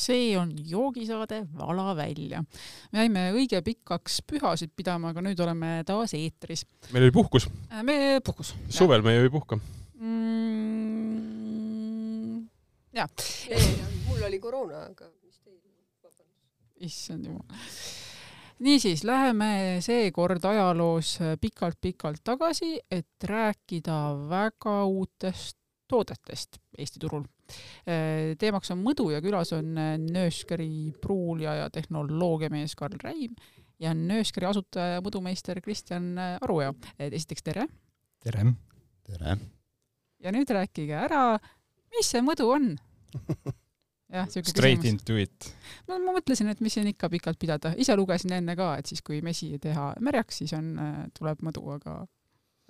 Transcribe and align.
see 0.00 0.38
on 0.38 0.52
joogisaade 0.68 1.46
Vala 1.58 1.96
välja. 1.96 2.44
me 2.92 2.98
jäime 3.04 3.32
õige 3.36 3.62
pikaks 3.64 4.22
pühasid 4.26 4.70
pidama, 4.76 5.08
aga 5.12 5.20
nüüd 5.24 5.40
oleme 5.44 5.84
taas 5.86 6.14
eetris. 6.18 6.66
meil 6.92 7.04
oli 7.08 7.14
puhkus. 7.14 7.48
me 7.82 8.20
puhkus. 8.24 8.54
suvel 8.68 9.02
me 9.06 9.14
ju 9.16 9.22
ei 9.28 9.32
puhka 9.32 9.54
mm,. 10.00 10.10
jaa. 12.96 13.08
mul 14.08 14.22
oli 14.28 14.38
koroona, 14.42 14.78
aga 14.90 15.04
mis 15.24 15.38
teil? 15.44 15.58
issand 16.90 17.24
jumal 17.26 17.46
niisiis, 18.60 19.04
läheme 19.04 19.78
seekord 19.80 20.44
ajaloos 20.44 21.18
pikalt-pikalt 21.40 22.20
tagasi, 22.24 22.80
et 22.90 23.24
rääkida 23.24 24.28
väga 24.28 24.84
uutest 24.84 25.56
toodetest 25.88 26.60
Eesti 26.78 27.00
turul. 27.02 27.24
Teemaks 28.40 28.72
on 28.74 28.82
mõdu 28.84 29.10
ja 29.14 29.22
külas 29.24 29.54
on 29.56 29.72
Nööskeri 30.04 30.92
pruulija 31.02 31.54
ja 31.62 31.70
tehnoloogiamees 31.74 32.76
Karl 32.78 32.98
Räim 33.02 33.38
ja 33.80 33.94
Nööskeri 33.96 34.48
asutaja 34.50 34.98
ja 34.98 35.04
mõdumeister 35.04 35.62
Kristjan 35.64 36.12
Aruja. 36.18 36.74
esiteks 36.98 37.46
tere! 37.46 37.66
tere! 38.24 38.52
tere! 39.08 39.38
ja 40.20 40.34
nüüd 40.34 40.52
rääkige 40.52 40.96
ära, 41.06 41.24
mis 41.96 42.12
see 42.12 42.22
mõdu 42.24 42.50
on 42.52 42.70
jah, 44.14 44.28
siuke 44.30 44.50
Straight 44.50 44.82
küsimus. 44.82 44.92
into 44.92 45.16
it. 45.20 45.50
no 45.88 45.98
ma 46.02 46.14
mõtlesin, 46.16 46.50
et 46.52 46.62
mis 46.64 46.74
siin 46.76 46.90
ikka 46.90 47.10
pikalt 47.12 47.40
pidada, 47.40 47.74
ise 47.80 47.96
lugesin 47.98 48.34
enne 48.38 48.56
ka, 48.58 48.72
et 48.80 48.90
siis 48.90 49.02
kui 49.06 49.20
mesi 49.24 49.52
teha 49.62 49.92
märjaks, 50.02 50.42
siis 50.42 50.54
on, 50.58 50.72
äh, 50.80 51.04
tuleb 51.16 51.44
mõdu, 51.46 51.64
aga 51.76 52.02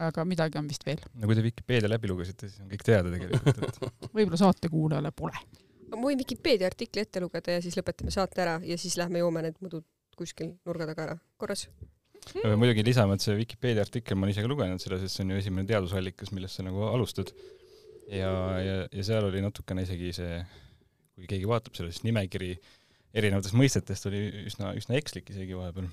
aga 0.08 0.24
midagi 0.28 0.60
on 0.60 0.68
vist 0.70 0.84
veel. 0.86 1.00
no 1.20 1.30
kui 1.30 1.38
te 1.38 1.44
Vikipeedia 1.44 1.90
läbi 1.90 2.10
lugesite, 2.10 2.48
siis 2.48 2.64
on 2.64 2.70
kõik 2.72 2.84
teada 2.86 3.12
tegelikult, 3.12 3.62
et 3.68 4.10
võib-olla 4.16 4.40
saatekuulajale 4.40 5.14
pole. 5.16 5.44
ma 5.92 6.02
võin 6.02 6.20
Vikipeedia 6.20 6.70
artikli 6.70 7.04
ette 7.04 7.22
lugeda 7.22 7.56
ja 7.58 7.64
siis 7.64 7.78
lõpetame 7.78 8.14
saate 8.14 8.44
ära 8.44 8.58
ja 8.64 8.78
siis 8.80 8.98
lähme 9.00 9.22
joome 9.22 9.44
need 9.46 9.58
mõdud 9.64 9.86
kuskil 10.20 10.54
nurga 10.68 10.88
taga 10.90 11.08
ära, 11.08 11.16
korras 11.40 11.68
ma 12.34 12.42
pean 12.42 12.60
muidugi 12.60 12.84
lisama, 12.84 13.16
et 13.16 13.24
see 13.24 13.36
Vikipeedia 13.38 13.84
artikkel, 13.86 14.18
ma 14.18 14.26
olen 14.26 14.34
ise 14.34 14.44
ka 14.44 14.50
lugenud 14.50 14.82
seda, 14.82 14.98
sest 15.00 15.16
see 15.16 15.24
on 15.24 15.32
ju 15.34 15.40
esimene 15.40 15.68
teadusallikas, 15.68 16.32
millest 16.36 16.58
sa 16.58 16.66
nagu 16.66 16.84
alustad. 16.90 17.32
ja, 18.10 18.32
ja, 18.60 18.76
ja 18.90 19.06
seal 19.06 19.24
oli 19.28 19.40
natukene 19.44 19.86
isegi 19.86 20.12
see 20.16 20.42
kui 21.20 21.28
keegi 21.30 21.48
vaatab 21.48 21.76
selle, 21.76 21.92
siis 21.94 22.04
nimekiri 22.06 22.54
erinevatest 23.16 23.56
mõistetest 23.58 24.08
oli 24.10 24.22
üsna, 24.48 24.72
üsna 24.78 24.96
ekslik 24.98 25.30
isegi 25.32 25.56
vahepeal. 25.58 25.88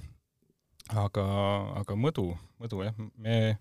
aga, 0.96 1.26
aga 1.82 1.98
mõdu, 2.00 2.30
mõdu 2.62 2.84
jah, 2.86 2.96
me, 3.20 3.58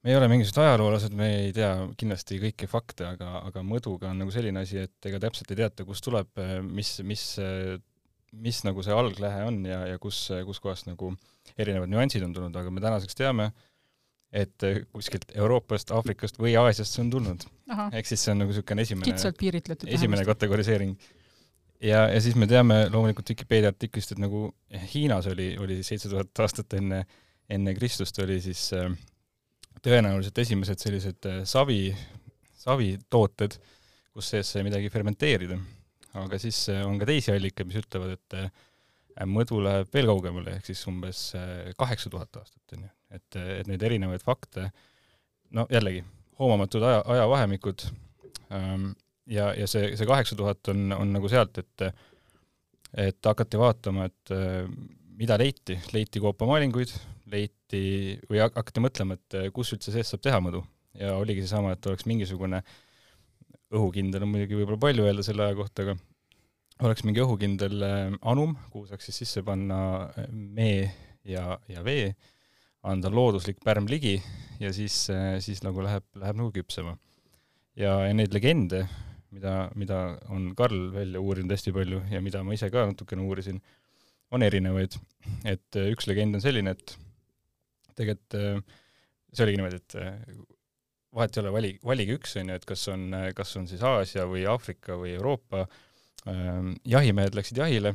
me 0.00 0.12
ei 0.12 0.16
ole 0.16 0.28
mingisugused 0.32 0.62
ajaloolased, 0.64 1.14
me 1.16 1.28
ei 1.42 1.54
tea 1.56 1.70
kindlasti 2.00 2.40
kõiki 2.40 2.68
fakte, 2.70 3.04
aga, 3.10 3.42
aga 3.50 3.64
mõduga 3.66 4.10
on 4.10 4.22
nagu 4.22 4.32
selline 4.32 4.62
asi, 4.64 4.80
et 4.86 5.10
ega 5.10 5.20
täpselt 5.26 5.50
ei 5.52 5.60
teata, 5.60 5.84
kust 5.88 6.04
tuleb, 6.06 6.30
mis, 6.64 6.94
mis, 7.06 7.24
mis 8.46 8.62
nagu 8.64 8.84
see 8.86 8.96
alglähe 8.96 9.44
on 9.48 9.60
ja, 9.68 9.82
ja 9.92 10.00
kus, 10.00 10.22
kuskohast 10.48 10.88
nagu 10.88 11.12
erinevad 11.60 11.92
nüansid 11.92 12.24
on 12.24 12.32
tulnud, 12.36 12.56
aga 12.56 12.72
me 12.72 12.84
tänaseks 12.84 13.18
teame, 13.18 13.50
et 14.32 14.66
kuskilt 14.94 15.32
Euroopast, 15.34 15.92
Aafrikast 15.92 16.38
või 16.40 16.54
Aasiast 16.56 16.94
see 16.94 17.04
on 17.04 17.12
tulnud. 17.12 17.46
ehk 17.90 18.06
siis 18.06 18.24
see 18.24 18.32
on 18.32 18.44
nagu 18.44 18.54
niisugune 18.54 18.86
esimene, 18.86 19.16
esimene 19.90 20.24
kategoriseering. 20.24 20.94
ja, 21.82 22.06
ja 22.08 22.20
siis 22.22 22.38
me 22.38 22.48
teame 22.48 22.86
loomulikult 22.88 23.34
Vikipeedia 23.34 23.74
artiklist, 23.74 24.14
et 24.14 24.22
nagu 24.22 24.46
Hiinas 24.94 25.28
oli, 25.28 25.52
oli 25.60 25.82
seitse 25.84 26.08
tuhat 26.08 26.46
aastat 26.46 26.78
enne, 26.78 27.04
enne 27.50 27.74
Kristust 27.74 28.22
oli 28.22 28.38
siis 28.40 28.68
äh, 28.78 28.86
tõenäoliselt 29.84 30.38
esimesed 30.42 30.82
sellised 30.82 31.28
äh, 31.28 31.42
savi, 31.48 31.90
savitooted, 32.60 33.56
kus 34.14 34.32
sees 34.34 34.50
sai 34.52 34.64
midagi 34.66 34.90
fermenteerida. 34.92 35.58
aga 36.20 36.38
siis 36.42 36.68
äh, 36.72 36.82
on 36.86 36.98
ka 37.00 37.08
teisi 37.08 37.32
allikaid, 37.32 37.68
mis 37.70 37.80
ütlevad, 37.80 38.16
et 38.18 38.38
äh, 38.38 38.50
mõdu 39.28 39.60
läheb 39.64 39.90
veel 39.94 40.08
kaugemale, 40.10 40.56
ehk 40.58 40.70
siis 40.70 40.80
umbes 40.88 41.30
kaheksa 41.78 42.10
tuhat 42.12 42.40
aastat, 42.40 42.62
on 42.76 42.86
ju 42.86 42.90
et, 43.10 43.36
et 43.36 43.66
neid 43.66 43.82
erinevaid 43.82 44.22
fakte, 44.22 44.68
no 45.56 45.66
jällegi, 45.70 46.04
hoomamatud 46.38 46.84
aja, 46.86 47.00
ajavahemikud 47.16 47.82
ähm, 48.54 48.92
ja, 49.26 49.50
ja 49.58 49.66
see, 49.68 49.90
see 49.98 50.06
kaheksa 50.08 50.38
tuhat 50.38 50.70
on, 50.70 50.92
on 50.94 51.12
nagu 51.16 51.30
sealt, 51.32 51.58
et 51.58 51.90
et 52.98 53.22
hakati 53.22 53.58
vaatama, 53.58 54.08
et 54.08 54.32
mida 55.14 55.36
leiti, 55.38 55.76
leiti 55.94 56.18
koopamaalinguid, 56.22 56.90
leiti 57.30 58.18
või 58.30 58.42
hakati 58.42 58.82
mõtlema, 58.82 59.16
et 59.18 59.52
kus 59.54 59.72
üldse 59.76 59.94
seest 59.94 60.14
saab 60.14 60.22
teha 60.26 60.40
mõdu. 60.42 60.64
ja 60.98 61.14
oligi 61.14 61.44
seesama, 61.44 61.72
et 61.76 61.86
oleks 61.86 62.06
mingisugune 62.10 62.64
õhukindel 63.70 64.24
on 64.26 64.32
muidugi 64.32 64.58
võib-olla 64.58 64.80
palju 64.82 65.04
öelda 65.06 65.22
selle 65.22 65.44
aja 65.46 65.54
kohta, 65.58 65.84
aga 65.84 65.94
oleks 66.86 67.04
mingi 67.04 67.22
õhukindel 67.22 67.84
äh, 67.84 68.00
anum, 68.32 68.56
kuhu 68.72 68.88
saaks 68.88 69.10
siis 69.10 69.22
sisse 69.22 69.44
panna 69.46 69.80
äh, 70.08 70.28
mee 70.32 70.88
ja, 71.28 71.58
ja 71.70 71.84
vee 71.86 72.10
anda 72.86 73.10
looduslik 73.12 73.60
pärm 73.64 73.88
ligi 73.90 74.16
ja 74.60 74.70
siis, 74.72 74.94
siis 75.44 75.60
nagu 75.64 75.82
läheb, 75.84 76.06
läheb 76.16 76.38
nagu 76.38 76.52
küpsema. 76.54 76.94
ja, 77.76 77.92
ja 78.06 78.14
neid 78.16 78.32
legende, 78.32 78.86
mida, 79.34 79.68
mida 79.76 79.98
on 80.32 80.54
Karl 80.56 80.88
välja 80.94 81.20
uurinud 81.20 81.52
hästi 81.52 81.74
palju 81.76 82.00
ja 82.10 82.22
mida 82.24 82.40
ma 82.44 82.56
ise 82.56 82.70
ka 82.72 82.86
natukene 82.88 83.26
uurisin, 83.28 83.60
on 84.32 84.42
erinevaid. 84.42 84.96
et 85.44 85.80
üks 85.90 86.08
legend 86.08 86.40
on 86.40 86.44
selline, 86.44 86.72
et 86.72 86.96
tegelikult 88.00 88.38
äh, 88.40 88.80
see 89.30 89.46
oligi 89.46 89.60
niimoodi, 89.60 89.80
et 89.80 89.96
äh, 90.00 90.40
vahet 91.16 91.36
ei 91.36 91.44
ole, 91.44 91.54
vali, 91.54 91.70
valige 91.86 92.18
üks, 92.18 92.34
on 92.40 92.52
ju, 92.52 92.58
et 92.60 92.66
kas 92.68 92.88
on, 92.92 93.06
kas 93.36 93.54
on 93.60 93.70
siis 93.70 93.84
Aasia 93.86 94.26
või 94.30 94.44
Aafrika 94.50 94.98
või 94.98 95.14
Euroopa 95.16 95.64
ähm,, 96.30 96.74
jahimehed 96.88 97.38
läksid 97.38 97.58
jahile, 97.62 97.94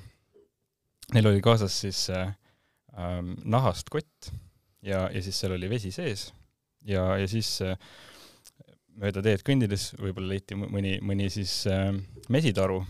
neil 1.16 1.30
oli 1.32 1.44
kaasas 1.44 1.78
siis 1.86 2.08
ähm, 2.12 3.36
nahast 3.44 3.92
kott 3.94 4.34
ja, 4.86 5.06
ja 5.12 5.22
siis 5.24 5.38
seal 5.40 5.56
oli 5.56 5.70
vesi 5.72 5.94
sees 5.96 6.30
ja, 6.86 7.06
ja 7.20 7.28
siis 7.30 7.50
äh, 7.66 7.78
mööda 9.00 9.24
teed 9.26 9.44
kõndides 9.46 9.92
võib-olla 10.00 10.36
leiti 10.36 10.58
mõni, 10.60 10.98
mõni 11.04 11.30
siis 11.34 11.64
äh, 11.72 11.90
mesitaru 12.32 12.82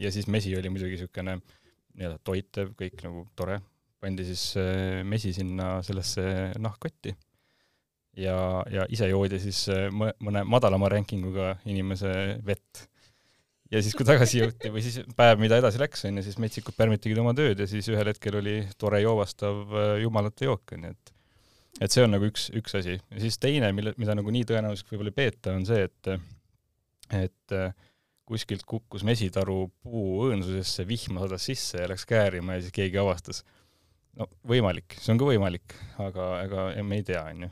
ja 0.00 0.12
siis 0.14 0.28
mesi 0.30 0.54
oli 0.56 0.72
muidugi 0.72 0.96
niisugune 0.96 1.40
nii-öelda 1.40 2.20
toitev, 2.24 2.72
kõik 2.78 3.02
nagu 3.04 3.26
tore, 3.36 3.58
pandi 4.00 4.24
siis 4.28 4.44
äh, 4.60 5.00
mesi 5.06 5.32
sinna 5.36 5.78
sellesse 5.86 6.22
nahkkotti 6.58 7.14
ja, 8.18 8.36
ja 8.70 8.86
ise 8.92 9.10
joodi 9.10 9.40
siis 9.42 9.64
äh, 9.72 9.88
mõne 9.92 10.44
madalama 10.48 10.90
rankinguga 10.92 11.54
inimese 11.70 12.12
vett. 12.46 12.86
ja 13.70 13.82
siis, 13.82 13.94
kui 13.96 14.06
tagasi 14.08 14.42
jõuti 14.42 14.72
või 14.72 14.82
siis 14.84 15.00
päev, 15.16 15.38
mida 15.42 15.60
edasi 15.60 15.80
läks, 15.82 16.04
onju, 16.08 16.24
siis 16.26 16.40
metsikud 16.42 16.76
pärmitigi 16.78 17.18
oma 17.20 17.34
tööd 17.36 17.60
ja 17.60 17.68
siis 17.70 17.88
ühel 17.92 18.10
hetkel 18.12 18.40
oli 18.40 18.58
tore 18.78 19.02
joovastav 19.04 19.62
äh, 19.70 19.94
jumalate 20.04 20.48
jook, 20.50 20.76
onju, 20.76 20.94
et 20.96 21.16
et 21.80 21.94
see 21.94 22.02
on 22.02 22.10
nagu 22.12 22.26
üks, 22.26 22.48
üks 22.58 22.74
asi. 22.76 22.98
ja 22.98 23.22
siis 23.22 23.38
teine, 23.40 23.70
mille, 23.76 23.94
mida 24.00 24.16
nagu 24.18 24.32
nii 24.34 24.48
tõenäoliseks 24.48 24.90
võib-olla 24.90 25.12
ei 25.14 25.20
peeta, 25.22 25.54
on 25.54 25.68
see, 25.68 25.86
et 25.86 26.14
et 27.10 27.54
kuskilt 28.30 28.62
kukkus 28.68 29.02
mesitaru 29.06 29.64
puu 29.82 30.26
õõnsusesse, 30.28 30.84
vihma 30.86 31.24
sadas 31.24 31.46
sisse 31.48 31.80
ja 31.82 31.88
läks 31.90 32.06
käärima 32.06 32.56
ja 32.56 32.62
siis 32.62 32.74
keegi 32.74 33.00
avastas. 33.02 33.42
No 34.18 34.26
võimalik, 34.48 34.98
see 34.98 35.14
on 35.14 35.20
ka 35.20 35.28
võimalik, 35.28 35.76
aga 36.02 36.28
ega 36.46 36.66
me 36.86 37.00
ei 37.00 37.06
tea, 37.06 37.22
on 37.30 37.46
ju. 37.46 37.50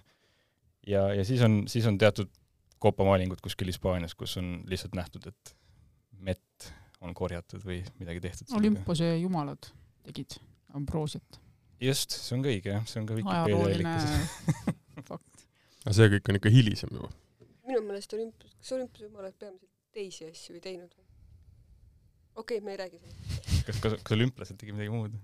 ja, 0.95 1.07
ja 1.19 1.25
siis 1.29 1.43
on, 1.47 1.61
siis 1.71 1.87
on 1.91 1.99
teatud 2.01 2.31
koopamaalingud 2.83 3.43
kuskil 3.43 3.71
Hispaanias, 3.71 4.15
kus 4.19 4.37
on 4.41 4.59
lihtsalt 4.71 4.95
nähtud, 4.99 5.27
et 5.31 5.55
mett 6.19 6.71
on 7.03 7.15
korjatud 7.15 7.63
või 7.67 7.81
midagi 7.99 8.23
tehtud. 8.23 8.51
Olümpose 8.59 9.13
jumalad 9.19 9.71
tegid 10.07 10.39
Ambrosiat 10.75 11.39
just, 11.81 12.15
see 12.15 12.37
on 12.37 12.45
ka 12.45 12.53
õige 12.53 12.73
jah, 12.73 12.87
see 12.91 13.01
on 13.03 13.09
ka 13.09 13.17
Vikipeedia 13.19 13.59
allikas 13.65 14.07
fakt. 15.09 15.45
aga 15.85 15.95
see 15.99 16.11
kõik 16.15 16.31
on 16.31 16.39
ikka 16.41 16.53
hilisem 16.53 16.95
juba. 16.95 17.11
minu 17.69 17.83
meelest 17.87 18.15
olümpias, 18.17 18.55
kas 18.59 18.75
olümpiajumalad 18.79 19.37
peamiselt 19.39 19.71
teisi 19.95 20.29
asju 20.29 20.59
ei 20.59 20.65
teinud 20.65 20.91
või? 20.91 21.07
okei 22.43 22.59
okay,, 22.59 22.65
me 22.65 22.75
ei 22.75 22.81
räägi 22.83 23.01
sellest. 23.03 23.65
kas, 23.69 23.81
kas, 23.85 23.99
kas 24.03 24.17
olümplased 24.19 24.59
tegid 24.61 24.79
midagi 24.79 24.95
muud 24.95 25.15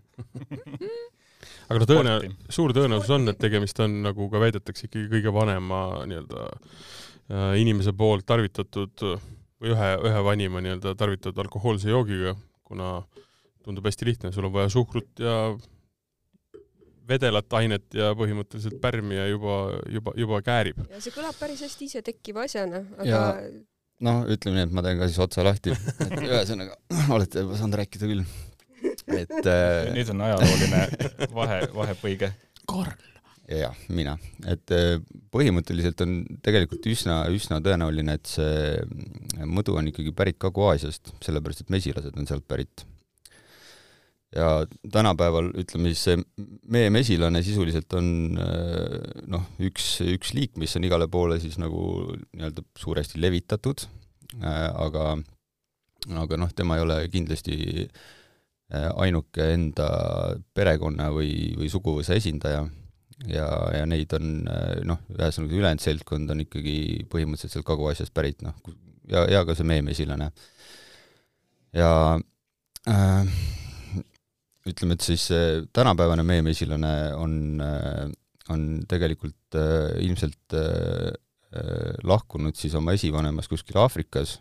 aga 1.68 1.80
no 1.82 1.88
tõenäo-, 1.90 2.32
suur 2.52 2.74
tõenäosus 2.76 3.12
on, 3.16 3.28
et 3.32 3.40
tegemist 3.40 3.80
on, 3.84 4.00
nagu 4.06 4.28
ka 4.32 4.42
väidetakse, 4.42 4.88
ikkagi 4.88 5.10
kõige 5.16 5.34
vanema 5.34 5.80
nii-öelda 6.10 6.48
äh, 6.48 7.52
inimese 7.62 7.94
poolt 7.96 8.26
tarvitatud 8.28 9.04
või 9.04 9.74
ühe, 9.74 9.92
ühe 10.10 10.24
vanima 10.26 10.64
nii-öelda 10.64 10.96
tarvitatud 10.98 11.44
alkohoolse 11.44 11.92
joogiga, 11.92 12.34
kuna 12.64 12.96
tundub 13.64 13.86
hästi 13.88 14.10
lihtne, 14.10 14.32
sul 14.34 14.48
on 14.48 14.54
vaja 14.54 14.72
suhkrut 14.72 15.22
ja 15.24 15.38
vedelat 17.08 17.52
ainet 17.58 17.86
ja 17.96 18.12
põhimõtteliselt 18.16 18.78
pärmi 18.80 19.16
ja 19.18 19.28
juba, 19.28 19.58
juba, 19.92 20.14
juba 20.16 20.40
käärib. 20.44 20.80
ja 20.88 21.00
see 21.04 21.12
kõlab 21.14 21.36
päris 21.38 21.62
hästi 21.64 21.88
isetekkiva 21.90 22.46
asjana, 22.48 22.80
aga 23.00 23.22
noh, 24.04 24.24
ütleme 24.32 24.58
nii, 24.58 24.66
et 24.68 24.74
ma 24.76 24.84
teen 24.84 25.00
ka 25.00 25.08
siis 25.10 25.20
otsa 25.22 25.44
lahti, 25.46 25.74
et 25.74 26.16
ühesõnaga 26.28 26.78
olete 27.14 27.44
juba 27.44 27.60
saanud 27.60 27.78
rääkida 27.82 28.10
küll. 28.10 28.24
Et 29.22 29.48
äh... 29.54 29.90
nüüd 29.94 30.12
on 30.14 30.22
ajalooline 30.26 30.84
vahe, 31.34 31.58
vahepõige. 31.74 32.30
Karl, 32.68 32.94
jah, 33.50 33.76
mina, 33.92 34.16
et 34.48 34.72
äh, 34.74 34.96
põhimõtteliselt 35.34 36.00
on 36.04 36.16
tegelikult 36.44 36.86
üsna, 36.88 37.22
üsna 37.32 37.60
tõenäoline, 37.64 38.16
et 38.16 38.30
see 38.30 39.44
mõdu 39.44 39.76
on 39.78 39.90
ikkagi 39.90 40.14
pärit 40.16 40.40
Kagu-Aasiast, 40.42 41.14
sellepärast 41.24 41.64
et 41.64 41.72
mesilased 41.74 42.16
on 42.18 42.28
sealt 42.30 42.46
pärit. 42.48 42.86
ja 44.34 44.64
tänapäeval 44.90 45.52
ütleme 45.62 45.92
siis 45.92 46.00
see 46.08 46.16
meie 46.66 46.88
mesilane 46.90 47.42
sisuliselt 47.46 47.92
on 47.94 48.38
äh, 48.40 48.96
noh, 49.30 49.44
üks, 49.62 50.00
üks 50.02 50.32
liik, 50.34 50.56
mis 50.58 50.74
on 50.74 50.88
igale 50.88 51.06
poole 51.08 51.38
siis 51.40 51.54
nagu 51.62 52.16
nii-öelda 52.32 52.64
suuresti 52.78 53.20
levitatud, 53.22 53.86
äh, 54.40 54.70
aga 54.74 55.14
aga 56.12 56.36
noh, 56.36 56.50
tema 56.52 56.76
ei 56.76 56.84
ole 56.84 56.98
kindlasti 57.12 57.86
ainuke 58.72 59.44
enda 59.54 59.86
perekonna 60.56 61.10
või, 61.12 61.52
või 61.58 61.68
suguvõsa 61.70 62.16
esindaja 62.16 62.62
ja, 63.28 63.48
ja 63.76 63.84
neid 63.86 64.12
on 64.16 64.30
noh, 64.88 65.02
ühesõnaga 65.12 65.58
ülejäänud 65.58 65.84
seltkond 65.84 66.32
on 66.32 66.40
ikkagi 66.46 67.04
põhimõtteliselt 67.12 67.58
sealt 67.58 67.68
Kagu-Aasiast 67.68 68.14
pärit, 68.16 68.40
noh, 68.42 68.56
ja, 69.10 69.26
ja 69.30 69.44
ka 69.46 69.54
see 69.54 69.68
meemesilane. 69.68 70.30
ja 71.76 71.92
äh, 72.88 73.36
ütleme, 74.66 74.96
et 74.96 75.06
siis 75.06 75.28
tänapäevane 75.76 76.24
meemesilane 76.26 76.94
on 77.20 77.40
äh,, 77.60 78.08
on 78.52 78.84
tegelikult 78.88 79.56
äh, 79.56 79.94
ilmselt 80.04 80.56
äh, 80.56 81.12
äh, 81.54 81.94
lahkunud 82.04 82.56
siis 82.58 82.74
oma 82.76 82.94
esivanemast 82.96 83.48
kuskil 83.52 83.78
Aafrikas 83.80 84.38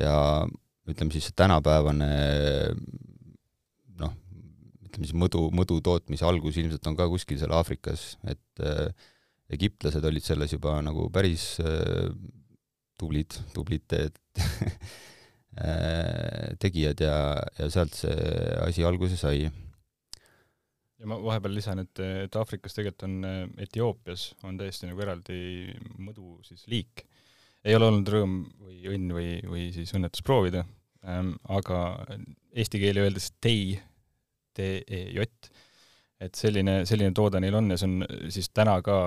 ja 0.00 0.44
ütleme 0.88 1.14
siis 1.14 1.30
see 1.30 1.36
tänapäevane 1.38 2.10
ütleme 4.94 5.10
siis 5.10 5.18
mõdu, 5.18 5.48
mõdu 5.50 5.80
tootmise 5.82 6.26
algus 6.28 6.56
ilmselt 6.60 6.86
on 6.86 6.96
ka 6.98 7.08
kuskil 7.10 7.40
seal 7.40 7.52
Aafrikas, 7.56 8.14
et 8.30 8.62
äh, 8.62 8.88
egiptlased 9.52 10.04
olid 10.06 10.24
selles 10.24 10.54
juba 10.54 10.76
nagu 10.84 11.08
päris 11.12 11.58
äh, 11.62 12.06
tublid, 13.00 13.34
tublid 13.54 13.82
äh, 13.98 14.14
tegijad 16.62 17.02
ja, 17.02 17.18
ja 17.58 17.68
sealt 17.72 17.94
see 17.98 18.14
asi 18.64 18.86
alguse 18.86 19.18
sai. 19.20 19.44
ja 19.44 21.10
ma 21.10 21.18
vahepeal 21.20 21.58
lisan, 21.58 21.82
et, 21.82 21.98
et 22.26 22.38
Aafrikas 22.38 22.78
tegelikult 22.78 23.08
on 23.08 23.18
äh, 23.28 23.40
Etioopias 23.66 24.30
on 24.46 24.60
täiesti 24.60 24.88
nagu 24.88 25.02
eraldi 25.02 25.40
mõdu 25.98 26.38
siis 26.46 26.62
liik. 26.70 26.94
ei 27.64 27.74
ole 27.74 27.90
olnud 27.90 28.08
rõõm 28.14 28.38
või 28.62 28.78
õnn 28.94 29.16
või, 29.16 29.28
või 29.48 29.64
siis 29.74 29.90
õnnetus 29.96 30.22
proovida 30.22 30.64
ähm,, 31.02 31.34
aga 31.50 32.06
eesti 32.54 32.78
keeli 32.80 33.02
öeldes 33.02 33.32
tei 33.42 33.74
TEJ, 34.56 35.28
et 36.24 36.38
selline, 36.38 36.80
selline 36.88 37.12
toode 37.16 37.40
neil 37.42 37.56
on 37.58 37.70
ja 37.74 37.78
see 37.80 37.90
on 37.90 38.30
siis 38.32 38.48
täna 38.54 38.78
ka 38.86 38.98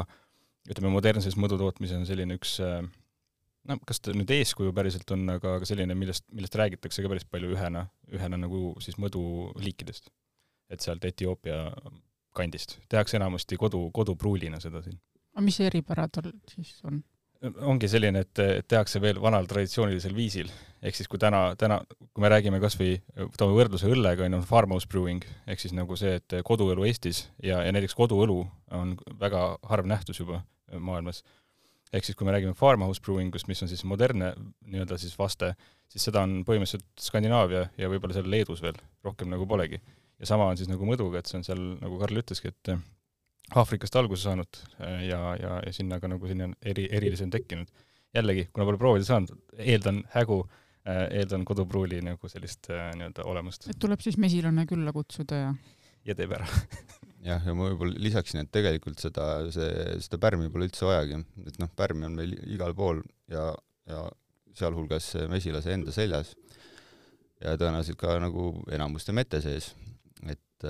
ütleme, 0.67 0.91
modernses 0.91 1.38
mõdutootmises 1.39 1.97
on 2.01 2.07
selline 2.09 2.35
üks 2.38 2.57
no 3.67 3.77
kas 3.88 4.01
ta 4.03 4.13
nüüd 4.15 4.31
eeskuju 4.38 4.73
päriselt 4.75 5.11
on, 5.15 5.25
aga, 5.35 5.57
aga 5.59 5.67
selline, 5.67 5.95
millest, 5.97 6.25
millest 6.35 6.55
räägitakse 6.59 7.03
ka 7.03 7.11
päris 7.11 7.27
palju 7.27 7.51
ühena, 7.55 7.85
ühena 8.13 8.39
nagu 8.39 8.71
siis 8.83 8.99
mõduliikidest. 9.01 10.11
et 10.69 10.83
sealt 10.83 11.05
Etioopia 11.07 11.71
kandist. 12.35 12.77
tehakse 12.89 13.17
enamasti 13.17 13.57
kodu, 13.57 13.89
kodupruulina 13.91 14.59
seda 14.63 14.81
siin. 14.83 14.99
aga 15.33 15.45
mis 15.45 15.59
eripära 15.63 16.07
tal 16.11 16.31
siis 16.51 16.75
on? 16.83 17.03
Ongi 17.43 17.89
selline, 17.91 18.23
et, 18.25 18.41
tehakse 18.69 19.01
veel 19.01 19.19
vanal 19.21 19.47
traditsioonilisel 19.49 20.15
viisil, 20.15 20.49
ehk 20.81 20.97
siis 20.97 21.09
kui 21.11 21.19
täna, 21.21 21.51
täna, 21.59 21.79
kui 22.13 22.23
me 22.23 22.31
räägime 22.31 22.59
kas 22.63 22.77
või, 22.79 22.97
toome 23.37 23.57
võrdluse 23.57 23.89
õllega, 23.91 24.25
on 24.27 24.37
ju, 24.37 24.43
farmhouse 24.47 24.89
brewing, 24.89 25.25
ehk 25.49 25.61
siis 25.61 25.75
nagu 25.77 25.97
see, 25.99 26.17
et 26.19 26.37
koduõlu 26.47 26.87
Eestis 26.87 27.25
ja, 27.43 27.61
ja 27.65 27.73
näiteks 27.75 27.97
koduõlu 27.97 28.43
on 28.75 28.95
väga 29.21 29.49
harv 29.69 29.89
nähtus 29.89 30.21
juba 30.21 30.43
maailmas. 30.73 31.23
ehk 31.93 32.03
siis, 32.03 32.17
kui 32.19 32.27
me 32.27 32.33
räägime 32.35 32.57
farmhouse 32.57 33.01
brewing 33.01 33.35
ust, 33.35 33.47
mis 33.47 33.61
on 33.63 33.69
siis 33.71 33.85
modernne 33.87 34.33
nii-öelda 34.65 34.97
siis 34.99 35.15
vaste, 35.19 35.53
siis 35.87 36.09
seda 36.09 36.25
on 36.27 36.41
põhimõtteliselt 36.47 36.87
Skandinaavia 36.99 37.69
ja 37.77 37.89
võib-olla 37.89 38.17
seal 38.17 38.29
Leedus 38.29 38.61
veel, 38.61 38.75
rohkem 39.05 39.29
nagu 39.31 39.47
polegi. 39.47 39.79
ja 40.19 40.25
sama 40.25 40.49
on 40.49 40.57
siis 40.57 40.69
nagu 40.69 40.85
mõduga, 40.85 41.19
et 41.19 41.29
see 41.29 41.37
on 41.39 41.43
seal, 41.45 41.63
nagu 41.81 41.99
Karl 42.01 42.23
ütleski, 42.23 42.49
et 42.49 42.77
Aafrikast 43.55 43.95
alguse 43.95 44.27
saanud 44.27 44.59
äh, 44.83 45.07
ja, 45.07 45.19
ja, 45.39 45.57
ja 45.63 45.73
sinna 45.73 46.01
ka 46.03 46.09
nagu 46.11 46.27
selline 46.27 46.57
eri, 46.67 46.88
erilisem 46.91 47.31
tekkinud. 47.31 47.69
jällegi, 48.15 48.47
kuna 48.55 48.65
pole 48.65 48.79
proovida 48.81 49.05
saanud, 49.07 49.31
eeldan 49.59 50.01
hägu, 50.11 50.41
äh, 50.88 51.05
eeldan 51.19 51.45
kodupruuli 51.47 52.01
nagu 52.03 52.29
sellist 52.31 52.69
äh, 52.73 52.89
nii-öelda 52.99 53.23
olemust. 53.23 53.69
et 53.71 53.79
tuleb 53.79 54.03
siis 54.03 54.17
mesilane 54.19 54.65
külla 54.67 54.91
kutsuda 54.95 55.41
ja 55.45 55.55
ja 56.07 56.15
teeb 56.15 56.35
ära 56.35 56.47
jah, 57.29 57.39
ja 57.39 57.55
ma 57.55 57.69
võib-olla 57.69 57.95
lisaksin, 58.03 58.44
et 58.44 58.51
tegelikult 58.51 58.99
seda, 58.99 59.47
see, 59.55 59.71
seda 60.03 60.19
pärmi 60.19 60.51
pole 60.51 60.67
üldse 60.67 60.88
vajagi, 60.88 61.23
et 61.47 61.59
noh, 61.63 61.71
pärmi 61.75 62.07
on 62.09 62.19
meil 62.19 62.35
igal 62.51 62.75
pool 62.75 62.99
ja, 63.31 63.53
ja 63.88 64.03
sealhulgas 64.59 65.13
mesilase 65.31 65.71
enda 65.75 65.95
seljas 65.95 66.33
ja 67.39 67.55
tõenäoliselt 67.55 67.99
ka 68.01 68.19
nagu 68.19 68.49
enamuste 68.73 69.15
mete 69.15 69.39
sees, 69.44 69.71
et 70.27 70.67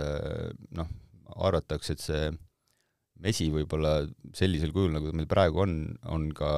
noh, 0.78 0.90
arvatakse, 1.38 1.96
et 1.96 2.04
see 2.04 2.28
mesi 3.24 3.48
võib-olla 3.54 4.02
sellisel 4.38 4.74
kujul, 4.76 4.92
nagu 4.96 5.10
ta 5.10 5.18
meil 5.18 5.30
praegu 5.30 5.64
on, 5.64 5.78
on 6.14 6.28
ka 6.36 6.52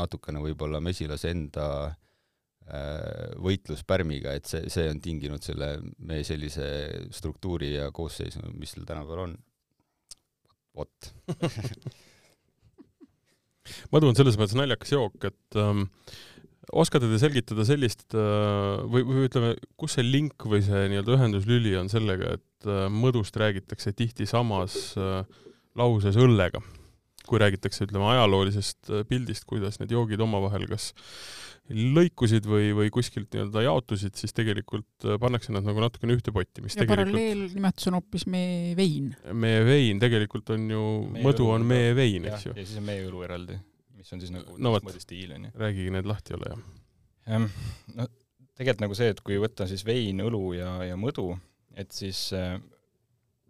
natukene 0.00 0.42
võib-olla 0.42 0.80
mesilase 0.84 1.32
enda 1.34 1.66
äh, 1.88 3.34
võitlus 3.40 3.84
pärmiga, 3.88 4.34
et 4.38 4.48
see, 4.48 4.68
see 4.72 4.88
on 4.90 5.02
tinginud 5.04 5.44
selle 5.44 5.74
meie 5.98 6.24
sellise 6.26 6.68
struktuuri 7.14 7.74
ja 7.76 7.90
koosseisu, 7.94 8.44
mis 8.56 8.74
tal 8.76 8.88
tänapäeval 8.88 9.26
on. 9.26 9.36
vot 10.78 11.12
madu 13.92 14.08
on 14.08 14.16
selles 14.16 14.38
mõttes 14.40 14.56
naljakas 14.58 14.94
jook, 14.94 15.28
et 15.28 15.60
ähm, 15.60 15.86
oskate 16.72 17.08
te 17.10 17.18
selgitada 17.20 17.64
sellist 17.68 18.16
äh, 18.16 18.80
või, 18.88 19.04
või 19.06 19.26
ütleme, 19.28 19.54
kus 19.80 19.96
see 19.96 20.06
link 20.06 20.48
või 20.48 20.60
see 20.64 20.88
nii-öelda 20.92 21.16
ühenduslüli 21.16 21.74
on 21.80 21.88
sellega, 21.92 22.26
et 22.38 22.68
äh, 22.68 22.86
mõdust 22.92 23.36
räägitakse 23.40 23.92
tihti 23.96 24.28
samas 24.28 24.74
äh, 25.00 25.22
lauses 25.78 26.18
õllega. 26.18 26.62
kui 27.28 27.36
räägitakse, 27.42 27.84
ütleme, 27.84 28.06
ajaloolisest 28.14 28.88
äh, 28.88 29.02
pildist, 29.08 29.44
kuidas 29.48 29.76
need 29.82 29.92
joogid 29.92 30.20
omavahel 30.24 30.64
kas 30.70 30.94
lõikusid 31.68 32.46
või, 32.48 32.70
või 32.72 32.88
kuskilt 32.92 33.34
nii-öelda 33.34 33.66
jaotusid, 33.66 34.14
siis 34.16 34.32
tegelikult 34.32 35.04
äh, 35.04 35.18
pannakse 35.20 35.52
nad 35.52 35.66
nagu 35.66 35.82
natukene 35.84 36.16
ühte 36.16 36.32
potti, 36.32 36.64
mis 36.64 36.72
ja 36.72 36.86
tegelikult 36.86 37.12
paralleelnimetus 37.12 37.90
on 37.90 37.98
hoopis 37.98 38.24
meie 38.32 38.72
vein. 38.78 39.10
meie 39.36 39.66
vein 39.66 40.00
tegelikult 40.00 40.54
on 40.56 40.64
ju, 40.72 40.84
mõdu 41.20 41.50
on 41.52 41.66
meie 41.68 41.92
vein, 41.98 42.30
eks 42.30 42.48
ju. 42.48 42.54
ja 42.56 42.64
siis 42.64 42.80
on 42.80 42.88
meie 42.88 43.04
õlu 43.10 43.20
eraldi, 43.26 43.58
mis 43.98 44.16
on 44.16 44.24
siis 44.24 44.32
nagu 44.32 44.56
no, 44.56 44.72
teistmoodi 44.78 45.04
stiil, 45.04 45.36
onju. 45.36 45.52
räägige 45.60 45.92
need 45.98 46.08
lahti, 46.08 46.38
ole 46.38 46.54
hea. 46.54 47.42
no 47.98 48.08
tegelikult 48.58 48.86
nagu 48.86 48.96
see, 48.98 49.12
et 49.12 49.20
kui 49.26 49.36
võtta 49.42 49.68
siis 49.70 49.84
vein, 49.86 50.24
õlu 50.24 50.42
ja, 50.56 50.72
ja 50.88 50.96
mõdu, 50.98 51.30
et 51.78 51.92
siis 51.94 52.30
äh, 52.36 52.56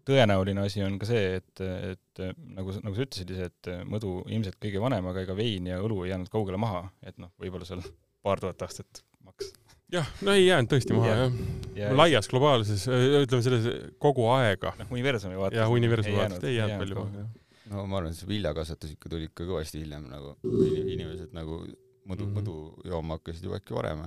tõenäoline 0.08 0.64
asi 0.64 0.82
on 0.84 0.98
ka 1.00 1.08
see, 1.08 1.38
et, 1.38 1.62
et 1.92 2.22
nagu, 2.56 2.74
nagu 2.82 2.96
sa 2.96 3.04
ütlesid 3.04 3.32
ise, 3.34 3.48
et 3.52 3.70
mõdu 3.88 4.18
ilmselt 4.26 4.58
kõige 4.62 4.82
vanem, 4.82 5.06
aga 5.12 5.24
ega 5.26 5.36
vein 5.38 5.68
ja 5.70 5.80
õlu 5.84 6.02
ei 6.04 6.12
jäänud 6.12 6.30
kaugele 6.32 6.60
maha, 6.60 6.86
et 7.06 7.18
noh, 7.20 7.32
võib-olla 7.40 7.68
seal 7.68 7.84
paar 8.24 8.42
tuhat 8.42 8.62
aastat 8.66 9.02
maks. 9.26 9.52
jah, 9.92 10.08
no 10.26 10.34
ei 10.36 10.46
jäänud 10.46 10.72
tõesti 10.72 10.96
maha 10.96 11.10
ja, 11.10 11.18
jah 11.26 11.58
ja,. 11.78 11.90
laias 11.96 12.30
globaalses, 12.30 12.86
ütleme 12.88 13.44
selles 13.44 13.68
kogu 14.02 14.28
aega. 14.34 14.74
noh, 14.80 14.94
universumi 14.96 15.38
vaates. 15.38 15.60
jah, 15.60 15.72
universumi 15.72 16.16
vaates 16.18 16.48
ei 16.48 16.56
jäänud 16.58 16.82
palju 16.84 17.02
maha, 17.02 17.24
jah. 17.24 17.34
no 17.72 17.84
ma 17.90 18.00
arvan, 18.00 18.14
et 18.14 18.20
see 18.20 18.30
viljakasvatus 18.30 18.94
ikka 18.96 19.12
tuli 19.12 19.28
ikka 19.30 19.48
kõvasti 19.48 19.82
hiljem 19.84 20.08
nagu 20.10 20.36
inimesed 20.44 21.36
nagu 21.36 21.60
mõdu 22.08 22.24
mm, 22.24 22.32
-hmm. 22.32 22.38
mõdu 22.40 22.88
jooma 22.88 23.18
hakkasid 23.18 23.44
juba 23.44 23.60
äkki 23.60 23.76
varem. 23.76 24.06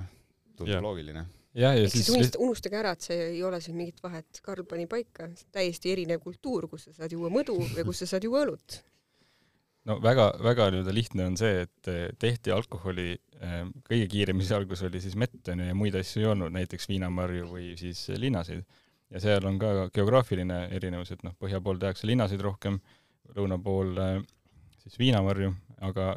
tundub 0.57 0.83
loogiline 0.87 1.21
jah, 1.21 1.29
ja 1.29 1.40
ehk 1.75 1.91
siis 1.91 2.09
unist, 2.13 2.37
unustage 2.39 2.77
ära, 2.79 2.93
et 2.95 3.03
see 3.03 3.17
ei 3.33 3.41
ole 3.43 3.59
siin 3.63 3.75
mingit 3.75 3.99
vahet, 4.03 4.39
Karl 4.45 4.63
pani 4.67 4.87
paika, 4.91 5.27
täiesti 5.51 5.91
erinev 5.91 6.21
kultuur, 6.23 6.69
kus 6.71 6.87
sa 6.87 7.01
saad 7.01 7.15
juua 7.15 7.31
mõdu 7.33 7.57
ja 7.75 7.83
kus 7.87 8.03
sa 8.03 8.07
saad 8.13 8.27
juua 8.27 8.45
õlut. 8.45 8.77
no 9.89 9.97
väga, 10.03 10.29
väga 10.43 10.69
nii-öelda 10.71 10.93
lihtne 10.95 11.25
on 11.27 11.35
see, 11.39 11.65
et 11.65 11.89
eh, 11.91 12.05
tehti 12.19 12.53
alkoholi 12.55 13.09
eh, 13.11 13.57
kõige 13.89 14.07
kiirem, 14.13 14.39
mis 14.39 14.51
alguses 14.55 14.87
oli 14.87 15.01
siis 15.03 15.17
mett 15.19 15.51
onju 15.51 15.67
ja 15.67 15.75
muid 15.75 15.97
asju 15.99 16.23
ei 16.23 16.29
olnud, 16.31 16.53
näiteks 16.55 16.87
viinamarju 16.91 17.49
või 17.51 17.73
siis 17.79 18.05
linnaseid. 18.15 18.63
ja 19.11 19.19
seal 19.19 19.45
on 19.45 19.57
ka 19.59 19.89
geograafiline 19.91 20.67
erinevus, 20.71 21.11
et 21.11 21.23
noh, 21.27 21.35
põhja 21.39 21.59
pool 21.59 21.81
tehakse 21.81 22.07
linnaseid 22.07 22.41
rohkem, 22.45 22.79
lõuna 23.35 23.57
pool 23.59 23.97
eh, 23.97 24.21
siis 24.85 24.95
viinamarju, 25.01 25.51
aga 25.83 26.13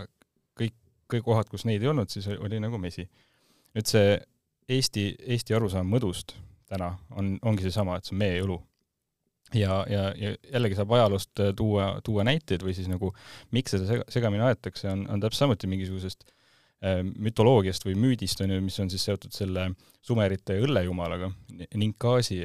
kõik, 0.60 0.78
kõik 1.10 1.26
kohad, 1.26 1.50
kus 1.50 1.66
neid 1.66 1.82
ei 1.82 1.90
olnud, 1.90 2.12
siis 2.12 2.30
oli 2.36 2.62
nagu 2.62 2.78
mesi. 2.78 3.08
nüüd 3.74 3.90
see 3.90 4.14
Eesti, 4.68 5.11
Eesti 5.21 5.56
arusaam 5.56 5.88
mõdust 5.90 6.37
täna 6.71 6.94
on, 7.16 7.35
ongi 7.44 7.66
seesama, 7.66 7.99
et 7.99 8.09
see 8.09 8.14
on 8.16 8.23
meie 8.23 8.38
õlu. 8.44 8.61
ja, 9.54 9.85
ja, 9.90 10.06
ja 10.18 10.33
jällegi 10.50 10.78
saab 10.78 10.94
ajaloost 10.97 11.40
äh, 11.44 11.52
tuua, 11.56 11.90
tuua 12.04 12.25
näiteid 12.26 12.64
või 12.64 12.73
siis 12.75 12.88
nagu 12.90 13.12
miks 13.54 13.75
seda 13.76 13.87
sega, 13.87 14.06
segamini 14.11 14.42
aetakse, 14.49 14.88
on, 14.90 15.04
on 15.12 15.21
täpselt 15.23 15.44
samuti 15.44 15.68
mingisugusest 15.71 16.25
äh, 16.26 17.02
mütoloogiast 17.04 17.85
või 17.87 17.94
müüdist, 18.00 18.40
on 18.40 18.56
ju, 18.56 18.62
mis 18.64 18.80
on 18.83 18.90
siis 18.90 19.04
seotud 19.04 19.37
selle 19.37 19.68
sumerite 20.04 20.56
õllejumalaga, 20.64 21.30
Ninkasi, 21.76 22.40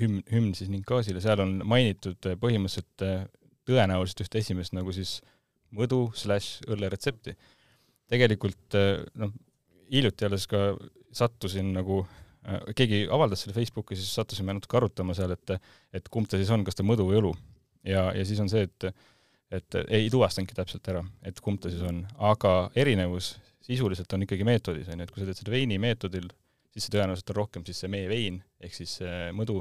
hümn, 0.00 0.20
hümn 0.30 0.52
siis 0.58 0.70
Ninkasile, 0.70 1.24
seal 1.24 1.42
on 1.42 1.58
mainitud 1.66 2.30
äh, 2.30 2.38
põhimõtteliselt 2.38 3.30
tõenäoliselt 3.68 4.24
ühte 4.24 4.42
esimest 4.42 4.74
nagu 4.76 4.92
siis 4.94 5.20
mõdu 5.76 6.06
slaš 6.18 6.58
õlleretsepti. 6.68 7.36
tegelikult 8.12 8.76
äh, 8.76 9.02
noh, 9.18 9.32
hiljuti 9.92 10.28
alles 10.28 10.46
ka 10.50 10.74
sattusin 11.12 11.72
nagu 11.76 12.02
äh, 12.02 12.60
keegi 12.76 13.04
avaldas 13.12 13.44
selle 13.44 13.56
Facebooki, 13.56 13.96
siis 13.98 14.12
sattusime 14.16 14.54
natuke 14.56 14.78
arutama 14.80 15.16
seal, 15.18 15.34
et 15.36 15.56
et 15.92 16.12
kumb 16.12 16.28
ta 16.30 16.40
siis 16.40 16.50
on, 16.54 16.64
kas 16.64 16.78
ta 16.78 16.86
mõdu 16.86 17.08
või 17.08 17.20
õlu. 17.20 17.32
ja, 17.84 18.10
ja 18.16 18.24
siis 18.28 18.40
on 18.40 18.50
see, 18.52 18.68
et 18.68 18.92
et 19.52 19.76
ei 19.92 20.08
tuvastanudki 20.10 20.56
täpselt 20.56 20.86
ära, 20.88 21.02
et 21.28 21.40
kumb 21.44 21.60
ta 21.60 21.68
siis 21.68 21.82
on, 21.84 22.06
aga 22.16 22.70
erinevus 22.76 23.34
sisuliselt 23.62 24.12
on 24.16 24.24
ikkagi 24.24 24.46
meetodis, 24.48 24.88
on 24.88 25.02
ju, 25.02 25.04
et 25.04 25.12
kui 25.12 25.20
sa 25.20 25.28
teed 25.28 25.42
seda 25.42 25.52
veini 25.52 25.76
meetodil, 25.78 26.30
siis 26.72 26.86
see 26.86 26.94
tõenäoliselt 26.94 27.32
on 27.34 27.36
rohkem 27.36 27.66
siis 27.66 27.82
see 27.84 27.90
meevein, 27.92 28.40
ehk 28.64 28.74
siis 28.74 28.96
mõdu, 29.36 29.60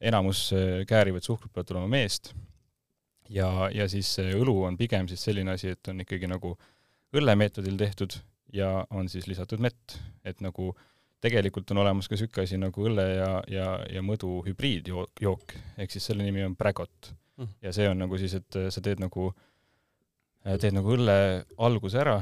enamus 0.00 0.46
käärivad 0.88 1.26
suhkrut 1.26 1.52
peavad 1.52 1.68
tulema 1.68 1.90
meest. 1.92 2.32
Ja, 3.28 3.68
ja 3.74 3.84
siis 3.92 4.14
õlu 4.22 4.54
on 4.64 4.78
pigem 4.80 5.10
siis 5.10 5.20
selline 5.28 5.52
asi, 5.52 5.74
et 5.76 5.92
on 5.92 6.00
ikkagi 6.00 6.30
nagu 6.30 6.54
õllemeetodil 7.12 7.76
tehtud 7.76 8.16
ja 8.52 8.86
on 8.90 9.08
siis 9.08 9.26
lisatud 9.28 9.60
mett, 9.60 9.98
et 10.24 10.40
nagu 10.44 10.72
tegelikult 11.22 11.70
on 11.74 11.82
olemas 11.82 12.08
ka 12.08 12.14
niisugune 12.14 12.46
asi 12.46 12.58
nagu 12.60 12.84
õlle 12.88 13.04
ja, 13.10 13.30
ja, 13.50 13.68
ja 13.90 14.02
mõdu 14.06 14.38
hübriidjook, 14.46 15.54
ehk 15.78 15.94
siis 15.94 16.10
selle 16.10 16.26
nimi 16.26 16.44
on 16.46 16.56
Bragot 16.58 17.12
mm.. 17.36 17.54
ja 17.64 17.74
see 17.74 17.88
on 17.90 17.98
nagu 18.04 18.18
siis, 18.20 18.38
et 18.38 18.60
sa 18.70 18.82
teed 18.84 19.02
nagu, 19.02 19.30
teed 20.46 20.76
nagu 20.76 20.94
õlle 20.94 21.18
alguse 21.66 22.00
ära 22.00 22.20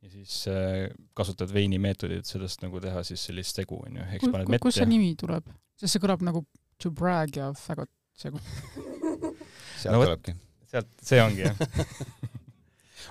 ja 0.00 0.10
siis 0.10 0.48
äh, 0.48 0.88
kasutad 1.16 1.52
veini 1.52 1.78
meetodit, 1.82 2.24
sellest 2.28 2.64
nagu 2.64 2.80
teha 2.80 3.04
siis 3.04 3.26
sellist 3.28 3.60
segu, 3.60 3.82
on 3.84 4.00
ju, 4.00 4.08
eks 4.16 4.30
paned 4.32 4.48
mette. 4.48 4.64
kust 4.64 4.80
see 4.80 4.88
nimi 4.88 5.12
tuleb? 5.20 5.48
sest 5.80 5.96
see 5.96 6.02
kõlab 6.02 6.24
nagu 6.24 6.44
to 6.80 6.92
brag 6.96 7.36
ja 7.36 7.50
fagot 7.56 7.90
segu. 8.16 8.40
Sealt 9.80 9.96
no, 9.96 10.04
tulebki. 10.04 10.34
sealt, 10.68 10.88
see 11.04 11.20
ongi 11.24 11.44
jah 11.44 11.56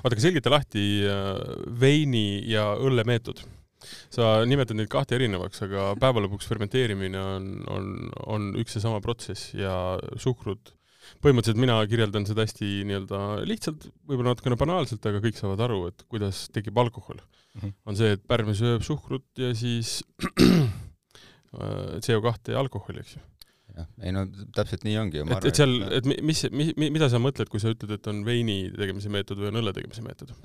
oota, 0.01 0.13
aga 0.13 0.25
selgita 0.25 0.53
lahti 0.53 0.83
äh, 1.07 1.31
veini 1.81 2.43
ja 2.49 2.71
õlle 2.77 3.05
meetod 3.07 3.43
sa 4.11 4.41
nimetad 4.47 4.77
neid 4.77 4.89
kahte 4.91 5.15
erinevaks, 5.17 5.61
aga 5.65 5.93
päeva 5.99 6.23
lõpuks 6.25 6.49
fermenteerimine 6.49 7.21
on, 7.21 7.47
on, 7.71 7.87
on 8.27 8.49
üks 8.59 8.75
ja 8.75 8.83
sama 8.83 8.99
protsess 9.03 9.53
ja 9.55 9.73
suhkrut, 10.19 10.73
põhimõtteliselt 11.23 11.61
mina 11.61 11.79
kirjeldan 11.89 12.27
seda 12.27 12.45
hästi 12.45 12.83
nii-öelda 12.89 13.21
lihtsalt, 13.47 13.87
võib-olla 14.09 14.35
natukene 14.35 14.59
banaalselt, 14.59 15.05
aga 15.09 15.23
kõik 15.23 15.39
saavad 15.39 15.63
aru, 15.65 15.79
et 15.93 16.05
kuidas 16.11 16.47
tekib 16.53 16.77
alkohol 16.81 17.21
mm. 17.21 17.61
-hmm. 17.61 17.73
on 17.87 17.99
see, 17.99 18.13
et 18.17 18.27
pärm 18.27 18.51
sööb 18.57 18.85
suhkrut 18.85 19.27
ja 19.39 19.53
siis 19.57 20.01
CO2 22.05 22.53
ja 22.53 22.59
alkoholi, 22.59 23.01
eks 23.01 23.15
ju 23.15 23.25
jah, 23.79 23.89
ei 24.03 24.13
no 24.15 24.25
täpselt 24.55 24.85
nii 24.87 24.99
ongi. 25.01 25.23
et, 25.25 25.49
et 25.51 25.61
seal, 25.61 25.75
et 25.99 26.09
mis, 26.09 26.45
mis, 26.51 26.73
mida 26.79 27.09
sa 27.11 27.21
mõtled, 27.23 27.51
kui 27.51 27.63
sa 27.63 27.73
ütled, 27.73 27.95
et 27.97 28.11
on 28.11 28.21
veini 28.27 28.61
tegemise 28.75 29.11
meetod 29.13 29.41
või 29.41 29.51
on 29.53 29.63
õlle 29.63 29.75
tegemise 29.77 30.05
meetod 30.05 30.35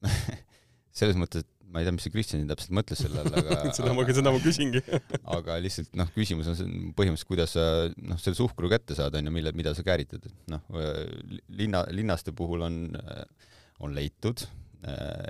selles 1.00 1.18
mõttes, 1.18 1.44
et 1.44 1.60
ma 1.70 1.80
ei 1.80 1.86
tea, 1.86 1.94
mis 1.94 2.04
see 2.06 2.12
Kristjan 2.14 2.46
täpselt 2.50 2.72
mõtles 2.74 3.00
selle 3.04 3.22
all, 3.22 3.34
aga 3.40 3.58
seda 3.76 3.92
ma, 3.94 4.04
seda 4.10 4.32
ma 4.34 4.42
küsingi 4.42 4.82
aga 5.38 5.58
lihtsalt 5.62 5.92
noh, 5.98 6.10
küsimus 6.16 6.50
on 6.50 6.56
põhimõtteliselt, 6.98 7.30
kuidas 7.30 7.54
sa 7.56 7.66
noh, 7.94 8.18
selle 8.20 8.38
suhkru 8.38 8.70
kätte 8.72 8.96
saad, 8.98 9.16
on 9.18 9.30
ju, 9.30 9.34
mille, 9.34 9.54
mida 9.56 9.74
sa 9.76 9.84
käärитad, 9.86 10.26
et 10.26 10.50
noh, 10.50 10.64
linna, 11.60 11.84
linnaste 11.94 12.34
puhul 12.36 12.66
on, 12.66 12.80
on 13.84 13.94
leitud, 13.96 14.42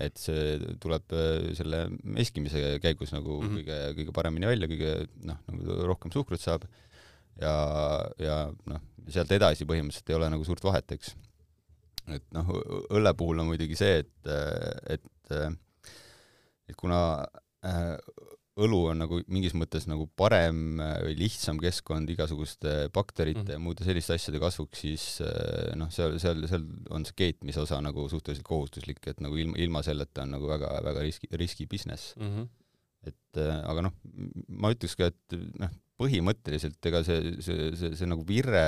et 0.00 0.18
see 0.20 0.54
tuleb 0.82 1.12
selle 1.58 1.86
meskimise 2.06 2.78
käigus 2.82 3.10
nagu 3.10 3.40
mm 3.40 3.48
-hmm. 3.48 3.56
kõige, 3.58 3.78
kõige 3.98 4.14
paremini 4.14 4.46
välja, 4.46 4.70
kõige 4.70 4.92
noh, 5.26 5.40
nagu 5.50 5.80
rohkem 5.90 6.14
suhkrut 6.14 6.40
saab 6.40 6.68
ja, 7.40 7.54
ja 8.20 8.36
noh, 8.70 8.84
sealt 9.10 9.32
edasi 9.32 9.66
põhimõtteliselt 9.68 10.12
ei 10.12 10.18
ole 10.18 10.30
nagu 10.32 10.46
suurt 10.46 10.64
vahet, 10.64 10.92
eks. 10.96 11.14
et 12.16 12.24
noh, 12.36 12.52
õlle 12.90 13.14
puhul 13.18 13.42
on 13.42 13.50
muidugi 13.50 13.78
see, 13.78 14.04
et, 14.04 14.32
et 14.96 15.10
et 16.70 16.78
kuna 16.78 17.00
äh, 17.66 17.96
õlu 18.60 18.80
on 18.92 19.00
nagu 19.02 19.20
mingis 19.32 19.54
mõttes 19.56 19.86
nagu 19.90 20.06
parem 20.18 20.80
äh, 20.82 20.96
või 21.06 21.16
lihtsam 21.22 21.60
keskkond 21.62 22.10
igasuguste 22.12 22.90
bakterite 22.94 23.40
mm 23.40 23.46
-hmm. 23.46 23.58
ja 23.58 23.64
muude 23.64 23.86
selliste 23.86 24.16
asjade 24.16 24.40
kasvuks, 24.42 24.84
siis 24.84 25.04
äh, 25.24 25.74
noh, 25.78 25.90
seal, 25.94 26.18
seal, 26.22 26.46
seal 26.50 26.66
on 26.90 27.06
see 27.08 27.18
keetmise 27.24 27.62
osa 27.64 27.80
nagu 27.84 28.08
suhteliselt 28.08 28.46
kohustuslik, 28.46 29.02
et 29.06 29.20
nagu 29.24 29.36
ilma, 29.36 29.58
ilma 29.58 29.84
selleta 29.86 30.26
on 30.26 30.36
nagu 30.36 30.50
väga, 30.50 30.72
väga 30.86 31.06
riski, 31.06 31.30
riski 31.32 31.66
business 31.66 32.14
mm. 32.16 32.32
-hmm. 32.34 32.48
et 33.10 33.40
aga 33.40 33.86
noh, 33.88 33.94
ma 34.48 34.72
ütleks 34.74 34.98
ka, 34.98 35.10
et 35.10 35.38
noh, 35.58 35.70
põhimõtteliselt 36.00 36.90
ega 36.90 37.04
see, 37.06 37.36
see, 37.44 37.70
see, 37.78 37.92
see 38.00 38.08
nagu 38.08 38.24
virre, 38.28 38.64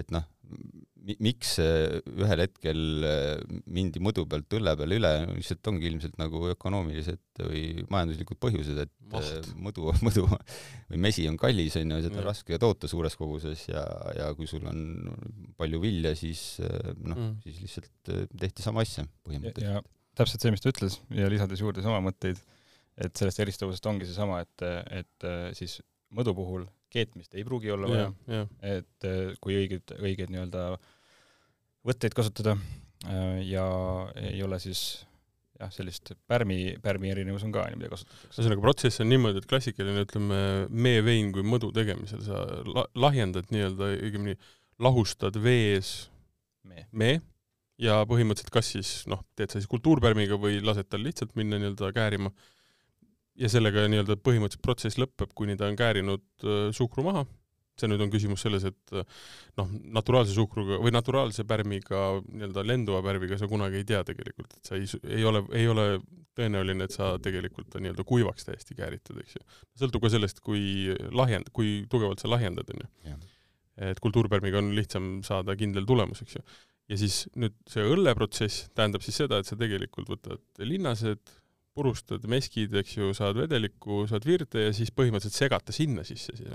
et 0.00 0.10
noh, 0.14 0.24
miks 1.20 1.58
ühel 1.60 2.40
hetkel 2.40 2.78
äh, 3.04 3.42
mindi 3.68 4.00
mõdu 4.02 4.24
pealt 4.30 4.54
õlle 4.56 4.72
peale 4.78 4.96
üle, 4.98 5.10
lihtsalt 5.34 5.68
ongi 5.68 5.88
ilmselt 5.90 6.16
nagu 6.20 6.40
ökonoomilised 6.54 7.42
või 7.44 7.64
majanduslikud 7.92 8.40
põhjused, 8.40 8.80
et 8.86 8.92
Maht. 9.12 9.28
Äh, 9.28 9.50
mõdu, 9.60 9.92
mõdu 10.06 10.24
või 10.26 11.02
mesi 11.04 11.26
on 11.28 11.36
kallis, 11.40 11.76
on 11.80 11.92
ju, 11.92 12.00
seda 12.06 12.22
on 12.22 12.28
raske 12.30 12.58
toota 12.60 12.90
suures 12.90 13.18
koguses 13.20 13.66
ja, 13.68 13.84
ja 14.16 14.30
kui 14.38 14.48
sul 14.50 14.64
on 14.70 14.80
palju 15.60 15.82
vilja, 15.82 16.14
siis 16.18 16.44
äh, 16.64 16.92
noh 16.96 17.18
mm., 17.18 17.34
siis 17.44 17.60
lihtsalt 17.66 18.14
tehti 18.32 18.64
sama 18.64 18.84
asja 18.86 19.04
põhimõtteliselt. 19.26 19.90
täpselt 20.16 20.46
see, 20.46 20.54
mis 20.54 20.64
ta 20.64 20.72
ütles 20.72 21.00
ja 21.12 21.28
lisades 21.32 21.60
juurde 21.60 21.84
sama 21.84 22.00
mõtteid, 22.06 22.40
et 23.04 23.12
sellest 23.18 23.44
eristavusest 23.44 23.90
ongi 23.90 24.08
seesama, 24.08 24.40
et, 24.46 24.66
et 25.02 25.28
siis 25.58 25.80
mõdu 26.14 26.34
puhul 26.36 26.66
keetmist 26.94 27.34
ei 27.34 27.44
pruugi 27.46 27.72
olla 27.74 27.90
vaja 27.90 28.10
yeah,, 28.28 28.46
yeah. 28.62 28.78
et 28.78 29.38
kui 29.42 29.56
õiged, 29.58 29.96
õiged 29.98 30.30
nii-öelda 30.32 30.68
võtteid 31.84 32.14
kasutada 32.16 32.54
äh, 32.56 33.42
ja 33.48 33.66
ei 34.22 34.42
ole 34.46 34.60
siis 34.62 35.04
jah, 35.60 35.70
sellist 35.74 36.14
pärmi, 36.30 36.76
pärmi 36.82 37.10
erinevus 37.12 37.44
on 37.46 37.52
ka, 37.54 37.66
mida 37.76 37.90
kasutatakse. 37.92 38.32
ühesõnaga, 38.32 38.62
protsess 38.64 39.02
on 39.02 39.10
niimoodi, 39.10 39.42
et 39.42 39.50
klassikaline, 39.50 40.06
ütleme, 40.06 40.40
meevein 40.70 41.30
kui 41.34 41.44
mõdu 41.46 41.70
tegemisel 41.74 42.24
sa 42.26 42.42
la-, 42.68 42.88
lahjendad 43.06 43.52
nii-öelda, 43.54 43.92
õigemini 44.00 44.38
lahustad 44.82 45.38
vees 45.42 45.94
mee, 46.66 46.88
mee 46.90 47.20
ja 47.80 48.00
põhimõtteliselt 48.08 48.54
kas 48.54 48.72
siis 48.74 48.90
noh, 49.10 49.22
teed 49.38 49.52
sa 49.52 49.60
siis 49.60 49.70
kultuurpärmiga 49.70 50.38
või 50.40 50.60
lased 50.64 50.88
tal 50.90 51.04
lihtsalt 51.06 51.34
minna 51.38 51.60
nii-öelda 51.60 51.90
käärima 51.94 52.34
ja 53.40 53.50
sellega 53.50 53.86
nii-öelda 53.90 54.18
põhimõtteliselt 54.22 54.64
protsess 54.64 55.00
lõpeb, 55.00 55.32
kuni 55.34 55.56
ta 55.58 55.70
on 55.70 55.78
käärinud 55.78 56.46
äh, 56.46 56.68
suhkru 56.76 57.06
maha 57.06 57.24
see 57.78 57.90
nüüd 57.90 58.04
on 58.04 58.10
küsimus 58.12 58.44
selles, 58.44 58.64
et 58.68 58.92
noh, 59.58 59.70
naturaalse 59.96 60.34
suhkruga 60.36 60.78
või 60.82 60.92
naturaalse 60.94 61.44
pärmiga, 61.48 62.02
nii-öelda 62.28 62.62
lenduva 62.66 63.00
pärmiga 63.04 63.38
sa 63.40 63.48
kunagi 63.50 63.80
ei 63.80 63.88
tea 63.88 64.02
tegelikult, 64.06 64.54
et 64.58 64.70
sa 64.70 64.78
ei, 64.78 64.86
ei 65.16 65.26
ole, 65.26 65.42
ei 65.58 65.66
ole 65.70 65.86
tõenäoline, 66.38 66.86
et 66.86 66.94
sa 66.94 67.14
tegelikult 67.22 67.72
ta 67.72 67.82
nii-öelda 67.82 68.06
kuivaks 68.06 68.46
täiesti 68.46 68.78
kääritad, 68.78 69.18
eks 69.22 69.38
ju. 69.38 69.42
sõltub 69.82 70.06
ka 70.06 70.12
sellest, 70.14 70.42
kui 70.44 70.94
lahjend-, 71.14 71.50
kui 71.54 71.80
tugevalt 71.90 72.22
sa 72.22 72.30
lahjendad, 72.30 72.70
on 72.70 72.86
ju. 72.86 73.18
et 73.90 74.02
kultuurpärmiga 74.02 74.62
on 74.62 74.70
lihtsam 74.76 75.16
saada 75.26 75.56
kindel 75.58 75.86
tulemus, 75.88 76.22
eks 76.22 76.38
ju. 76.38 76.44
ja 76.94 77.00
siis 77.00 77.24
nüüd 77.34 77.58
see 77.70 77.86
õlleprotsess 77.90 78.68
tähendab 78.78 79.02
siis 79.02 79.18
seda, 79.24 79.42
et 79.42 79.50
sa 79.50 79.58
tegelikult 79.58 80.14
võtad 80.14 80.62
linnased, 80.62 81.22
purustad 81.74 82.24
meskid, 82.30 82.74
eks 82.80 82.96
ju, 82.96 83.10
saad 83.16 83.36
vedelikku, 83.38 84.04
saad 84.10 84.26
virde 84.28 84.68
ja 84.68 84.76
siis 84.76 84.92
põhimõtteliselt 84.94 85.44
segad 85.44 85.66
ta 85.66 85.74
sinna 85.74 86.04
sisse 86.06 86.36
siis 86.38 86.54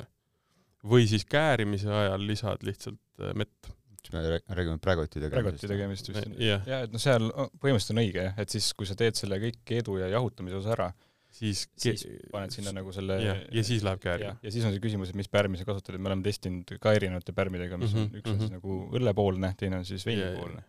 või 0.88 1.08
siis 1.10 1.26
käärimise 1.28 1.92
ajal 1.92 2.24
lisad 2.28 2.64
lihtsalt 2.64 3.02
äh, 3.20 3.34
mett. 3.36 3.72
siis 4.00 4.14
me 4.14 4.24
räägime 4.48 4.80
prägoti 4.80 5.20
tegemisest. 5.20 5.44
prägoti 5.44 5.68
tegemist 5.68 6.10
vist 6.10 6.40
yeah.. 6.40 6.64
jaa, 6.68 6.86
et 6.88 6.94
noh, 6.94 7.02
seal 7.04 7.28
põhimõtteliselt 7.34 7.96
on 7.96 8.02
õige 8.04 8.26
jah, 8.30 8.40
et 8.40 8.56
siis, 8.56 8.72
kui 8.74 8.88
sa 8.88 8.96
teed 9.00 9.20
selle 9.20 9.40
kõik 9.44 9.60
keedu 9.68 9.98
ja 10.00 10.08
jahutamise 10.14 10.60
osa 10.62 10.72
ära, 10.78 10.88
siis, 11.36 11.66
siis 11.76 12.06
paned 12.32 12.56
sinna 12.56 12.74
nagu 12.80 12.94
selle 12.96 13.20
ja, 13.24 13.36
ja 13.60 13.66
siis 13.68 13.84
läheb 13.86 14.00
käärima. 14.04 14.38
ja 14.42 14.56
siis 14.56 14.66
on 14.66 14.76
see 14.76 14.84
küsimus, 14.84 15.12
et 15.12 15.20
mis 15.20 15.32
pärmi 15.32 15.60
sa 15.60 15.68
kasutad, 15.68 15.98
et 15.98 16.04
me 16.04 16.14
oleme 16.14 16.24
testinud 16.26 16.78
ka 16.80 16.96
erinevate 16.96 17.36
pärmidega, 17.36 17.78
mis 17.82 17.94
mm 17.94 18.00
-hmm, 18.00 18.16
on, 18.16 18.24
üks 18.24 18.30
on 18.30 18.36
mm 18.36 18.40
-hmm. 18.40 18.48
siis 18.48 18.56
nagu 18.56 18.80
õllepoolne, 19.02 19.54
teine 19.60 19.84
on 19.84 19.86
siis 19.86 20.06
veinipoolne. 20.08 20.64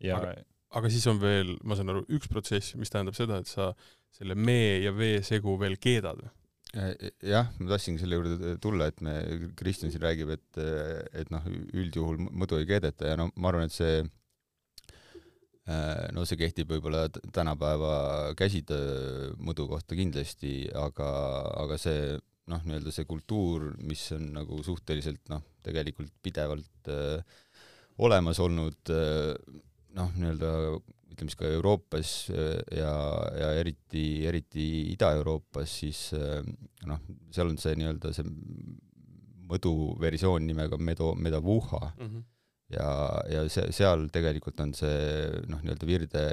ja 0.00 0.16
aga, 0.16 0.34
aga 0.74 0.90
siis 0.90 1.04
on 1.10 1.20
veel, 1.22 1.54
ma 1.64 1.76
saan 1.78 1.92
aru, 1.92 2.04
üks 2.16 2.30
protsess, 2.30 2.74
mis 2.80 2.92
tähendab 2.92 3.16
seda, 3.18 3.40
et 3.40 3.50
sa 3.50 3.72
selle 4.14 4.36
mee 4.38 4.80
ja 4.84 4.94
vee 4.94 5.20
segu 5.26 5.56
veel 5.60 5.78
keedad 5.82 6.22
Äh, 6.74 7.12
jah, 7.22 7.52
ma 7.60 7.68
tahtsingi 7.70 8.00
selle 8.02 8.16
juurde 8.18 8.56
tulla, 8.62 8.88
et 8.90 9.00
me, 9.04 9.12
Kristjan 9.58 9.92
siin 9.94 10.02
räägib, 10.02 10.30
et, 10.34 10.58
et 11.14 11.30
noh, 11.30 11.44
üldjuhul 11.76 12.18
mõdu 12.34 12.58
ei 12.58 12.66
keedeta 12.66 13.12
ja 13.12 13.18
no 13.20 13.28
ma 13.38 13.48
arvan, 13.52 13.70
et 13.70 13.76
see 13.76 14.00
äh, 14.02 14.08
no 16.16 16.24
see 16.26 16.40
kehtib 16.40 16.72
võib-olla 16.74 17.06
tänapäeva 17.34 17.92
käsitöö 18.38 19.30
mõdu 19.38 19.68
kohta 19.70 19.94
kindlasti, 19.98 20.52
aga, 20.80 21.08
aga 21.62 21.78
see 21.78 22.16
noh, 22.50 22.60
nii-öelda 22.66 22.90
see 22.96 23.06
kultuur, 23.06 23.70
mis 23.86 24.02
on 24.16 24.32
nagu 24.40 24.58
suhteliselt 24.66 25.22
noh, 25.30 25.42
tegelikult 25.64 26.12
pidevalt 26.26 26.90
äh, 26.90 27.22
olemas 28.02 28.42
olnud 28.42 28.90
äh, 28.90 29.38
noh, 29.94 30.12
nii-öelda 30.18 30.50
ütleme 31.14 31.30
siis 31.30 31.38
ka 31.38 31.48
Euroopas 31.48 32.12
äh, 32.34 32.58
ja, 32.80 32.92
ja 33.38 33.52
eriti, 33.60 34.04
eriti 34.28 34.66
Ida-Euroopas, 34.94 35.78
siis 35.84 36.08
äh, 36.18 36.42
noh, 36.88 37.02
seal 37.34 37.52
on 37.52 37.58
see 37.62 37.76
nii-öelda 37.78 38.12
see 38.16 38.26
mõduversioon 39.44 40.46
nimega 40.48 40.78
medo, 40.80 41.12
medavuha 41.14 41.80
mm. 41.92 42.06
-hmm. 42.06 42.22
ja, 42.74 42.90
ja 43.30 43.46
see, 43.52 43.70
seal 43.76 44.08
tegelikult 44.12 44.60
on 44.64 44.74
see 44.74 45.00
noh, 45.50 45.62
nii-öelda 45.62 45.88
virde 45.88 46.24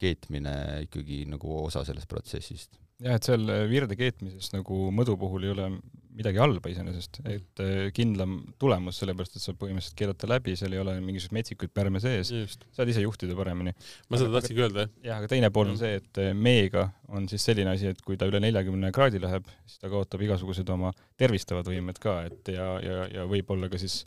keetmine 0.00 0.54
ikkagi 0.88 1.24
nagu 1.28 1.58
osa 1.64 1.84
sellest 1.84 2.08
protsessist 2.08 2.80
jah, 3.04 3.16
et 3.16 3.28
seal 3.28 3.44
virde 3.70 3.96
keetmises 3.98 4.50
nagu 4.56 4.88
mõdu 4.94 5.16
puhul 5.20 5.46
ei 5.46 5.54
ole 5.54 5.68
midagi 6.16 6.40
halba 6.42 6.70
iseenesest, 6.72 7.20
et 7.28 7.62
äh, 7.62 7.90
kindlam 7.94 8.38
tulemus, 8.60 8.98
sellepärast 9.00 9.36
et 9.38 9.44
sa 9.44 9.54
põhimõtteliselt 9.56 9.96
keedad 9.98 10.18
ta 10.20 10.30
läbi, 10.30 10.56
seal 10.58 10.74
ei 10.74 10.82
ole 10.82 10.96
mingisuguseid 11.04 11.36
metsikuid 11.38 11.72
pärme 11.76 12.02
sees, 12.02 12.32
saad 12.76 12.90
ise 12.90 13.04
juhtida 13.04 13.36
paremini. 13.38 13.74
ma 14.10 14.20
seda 14.20 14.34
tahtsingi 14.36 14.64
öelda, 14.64 14.86
jah. 14.86 14.96
jah, 15.06 15.20
aga 15.22 15.30
teine 15.30 15.52
pool 15.54 15.70
on 15.72 15.78
see, 15.80 16.00
et 16.00 16.22
äh, 16.22 16.32
meega 16.34 16.88
on 17.08 17.28
siis 17.30 17.46
selline 17.50 17.74
asi, 17.74 17.92
et 17.94 18.02
kui 18.06 18.18
ta 18.20 18.28
üle 18.30 18.42
neljakümne 18.42 18.90
kraadi 18.96 19.22
läheb, 19.22 19.46
siis 19.66 19.82
ta 19.82 19.92
kaotab 19.92 20.26
igasugused 20.26 20.74
oma 20.74 20.92
tervistavad 21.20 21.70
võimed 21.70 22.02
ka, 22.02 22.20
et 22.30 22.52
ja, 22.56 22.72
ja, 22.84 23.06
ja 23.20 23.28
võib-olla 23.30 23.70
ka 23.70 23.80
siis 23.80 24.02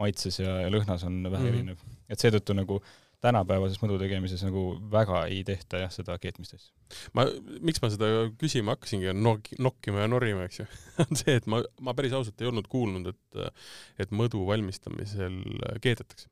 maitses 0.00 0.42
ja, 0.42 0.60
ja 0.66 0.72
lõhnas 0.72 1.06
on 1.08 1.22
vähe 1.24 1.40
mm 1.40 1.46
-hmm. 1.46 1.54
erinev. 1.54 1.98
et 2.12 2.20
seetõttu 2.20 2.54
nagu 2.56 2.82
äh, 2.82 3.05
tänapäevases 3.24 3.80
mõdu 3.82 3.98
tegemises 4.00 4.42
nagu 4.44 4.62
väga 4.92 5.24
ei 5.30 5.42
tehta 5.46 5.80
jah, 5.82 5.92
seda 5.92 6.16
keetmist 6.22 6.56
asja. 6.56 6.70
ma, 7.16 7.26
miks 7.64 7.82
ma 7.82 7.90
seda 7.92 8.08
küsima 8.40 8.76
hakkasingi, 8.76 9.12
nok-, 9.16 9.52
nokkima 9.62 10.04
ja 10.04 10.10
norima, 10.10 10.46
eks 10.46 10.62
ju 10.62 10.66
on 11.04 11.20
see, 11.20 11.36
et 11.40 11.48
ma, 11.50 11.62
ma 11.80 11.96
päris 11.96 12.16
ausalt 12.16 12.40
ei 12.42 12.50
olnud 12.50 12.68
kuulnud, 12.72 13.12
et, 13.12 13.60
et 14.02 14.16
mõdu 14.16 14.44
valmistamisel 14.48 15.38
keedetakse. 15.84 16.28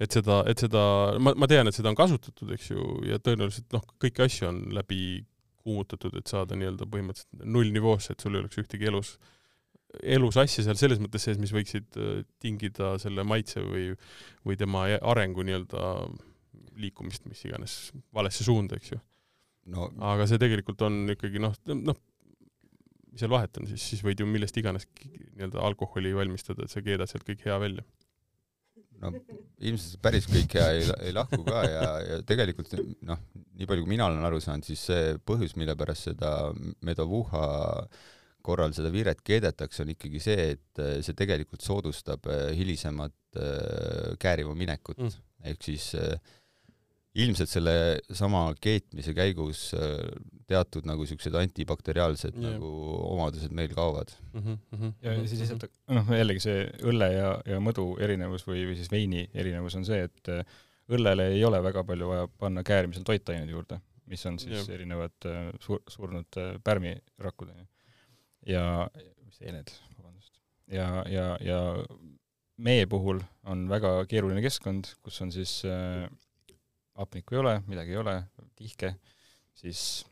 et 0.00 0.16
seda, 0.16 0.42
et 0.50 0.62
seda, 0.64 0.84
ma, 1.22 1.34
ma 1.36 1.50
tean, 1.50 1.68
et 1.68 1.76
seda 1.76 1.92
on 1.92 1.98
kasutatud, 1.98 2.54
eks 2.56 2.72
ju, 2.72 2.86
ja 3.10 3.20
tõenäoliselt 3.22 3.76
noh, 3.76 3.84
kõiki 4.02 4.26
asju 4.26 4.48
on 4.50 4.62
läbi 4.76 5.02
kuumutatud, 5.60 6.14
et 6.16 6.30
saada 6.30 6.56
nii-öelda 6.56 6.88
põhimõtteliselt 6.88 7.44
nullnivoosse, 7.44 8.14
et 8.14 8.24
sul 8.24 8.36
ei 8.36 8.40
oleks 8.40 8.62
ühtegi 8.62 8.88
elus 8.88 9.18
äh, 9.18 9.36
elus 10.02 10.38
asja 10.40 10.64
seal 10.64 10.78
selles 10.78 11.00
mõttes 11.02 11.24
sees, 11.26 11.38
mis 11.40 11.52
võiksid 11.54 11.98
äh, 11.98 12.20
tingida 12.42 12.94
selle 13.02 13.24
maitse 13.26 13.62
või, 13.64 13.90
või 14.46 14.58
tema 14.60 14.86
arengu 14.98 15.44
nii-öelda 15.46 15.86
liikumist, 16.80 17.26
mis 17.28 17.42
iganes, 17.44 17.78
valesse 18.14 18.46
suunda, 18.46 18.78
eks 18.78 18.94
ju 18.94 19.00
no.. 19.74 19.90
aga 20.12 20.28
see 20.30 20.40
tegelikult 20.40 20.84
on 20.86 21.02
ikkagi 21.16 21.42
noh, 21.42 21.56
noh, 21.74 21.98
mis 23.10 23.22
seal 23.22 23.32
vahet 23.32 23.58
on 23.60 23.66
siis, 23.70 23.88
siis 23.92 24.04
võid 24.06 24.22
ju 24.22 24.28
millest 24.30 24.56
iganes 24.60 24.86
nii-öelda 25.00 25.64
alkoholi 25.66 26.14
valmistada, 26.16 26.64
et 26.64 26.72
sa 26.72 26.84
keedad 26.84 27.10
sealt 27.10 27.26
kõik 27.26 27.42
hea 27.48 27.58
välja. 27.60 27.84
no 29.02 29.12
ilmselt 29.58 30.00
päris 30.04 30.30
kõik 30.30 30.54
hea 30.56 30.70
ei, 30.78 30.86
ei 31.08 31.12
lahku 31.16 31.42
ka 31.44 31.66
ja, 31.66 31.90
ja 32.06 32.22
tegelikult 32.30 32.72
noh, 33.06 33.20
nii 33.58 33.68
palju 33.68 33.84
kui 33.84 33.96
mina 33.96 34.06
olen 34.06 34.24
aru 34.30 34.40
saanud, 34.44 34.70
siis 34.70 34.86
see 34.92 35.12
põhjus, 35.26 35.58
mille 35.60 35.76
pärast 35.76 36.12
seda 36.12 36.32
medovuha 36.86 37.44
äh, 37.82 38.08
korral 38.44 38.74
seda 38.76 38.90
viret 38.92 39.22
keedetakse, 39.26 39.84
on 39.84 39.94
ikkagi 39.94 40.20
see, 40.22 40.50
et 40.56 40.82
äh, 40.82 40.98
see 41.04 41.16
tegelikult 41.18 41.64
soodustab 41.64 42.28
äh, 42.30 42.50
hilisemat 42.58 43.16
äh, 43.38 44.12
käärima 44.20 44.56
minekut 44.58 45.00
mm., 45.00 45.26
ehk 45.50 45.64
siis 45.64 45.94
ilmselt 47.16 47.48
selle 47.48 47.72
sama 48.12 48.42
keetmise 48.60 49.14
käigus 49.16 49.70
teatud 50.50 50.84
nagu 50.84 51.06
siuksed 51.08 51.32
antibakteriaalsed 51.40 52.36
yeah. 52.36 52.58
nagu 52.58 52.68
omadused 53.06 53.54
meil 53.56 53.72
kaovad 53.72 54.12
mm. 54.34 54.42
-hmm, 54.42 54.58
mm 54.58 54.82
-hmm. 54.82 54.92
ja 55.06 55.14
siis 55.24 55.40
lihtsalt 55.40 55.64
noh, 55.96 56.12
jällegi 56.18 56.44
see 56.44 56.58
õlle 56.92 57.08
ja, 57.14 57.32
ja 57.54 57.62
mõdu 57.64 57.86
erinevus 58.04 58.44
või, 58.44 58.66
või 58.68 58.76
siis 58.76 58.92
veini 58.92 59.24
erinevus 59.32 59.78
on 59.80 59.88
see, 59.88 60.04
et 60.10 60.32
õllele 60.92 61.30
ei 61.38 61.44
ole 61.48 61.62
väga 61.64 61.86
palju 61.88 62.12
vaja 62.12 62.28
panna 62.44 62.62
käärimisel 62.62 63.08
toitained 63.08 63.48
juurde, 63.48 63.80
mis 64.04 64.26
on 64.26 64.38
siis 64.38 64.60
yeah. 64.60 64.74
erinevad 64.76 65.30
sur-, 65.64 65.82
surnud 65.88 66.40
pärmirakud, 66.64 67.48
onju 67.48 67.66
ja, 68.46 68.64
seened, 69.36 69.72
vabandust. 69.98 70.40
ja, 70.70 70.88
ja, 71.10 71.26
ja 71.44 71.60
meie 72.60 72.86
puhul 72.90 73.22
on 73.48 73.66
väga 73.70 73.92
keeruline 74.10 74.42
keskkond, 74.44 74.94
kus 75.04 75.20
on 75.24 75.32
siis 75.34 75.60
äh, 75.68 76.06
hapnikku 77.00 77.36
ei 77.36 77.42
ole, 77.42 77.56
midagi 77.70 77.96
ei 77.96 78.00
ole, 78.00 78.16
tihke, 78.58 78.94
siis 79.56 80.04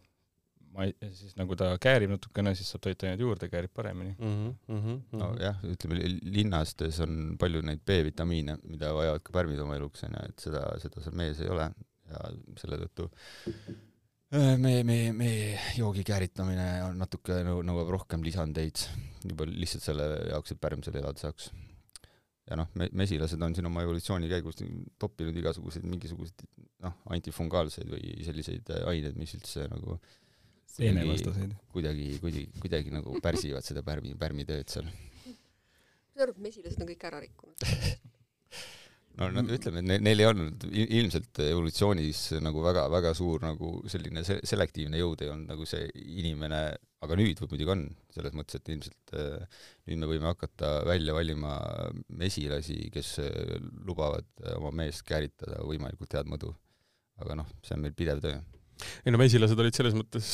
ma 0.75 0.87
ei, 0.87 0.95
siis 1.17 1.35
nagu 1.39 1.57
ta 1.59 1.71
käärib 1.81 2.13
natukene, 2.13 2.55
siis 2.57 2.71
saab 2.73 2.85
toitained 2.87 3.21
juurde, 3.23 3.49
käärib 3.53 3.73
paremini 3.75 4.15
mm. 4.19 4.33
-hmm, 4.37 4.55
mm 4.69 4.81
-hmm. 4.85 5.19
nojah, 5.21 5.61
ütleme 5.65 6.01
linnastes 6.23 7.01
on 7.05 7.37
palju 7.41 7.63
neid 7.63 7.85
B-vitamiine, 7.87 8.59
mida 8.65 8.95
vajavad 8.95 9.25
ka 9.25 9.33
pärmid 9.33 9.61
oma 9.65 9.77
eluks, 9.77 10.05
onju, 10.09 10.25
et 10.29 10.47
seda, 10.47 10.65
seda 10.83 11.05
seal 11.05 11.17
mees 11.17 11.41
ei 11.41 11.53
ole 11.53 11.71
ja 12.09 12.25
selle 12.61 12.81
tõttu 12.85 13.11
meie, 14.37 14.83
meie, 14.85 15.13
meie 15.17 15.57
joogi 15.79 16.05
kääritamine 16.07 16.67
on 16.89 16.99
natuke 17.01 17.41
nõu-, 17.47 17.63
nõuab 17.67 17.93
rohkem 17.97 18.25
lisandeid, 18.27 18.83
juba 19.25 19.49
lihtsalt 19.49 19.87
selle 19.87 20.09
jaoks, 20.33 20.53
et 20.53 20.61
pärm 20.61 20.85
seal 20.85 20.99
elada 21.01 21.23
saaks. 21.23 21.51
ja 22.49 22.59
noh, 22.61 22.69
me-, 22.81 22.91
mesilased 22.97 23.41
on 23.45 23.57
siin 23.57 23.69
oma 23.69 23.85
evolutsiooni 23.87 24.29
käigus 24.31 24.61
toppinud 25.01 25.37
igasuguseid 25.37 25.85
mingisuguseid 25.89 26.47
noh, 26.85 26.97
antifungaalseid 27.15 27.89
või 27.93 28.15
selliseid 28.27 28.73
aineid, 28.89 29.17
mis 29.21 29.35
üldse 29.39 29.67
nagu 29.73 29.99
seenevastaseid. 30.69 31.57
kuidagi, 31.73 32.11
kuidagi, 32.23 32.49
kuidagi 32.61 32.93
nagu 32.95 33.17
pärsivad 33.25 33.65
seda 33.65 33.85
pärmi, 33.87 34.13
pärmitööd 34.21 34.69
seal. 34.69 34.89
ma 34.89 35.33
saan 35.33 36.27
aru, 36.27 36.37
et 36.37 36.45
mesilased 36.51 36.85
on 36.85 36.93
kõik 36.93 37.09
ära 37.09 37.25
rikkunud 37.25 37.65
no 39.19 39.29
nad 39.35 39.51
ütleme, 39.51 39.81
et 39.83 39.89
ne, 39.89 39.97
neil 40.03 40.23
ei 40.23 40.29
olnud 40.29 40.67
ilmselt 40.71 41.41
evolutsioonis 41.43 42.21
nagu 42.45 42.63
väga-väga 42.63 43.13
suur 43.19 43.43
nagu 43.43 43.73
selline 43.91 44.23
se 44.27 44.39
selektiivne 44.47 45.01
jõud 45.01 45.25
ei 45.25 45.33
olnud 45.33 45.51
nagu 45.51 45.67
see 45.69 45.89
inimene, 46.21 46.61
aga 47.05 47.19
nüüd 47.19 47.43
muidugi 47.43 47.73
on, 47.75 47.87
selles 48.15 48.37
mõttes, 48.39 48.61
et 48.61 48.71
ilmselt 48.75 49.15
äh, 49.19 49.65
nüüd 49.91 50.03
me 50.03 50.11
võime 50.13 50.31
hakata 50.31 50.73
välja 50.89 51.17
valima 51.17 51.57
mesilasi, 52.21 52.79
kes 52.95 53.17
äh, 53.25 53.57
lubavad 53.89 54.29
äh, 54.45 54.55
oma 54.61 54.73
meest 54.83 55.07
kääritada 55.09 55.65
võimalikult 55.67 56.15
head 56.15 56.31
mõdu. 56.31 56.55
aga 57.19 57.35
noh, 57.41 57.49
see 57.67 57.75
on 57.75 57.83
meil 57.83 57.97
pidev 57.99 58.23
töö. 58.23 58.37
Ei 59.03 59.11
no 59.11 59.19
mesilased 59.19 59.59
olid 59.59 59.75
selles 59.75 59.97
mõttes 59.99 60.29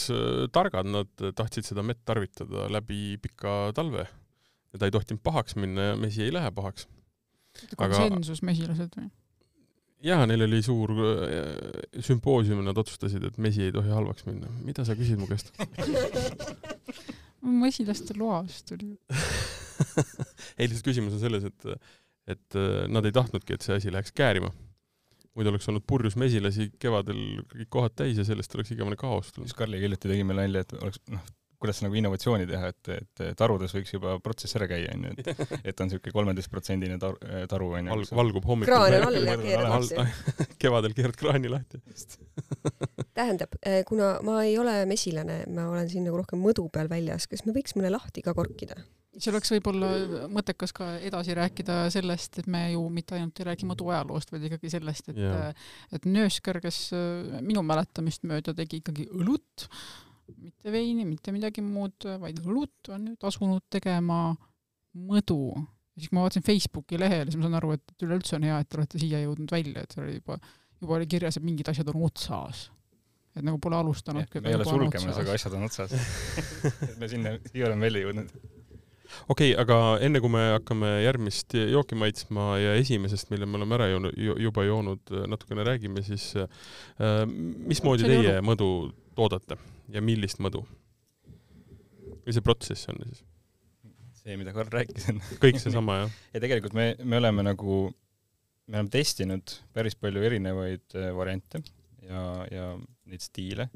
targad, 0.52 0.84
nad 0.84 1.22
tahtsid 1.38 1.64
seda 1.64 1.80
mett 1.80 2.02
tarvitada 2.04 2.66
läbi 2.68 3.16
pika 3.16 3.72
talve. 3.72 4.04
Ja 4.74 4.80
ta 4.82 4.90
ei 4.90 4.92
tohtinud 4.92 5.22
pahaks 5.24 5.56
minna 5.56 5.86
ja 5.92 5.94
mesi 5.96 6.20
ei 6.26 6.34
lähe 6.34 6.50
pahaks 6.52 6.84
konsensusmesilased 7.78 8.98
või? 8.98 9.10
jaa, 10.04 10.24
neil 10.28 10.44
oli 10.46 10.60
suur 10.64 10.92
äh, 10.92 12.02
sümpoosium 12.04 12.60
ja 12.60 12.70
nad 12.70 12.80
otsustasid, 12.80 13.24
et 13.28 13.38
mesi 13.42 13.68
ei 13.68 13.74
tohi 13.74 13.92
halvaks 13.94 14.26
minna. 14.28 14.50
mida 14.64 14.84
sa 14.86 14.96
küsid 14.98 15.20
mu 15.20 15.28
käest 15.30 15.52
mesilaste 17.64 18.16
loast 18.18 18.68
tuli 18.68 18.94
ei, 20.58 20.68
lihtsalt 20.68 20.86
küsimus 20.86 21.16
on 21.16 21.22
selles, 21.22 21.46
et, 21.48 21.88
et 22.36 22.60
äh, 22.60 22.84
nad 22.92 23.06
ei 23.06 23.14
tahtnudki, 23.14 23.56
et 23.56 23.66
see 23.66 23.78
asi 23.78 23.92
läheks 23.92 24.14
käärima. 24.16 24.52
muidu 25.34 25.50
oleks 25.50 25.68
olnud 25.70 25.86
purjus 25.86 26.18
mesilasi 26.20 26.70
kevadel 26.80 27.40
kõik 27.52 27.70
kohad 27.78 27.96
täis 27.98 28.20
ja 28.20 28.26
sellest 28.26 28.54
oleks 28.54 28.74
igavene 28.74 28.98
kaos 29.00 29.32
tulnud. 29.32 29.48
siis 29.48 29.58
Karli 29.58 29.80
hiljuti 29.82 30.10
tegi 30.10 30.26
meile 30.26 30.46
nalja, 30.46 30.66
et 30.66 30.76
oleks 30.80 31.02
noh, 31.12 31.24
kuidas 31.60 31.80
nagu 31.84 31.96
innovatsiooni 31.98 32.46
teha, 32.48 32.70
et, 32.72 32.90
et 32.94 33.22
tarudes 33.38 33.74
võiks 33.76 33.94
juba 33.94 34.16
protsess 34.24 34.56
ära 34.58 34.68
käia, 34.70 34.94
onju, 34.94 35.12
et 35.14 35.30
et 35.74 35.80
on 35.80 35.90
niisugune 35.90 36.14
kolmeteistprotsendine 36.16 36.98
tar-, 37.02 37.18
taru, 37.50 37.70
onju. 37.78 37.92
Valg-, 37.94 38.16
valgub 38.20 38.48
hommikul. 38.50 38.74
kraan 38.74 38.98
on 38.98 39.08
all 39.08 39.30
ja 39.30 39.36
keerad 39.40 39.70
lahti. 39.74 40.48
kevadel 40.64 40.96
keerad 40.96 41.20
kraani 41.20 41.52
lahti. 41.52 41.80
tähendab, 43.14 43.56
eh, 43.62 43.82
kuna 43.88 44.16
ma 44.26 44.40
ei 44.44 44.58
ole 44.58 44.80
mesilane, 44.90 45.44
ma 45.54 45.68
olen 45.70 45.88
siin 45.90 46.06
nagu 46.08 46.20
rohkem 46.20 46.42
mõdu 46.42 46.66
peal 46.72 46.90
väljas, 46.90 47.28
kas 47.30 47.46
me 47.46 47.56
võiks 47.56 47.76
mõne 47.78 47.92
lahti 47.94 48.24
ka 48.24 48.36
korkida? 48.36 48.78
see 49.14 49.30
oleks 49.30 49.52
võib-olla 49.54 49.88
mõttekas 50.32 50.72
ka 50.74 50.88
edasi 51.06 51.36
rääkida 51.38 51.84
sellest, 51.94 52.40
et 52.40 52.48
me 52.50 52.64
ju 52.72 52.82
mitte 52.92 53.14
ainult 53.14 53.38
ei 53.38 53.46
räägi 53.46 53.68
mõdu 53.68 53.86
ajaloost, 53.92 54.32
vaid 54.34 54.48
ikkagi 54.48 54.72
sellest, 54.72 55.12
et 55.12 55.20
yeah. 55.22 55.52
et 55.94 56.08
Nöösker, 56.08 56.58
kes 56.64 56.88
minu 57.44 57.62
mäletamist 57.66 58.26
mööda 58.26 58.56
tegi 58.56 58.82
ikkagi 58.82 59.06
õlut, 59.14 59.68
mitte 60.32 60.72
veini, 60.72 61.04
mitte 61.08 61.32
midagi 61.34 61.64
muud, 61.64 62.06
vaid 62.20 62.40
õlut 62.44 62.92
on 62.94 63.08
nüüd 63.10 63.26
asunud 63.28 63.64
tegema 63.72 64.34
mõdu. 64.94 65.54
ja 65.94 66.02
siis, 66.02 66.12
ma 66.14 66.24
vaatasin 66.24 66.46
Facebooki 66.46 66.98
lehele, 67.00 67.28
siis 67.30 67.38
ma 67.40 67.48
saan 67.48 67.58
aru, 67.60 67.74
et 67.76 68.06
üleüldse 68.06 68.38
on 68.38 68.46
hea, 68.48 68.60
et 68.60 68.70
te 68.70 68.78
olete 68.80 69.00
siia 69.02 69.20
jõudnud 69.24 69.52
välja, 69.54 69.84
et 69.84 69.94
seal 69.94 70.06
oli 70.06 70.16
juba, 70.18 70.38
juba 70.82 70.98
oli 70.98 71.10
kirjas, 71.10 71.38
et 71.38 71.46
mingid 71.46 71.70
asjad 71.70 71.92
on 71.94 72.02
otsas. 72.08 72.70
et 73.34 73.42
nagu 73.42 73.58
pole 73.58 73.76
alustanud. 73.76 74.36
me 74.40 74.50
ei 74.50 74.58
ole 74.58 74.66
sulgemas, 74.68 75.16
aga 75.18 75.32
asjad 75.34 75.56
on 75.58 75.64
otsas 75.66 75.94
me 77.00 77.08
sinna, 77.10 77.38
siia 77.50 77.66
oleme 77.66 77.88
välja 77.88 78.04
jõudnud 78.04 78.30
okei 79.28 79.52
okay,, 79.52 79.60
aga 79.60 79.98
enne 80.06 80.22
kui 80.22 80.30
me 80.32 80.44
hakkame 80.54 80.90
järgmist 81.04 81.56
jooki 81.58 81.98
maitsma 81.98 82.54
ja 82.62 82.74
esimesest, 82.78 83.30
mille 83.34 83.46
me 83.46 83.58
oleme 83.58 83.78
ära 83.78 83.90
joonud, 83.90 84.16
juba 84.42 84.64
joonud, 84.66 85.14
natukene 85.30 85.66
räägime, 85.66 86.02
siis 86.06 86.30
äh, 86.38 87.24
mismoodi 87.26 88.06
teie 88.06 88.38
mõdu 88.46 88.68
toodate 89.18 89.58
ja 89.94 90.02
millist 90.04 90.42
mõdu? 90.42 90.64
või 92.24 92.34
see 92.34 92.44
protsess 92.44 92.90
on 92.92 93.00
siis? 93.04 93.24
see, 94.20 94.36
mida 94.40 94.54
Karl 94.56 94.72
rääkis 94.72 95.08
enne 95.12 95.38
kõik 95.42 95.60
seesama, 95.62 96.02
jah? 96.04 96.18
ja 96.34 96.44
tegelikult 96.44 96.76
me, 96.76 96.90
me 97.04 97.20
oleme 97.20 97.46
nagu, 97.46 97.80
me 98.66 98.78
oleme 98.80 98.92
testinud 98.92 99.58
päris 99.76 99.96
palju 100.00 100.22
erinevaid 100.24 100.98
äh, 100.98 101.10
variante 101.16 101.62
ja, 102.04 102.22
ja 102.50 102.70
neid 103.08 103.24
stiile 103.24 103.68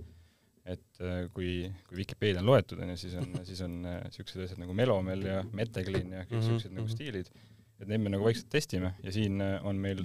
et 0.68 1.00
äh, 1.00 1.26
kui, 1.34 1.68
kui 1.88 2.00
Vikipeedia 2.02 2.42
on 2.42 2.50
loetud, 2.50 2.80
onju, 2.84 2.96
siis 3.00 3.14
on, 3.18 3.30
siis 3.46 3.60
on 3.64 3.76
niisugused 3.84 4.42
äh, 4.42 4.48
asjad 4.48 4.60
nagu 4.60 4.74
melomel 4.76 5.24
ja 5.24 5.42
meteklin 5.56 6.12
ja 6.18 6.24
kõik 6.26 6.42
niisugused 6.42 6.68
mm 6.68 6.74
-hmm. 6.74 6.80
nagu 6.80 6.86
mhm. 6.86 6.94
stiilid. 6.94 7.30
et 7.78 7.88
neid 7.88 8.02
me 8.02 8.10
nagu 8.10 8.24
vaikselt 8.26 8.48
testime 8.50 8.94
ja 9.02 9.12
siin 9.14 9.40
äh, 9.40 9.64
on 9.64 9.76
meil, 9.76 10.02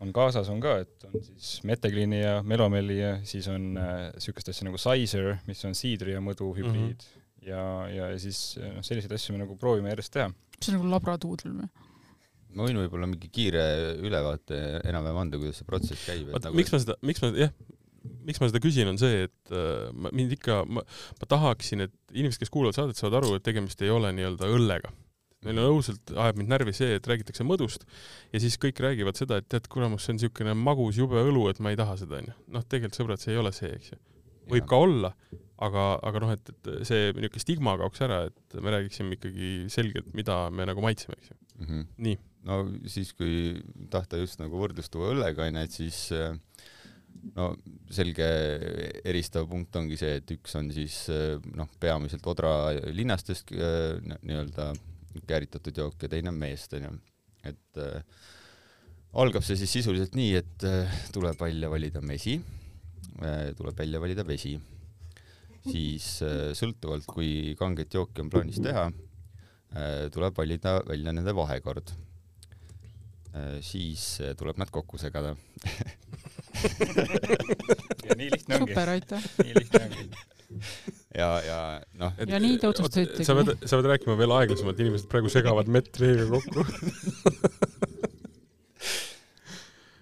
on 0.00 0.12
kaasas 0.16 0.48
on 0.52 0.60
ka, 0.62 0.78
et 0.84 1.06
on 1.08 1.16
siis 1.24 1.60
Metecleani 1.68 2.22
ja 2.22 2.38
Melomeli 2.46 2.98
ja 2.98 3.14
siis 3.28 3.48
on 3.52 3.74
niisugust 3.76 4.48
äh, 4.48 4.54
asja 4.54 4.68
nagu 4.68 4.80
Sizer, 4.80 5.34
mis 5.48 5.62
on 5.68 5.76
siidri 5.76 6.16
ja 6.16 6.22
mõdu 6.24 6.52
hübriid 6.56 6.96
mm 6.96 6.96
-hmm. 6.96 7.46
ja, 7.48 7.64
ja 7.94 8.10
siis 8.18 8.58
noh, 8.60 8.82
selliseid 8.86 9.12
asju 9.16 9.36
me 9.36 9.44
nagu 9.44 9.56
proovime 9.60 9.92
järjest 9.92 10.12
teha. 10.16 10.32
see 10.60 10.72
on 10.72 10.80
nagu 10.80 10.94
labraduudel 10.94 11.56
või? 11.60 11.68
ma 12.54 12.66
võin 12.66 12.80
võib-olla 12.82 13.06
mingi 13.10 13.28
kiire 13.32 13.64
ülevaate 14.00 14.80
enam-vähem 14.88 15.20
anda, 15.22 15.38
kuidas 15.38 15.60
see 15.60 15.68
protsess 15.68 16.06
käib. 16.06 16.32
Nagu... 16.34 16.56
miks 16.56 16.72
ma 16.74 16.80
seda, 16.82 16.96
miks 17.06 17.22
ma 17.22 17.30
jah, 17.38 17.52
miks 18.26 18.40
ma 18.42 18.48
seda 18.50 18.62
küsin, 18.62 18.90
on 18.90 18.98
see, 19.00 19.26
et 19.28 19.54
äh, 19.54 19.90
mind 20.10 20.34
ikka, 20.36 20.62
ma, 20.66 20.84
ma 21.20 21.30
tahaksin, 21.30 21.86
et 21.86 21.94
inimesed, 22.14 22.42
kes 22.42 22.52
kuulavad 22.52 22.78
saadet, 22.78 22.98
saavad 22.98 23.20
aru, 23.20 23.36
et 23.38 23.46
tegemist 23.46 23.82
ei 23.84 23.92
ole 23.94 24.12
nii-öelda 24.16 24.50
õllega. 24.50 24.92
Meil 25.46 25.60
on 25.62 25.76
õudselt, 25.76 26.12
ajab 26.12 26.40
mind 26.40 26.52
närvi 26.52 26.74
see, 26.76 26.96
et 26.98 27.06
räägitakse 27.08 27.44
mõdust 27.48 27.86
ja 28.32 28.40
siis 28.42 28.58
kõik 28.60 28.80
räägivad 28.84 29.18
seda, 29.20 29.40
et 29.40 29.48
tead, 29.50 29.68
kuramus, 29.72 30.04
see 30.04 30.14
on 30.14 30.18
niisugune 30.20 30.56
magus 30.58 30.98
jube 31.00 31.20
õlu, 31.20 31.46
et 31.50 31.60
ma 31.64 31.72
ei 31.72 31.78
taha 31.80 31.96
seda, 32.00 32.18
onju. 32.20 32.34
noh, 32.56 32.66
tegelikult 32.66 33.00
sõbrad, 33.00 33.22
see 33.22 33.32
ei 33.34 33.40
ole 33.40 33.52
see, 33.56 33.70
eks 33.78 33.94
ju. 33.94 34.00
võib 34.52 34.66
ja. 34.66 34.70
ka 34.72 34.80
olla, 34.86 35.12
aga, 35.68 35.86
aga 36.10 36.24
noh, 36.26 36.34
et, 36.36 36.52
et 36.52 36.72
see 36.88 37.14
niisugune 37.16 37.44
stigma 37.46 37.76
kaoks 37.80 38.04
ära, 38.04 38.24
et 38.28 38.58
me 38.60 38.74
räägiksime 38.76 39.16
ikkagi 39.16 39.54
selgelt, 39.72 40.12
mida 40.18 40.42
me 40.52 40.68
nagu 40.68 40.84
maitseme, 40.84 41.16
eks 41.16 41.32
ju 41.32 41.38
mm. 41.38 41.70
-hmm. 41.70 41.88
nii. 42.08 42.20
no 42.50 42.60
siis, 42.92 43.14
kui 43.16 43.56
tahta 43.92 44.20
just 44.20 44.42
nagu 44.44 44.60
võrdlust 44.60 44.92
tuua 44.92 45.14
õllega, 45.14 45.48
onju, 45.48 45.64
et 45.64 45.72
siis 45.72 46.02
äh, 46.12 46.36
no 47.36 47.54
selge 47.88 48.28
eristav 49.08 49.48
punkt 49.48 49.76
ongi 49.76 49.96
see, 49.96 50.20
et 50.20 50.36
üks 50.36 50.52
on 50.60 50.68
siis 50.72 51.02
noh, 51.56 51.68
peamiselt 51.80 52.28
Odra 52.28 52.52
linnastest 52.92 53.56
äh, 53.56 53.96
nii-öelda 54.20 54.72
kääritatud 55.26 55.76
jook 55.76 56.02
ja 56.02 56.08
teine 56.12 56.30
on 56.32 56.38
meest 56.38 56.72
onju. 56.76 56.92
et 57.44 57.80
äh, 57.80 58.02
algab 59.12 59.44
see 59.46 59.58
siis 59.58 59.72
sisuliselt 59.78 60.14
nii, 60.18 60.34
et 60.38 60.66
äh, 60.68 60.98
tuleb 61.14 61.38
välja 61.40 61.70
valida 61.72 62.02
mesi 62.04 62.36
äh,, 63.22 63.50
tuleb 63.58 63.78
välja 63.78 64.00
valida 64.02 64.26
vesi, 64.26 64.54
siis 65.66 66.20
äh, 66.26 66.52
sõltuvalt 66.56 67.08
kui 67.10 67.56
kanget 67.58 67.94
jooki 67.94 68.22
on 68.22 68.30
plaanis 68.32 68.60
teha 68.62 68.86
äh,, 68.90 70.06
tuleb 70.14 70.36
valida 70.38 70.78
välja 70.86 71.14
nende 71.16 71.34
vahekord 71.36 71.90
äh,. 73.34 73.58
siis 73.66 74.20
äh, 74.22 74.36
tuleb 74.38 74.62
nad 74.62 74.70
kokku 74.70 75.00
segada 75.00 75.34
ja 78.06 78.16
nii 78.16 78.30
lihtne 78.30 78.60
ongi. 78.60 78.72
super, 78.72 78.96
aitäh. 78.96 79.30
nii 79.42 79.54
lihtne 79.58 79.86
ongi 79.88 80.98
ja, 81.16 81.28
ja 81.44 81.58
noh. 82.00 82.12
ja 82.26 82.40
nii 82.42 82.58
te 82.62 82.70
otsustasitegi. 82.70 83.26
sa 83.26 83.36
pead, 83.38 83.54
sa 83.64 83.78
pead 83.78 83.90
rääkima 83.94 84.16
veel 84.20 84.34
aeglasemalt, 84.38 84.82
inimesed 84.84 85.08
praegu 85.10 85.32
segavad 85.32 85.70
mett 85.72 86.00
veega 86.00 86.26
kokku 86.30 86.60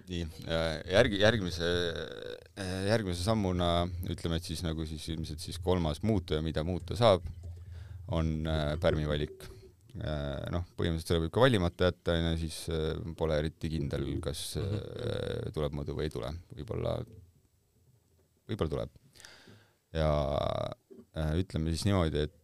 nii, 0.09 0.23
järgi, 0.89 1.21
järgmise, 1.21 1.69
järgmise 2.89 3.21
sammuna 3.21 3.69
ütleme, 4.09 4.39
et 4.39 4.45
siis 4.47 4.65
nagu 4.65 4.85
siis 4.89 5.05
ilmselt 5.13 5.41
siis 5.43 5.61
kolmas 5.61 6.01
muutuja, 6.01 6.41
mida 6.45 6.65
muuta 6.65 6.97
saab, 6.97 7.21
on 8.09 8.39
äh, 8.49 8.73
pärmi 8.81 9.05
valik 9.09 9.45
Äh, 9.99 10.45
noh, 10.53 10.63
põhimõtteliselt 10.77 11.09
selle 11.09 11.23
võib 11.25 11.31
ka 11.33 11.41
valimata 11.41 11.87
jätta, 11.89 12.13
onju, 12.15 12.33
siis 12.39 12.57
äh, 12.71 12.99
pole 13.17 13.39
eriti 13.41 13.71
kindel, 13.73 14.05
kas 14.23 14.43
äh, 14.61 15.49
tuleb 15.55 15.73
mõõdu 15.75 15.95
või 15.97 16.05
ei 16.07 16.13
tule, 16.13 16.29
võib-olla, 16.55 16.93
võib-olla 18.47 18.73
tuleb. 18.75 18.93
ja 19.97 20.11
ütleme 21.15 21.73
siis 21.73 21.87
niimoodi, 21.87 22.27
et 22.27 22.35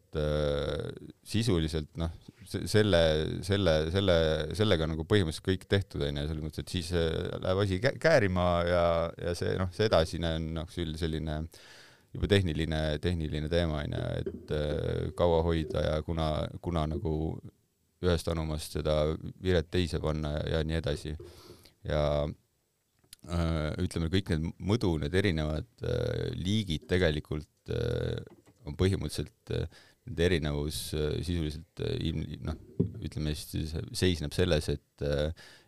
sisuliselt 1.27 1.89
noh, 1.99 2.13
selle, 2.47 3.01
selle, 3.43 3.73
selle, 3.91 4.15
sellega 4.55 4.87
nagu 4.87 5.03
põhimõtteliselt 5.09 5.47
kõik 5.49 5.65
tehtud 5.67 6.05
onju, 6.07 6.23
selles 6.29 6.45
mõttes, 6.45 6.63
et 6.63 6.71
siis 6.71 6.91
läheb 6.95 7.61
asi 7.65 7.79
käärima 7.83 8.45
ja, 8.63 8.85
ja 9.19 9.33
see 9.35 9.57
noh, 9.59 9.73
see 9.75 9.89
edasine 9.89 10.31
on 10.37 10.47
noh, 10.61 10.71
selline 10.71 11.41
juba 12.15 12.29
tehniline, 12.31 12.79
tehniline 13.03 13.49
teema 13.51 13.81
onju, 13.83 14.01
et 14.21 14.55
äh, 14.55 15.11
kaua 15.19 15.41
hoida 15.45 15.83
ja 15.83 15.99
kuna, 16.05 16.29
kuna 16.63 16.85
nagu 16.89 17.13
ühest 18.05 18.27
anumast 18.31 18.75
seda 18.77 18.95
viret 19.43 19.69
teise 19.73 19.99
panna 20.03 20.35
ja, 20.37 20.45
ja 20.55 20.63
nii 20.67 20.79
edasi. 20.79 21.15
ja 21.85 22.03
äh, 22.25 23.69
ütleme, 23.83 24.11
kõik 24.13 24.31
need 24.33 24.49
mõdu, 24.71 24.95
need 25.01 25.15
erinevad 25.15 25.67
äh, 25.83 26.31
liigid 26.39 26.87
tegelikult 26.91 27.73
on 28.65 28.77
põhimõtteliselt 28.79 29.53
nende 30.05 30.25
erinevus 30.27 30.79
sisuliselt 31.25 31.81
ilm-, 31.97 32.25
noh, 32.45 32.57
ütleme 33.05 33.33
siis 33.37 33.73
seisneb 33.97 34.35
selles, 34.37 34.69
et, 34.69 35.05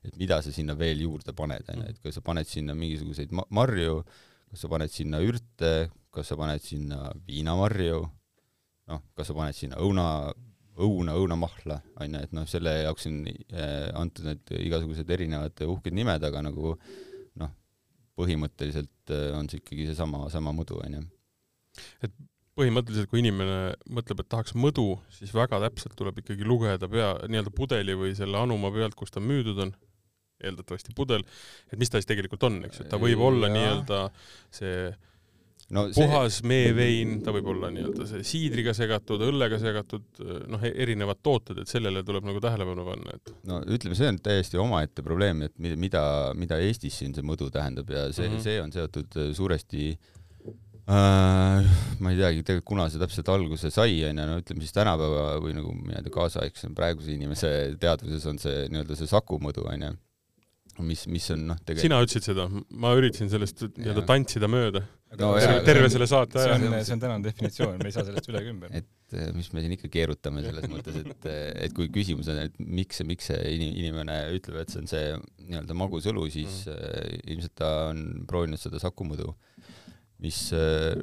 et 0.05 0.19
mida 0.19 0.39
sa 0.45 0.53
sinna 0.53 0.75
veel 0.77 1.01
juurde 1.05 1.33
paned, 1.37 1.65
onju, 1.73 1.87
et 1.89 2.01
kas 2.03 2.19
sa 2.19 2.25
paned 2.25 2.49
sinna 2.49 2.75
mingisuguseid 2.77 3.33
marju, 3.33 4.03
kas 4.51 4.63
sa 4.63 4.69
paned 4.71 4.93
sinna 4.93 5.21
ürte, 5.25 5.73
kas 6.13 6.29
sa 6.31 6.37
paned 6.39 6.61
sinna 6.63 7.07
viinamarju, 7.27 8.03
noh, 8.93 9.03
kas 9.17 9.31
sa 9.31 9.37
paned 9.37 9.57
sinna 9.57 9.81
õuna, 9.81 10.05
õuna, 10.77 11.17
õunamahla, 11.17 11.81
onju, 12.05 12.23
et 12.29 12.37
noh, 12.37 12.47
selle 12.49 12.77
jaoks 12.83 13.09
on 13.09 13.19
antud 14.03 14.29
need 14.29 14.55
igasugused 14.61 15.17
erinevad 15.17 15.65
uhked 15.65 15.97
nimed, 15.97 16.29
aga 16.29 16.45
nagu 16.45 16.77
noh, 17.41 17.53
põhimõtteliselt 18.17 19.17
on 19.33 19.49
see 19.49 19.63
ikkagi 19.63 19.89
seesama, 19.89 20.27
sama 20.33 20.53
mõdu, 20.53 20.77
onju. 20.85 21.05
et 22.05 22.25
põhimõtteliselt, 22.57 23.09
kui 23.11 23.21
inimene 23.21 23.57
mõtleb, 23.93 24.23
et 24.23 24.29
tahaks 24.33 24.55
mõdu, 24.57 24.95
siis 25.13 25.33
väga 25.35 25.61
täpselt 25.67 25.97
tuleb 25.99 26.23
ikkagi 26.23 26.47
lugeda 26.47 26.89
pea, 26.91 27.13
nii-öelda 27.29 27.53
pudeli 27.55 27.97
või 27.97 28.15
selle 28.17 28.39
anuma 28.41 28.71
pealt, 28.73 28.97
kus 28.97 29.13
ta 29.13 29.23
müüdud 29.23 29.65
on, 29.67 29.73
eeldatavasti 30.43 30.93
pudel, 30.97 31.25
et 31.71 31.81
mis 31.81 31.89
ta 31.89 32.01
siis 32.01 32.09
tegelikult 32.09 32.47
on, 32.47 32.61
eks 32.67 32.83
ju, 32.83 32.87
ta 32.91 32.99
võib 33.01 33.21
olla 33.25 33.49
nii-öelda 33.49 34.01
see 34.53 34.89
no 35.73 35.87
see... 35.89 36.05
puhas 36.05 36.39
meevein, 36.47 37.15
ta 37.25 37.33
võib 37.35 37.49
olla 37.53 37.71
nii-öelda 37.73 38.05
see 38.09 38.25
siidriga 38.27 38.75
segatud, 38.77 39.23
õllega 39.25 39.57
segatud, 39.61 40.05
noh, 40.51 40.61
e-, 40.65 40.75
erinevad 40.85 41.21
tooted, 41.25 41.63
et 41.63 41.71
sellele 41.71 42.05
tuleb 42.07 42.27
nagu 42.29 42.41
tähelepanu 42.43 42.85
panna, 42.87 43.17
et. 43.17 43.33
no 43.49 43.63
ütleme, 43.65 43.97
see 43.97 44.11
on 44.13 44.21
täiesti 44.29 44.61
omaette 44.61 45.05
probleem, 45.05 45.41
et 45.49 45.57
mida, 45.57 46.03
mida 46.37 46.61
Eestis 46.63 47.01
siin 47.01 47.17
see 47.17 47.25
mõdu 47.25 47.49
tähendab 47.53 47.89
ja 47.89 48.07
see 48.11 48.27
mm, 48.29 48.37
-hmm. 48.37 48.45
see 48.45 48.61
on 48.61 48.77
seotud 48.77 49.19
suuresti 49.41 49.89
äh, 49.95 50.16
ma 50.87 52.11
ei 52.13 52.19
teagi 52.19 52.43
tegelikult, 52.47 52.67
kuna 52.69 52.87
see 52.91 53.01
täpselt 53.01 53.31
alguse 53.33 53.71
sai, 53.73 53.97
onju, 54.07 54.27
no 54.29 54.37
ütleme 54.39 54.63
siis 54.63 54.75
tänapäeva 54.75 55.37
või 55.43 55.55
nagu 55.57 55.73
nii-öelda 55.75 56.13
kaasaegse 56.13 56.71
praeguse 56.77 57.11
inimese 57.15 57.51
teadvuses 57.81 58.27
on 58.31 58.39
see 58.39 58.67
nii-öelda 58.71 58.95
see 58.95 59.09
Saku 59.11 59.41
mõdu, 59.43 59.67
onju 59.67 59.95
mis, 60.85 61.05
mis 61.09 61.25
on 61.33 61.43
noh, 61.51 61.57
tegelikult 61.63 61.85
sina 61.85 61.99
ütlesid 62.03 62.27
seda, 62.27 62.45
ma 62.81 62.91
üritasin 62.97 63.31
sellest 63.31 63.63
nii-öelda 63.77 64.03
tantsida 64.07 64.49
mööda 64.51 64.83
no,. 65.19 65.31
terve 65.65 65.89
selle 65.93 66.07
saate 66.09 66.41
aja. 66.41 66.57
see 66.57 66.69
on, 66.69 66.77
see 66.85 66.95
on 66.95 67.03
tänane 67.03 67.25
definitsioon, 67.25 67.77
me 67.81 67.89
ei 67.89 67.95
saa 67.95 68.05
sellest 68.07 68.29
üle 68.31 68.41
ega 68.43 68.53
ümber. 68.53 68.73
et 68.77 69.17
eh, 69.17 69.31
mis 69.35 69.49
me 69.55 69.63
siin 69.63 69.75
ikka 69.77 69.89
keerutame 69.93 70.43
selles 70.45 70.67
mõttes, 70.71 70.99
et, 71.01 71.29
eh, 71.31 71.49
et 71.67 71.75
kui 71.77 71.89
küsimus 71.93 72.29
on, 72.33 72.41
et 72.45 72.59
miks, 72.61 73.01
miks 73.07 73.31
see 73.31 73.55
inimene 73.55 74.19
ütleb, 74.37 74.61
et 74.61 74.73
see 74.73 74.83
on 74.83 74.91
see 74.91 75.05
nii-öelda 75.47 75.77
magus 75.79 76.09
õlu, 76.11 76.27
siis 76.33 76.65
mm. 76.67 77.23
ilmselt 77.33 77.57
ta 77.63 77.73
on 77.91 78.03
proovinud 78.29 78.61
seda 78.61 78.81
sakumõdu, 78.83 79.31
mis 80.23 80.39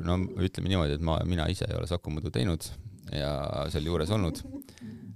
no 0.03 0.19
ütleme 0.43 0.73
niimoodi, 0.73 0.99
et 0.99 1.05
ma, 1.07 1.21
mina 1.29 1.47
ise 1.53 1.69
ei 1.69 1.77
ole 1.79 1.87
sakumõdu 1.91 2.33
teinud 2.35 2.67
ja 3.15 3.31
sealjuures 3.71 4.11
olnud 4.17 4.41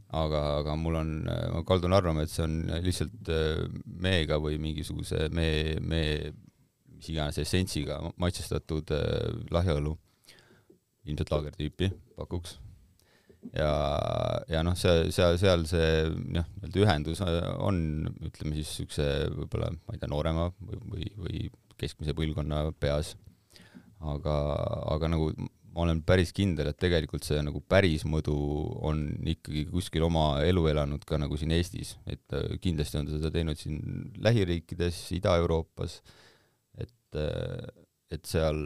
aga, 0.08 0.42
aga 0.62 0.76
mul 0.80 0.98
on, 1.00 1.10
ma 1.26 1.64
kaldun 1.68 1.96
arvama, 1.96 2.24
et 2.24 2.32
see 2.32 2.44
on 2.46 2.60
lihtsalt 2.84 3.32
äh, 3.32 3.64
meega 3.84 4.38
või 4.40 4.58
mingisuguse 4.62 5.28
mee, 5.34 5.76
mee, 5.84 6.32
mis 6.96 7.10
iganes 7.12 7.40
essentsiga 7.42 8.00
maitsestatud 8.16 8.94
äh, 8.96 9.44
lahja 9.54 9.76
õlu, 9.78 9.94
ilmselt 11.08 11.34
laagertüüpi 11.34 11.90
pakuks. 12.16 12.56
ja, 13.52 13.70
ja 14.50 14.64
noh, 14.66 14.76
see, 14.78 15.10
seal, 15.14 15.38
seal 15.40 15.64
see 15.68 15.92
noh, 16.08 16.48
nii-öelda 16.56 16.84
ühendus 16.84 17.22
on, 17.22 18.08
ütleme 18.24 18.56
siis 18.56 18.72
niisuguse 18.72 19.08
võib-olla, 19.36 19.72
ma 19.76 19.96
ei 19.96 20.00
tea, 20.02 20.10
noorema 20.10 20.50
või, 20.58 20.82
või, 20.88 21.10
või 21.20 21.48
keskmise 21.78 22.16
põlvkonna 22.16 22.64
peas. 22.80 23.14
Aga, 24.00 24.34
aga 24.94 25.10
nagu 25.12 25.30
ma 25.38 25.84
olen 25.84 26.00
päris 26.06 26.32
kindel, 26.34 26.70
et 26.70 26.78
tegelikult 26.80 27.26
see 27.26 27.40
nagu 27.44 27.60
päris 27.70 28.04
mõdu 28.08 28.34
on 28.88 29.02
ikkagi 29.34 29.66
kuskil 29.70 30.06
oma 30.08 30.40
elu 30.46 30.64
elanud 30.72 31.04
ka 31.06 31.20
nagu 31.20 31.38
siin 31.38 31.52
Eestis, 31.54 31.96
et 32.10 32.36
äh, 32.36 32.56
kindlasti 32.62 33.00
on 33.00 33.08
ta 33.08 33.18
seda 33.18 33.32
teinud 33.34 33.60
siin 33.60 33.80
lähiriikides, 34.24 35.00
Ida-Euroopas, 35.18 36.00
et, 36.80 37.18
äh, 37.20 37.68
et 38.14 38.24
seal, 38.26 38.64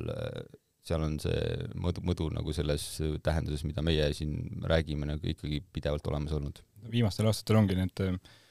seal 0.86 1.04
on 1.04 1.18
see 1.22 1.40
mõdu, 1.74 2.04
mõdu 2.06 2.28
nagu 2.32 2.54
selles 2.56 2.86
tähenduses, 3.24 3.66
mida 3.68 3.84
meie 3.84 4.12
siin 4.16 4.62
räägime, 4.70 5.08
nagu 5.10 5.34
ikkagi 5.34 5.60
pidevalt 5.74 6.06
olemas 6.12 6.38
olnud. 6.38 6.62
viimastel 6.92 7.28
aastatel 7.30 7.60
ongi 7.60 7.76
need 7.78 8.00
äh, 8.06 8.16
Äh, 8.16 8.41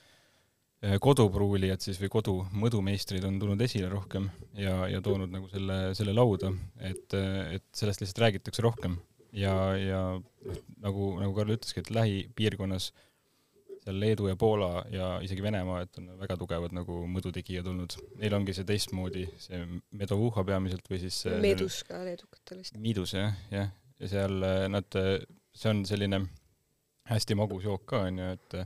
kodupruulijad 0.82 1.84
siis 1.84 2.00
või 2.02 2.10
kodu 2.10 2.34
mõdumeistrid 2.58 3.26
on 3.28 3.36
tulnud 3.42 3.62
esile 3.62 3.90
rohkem 3.92 4.32
ja, 4.58 4.88
ja 4.90 5.02
toonud 5.06 5.30
nagu 5.30 5.50
selle, 5.52 5.76
selle 5.98 6.16
lauda, 6.18 6.50
et, 6.82 7.14
et 7.14 7.68
sellest 7.78 8.02
lihtsalt 8.02 8.24
räägitakse 8.24 8.66
rohkem 8.66 8.98
ja, 9.38 9.54
ja 9.78 10.02
noh, 10.18 10.60
nagu, 10.82 11.14
nagu 11.22 11.38
Karl 11.38 11.56
ütleski, 11.56 11.84
et 11.84 11.94
lähipiirkonnas 11.94 12.90
seal 13.82 13.98
Leedu 14.02 14.28
ja 14.30 14.36
Poola 14.38 14.84
ja 14.94 15.08
isegi 15.26 15.44
Venemaa, 15.44 15.82
et 15.86 15.98
on 16.02 16.12
väga 16.20 16.38
tugevad 16.38 16.74
nagu 16.76 17.00
mõdutegijad 17.10 17.66
olnud. 17.72 17.96
Neil 18.22 18.36
ongi 18.38 18.54
see 18.54 18.68
teistmoodi, 18.68 19.26
see 19.42 19.62
medovuha 19.98 20.44
peamiselt 20.46 20.86
või 20.92 21.02
siis 21.02 21.24
meedus 21.42 21.82
ka 21.88 22.04
leedukatel 22.06 22.62
vist. 22.62 22.78
miidus 22.82 23.16
jah, 23.18 23.34
jah, 23.54 23.74
ja 24.02 24.12
seal 24.12 24.38
nad, 24.70 25.02
see 25.58 25.74
on 25.74 25.82
selline 25.90 26.22
hästi 27.10 27.38
magus 27.40 27.66
jook 27.66 27.88
ka 27.90 28.06
onju, 28.10 28.34
et 28.38 28.58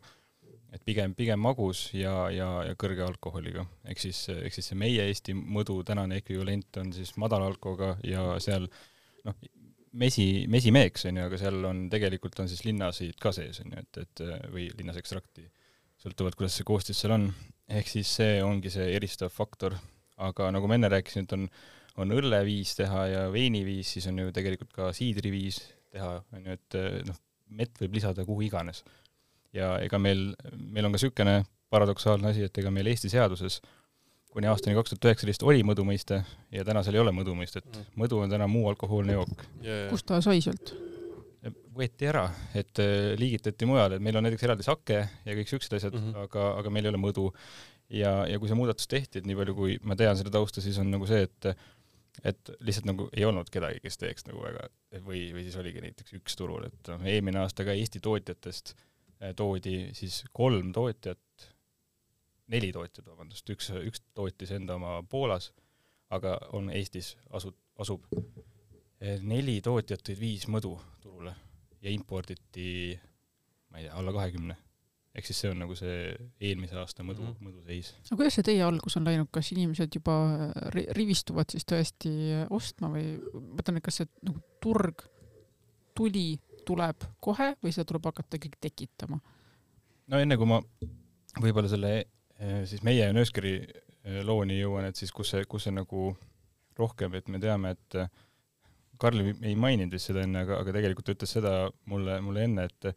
et 0.76 0.84
pigem, 0.84 1.14
pigem 1.16 1.40
magus 1.40 1.88
ja, 1.96 2.14
ja, 2.34 2.50
ja 2.68 2.76
kõrge 2.80 3.06
alkoholiga. 3.06 3.66
ehk 3.88 4.02
siis, 4.02 4.26
ehk 4.34 4.56
siis 4.56 4.72
see 4.72 4.80
meie 4.80 5.08
Eesti 5.10 5.36
mõdu 5.36 5.80
tänane 5.88 6.20
ekvivalent 6.22 6.82
on 6.82 6.92
siis 6.96 7.16
madala 7.22 7.48
alkoga 7.52 7.96
ja 8.04 8.34
seal 8.44 8.68
noh, 9.26 9.38
mesi, 10.00 10.28
mesimeeks 10.52 11.08
on 11.10 11.20
ju, 11.20 11.28
aga 11.30 11.40
seal 11.40 11.70
on, 11.70 11.86
tegelikult 11.92 12.40
on 12.44 12.52
siis 12.52 12.66
linnaseid 12.68 13.20
ka 13.22 13.32
sees 13.36 13.62
on 13.64 13.74
ju, 13.74 13.84
et, 13.86 14.02
et 14.04 14.24
või 14.54 14.68
linnasekstrakti, 14.76 15.48
sõltuvalt, 16.04 16.38
kuidas 16.40 16.58
see 16.60 16.68
koostis 16.68 17.00
seal 17.02 17.16
on. 17.16 17.30
ehk 17.72 17.90
siis 17.90 18.12
see 18.20 18.42
ongi 18.46 18.72
see 18.74 18.92
eristav 18.98 19.32
faktor, 19.34 19.78
aga 20.22 20.52
nagu 20.54 20.68
ma 20.70 20.78
enne 20.78 20.92
rääkisin, 20.92 21.26
et 21.26 21.38
on, 21.38 21.48
on 22.04 22.12
õlleviis 22.18 22.76
teha 22.78 23.08
ja 23.12 23.24
veiniviis, 23.34 23.96
siis 23.96 24.10
on 24.12 24.20
ju 24.26 24.36
tegelikult 24.36 24.76
ka 24.76 24.92
siidriviis 24.96 25.62
teha, 25.96 26.20
on 26.36 26.52
ju, 26.52 26.60
et 26.60 26.80
noh, 27.08 27.24
mett 27.56 27.82
võib 27.82 27.96
lisada 27.98 28.26
kuhu 28.28 28.46
iganes. 28.46 28.84
Ja 29.56 29.76
ega 29.84 30.00
meil, 30.02 30.28
meil 30.56 30.88
on 30.88 30.94
ka 30.94 31.00
niisugune 31.00 31.40
paradoksaalne 31.74 32.32
asi, 32.32 32.46
et 32.48 32.62
ega 32.62 32.72
meil 32.74 32.92
Eesti 32.92 33.12
seaduses 33.12 33.60
kuni 34.36 34.50
aastani 34.52 34.76
kaks 34.76 34.92
tuhat 34.92 35.08
üheksateist 35.10 35.46
oli 35.48 35.64
mõdu 35.64 35.86
mõiste 35.88 36.20
ja 36.52 36.66
tänasel 36.68 36.98
ei 36.98 37.04
ole 37.04 37.14
mõdu 37.16 37.36
mõistet. 37.38 37.68
Mm. 37.72 37.94
mõdu 38.02 38.20
on 38.24 38.34
täna 38.34 38.50
muu 38.52 38.68
alkohoolne 38.72 39.16
jook 39.16 39.46
yeah.. 39.64 39.88
kust 39.92 40.08
ta 40.10 40.20
sai 40.24 40.44
sealt? 40.44 40.76
võeti 41.76 42.08
ära, 42.08 42.24
et 42.58 42.80
äh, 42.82 43.14
liigitati 43.20 43.68
mujale, 43.68 43.98
et 43.98 44.04
meil 44.04 44.16
on 44.16 44.24
näiteks 44.26 44.46
eraldi 44.48 44.64
sake 44.66 44.96
ja 44.98 45.34
kõik 45.38 45.50
siuksed 45.52 45.76
asjad 45.76 45.94
mm, 45.94 46.06
-hmm. 46.06 46.28
aga, 46.30 46.46
aga 46.62 46.72
meil 46.72 46.88
ei 46.88 46.92
ole 46.94 47.02
mõdu. 47.04 47.26
ja, 47.92 48.14
ja 48.26 48.40
kui 48.40 48.50
see 48.50 48.58
muudatus 48.58 48.88
tehti, 48.90 49.20
et 49.20 49.28
nii 49.28 49.36
palju, 49.38 49.56
kui 49.56 49.76
ma 49.84 49.98
tean 50.00 50.18
seda 50.18 50.32
tausta, 50.34 50.64
siis 50.64 50.80
on 50.82 50.90
nagu 50.92 51.08
see, 51.08 51.28
et 51.28 51.52
et 52.24 52.52
lihtsalt 52.64 52.88
nagu 52.88 53.10
ei 53.12 53.26
olnud 53.28 53.52
kedagi, 53.52 53.82
kes 53.84 54.00
teeks 54.00 54.26
nagu 54.30 54.40
väga 54.42 54.70
või, 55.04 55.28
või 55.36 55.44
siis 55.44 55.60
oligi 55.60 55.84
näiteks 55.84 56.16
üks 56.16 56.40
turul, 56.40 56.64
et 56.66 56.92
noh, 56.94 57.04
eelmine 57.12 57.44
aasta 57.44 57.68
ka 57.68 57.76
Eesti 57.76 58.00
tootjatest 58.00 58.72
äh, 58.72 58.95
toodi 59.34 59.90
siis 59.98 60.24
kolm 60.34 60.72
tootjat 60.74 61.20
neli 62.54 62.72
tootjat, 62.74 63.06
vabandust, 63.08 63.50
üks, 63.54 63.72
üks 63.86 64.04
tootis 64.18 64.52
enda 64.56 64.78
oma 64.78 65.00
Poolas, 65.10 65.52
aga 66.14 66.38
on 66.58 66.70
Eestis 66.74 67.16
asu-, 67.34 67.56
asub. 67.82 68.06
neli 69.26 69.60
tootjat 69.62 70.04
tõid 70.06 70.20
viis 70.22 70.46
mõdu 70.50 70.76
turule 71.02 71.34
ja 71.84 71.92
imporditi, 71.94 72.96
ma 73.70 73.82
ei 73.82 73.88
tea, 73.88 73.98
alla 73.98 74.14
kahekümne. 74.16 74.58
ehk 75.16 75.28
siis 75.30 75.38
see 75.40 75.50
on 75.54 75.62
nagu 75.64 75.76
see 75.80 76.00
eelmise 76.44 76.76
aasta 76.76 77.04
mõdu 77.08 77.22
mm, 77.24 77.34
-hmm. 77.34 77.48
mõduseis. 77.48 77.94
no 78.12 78.18
kuidas 78.20 78.36
see 78.36 78.44
teie 78.44 78.64
algus 78.64 78.98
on 78.98 79.06
läinud, 79.08 79.30
kas 79.32 79.52
inimesed 79.56 79.96
juba 79.96 80.16
rivistuvad 80.98 81.50
siis 81.50 81.66
tõesti 81.66 82.12
ostma 82.50 82.90
või 82.92 83.16
ma 83.34 83.44
mõtlen, 83.60 83.78
et 83.80 83.86
kas 83.86 84.02
see 84.02 84.10
nagu 84.28 84.42
turg 84.62 85.06
tuli, 85.96 86.36
tuleb 86.66 87.08
kohe 87.24 87.54
või 87.64 87.72
seda 87.76 87.88
tuleb 87.92 88.12
hakata 88.12 88.40
ikkagi 88.40 88.62
tekitama? 88.68 89.22
no 90.12 90.22
enne 90.22 90.38
kui 90.38 90.50
ma 90.50 90.60
võib-olla 91.42 91.70
selle 91.72 91.96
Äh, 92.36 92.64
siis 92.68 92.84
meie 92.84 93.08
Nööskeri 93.16 93.56
äh, 93.64 94.22
looni 94.28 94.58
jõuan, 94.60 94.90
et 94.90 95.00
siis 95.00 95.14
kus 95.16 95.32
see, 95.32 95.46
kus 95.48 95.68
see 95.68 95.76
nagu 95.76 96.10
rohkem, 96.76 97.14
et 97.16 97.30
me 97.32 97.40
teame, 97.40 97.76
et 97.78 98.00
äh, 98.02 98.10
Karl 99.00 99.22
ei 99.24 99.56
maininud 99.60 99.96
vist 99.96 100.12
seda 100.12 100.24
enne, 100.24 100.44
aga, 100.44 100.60
aga 100.64 100.74
tegelikult 100.76 101.08
ta 101.08 101.16
ütles 101.16 101.36
seda 101.38 101.54
mulle, 101.92 102.18
mulle 102.24 102.44
enne, 102.48 102.68
et 102.68 102.90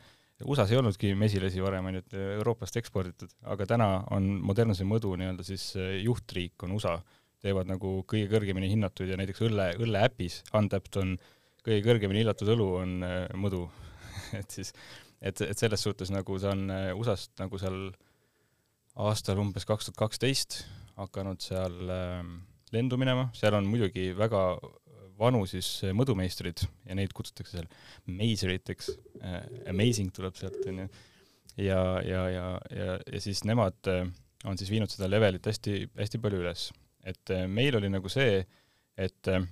USA-s 0.47 0.71
ei 0.71 0.79
olnudki 0.79 1.15
mesilasi 1.19 1.63
varem, 1.63 1.87
on 1.91 1.99
ju, 1.99 2.03
et 2.05 2.19
Euroopast 2.39 2.79
eksporditud, 2.79 3.33
aga 3.51 3.67
täna 3.67 3.89
on 4.15 4.29
modernse 4.47 4.87
mõdu 4.87 5.17
nii-öelda 5.19 5.47
siis 5.47 5.73
juhtriik 6.05 6.63
on 6.67 6.77
USA, 6.77 6.97
teevad 7.43 7.67
nagu 7.71 7.97
kõige 8.11 8.31
kõrgemini 8.31 8.71
hinnatud 8.71 9.11
ja 9.11 9.19
näiteks 9.19 9.43
õlle, 9.47 9.73
õlle 9.83 10.05
äpis 10.07 10.41
Untapped 10.55 10.99
on 11.03 11.17
kõige 11.67 11.85
kõrgemini 11.87 12.23
hinnatud 12.23 12.51
õlu 12.55 12.69
on 12.81 12.99
mõdu 13.41 13.65
et 14.41 14.51
siis, 14.51 14.75
et, 15.21 15.41
et 15.43 15.59
selles 15.59 15.83
suhtes 15.83 16.13
nagu 16.15 16.39
see 16.39 16.53
on 16.53 16.69
USA-st 16.99 17.39
nagu 17.43 17.61
seal 17.61 17.89
äh, 17.89 18.05
aastal 18.99 19.39
umbes 19.43 19.67
kaks 19.69 19.89
tuhat 19.89 20.01
kaksteist 20.01 20.63
hakanud 20.99 21.43
seal 21.43 21.91
ähm, 21.95 22.39
lendu 22.75 22.99
minema, 23.01 23.29
seal 23.37 23.55
on 23.59 23.69
muidugi 23.71 24.11
väga 24.19 24.43
vanu 25.19 25.45
siis 25.51 25.69
äh, 25.87 25.95
mõdumeistrid 25.97 26.65
ja 26.89 26.97
neid 26.99 27.15
kutsutakse 27.17 27.59
seal 27.59 27.69
meiseriteks 28.11 28.91
äh,, 29.23 29.39
amazing 29.71 30.11
tuleb 30.15 30.39
sealt, 30.39 30.59
onju. 30.67 30.89
ja, 31.63 31.83
ja, 32.07 32.25
ja, 32.35 32.49
ja, 32.75 32.97
ja 32.99 33.23
siis 33.23 33.45
nemad 33.47 33.91
äh, 33.91 34.03
on 34.47 34.59
siis 34.59 34.71
viinud 34.73 34.91
seda 34.91 35.11
levelit 35.11 35.47
hästi, 35.47 35.85
hästi 35.99 36.23
palju 36.23 36.43
üles. 36.43 36.69
et 37.07 37.35
äh, 37.35 37.47
meil 37.47 37.79
oli 37.79 37.91
nagu 37.93 38.11
see, 38.11 38.43
et 38.99 39.31
äh, 39.31 39.47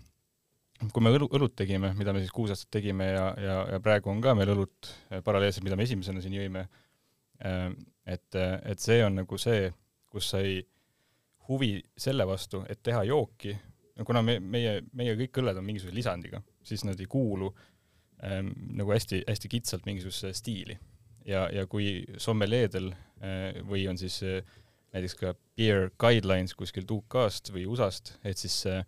kui 0.93 1.03
me 1.05 1.13
õlu, 1.15 1.29
õlut 1.39 1.57
tegime, 1.57 1.93
mida 1.97 2.13
me 2.13 2.21
siis 2.23 2.33
kuus 2.35 2.53
aastat 2.53 2.71
tegime 2.79 3.11
ja, 3.11 3.27
ja, 3.41 3.59
ja 3.75 3.83
praegu 3.85 4.11
on 4.13 4.21
ka 4.25 4.35
meil 4.37 4.53
õlut 4.55 4.91
äh, 5.11 5.23
paralleelselt, 5.25 5.65
mida 5.65 5.79
me 5.79 5.87
esimesena 5.89 6.25
siin 6.25 6.37
jõime 6.37 6.67
äh,, 7.45 7.71
et, 8.07 8.37
et 8.39 8.81
see 8.81 9.01
on 9.05 9.17
nagu 9.23 9.39
see, 9.41 9.71
kus 10.13 10.29
sai 10.35 10.61
huvi 11.49 11.79
selle 11.99 12.27
vastu, 12.27 12.63
et 12.71 12.83
teha 12.83 13.03
jooki, 13.07 13.55
kuna 14.07 14.23
me, 14.25 14.39
meie, 14.41 14.81
meie 14.97 15.17
kõik 15.19 15.41
õlled 15.41 15.59
on 15.61 15.67
mingisuguse 15.67 15.97
lisandiga, 15.97 16.43
siis 16.67 16.85
nad 16.87 17.01
ei 17.01 17.09
kuulu 17.11 17.51
ähm, 18.25 18.53
nagu 18.77 18.93
hästi-hästi 18.93 19.51
kitsalt 19.53 19.87
mingisugusesse 19.89 20.35
stiili. 20.37 20.79
ja, 21.27 21.49
ja 21.51 21.67
kui 21.67 22.05
sommeljeedel 22.23 22.93
äh, 22.93 23.63
või 23.67 23.87
on 23.91 23.99
siis 23.99 24.21
äh, 24.23 24.43
näiteks 24.95 25.17
ka 25.21 25.35
beer 25.59 25.91
guidelines 25.99 26.55
kuskilt 26.55 26.91
UK-st 26.91 27.53
või 27.55 27.67
USA-st, 27.67 28.17
et 28.25 28.39
siis 28.39 28.61
äh, 28.71 28.85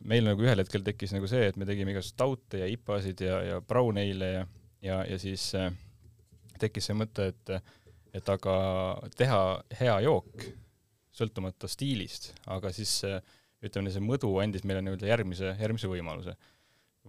meil 0.00 0.24
nagu 0.24 0.46
ühel 0.46 0.62
hetkel 0.62 0.84
tekkis 0.86 1.12
nagu 1.12 1.28
see, 1.28 1.50
et 1.50 1.58
me 1.60 1.68
tegime 1.68 1.92
igasuguseid 1.92 2.20
taute 2.20 2.62
ja 2.62 2.70
IPA-sid 2.70 3.20
ja, 3.26 3.42
ja 3.44 3.60
brown 3.60 4.00
ale'e 4.00 4.32
ja, 4.32 4.46
ja, 4.84 5.02
ja 5.10 5.18
siis 5.20 5.50
äh, 5.58 5.68
tekkis 6.60 6.90
see 6.90 6.96
mõte, 6.96 7.30
et 7.34 7.54
äh, 7.56 7.64
et 8.16 8.30
aga 8.32 8.54
teha 9.18 9.40
hea 9.80 9.96
jook, 10.06 10.46
sõltumata 11.14 11.68
stiilist, 11.70 12.32
aga 12.50 12.72
siis 12.74 13.00
ütleme, 13.60 13.92
see 13.92 14.02
mõdu 14.02 14.32
andis 14.42 14.64
meile 14.66 14.82
nii-öelda 14.84 15.10
järgmise, 15.10 15.54
järgmise 15.60 15.90
võimaluse. 15.90 16.36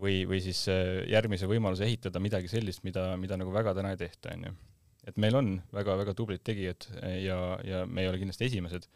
või, 0.02 0.24
või 0.26 0.40
siis 0.42 0.66
järgmise 1.12 1.48
võimaluse 1.52 1.84
ehitada 1.84 2.20
midagi 2.24 2.48
sellist, 2.48 2.84
mida, 2.84 3.18
mida 3.20 3.38
nagu 3.38 3.52
väga 3.52 3.74
täna 3.76 3.92
ei 3.92 4.00
tehta, 4.00 4.32
on 4.34 4.46
ju. 4.48 4.54
et 5.08 5.18
meil 5.18 5.36
on 5.36 5.50
väga-väga 5.74 6.14
tublid 6.16 6.44
tegijad 6.44 6.88
ja, 7.22 7.38
ja 7.64 7.86
me 7.86 8.02
ei 8.02 8.08
ole 8.08 8.22
kindlasti 8.22 8.46
esimesed, 8.46 8.88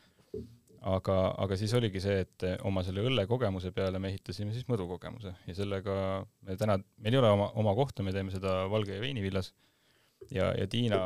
aga, 0.85 1.17
aga 1.41 1.57
siis 1.59 1.73
oligi 1.77 2.01
see, 2.03 2.23
et 2.25 2.45
oma 2.67 2.83
selle 2.85 3.03
õllekogemuse 3.07 3.71
peale 3.75 3.99
me 4.01 4.11
ehitasime 4.13 4.53
siis 4.53 4.67
mõdukogemuse. 4.69 5.33
Ja 5.49 5.57
sellega 5.57 5.95
me 6.45 6.57
täna, 6.59 6.77
meil 7.01 7.17
ei 7.17 7.21
ole 7.21 7.31
oma, 7.33 7.51
oma 7.61 7.73
kohta, 7.77 8.05
me 8.05 8.13
teeme 8.15 8.33
seda 8.33 8.63
Valge 8.71 8.97
ja 8.97 9.03
Veinivillas 9.03 9.51
ja, 10.33 10.51
ja 10.57 10.67
Tiina, 10.69 10.99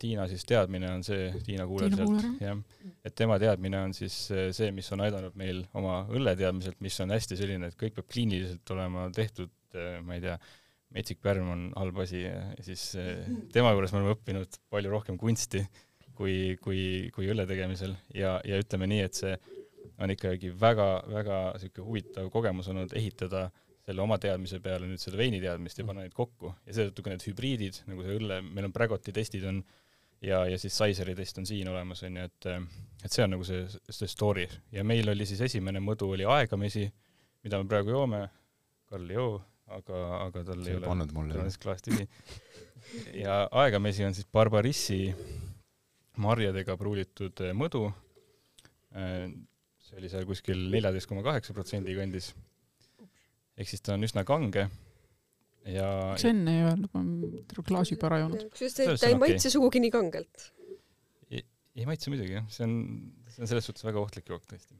Tiina 0.00 0.26
siis 0.30 0.44
teadmine 0.48 0.90
on 0.92 1.02
see, 1.06 1.30
Tiina 1.46 1.66
kuuleb 1.68 1.96
sealt, 1.98 2.28
jah, 2.42 2.60
et 3.06 3.16
tema 3.18 3.38
teadmine 3.42 3.80
on 3.88 3.96
siis 3.96 4.16
see, 4.30 4.70
mis 4.74 4.90
on 4.94 5.02
aidanud 5.06 5.34
meil 5.38 5.64
oma 5.76 6.04
õlleteadmiselt, 6.12 6.78
mis 6.84 6.98
on 7.04 7.14
hästi 7.14 7.38
selline, 7.38 7.70
et 7.70 7.78
kõik 7.78 7.98
peab 7.98 8.08
kliiniliselt 8.12 8.74
olema 8.74 9.08
tehtud, 9.14 9.52
ma 10.06 10.16
ei 10.16 10.24
tea, 10.24 10.38
metsik 10.96 11.18
pärm 11.22 11.50
on 11.52 11.64
halb 11.76 11.98
asi 12.04 12.22
ja 12.22 12.38
siis 12.64 12.92
tema 13.52 13.74
juures 13.74 13.92
me 13.92 14.00
oleme 14.00 14.14
õppinud 14.14 14.60
palju 14.72 14.92
rohkem 14.92 15.18
kunsti 15.20 15.64
kui, 16.16 16.56
kui, 16.62 16.80
kui 17.14 17.28
õlle 17.32 17.46
tegemisel. 17.48 17.94
Ja, 18.14 18.36
ja 18.46 18.58
ütleme 18.62 18.88
nii, 18.90 19.04
et 19.06 19.18
see 19.18 19.36
on 20.02 20.12
ikkagi 20.12 20.50
väga-väga 20.60 21.38
niisugune 21.56 21.86
huvitav 21.86 22.28
kogemus 22.32 22.68
olnud 22.72 22.92
ehitada 22.98 23.46
selle 23.86 24.02
oma 24.02 24.18
teadmise 24.18 24.58
peale 24.60 24.88
nüüd 24.90 25.00
seda 25.00 25.18
veini 25.20 25.38
teadmist 25.40 25.78
ja 25.78 25.86
panna 25.86 26.04
neid 26.04 26.14
kokku. 26.16 26.50
Ja 26.66 26.74
seetõttu 26.76 27.04
ka 27.06 27.12
need 27.12 27.24
hübriidid, 27.28 27.82
nagu 27.86 28.04
see 28.04 28.16
õlle, 28.18 28.40
meil 28.44 28.68
on 28.68 28.74
Bragoti 28.74 29.14
testid 29.14 29.46
on 29.46 29.62
ja, 30.24 30.42
ja 30.50 30.58
siis 30.58 30.76
Sizeri 30.76 31.14
test 31.16 31.38
on 31.38 31.46
siin 31.46 31.68
olemas, 31.70 32.02
on 32.06 32.18
ju, 32.18 32.26
et 32.26 32.48
et 33.04 33.12
see 33.12 33.22
on 33.22 33.36
nagu 33.36 33.46
see, 33.46 33.66
see 33.88 34.10
story. 34.10 34.46
Ja 34.74 34.84
meil 34.84 35.08
oli 35.12 35.26
siis 35.28 35.44
esimene 35.46 35.82
mõdu 35.84 36.10
oli 36.16 36.26
aegamesi, 36.26 36.86
mida 37.46 37.60
me 37.62 37.70
praegu 37.70 37.94
joome, 37.94 38.24
Karl 38.90 39.10
ei 39.10 39.18
joo, 39.18 39.36
aga, 39.70 40.02
aga 40.24 40.44
tal 40.50 40.66
ei 40.66 40.78
ole, 40.78 40.86
tal 40.86 41.42
on 41.44 41.50
siis 41.50 41.62
klaas 41.62 41.84
tühi. 41.86 42.08
ja 43.22 43.44
aegamesi 43.62 44.06
on 44.06 44.14
siis 44.14 44.26
barbarissi 44.32 45.00
marjadega 46.22 46.76
pruulitud 46.80 47.42
mõdu, 47.56 47.86
see 49.86 49.98
oli 50.00 50.10
seal 50.10 50.26
kuskil 50.28 50.66
neljateist 50.72 51.08
koma 51.10 51.24
kaheksa 51.26 51.54
protsendi 51.56 51.94
kandis. 51.96 52.32
Ehk 53.56 53.70
siis 53.70 53.84
ta 53.84 53.94
on 53.96 54.04
üsna 54.04 54.24
kange. 54.28 54.66
Ja 55.66 55.86
miks 56.12 56.26
enne 56.28 56.52
ei 56.54 56.66
öelnud, 56.66 56.90
ma 56.92 57.00
olen 57.02 57.64
klaasi 57.66 57.96
pära 57.98 58.20
joonud. 58.22 58.44
kusjuures 58.52 58.76
ta, 58.76 58.92
ta 59.02 59.10
ei 59.10 59.16
maitse 59.18 59.50
sugugi 59.50 59.82
nii 59.82 59.94
kangelt. 59.94 60.50
ei 61.76 61.84
maitse 61.88 62.12
muidugi 62.12 62.36
jah, 62.38 62.46
see 62.52 62.64
on, 62.64 62.76
see 63.32 63.42
on 63.42 63.50
selles 63.50 63.66
suhtes 63.68 63.84
väga 63.84 64.00
ohtlik 64.00 64.30
jook 64.30 64.46
tõesti. 64.48 64.78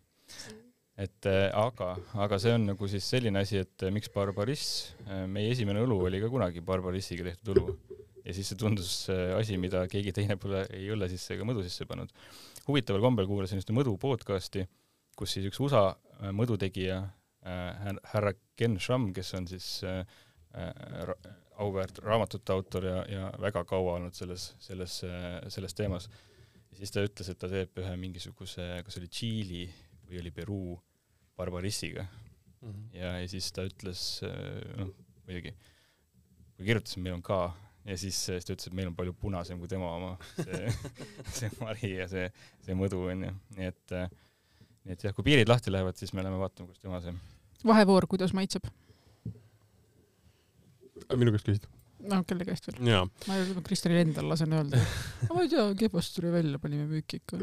et 1.02 1.28
äh, 1.28 1.48
aga, 1.58 1.90
aga 2.24 2.38
see 2.40 2.54
on 2.56 2.68
nagu 2.70 2.88
siis 2.88 3.08
selline 3.12 3.42
asi, 3.42 3.58
et 3.66 3.84
äh, 3.84 3.92
miks 3.92 4.12
Barbariss 4.14 4.94
äh,, 5.04 5.26
meie 5.28 5.50
esimene 5.52 5.82
õlu 5.84 5.98
oli 6.06 6.22
ka 6.22 6.30
kunagi 6.32 6.62
Barbarissiga 6.64 7.26
tehtud 7.26 7.52
õlu 7.56 7.74
ja 8.26 8.34
siis 8.34 8.50
see 8.50 8.58
tundus 8.58 8.90
äh, 9.12 9.30
asi, 9.38 9.56
mida 9.60 9.84
keegi 9.90 10.12
teine 10.14 10.36
pole 10.40 10.64
ei 10.74 10.88
õlle 10.92 11.08
sisse 11.10 11.36
ega 11.36 11.46
mõdu 11.46 11.62
sisse 11.66 11.86
pannud. 11.88 12.10
huvitaval 12.66 13.04
kombel 13.04 13.28
kuulasin 13.30 13.62
ühte 13.62 13.74
mõdu 13.76 13.94
podcasti, 14.02 14.66
kus 15.16 15.36
siis 15.36 15.46
üks 15.50 15.60
USA 15.62 15.88
äh, 15.92 16.32
mõdutegija 16.34 17.00
äh,, 17.46 17.92
härra 18.12 18.34
Ken 18.58 18.78
Schramm, 18.82 19.12
kes 19.16 19.34
on 19.38 19.46
siis 19.50 19.68
äh, 19.86 20.02
auväärt 21.60 22.00
raamatute 22.04 22.52
autor 22.54 22.86
ja, 22.88 23.00
ja 23.08 23.28
väga 23.40 23.62
kaua 23.68 23.98
olnud 23.98 24.16
selles, 24.16 24.50
selles, 24.60 24.98
selles 25.52 25.74
teemas. 25.76 26.08
ja 26.70 26.78
siis 26.80 26.92
ta 26.92 27.04
ütles, 27.04 27.28
et 27.28 27.38
ta 27.40 27.48
teeb 27.48 27.76
ühe 27.80 27.92
mingisuguse, 28.00 28.64
kas 28.84 28.96
oli 29.00 29.08
Tšiili 29.12 29.62
või 30.08 30.20
oli 30.22 30.32
Peruu 30.32 30.78
barbarissiga 31.36 32.06
mm. 32.06 32.70
-hmm. 32.70 32.88
ja, 32.96 33.12
ja 33.20 33.28
siis 33.28 33.50
ta 33.52 33.64
ütles, 33.68 34.02
noh, 34.80 34.92
muidugi, 35.28 35.52
kui 36.56 36.68
kirjutasin, 36.70 37.04
meil 37.04 37.18
on 37.18 37.24
ka, 37.24 37.40
ja 37.86 37.98
siis, 37.98 38.18
siis 38.28 38.46
ta 38.46 38.54
ütles, 38.54 38.70
et 38.70 38.76
meil 38.76 38.90
on 38.90 38.96
palju 38.98 39.14
punasem 39.20 39.60
kui 39.62 39.70
tema 39.70 39.92
oma, 39.94 40.14
see 40.40 40.72
see 41.38 41.52
mari 41.60 41.92
ja 41.96 42.08
see, 42.10 42.26
see 42.66 42.78
mõdu 42.78 43.04
onju, 43.12 43.32
nii 43.58 43.70
et, 43.70 43.96
nii 44.86 44.96
et 44.96 45.06
jah, 45.08 45.14
kui 45.16 45.26
piirid 45.26 45.50
lahti 45.50 45.74
lähevad, 45.74 45.98
siis 46.00 46.14
me 46.16 46.24
läheme 46.24 46.40
vaatama, 46.42 46.72
kus 46.72 46.82
tema 46.82 47.00
see. 47.04 47.14
vahevoor, 47.66 48.08
kuidas 48.10 48.34
maitseb? 48.36 48.68
minu 51.14 51.34
käest 51.34 51.46
küsid? 51.46 51.66
no 52.10 52.22
kelle 52.28 52.46
käest 52.46 52.68
veel? 52.70 52.80
ma 53.28 53.62
Kristjanil 53.66 54.02
endal 54.04 54.28
lasen 54.30 54.54
öelda. 54.56 54.80
ma 55.30 55.44
ei 55.44 55.52
tea, 55.52 55.66
kebast 55.78 56.16
tuli 56.16 56.32
välja, 56.34 56.60
panime 56.62 56.88
müüki 56.90 57.20
ikka. 57.22 57.40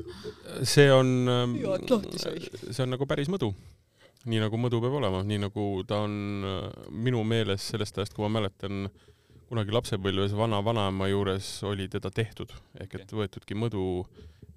see 0.67 0.89
on, 0.93 1.15
ähm, 1.31 1.55
see 2.69 2.83
on 2.85 2.93
nagu 2.93 3.07
päris 3.09 3.31
mõdu. 3.33 3.53
nii 4.29 4.39
nagu 4.39 4.59
mõdu 4.59 4.79
peab 4.83 4.99
olema, 5.01 5.23
nii 5.27 5.41
nagu 5.47 5.65
ta 5.87 6.03
on 6.05 6.13
äh, 6.47 6.85
minu 7.07 7.23
meeles 7.27 7.65
sellest 7.73 7.97
ajast, 7.99 8.15
kui 8.15 8.23
ma 8.27 8.31
mäletan, 8.39 8.87
kunagi 9.53 9.73
lapsepõlves 9.75 10.33
vana-vanaema 10.33 11.07
juures 11.11 11.47
oli 11.69 11.85
teda 11.91 12.09
tehtud, 12.09 12.49
ehk 12.81 12.95
et 12.97 13.11
võetudki 13.13 13.53
mõdu, 13.53 14.01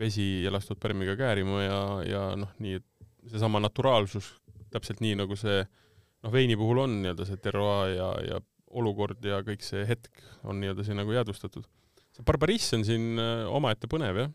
vesi 0.00 0.44
ja 0.44 0.52
lastud 0.54 0.80
pärmiga 0.80 1.12
käärima 1.18 1.59
ja, 1.61 1.80
ja 2.09 2.22
noh, 2.40 2.54
nii 2.64 2.78
et 2.78 2.87
seesama 3.28 3.61
naturaalsus, 3.61 4.30
täpselt 4.72 5.02
nii 5.04 5.18
nagu 5.20 5.37
see 5.37 5.59
noh, 5.61 6.32
veini 6.32 6.56
puhul 6.56 6.80
on 6.87 6.96
nii-öelda 7.02 7.28
see 7.28 7.42
terroir 7.44 7.92
ja, 7.92 8.09
ja 8.24 8.40
olukord 8.76 9.20
ja 9.24 9.42
kõik 9.44 9.64
see 9.64 9.85
hetk 9.88 10.24
on 10.48 10.62
nii-öelda 10.62 10.88
siin 10.88 11.00
nagu 11.00 11.12
jäädvustatud. 11.12 11.68
see 12.16 12.24
Barbariss 12.24 12.72
on 12.76 12.88
siin 12.88 13.20
äh, 13.20 13.44
omaette 13.52 13.92
põnev, 13.92 14.24
jah? 14.24 14.32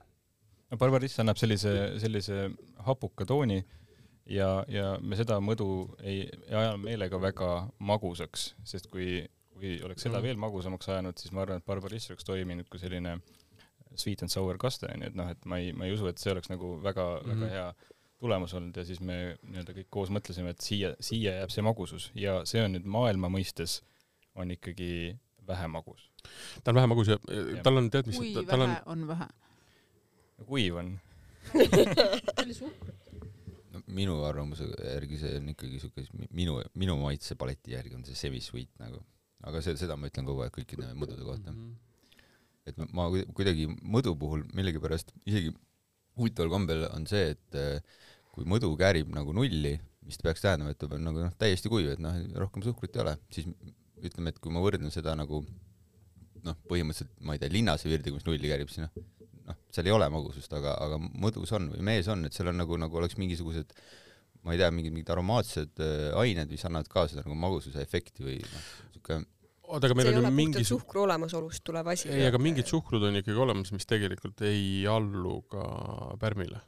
no 0.70 0.82
Barbariss 0.82 1.22
annab 1.24 1.42
sellise, 1.42 1.74
sellise 2.06 2.52
hapuka 2.86 3.26
tooni 3.26 3.64
ja, 4.30 4.62
ja 4.70 4.94
me 5.02 5.18
seda 5.18 5.42
mõdu 5.42 5.72
ei, 6.02 6.28
ei 6.46 6.58
aja 6.64 6.78
meelega 6.82 7.22
väga 7.22 7.54
magusaks, 7.82 8.52
sest 8.62 8.94
kui, 8.94 9.24
kui 9.62 9.78
oleks 9.86 10.08
seda 10.08 10.18
mm. 10.18 10.28
veel 10.28 10.42
magusamaks 10.42 10.90
ajanud, 10.90 11.22
siis 11.22 11.34
ma 11.36 11.46
arvan, 11.46 11.62
et 11.62 11.68
Barbariss 11.68 12.12
oleks 12.12 12.28
toiminud 12.28 12.70
kui 12.72 12.82
selline 12.82 13.20
sweet 13.96 14.24
and 14.24 14.32
sour 14.32 14.60
kaste, 14.62 14.90
onju, 14.92 15.10
et 15.12 15.18
noh, 15.20 15.30
et 15.32 15.48
ma 15.50 15.60
ei, 15.62 15.72
ma 15.76 15.88
ei 15.88 15.96
usu, 15.96 16.08
et 16.10 16.22
see 16.22 16.34
oleks 16.34 16.52
nagu 16.52 16.76
väga 16.84 17.08
mm, 17.20 17.32
-hmm. 17.32 17.42
väga 17.42 17.56
hea 17.56 17.98
tulemus 18.22 18.54
olnud 18.54 18.78
ja 18.78 18.86
siis 18.86 19.00
me 19.02 19.38
nii-öelda 19.42 19.74
kõik 19.80 19.90
koos 19.90 20.12
mõtlesime, 20.14 20.54
et 20.54 20.62
siia, 20.62 20.94
siia 21.02 21.40
jääb 21.40 21.54
see 21.54 21.66
magusus 21.66 22.12
ja 22.16 22.42
see 22.46 22.62
on 22.62 22.76
nüüd 22.76 22.86
maailma 22.86 23.32
mõistes 23.34 23.80
on 24.38 24.52
ikkagi 24.54 25.18
vähe 25.48 25.68
magus. 25.68 26.12
ta 26.64 26.72
on 26.72 26.76
vähe 26.76 26.92
magus 26.92 27.10
ja, 27.10 27.18
ja. 27.28 27.64
tal 27.66 27.82
on, 27.82 27.90
tead 27.90 28.12
mis 28.12 28.20
tal 28.48 28.68
on, 28.68 28.76
on 28.86 29.08
vähe? 29.10 29.28
kuiv 30.46 30.78
on 30.82 30.94
no 33.74 33.82
minu 33.88 34.20
arvamuse 34.28 34.70
järgi 34.70 35.18
see 35.22 35.40
on 35.40 35.50
ikkagi 35.56 35.82
siuke, 35.82 36.06
minu, 36.30 36.60
minu 36.78 36.98
maitsepaleti 37.02 37.74
järgi 37.74 37.98
on 37.98 38.06
see 38.06 38.20
semi-sweet 38.20 38.72
nagu, 38.84 39.02
aga 39.48 39.62
see, 39.64 39.78
seda 39.80 39.98
ma 39.98 40.12
ütlen 40.12 40.28
kogu 40.28 40.46
aeg 40.46 40.54
kõikide 40.56 40.92
mõdude 40.98 41.26
kohta 41.26 41.54
mm. 41.54 41.60
-hmm. 41.60 42.70
et 42.70 42.94
ma 42.94 43.10
kuidagi 43.38 43.68
mõdu 43.82 44.16
puhul 44.20 44.46
millegipärast 44.58 45.14
isegi 45.26 45.54
huvitaval 46.18 46.52
kombel 46.52 46.86
on 46.92 47.08
see, 47.10 47.32
et 47.36 47.58
äh, 47.58 48.02
kui 48.32 48.48
mõdu 48.48 48.72
käärib 48.80 49.12
nagu 49.16 49.34
nulli, 49.36 49.76
mis 50.08 50.20
peaks 50.22 50.44
tähendama, 50.44 50.74
et 50.74 50.80
ta 50.82 50.90
peab 50.92 51.04
nagu 51.04 51.24
noh, 51.24 51.34
täiesti 51.40 51.72
kuiv, 51.72 51.92
et 51.94 52.04
noh, 52.04 52.16
rohkem 52.42 52.64
suhkrut 52.66 52.96
ei 52.96 53.04
ole, 53.04 53.16
siis 53.34 53.48
ütleme, 54.02 54.34
et 54.34 54.40
kui 54.42 54.54
ma 54.54 54.64
võrdlen 54.64 54.94
seda 54.94 55.16
nagu 55.18 55.44
noh, 56.46 56.58
põhimõtteliselt 56.70 57.12
ma 57.26 57.36
ei 57.36 57.42
tea, 57.42 57.52
linnase 57.54 57.90
virdiga, 57.92 58.18
mis 58.18 58.26
nulli 58.28 58.50
käärib, 58.50 58.72
siis 58.72 58.86
noh, 58.86 59.04
noh, 59.50 59.60
seal 59.74 59.90
ei 59.90 59.96
ole 59.96 60.08
magusust, 60.14 60.54
aga, 60.58 60.74
aga 60.88 61.00
mõdus 61.02 61.54
on 61.58 61.70
või 61.76 61.86
mees 61.92 62.10
on, 62.12 62.26
et 62.28 62.38
seal 62.38 62.50
on 62.52 62.60
nagu, 62.64 62.80
nagu 62.82 63.02
oleks 63.02 63.20
mingisugused 63.22 63.76
ma 64.46 64.56
ei 64.56 64.62
tea, 64.62 64.72
mingid, 64.74 64.96
mingid 64.96 65.12
aromaatsed 65.14 65.84
äh, 65.84 66.10
ained, 66.22 66.50
mis 66.54 66.66
annavad 66.70 66.90
ka 66.92 67.06
seda 67.12 67.26
nagu 67.26 67.38
magususe 67.38 67.84
efekti 67.84 68.26
või 68.26 68.40
noh, 68.42 68.72
niisugune 68.90 69.28
oota, 69.72 69.88
aga 69.88 69.96
meil 69.96 70.10
see 70.10 70.18
on 70.20 70.28
ju 70.28 70.34
mingi 70.36 70.66
suhkru 70.68 71.06
olemasolust 71.06 71.64
tulev 71.68 71.88
asi. 71.94 72.10
ei, 72.12 72.26
aga 72.28 72.42
mingid 72.42 72.68
suhkrud 72.70 73.06
on 73.08 73.22
ikkagi 73.22 73.40
olemas, 73.46 73.72
mis 73.76 73.88
tegelikult 73.88 74.44
ei 74.48 74.84
allu 74.90 75.40
ka 75.52 75.64
pärmile 76.22 76.60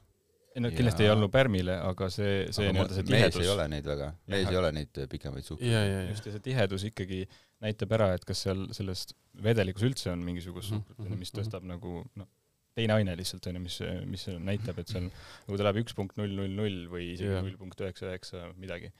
ei 0.54 0.62
no 0.62 0.70
kindlasti 0.70 1.02
ja... 1.02 1.10
ei 1.10 1.16
allu 1.16 1.28
pärmile, 1.34 1.74
aga 1.82 2.08
see, 2.14 2.34
see 2.54 2.70
nii-öelda 2.70 2.94
see 2.94 3.06
tihedus. 3.08 3.38
mees 3.40 3.48
ei 3.48 3.50
ole 3.50 3.66
neid 3.72 3.88
väga, 3.90 4.10
mees 4.30 4.44
ja, 4.44 4.52
ei 4.52 4.58
ole 4.60 4.70
neid 4.76 5.00
äh, 5.02 5.08
pikemaid 5.10 5.48
suhkruid. 5.48 5.74
just, 6.12 6.28
ja 6.28 6.34
see 6.36 6.44
tihedus 6.44 6.86
ikkagi 6.90 7.24
näitab 7.64 7.94
ära, 7.96 8.12
et 8.14 8.26
kas 8.28 8.44
seal 8.46 8.68
selles 8.76 9.08
vedelikus 9.42 9.86
üldse 9.88 10.12
on 10.12 10.22
mingisugust 10.26 10.70
suhkrut, 10.70 11.00
onju, 11.02 11.18
mis 11.18 11.32
mhm, 11.32 11.40
tõstab 11.40 11.66
nagu 11.66 12.04
noh, 12.20 12.30
teine 12.74 12.98
aine 12.98 13.16
lihtsalt 13.18 13.48
onju, 13.50 13.62
mis, 13.62 13.80
mis 14.10 14.28
näitab, 14.42 14.78
et 14.82 14.90
seal 14.90 15.08
nagu 15.08 15.58
ta 15.58 15.66
läheb 15.66 15.82
üks 15.84 15.96
punkt 15.96 16.18
null 16.20 16.34
null 16.36 16.54
null 16.58 16.78
või 16.92 17.12
isegi 17.14 17.34
null 17.34 17.58
punkt 17.60 17.82
üheksa 17.84 18.08
üheksa 18.10 18.46
midagi. 18.60 18.90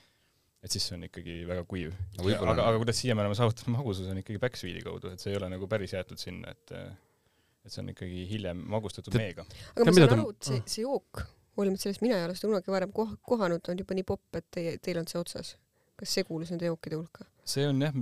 et 0.64 0.72
siis 0.72 0.86
see 0.88 0.96
on 0.96 1.06
ikkagi 1.08 1.40
väga 1.48 1.66
kuiv. 1.68 1.94
aga, 2.22 2.54
aga 2.54 2.76
kuidas 2.80 3.00
siia 3.02 3.16
me 3.16 3.24
oleme 3.24 3.38
saavutanud 3.38 3.78
magususe, 3.78 4.10
on 4.14 4.22
ikkagi 4.22 4.40
backsweet'i 4.42 4.84
kaudu, 4.86 5.12
et 5.12 5.22
see 5.24 5.34
ei 5.34 5.40
ole 5.40 5.50
nagu 5.52 5.68
päris 5.70 5.96
jäetud 5.96 6.20
sinna, 6.20 6.54
et 6.54 6.76
et 7.64 7.72
see 7.72 7.80
on 7.80 7.90
ikkagi 7.94 8.26
hiljem 8.28 8.60
magustatud 8.72 9.16
meega. 9.18 9.46
aga 9.74 9.88
ma 9.88 9.96
saan 9.96 10.18
aru, 10.18 10.28
et 10.36 10.50
see, 10.50 10.62
see 10.76 10.84
jook 10.84 11.24
hoolimata 11.56 11.86
sellest, 11.86 12.02
mina 12.04 12.18
ei 12.18 12.26
ole 12.26 12.36
seda 12.38 12.50
kunagi 12.50 12.74
varem 12.74 12.92
koh-, 12.94 13.14
kohanud, 13.26 13.70
on 13.70 13.80
juba 13.80 13.96
nii 13.96 14.06
popp, 14.08 14.26
et 14.38 14.46
teie, 14.54 14.76
teil 14.82 15.00
on 15.00 15.08
see 15.10 15.20
otsas. 15.20 15.54
kas 15.94 16.14
see 16.16 16.26
kuulus 16.26 16.50
nende 16.50 16.70
jookide 16.70 16.98
hulka? 16.98 17.26
see 17.48 17.66
on 17.70 17.82
jah, 17.84 17.94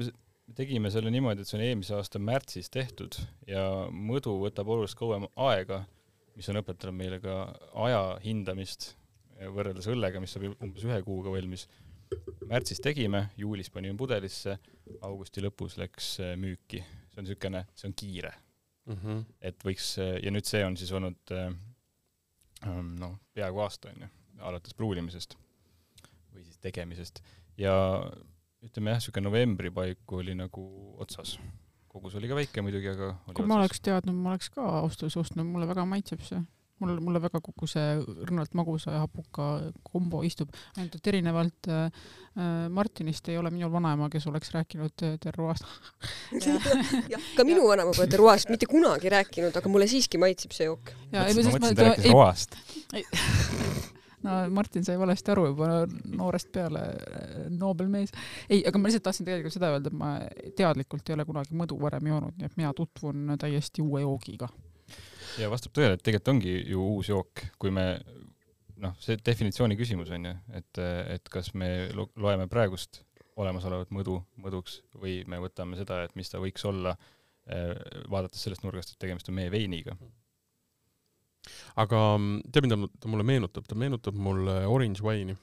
me 0.52 0.58
tegime 0.58 0.90
selle 0.92 1.10
niimoodi, 1.12 1.42
et 1.42 1.48
see 1.48 1.58
on 1.58 1.64
eelmise 1.64 1.96
aasta 1.96 2.20
märtsis 2.20 2.68
tehtud 2.72 3.16
ja 3.48 3.64
mõdu 3.88 4.36
võtab 4.42 4.68
oluliselt 4.74 5.00
kauem 5.00 5.24
aega, 5.48 5.82
mis 6.36 6.48
on 6.52 6.60
õpetanud 6.60 6.98
meile 6.98 7.20
ka 7.22 7.38
aja 7.86 8.02
hindamist 8.24 8.92
võrreldes 9.42 9.88
õllega, 9.90 10.20
mis 10.22 10.36
saab 10.36 10.52
umbes 10.62 10.84
ühe 10.86 11.00
kuuga 11.06 11.32
valmis. 11.34 11.66
märtsis 12.46 12.80
tegime, 12.84 13.30
juulis 13.36 13.70
panime 13.72 13.96
pudelisse, 13.96 14.58
augusti 15.00 15.40
lõpus 15.40 15.78
läks 15.80 16.14
äh, 16.20 16.36
müüki. 16.36 16.84
see 17.12 17.20
on 17.20 17.26
niisugune, 17.26 17.66
see 17.74 17.88
on 17.88 17.94
kiire 17.96 18.32
mm. 18.86 18.96
-hmm. 18.96 19.24
et 19.40 19.64
võiks, 19.64 19.96
ja 19.98 20.30
nüüd 20.30 20.44
see 20.44 20.64
on 20.64 20.76
siis 20.76 20.92
olnud 20.92 21.32
äh, 21.32 21.50
Ehm, 22.66 22.94
noh, 23.00 23.16
peaaegu 23.34 23.62
aasta 23.64 23.90
onju, 23.90 24.08
alates 24.46 24.74
pruulimisest 24.78 25.34
või 26.32 26.44
siis 26.46 26.60
tegemisest 26.62 27.20
ja 27.58 27.74
ütleme 28.62 28.94
jah, 28.94 29.02
niisugune 29.02 29.28
novembri 29.28 29.72
paiku 29.74 30.22
oli 30.22 30.36
nagu 30.38 30.64
otsas. 31.02 31.38
kogus 31.92 32.14
oli 32.16 32.28
ka 32.30 32.38
väike 32.38 32.64
muidugi, 32.64 32.88
aga 32.94 33.12
kui 33.36 33.46
ma 33.46 33.60
oleks 33.60 33.82
teadnud, 33.84 34.16
ma 34.16 34.32
oleks 34.32 34.48
ka 34.54 34.64
ausalt 34.82 35.04
öeldes 35.04 35.20
ostnud, 35.20 35.48
mulle 35.48 35.68
väga 35.68 35.84
maitseb 35.88 36.22
see 36.24 36.40
mulle, 36.82 37.00
mulle 37.04 37.20
väga 37.22 37.40
kogu 37.44 37.68
see 37.70 37.84
õrnalt 38.24 38.56
magusa 38.58 38.94
ja 38.96 39.02
hapuka 39.04 39.48
kombo 39.86 40.22
istub, 40.26 40.52
ainult 40.76 40.96
et 40.98 41.10
erinevalt 41.12 41.70
äh, 41.70 41.84
äh 42.36 42.68
Martinist 42.72 43.28
ei 43.28 43.38
ole 43.38 43.52
minul 43.54 43.72
vanaema, 43.72 44.08
kes 44.12 44.26
oleks 44.30 44.52
rääkinud 44.56 45.06
äh, 45.06 45.16
terroast 45.22 45.66
jah, 47.12 47.30
ka 47.36 47.46
minu 47.48 47.68
vanaema 47.68 47.94
pole 47.96 48.08
terroast 48.10 48.52
mitte 48.52 48.70
kunagi 48.70 49.12
rääkinud, 49.12 49.56
aga 49.58 49.72
mulle 49.72 49.88
siiski 49.90 50.20
maitseb 50.22 50.56
see 50.56 50.70
jook. 50.70 50.94
ma 51.12 51.26
mõtlesin, 51.28 51.76
ta 51.76 51.90
rääkis 51.92 52.12
roast 52.12 52.56
no 54.22 54.38
Martin 54.54 54.84
sai 54.86 54.98
valesti 55.00 55.32
aru 55.34 55.46
juba 55.50 55.70
noorest 56.16 56.52
peale, 56.54 56.82
äh, 56.82 57.46
Nobel 57.50 57.88
mees. 57.92 58.12
ei, 58.48 58.62
aga 58.68 58.78
ma 58.78 58.90
lihtsalt 58.90 59.06
tahtsin 59.08 59.28
tegelikult 59.28 59.56
seda 59.56 59.72
öelda, 59.74 59.92
et 59.92 59.98
ma 59.98 60.12
teadlikult 60.58 61.08
ei 61.08 61.18
ole 61.18 61.28
kunagi 61.28 61.56
mõdu 61.58 61.78
varem 61.80 62.12
joonud, 62.12 62.36
nii 62.38 62.50
et 62.50 62.60
mina 62.60 62.74
tutvun 62.76 63.36
täiesti 63.40 63.84
uue 63.84 64.04
joogiga 64.04 64.50
ja 65.40 65.48
vastab 65.52 65.72
tõele, 65.76 65.96
et 65.96 66.04
tegelikult 66.04 66.34
ongi 66.34 66.58
ju 66.72 66.82
uus 66.96 67.08
jook, 67.08 67.46
kui 67.60 67.72
me 67.74 67.86
noh, 68.82 68.96
see 69.02 69.18
definitsiooni 69.24 69.78
küsimus 69.78 70.10
on 70.14 70.28
ju, 70.28 70.34
et, 70.58 70.82
et 71.14 71.32
kas 71.32 71.52
me 71.58 71.70
loeme 71.94 72.48
praegust 72.50 73.02
olemasolevat 73.40 73.92
mõdu 73.94 74.18
mõduks 74.42 74.80
või 74.98 75.22
me 75.30 75.40
võtame 75.42 75.78
seda, 75.78 76.02
et 76.06 76.16
mis 76.18 76.28
ta 76.28 76.40
võiks 76.42 76.64
olla, 76.68 76.96
eh, 77.48 77.72
vaadates 78.12 78.42
sellest 78.44 78.64
nurgast, 78.66 78.92
et 78.92 79.00
tegemist 79.02 79.30
on 79.32 79.38
meie 79.38 79.52
veiniga. 79.52 79.96
Aga 81.82 82.02
mm, 82.18 82.52
tead, 82.52 82.66
mida 82.66 82.78
ta 83.00 83.10
mulle 83.10 83.26
meenutab, 83.26 83.66
ta 83.68 83.78
meenutab 83.78 84.18
mulle 84.18 84.62
orange 84.70 85.04
wine'i. 85.04 85.36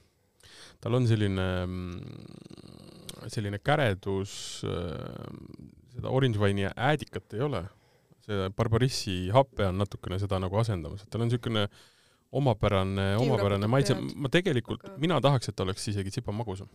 tal 0.80 0.96
on 0.96 1.06
selline, 1.08 1.46
mm, 1.66 3.28
selline 3.28 3.60
käredus, 3.60 4.32
eh, 4.64 5.70
seda 5.94 6.08
orange 6.08 6.40
wine'i 6.40 6.70
äädikat 6.72 7.36
ei 7.36 7.44
ole. 7.46 7.64
See 8.24 8.48
barbarissi 8.56 9.16
hape 9.34 9.66
on 9.68 9.80
natukene 9.80 10.18
seda 10.20 10.40
nagu 10.40 10.56
asendamas, 10.60 11.04
et 11.04 11.10
tal 11.10 11.24
on 11.24 11.28
niisugune 11.30 11.66
omapärane, 12.32 13.16
omapärane 13.18 13.66
maitse, 13.66 13.96
ma 14.14 14.30
tegelikult, 14.32 14.84
mina 15.02 15.18
tahaks, 15.20 15.50
et 15.50 15.56
ta 15.56 15.66
oleks 15.66 15.88
isegi 15.92 16.12
tsipa 16.14 16.32
magusam. 16.32 16.68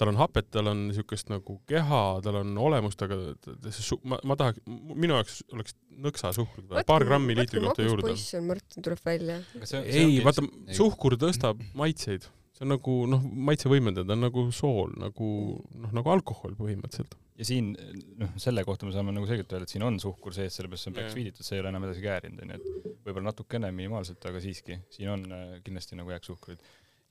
Tal 0.00 0.12
on 0.12 0.20
hapet, 0.20 0.50
tal 0.54 0.70
on 0.72 0.86
niisugust 0.88 1.32
nagu 1.32 1.58
keha, 1.70 2.02
tal 2.24 2.40
on 2.42 2.54
olemust, 2.68 3.02
aga 3.06 3.18
su-, 3.74 4.00
ma, 4.08 4.20
ma 4.26 4.36
tahaks, 4.40 4.62
minu 4.66 5.18
jaoks 5.18 5.42
oleks 5.54 5.76
nõksa 6.04 6.32
suhkrut 6.36 6.70
vaja, 6.70 6.86
paar 6.88 7.04
grammi 7.06 7.36
liitri 7.38 7.62
kohta 7.64 7.86
juurde. 7.86 8.08
poiss 8.08 8.36
on, 8.38 8.48
Martin 8.50 8.86
tuleb 8.86 9.04
välja. 9.04 9.40
ei, 9.84 10.20
vaata, 10.24 10.44
suhkur 10.74 11.18
tõstab 11.20 11.60
maitseid, 11.78 12.26
see 12.54 12.66
on 12.66 12.74
nagu 12.74 12.96
noh, 13.10 13.26
maitsevõimendaja, 13.50 14.06
ta 14.08 14.16
on 14.16 14.24
nagu 14.26 14.46
sool, 14.54 14.94
nagu 15.00 15.28
noh, 15.74 15.92
nagu 15.96 16.14
alkohol 16.14 16.54
põhimõtteliselt. 16.58 17.16
ja 17.38 17.48
siin 17.48 17.72
noh, 18.20 18.30
selle 18.40 18.64
kohta 18.66 18.86
me 18.86 18.94
saame 18.94 19.14
nagu 19.14 19.28
selgelt 19.30 19.52
öelda, 19.54 19.68
et 19.68 19.74
siin 19.74 19.86
on 19.86 19.98
suhkur 20.02 20.36
sees, 20.36 20.54
sellepärast 20.58 20.86
see 20.86 20.92
on 20.92 20.98
peaks 21.00 21.18
viiditud, 21.18 21.46
see 21.46 21.58
ei 21.58 21.64
ole 21.64 21.72
enam 21.74 21.88
edasi 21.88 22.04
käärinud, 22.04 22.44
onju, 22.44 22.60
et 22.60 23.04
võib-olla 23.06 23.30
natukene 23.32 23.72
minimaalselt, 23.74 24.22
aga 24.30 24.42
siiski, 24.42 24.78
siin 24.94 25.10
on 25.16 25.26
äh, 25.34 25.58
kindlasti 25.66 25.98
nagu 25.98 26.14
jääksuhkruid 26.14 26.62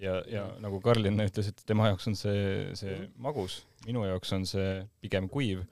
ja, 0.04 0.18
ja 0.30 0.48
nagu 0.64 0.82
Karlin 0.84 1.22
ütles, 1.24 1.50
et 1.52 1.64
tema 1.68 1.92
jaoks 1.92 2.10
on 2.12 2.18
see, 2.20 2.44
see 2.80 2.98
magus, 3.22 3.62
minu 3.88 4.06
jaoks 4.08 4.36
on 4.38 4.46
see 4.50 4.76
pigem 5.04 5.30
kuiv 5.32 5.64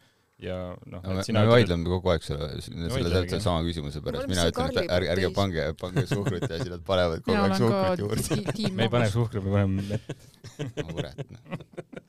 ja 0.41 0.57
noh 0.89 1.03
no,. 1.05 1.21
me 1.21 1.43
vaidleme 1.51 1.85
kogu 1.85 2.13
aeg 2.13 2.25
selle, 2.25 2.49
selle 2.63 3.11
täpselt 3.13 3.45
sama 3.45 3.61
küsimuse 3.67 4.01
pärast, 4.05 4.29
mina 4.31 4.47
ütlen, 4.49 4.73
et 4.73 4.95
ärge, 4.97 5.11
ärge 5.13 5.29
pange, 5.37 5.67
pange 5.81 6.05
suhkrut 6.09 6.47
ja 6.47 6.57
siis 6.57 6.71
nad 6.73 6.87
panevad 6.87 7.21
kogu 7.27 7.43
aeg 7.43 7.55
suhkrut 7.59 8.03
juurde. 8.05 8.71
me 8.79 8.87
ei 8.87 8.95
pane 8.95 9.11
suhkrut, 9.13 9.45
me 9.45 9.53
paneme 9.53 9.85
mett. 9.91 10.25
kurat, 10.95 11.23
noh. 11.29 12.01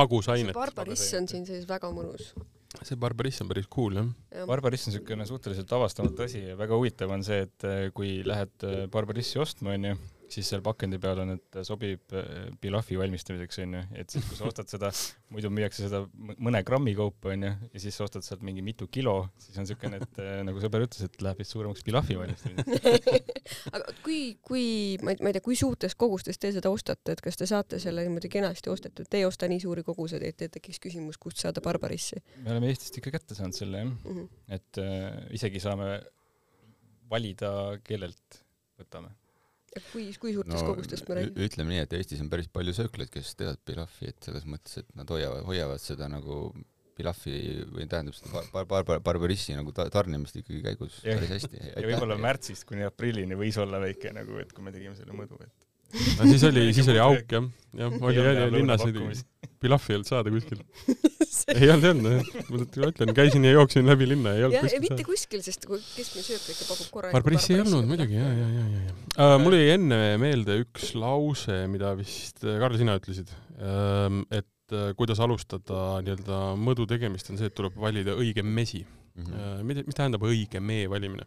magusainet. 0.00 0.56
barbariss 0.56 1.16
on 1.16 1.30
siin 1.32 1.48
sees 1.48 1.64
väga 1.68 1.92
mõnus 1.94 2.34
see 2.84 2.98
barbariss 3.00 3.40
on 3.40 3.48
päris 3.48 3.68
cool 3.72 3.96
jah 3.96 4.08
ja.. 4.36 4.44
barbariss 4.48 4.88
on 4.88 4.92
niisugune 4.92 5.24
suhteliselt 5.28 5.72
avastamatu 5.72 6.26
asi 6.26 6.44
ja 6.44 6.58
väga 6.58 6.76
huvitav 6.76 7.16
on 7.16 7.24
see, 7.24 7.40
et 7.48 7.64
eh, 7.64 7.88
kui 7.96 8.18
lähed 8.28 8.68
eh, 8.68 8.84
barbarissi 8.92 9.40
ostma, 9.40 9.72
onju, 9.78 9.96
siis 10.32 10.48
seal 10.50 10.62
pakendi 10.64 10.98
peal 11.00 11.22
on, 11.22 11.32
et 11.36 11.58
sobib 11.66 12.14
äh, 12.16 12.48
pilafi 12.60 12.98
valmistamiseks, 13.00 13.60
onju, 13.64 13.82
et 14.00 14.12
siis, 14.12 14.24
kui 14.28 14.38
sa 14.38 14.48
ostad 14.48 14.70
seda, 14.70 14.90
muidu 15.34 15.50
müüakse 15.52 15.86
seda 15.86 16.02
mõne 16.36 16.60
grammi 16.66 16.94
kaupa, 16.98 17.32
onju, 17.34 17.52
ja 17.72 17.82
siis 17.82 17.96
sa 17.98 18.06
ostad 18.06 18.26
sealt 18.26 18.44
mingi 18.46 18.64
mitu 18.64 18.88
kilo, 18.92 19.16
siis 19.40 19.58
on 19.58 19.66
niisugune, 19.66 20.00
et 20.02 20.20
äh, 20.22 20.40
nagu 20.46 20.62
sõber 20.62 20.84
ütles, 20.86 21.06
et 21.08 21.22
läheb 21.24 21.40
vist 21.42 21.54
suuremaks 21.54 21.84
pilafi 21.86 22.18
valmistamiseks 22.20 23.28
aga 23.74 23.94
kui, 24.04 24.20
kui, 24.44 24.64
ma 25.04 25.14
ei, 25.14 25.36
tea, 25.36 25.44
kui 25.44 25.58
suurtes 25.58 25.96
kogustes 25.98 26.40
te 26.40 26.52
seda 26.54 26.72
ostate, 26.72 27.16
et 27.16 27.24
kas 27.24 27.40
te 27.40 27.48
saate 27.48 27.80
selle 27.82 28.04
niimoodi 28.06 28.30
kenasti 28.32 28.72
ostetud, 28.72 29.08
te 29.08 29.22
ei 29.22 29.28
osta 29.28 29.48
nii 29.50 29.62
suuri 29.64 29.86
koguseid, 29.86 30.24
et 30.28 30.48
tekiks 30.58 30.82
küsimus, 30.84 31.20
kust 31.20 31.40
saada 31.44 31.64
barbarissi? 31.64 32.20
me 32.44 32.52
oleme 32.54 32.72
Eestist 32.72 33.00
ikka 33.00 33.14
kätte 33.16 33.38
saanud 33.38 33.56
selle, 33.56 33.84
jah 33.84 33.88
mm. 33.88 34.04
-hmm. 34.04 34.28
et 34.58 34.82
äh, 34.82 35.08
isegi 35.38 35.62
saame 35.62 35.96
valida, 37.08 37.50
kellelt 37.84 38.42
võtame 38.78 39.14
kui, 39.92 40.08
kui 40.20 40.34
suurtest 40.36 40.62
no, 40.62 40.72
kogustest 40.72 41.08
me 41.08 41.18
räägime? 41.18 41.46
ütleme 41.48 41.74
nii, 41.74 41.84
et 41.84 41.94
Eestis 41.98 42.24
on 42.24 42.30
päris 42.32 42.48
palju 42.52 42.74
sööklaid, 42.76 43.10
kes 43.12 43.34
teevad 43.38 43.60
pilafi, 43.68 44.10
et 44.12 44.28
selles 44.28 44.48
mõttes, 44.48 44.80
et 44.82 44.90
nad 44.98 45.10
hoiavad, 45.12 45.44
hoiavad 45.48 45.82
seda 45.82 46.08
nagu 46.10 46.40
pilafi 46.98 47.36
või 47.70 47.86
tähendab 47.90 48.16
seda 48.16 48.42
bar-, 48.52 48.66
bar-, 48.66 48.86
bar-, 48.88 49.02
barbarissi 49.04 49.54
nagu 49.56 49.72
ta-, 49.76 49.88
tarnimist 49.92 50.40
ikkagi 50.40 50.60
käigus 50.64 50.98
ja, 51.04 51.14
päris 51.18 51.34
hästi. 51.36 51.62
ja 51.70 51.86
võib-olla 51.86 52.18
märtsist 52.20 52.66
kuni 52.68 52.86
aprillini 52.88 53.38
võis 53.38 53.58
olla 53.62 53.80
väike 53.82 54.12
nagu, 54.16 54.40
et 54.42 54.54
kui 54.54 54.66
me 54.66 54.74
tegime 54.74 54.96
selle 54.98 55.14
mõõdu, 55.16 55.38
et 55.44 55.68
no 56.18 56.28
siis 56.28 56.44
oli, 56.48 56.68
siis 56.76 56.90
oli 56.92 57.02
auk 57.02 57.36
jah, 57.36 57.46
jah, 57.78 58.00
oli 58.02 58.24
jah, 58.24 58.42
linnas 58.52 58.84
oli, 58.88 59.04
pilahvi 59.62 59.90
ei 59.92 59.98
olnud 59.98 60.10
saada 60.10 60.32
kuskil 60.34 60.60
ei 61.54 61.70
olnud, 61.72 61.84
ei 61.84 61.92
olnud, 61.92 62.76
ma 62.80 62.90
ütlen, 62.90 63.12
käisin 63.16 63.46
ja 63.46 63.54
jooksin 63.54 63.88
läbi 63.88 64.08
linna, 64.10 64.34
ei 64.36 64.44
olnud 64.46 64.64
kuskil. 64.64 64.82
mitte 64.84 65.06
kuskil, 65.06 65.42
sest 65.44 65.66
keskmine 65.68 66.24
söök 66.26 66.46
ikka 66.54 66.68
pakub 66.68 66.90
korra. 66.94 67.12
barbarissi 67.14 67.54
ei 67.54 67.62
olnud 67.64 67.88
muidugi 67.88 68.18
ja, 68.18 68.28
ja, 68.28 68.50
ja, 68.56 68.66
ja, 68.74 68.82
ja 68.88 69.28
uh,. 69.28 69.34
mul 69.42 69.56
jäi 69.58 69.72
enne 69.76 70.00
meelde 70.22 70.58
üks 70.64 70.92
lause, 70.98 71.58
mida 71.72 71.94
vist 71.98 72.44
Karl, 72.44 72.78
sina 72.80 72.98
ütlesid 73.00 73.32
uh,, 73.32 74.20
et 74.34 74.76
uh, 74.76 74.90
kuidas 74.98 75.22
alustada 75.24 76.02
nii-öelda 76.04 76.42
mõõdu 76.60 76.88
tegemist, 76.90 77.32
on 77.32 77.40
see, 77.40 77.50
et 77.50 77.56
tuleb 77.58 77.76
valida 77.80 78.16
õige 78.18 78.44
mesi 78.44 78.84
mm. 78.84 79.24
-hmm. 79.24 79.34
Uh, 79.38 79.64
mida, 79.66 79.86
mis 79.86 79.98
tähendab 79.98 80.24
õige 80.28 80.62
mee 80.62 80.88
valimine 80.90 81.26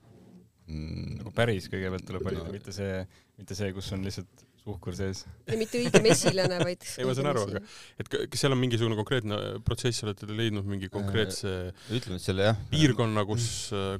mm.? 0.67 1.19
nagu 1.21 1.35
päris 1.35 1.69
kõigepealt 1.71 2.07
tuleb 2.07 2.25
valida 2.29 2.47
mitte 2.53 2.75
see, 2.75 3.03
mitte 3.39 3.57
see, 3.57 3.73
kus 3.75 3.91
on 3.95 4.05
lihtsalt 4.07 4.47
suhkur 4.61 4.95
sees. 4.95 5.23
ja 5.47 5.57
mitte 5.59 5.79
õige 5.79 6.01
mesilane, 6.05 6.59
vaid 6.61 6.83
ei, 6.99 7.05
ma 7.07 7.15
saan 7.17 7.29
aru, 7.31 7.45
aga 7.49 7.61
et 8.01 8.11
kas 8.11 8.43
seal 8.43 8.55
on 8.55 8.61
mingisugune 8.61 8.97
konkreetne 8.99 9.39
protsess, 9.65 10.03
olete 10.05 10.29
te 10.29 10.37
leidnud 10.37 10.67
mingi 10.69 10.89
konkreetse 10.93 11.53
äh, 11.71 11.87
ütleme, 11.97 12.19
et 12.19 12.25
selle 12.25 12.49
jah. 12.51 12.61
piirkonna, 12.73 13.25
kus, 13.29 13.47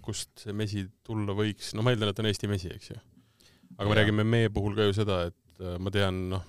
kust 0.05 0.45
see 0.45 0.55
mesi 0.57 0.86
tulla 1.07 1.36
võiks, 1.38 1.74
no 1.78 1.86
ma 1.86 1.95
eeldan, 1.95 2.14
et 2.14 2.22
on 2.22 2.30
Eesti 2.30 2.51
mesi, 2.51 2.70
eks 2.76 2.93
ju. 2.93 2.99
aga 3.78 3.89
me 3.89 3.95
ja. 3.95 3.99
räägime 4.03 4.28
mee 4.28 4.53
puhul 4.53 4.78
ka 4.78 4.88
ju 4.89 4.95
seda, 5.01 5.24
et 5.32 5.66
äh, 5.66 5.76
ma 5.82 5.93
tean, 5.93 6.24
noh, 6.36 6.45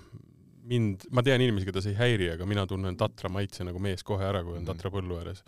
mind, 0.69 1.09
ma 1.15 1.25
tean 1.25 1.43
inimesi, 1.45 1.69
keda 1.69 1.85
see 1.85 1.97
ei 1.97 2.01
häiri, 2.03 2.33
aga 2.37 2.49
mina 2.49 2.69
tunnen 2.69 2.99
tatra 3.01 3.33
maitse 3.33 3.65
nagu 3.67 3.81
mees 3.83 4.05
kohe 4.07 4.29
ära, 4.29 4.45
kui 4.45 4.59
on 4.59 4.65
mhm. 4.65 4.73
tatra 4.75 4.93
põllu 4.93 5.21
ääres. 5.23 5.45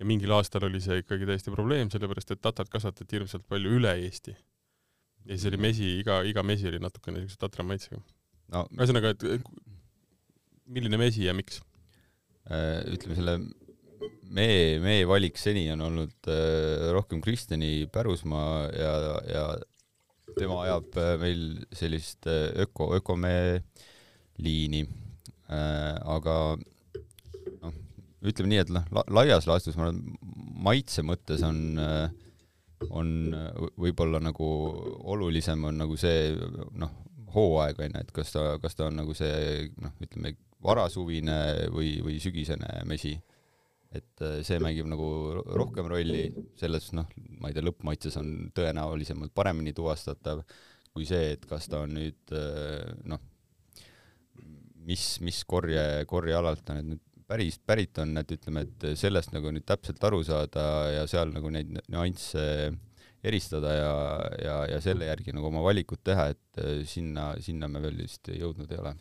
ja 0.00 0.08
mingil 0.08 0.32
aastal 0.36 0.64
oli 0.68 0.80
see 0.84 1.02
ikkagi 1.04 1.28
täiesti 1.28 1.52
probleem, 1.52 1.92
sellepärast 1.92 2.32
et 2.32 2.44
tatrat 2.44 2.72
kasvatati 2.72 3.20
hirmsalt 3.20 3.44
palju 3.48 3.76
üle 3.76 3.92
Eesti 4.08 4.36
ja 5.26 5.34
siis 5.34 5.46
oli 5.50 5.60
mesi, 5.60 5.92
iga, 6.00 6.20
iga 6.26 6.44
mesi 6.46 6.68
oli 6.70 6.80
natukene 6.82 7.20
niisuguse 7.22 7.42
tatra 7.42 7.66
maitsega 7.66 8.00
no,. 8.54 8.66
ühesõnaga, 8.76 9.14
et 9.14 9.46
milline 10.66 11.00
mesi 11.00 11.26
ja 11.26 11.34
miks? 11.36 11.60
Äh, 12.46 12.84
ütleme 12.94 13.16
selle 13.18 13.38
mee, 14.30 14.76
mee 14.82 15.06
valik 15.08 15.38
seni 15.40 15.64
on 15.74 15.82
olnud 15.88 16.30
äh, 16.30 16.90
rohkem 16.94 17.22
Kristjani 17.24 17.88
pärusmaa 17.92 18.68
ja, 18.70 18.92
ja 19.26 19.46
tema 20.36 20.60
ajab 20.66 21.00
äh, 21.02 21.14
meil 21.22 21.42
sellist 21.74 22.28
öko, 22.28 22.92
ökomee 23.00 23.62
liini. 24.42 24.84
aga 25.46 26.34
noh, 27.62 27.74
ütleme 28.26 28.50
nii, 28.50 28.62
et 28.64 28.70
noh, 28.74 28.86
laias 29.14 29.46
laastus 29.46 29.76
ma 29.78 29.86
arvan, 29.86 30.00
maitse 30.66 31.04
mõttes 31.06 31.44
on 31.46 31.60
äh, 31.78 32.08
on 32.90 33.10
võib-olla 33.80 34.20
nagu 34.20 34.48
olulisem 35.12 35.64
on 35.64 35.78
nagu 35.84 35.96
see 36.00 36.34
noh, 36.76 36.92
hooaeg 37.36 37.80
onju, 37.86 38.02
et 38.02 38.12
kas 38.16 38.34
ta, 38.34 38.44
kas 38.62 38.76
ta 38.76 38.90
on 38.90 39.00
nagu 39.00 39.14
see 39.16 39.70
noh, 39.82 39.94
ütleme 40.04 40.36
varasuvine 40.66 41.38
või, 41.72 41.96
või 42.04 42.20
sügisene 42.22 42.82
mesi. 42.88 43.16
et 43.96 44.20
äh, 44.20 44.40
see 44.44 44.58
mängib 44.60 44.88
nagu 44.90 45.06
rohkem 45.46 45.86
rolli, 45.88 46.26
selles 46.60 46.90
noh, 46.92 47.06
ma 47.40 47.48
ei 47.48 47.56
tea, 47.56 47.64
lõppmaitses 47.64 48.18
on 48.20 48.50
tõenäolisemalt 48.56 49.32
paremini 49.32 49.72
tuvastatav 49.72 50.42
kui 50.96 51.04
see, 51.04 51.34
et 51.36 51.44
kas 51.48 51.68
ta 51.68 51.82
on 51.84 51.92
nüüd 51.96 52.32
äh, 52.32 52.92
noh, 53.08 53.20
mis, 54.88 55.04
mis 55.24 55.42
korje, 55.48 55.84
korjealalt 56.08 56.64
ta 56.64 56.78
nüüd 56.80 57.02
päris 57.26 57.58
pärit 57.58 57.98
on, 58.02 58.16
et 58.20 58.32
ütleme, 58.36 58.66
et 58.66 58.90
sellest 58.98 59.32
nagu 59.34 59.50
nüüd 59.54 59.66
täpselt 59.66 60.02
aru 60.06 60.22
saada 60.26 60.66
ja 60.94 61.06
seal 61.10 61.32
nagu 61.34 61.50
neid 61.52 61.72
nüansse 61.90 62.44
eristada 63.26 63.72
ja, 63.74 63.92
ja, 64.42 64.56
ja 64.74 64.78
selle 64.84 65.08
järgi 65.08 65.34
nagu 65.34 65.48
oma 65.50 65.62
valikut 65.64 66.02
teha, 66.06 66.30
et 66.34 66.62
äh, 66.62 66.80
sinna, 66.88 67.32
sinna 67.42 67.68
me 67.70 67.82
veel 67.84 67.98
vist 68.04 68.30
jõudnud 68.30 68.72
ei 68.72 68.82
ole. 68.82 68.94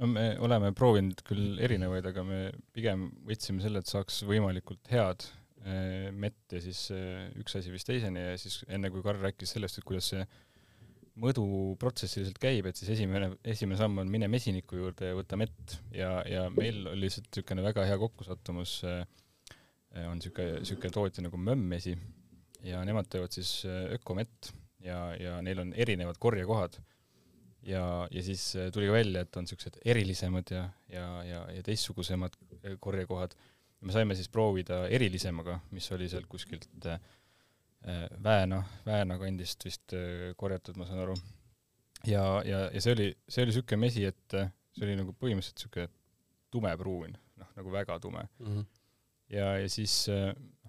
no 0.00 0.08
me 0.10 0.26
oleme 0.44 0.72
proovinud 0.76 1.22
küll 1.26 1.60
erinevaid, 1.62 2.08
aga 2.12 2.24
me 2.26 2.40
pigem 2.76 3.08
võtsime 3.28 3.64
selle, 3.64 3.82
et 3.82 3.90
saaks 3.90 4.22
võimalikult 4.28 4.92
head 4.92 5.26
äh, 5.64 6.10
mett 6.12 6.56
ja 6.56 6.62
siis 6.64 6.86
äh, 6.94 7.28
üks 7.40 7.56
asi 7.60 7.72
vist 7.72 7.88
teiseni 7.88 8.26
ja 8.26 8.36
siis 8.40 8.60
enne 8.68 8.92
kui 8.92 9.04
Karl 9.06 9.22
rääkis 9.24 9.56
sellest, 9.56 9.80
et 9.80 9.88
kuidas 9.88 10.12
see 10.12 10.26
mõõduprotsess 11.20 12.18
ilmselt 12.18 12.38
käib, 12.42 12.68
et 12.70 12.78
siis 12.78 12.92
esimene, 12.94 13.32
esimene 13.44 13.78
samm 13.80 14.02
on 14.02 14.10
mine 14.12 14.28
mesiniku 14.30 14.78
juurde 14.78 15.10
ja 15.10 15.16
võta 15.18 15.38
mett. 15.40 15.76
Ja, 15.94 16.20
ja 16.28 16.46
meil 16.54 16.84
oli 16.86 17.06
lihtsalt 17.06 17.28
niisugune 17.30 17.64
väga 17.66 17.86
hea 17.88 17.98
kokkusattumus, 18.00 18.76
äh, 18.88 19.02
on 20.06 20.20
niisugune, 20.20 20.60
niisugune 20.62 20.94
tootja 20.94 21.26
nagu 21.26 21.40
Mömm-mesi 21.40 21.96
ja 22.66 22.82
nemad 22.86 23.10
teevad 23.10 23.34
siis 23.34 23.60
äh, 23.68 23.90
ökomett 23.96 24.52
ja, 24.84 25.10
ja 25.18 25.38
neil 25.44 25.62
on 25.64 25.74
erinevad 25.76 26.18
korjekohad 26.20 26.78
ja, 27.66 27.84
ja 28.10 28.22
siis 28.24 28.54
äh, 28.56 28.70
tuli 28.72 28.88
ka 28.88 28.96
välja, 28.96 29.24
et 29.24 29.36
on 29.36 29.46
niisugused 29.48 29.80
erilisemad 29.84 30.52
ja, 30.54 30.66
ja, 30.92 31.06
ja, 31.26 31.46
ja 31.56 31.64
teistsugusemad 31.66 32.36
korjekohad. 32.80 33.34
me 33.80 33.92
saime 33.92 34.14
siis 34.14 34.28
proovida 34.28 34.86
erilisemaga, 34.88 35.60
mis 35.70 35.92
oli 35.92 36.08
sealt 36.08 36.26
kuskilt 36.28 36.68
Äh, 36.86 37.00
Väena, 37.80 38.60
Väena 38.84 39.16
kandist 39.20 39.64
vist 39.64 39.94
äh, 39.96 40.34
korjatud, 40.36 40.76
ma 40.76 40.84
saan 40.88 41.00
aru. 41.06 41.14
ja, 42.06 42.24
ja, 42.44 42.66
ja 42.74 42.82
see 42.82 42.92
oli, 42.92 43.08
see 43.28 43.44
oli 43.44 43.54
niisugune 43.54 43.80
mesi, 43.86 44.04
et 44.04 44.36
äh, 44.36 44.52
see 44.76 44.84
oli 44.84 44.98
nagu 44.98 45.14
põhimõtteliselt 45.16 45.62
niisugune 45.62 45.88
tumepruun, 46.52 47.16
noh, 47.40 47.50
nagu 47.56 47.72
väga 47.72 47.98
tume 48.02 48.26
mm. 48.26 48.46
-hmm. 48.46 48.66
ja, 49.32 49.54
ja 49.62 49.68
siis 49.72 49.96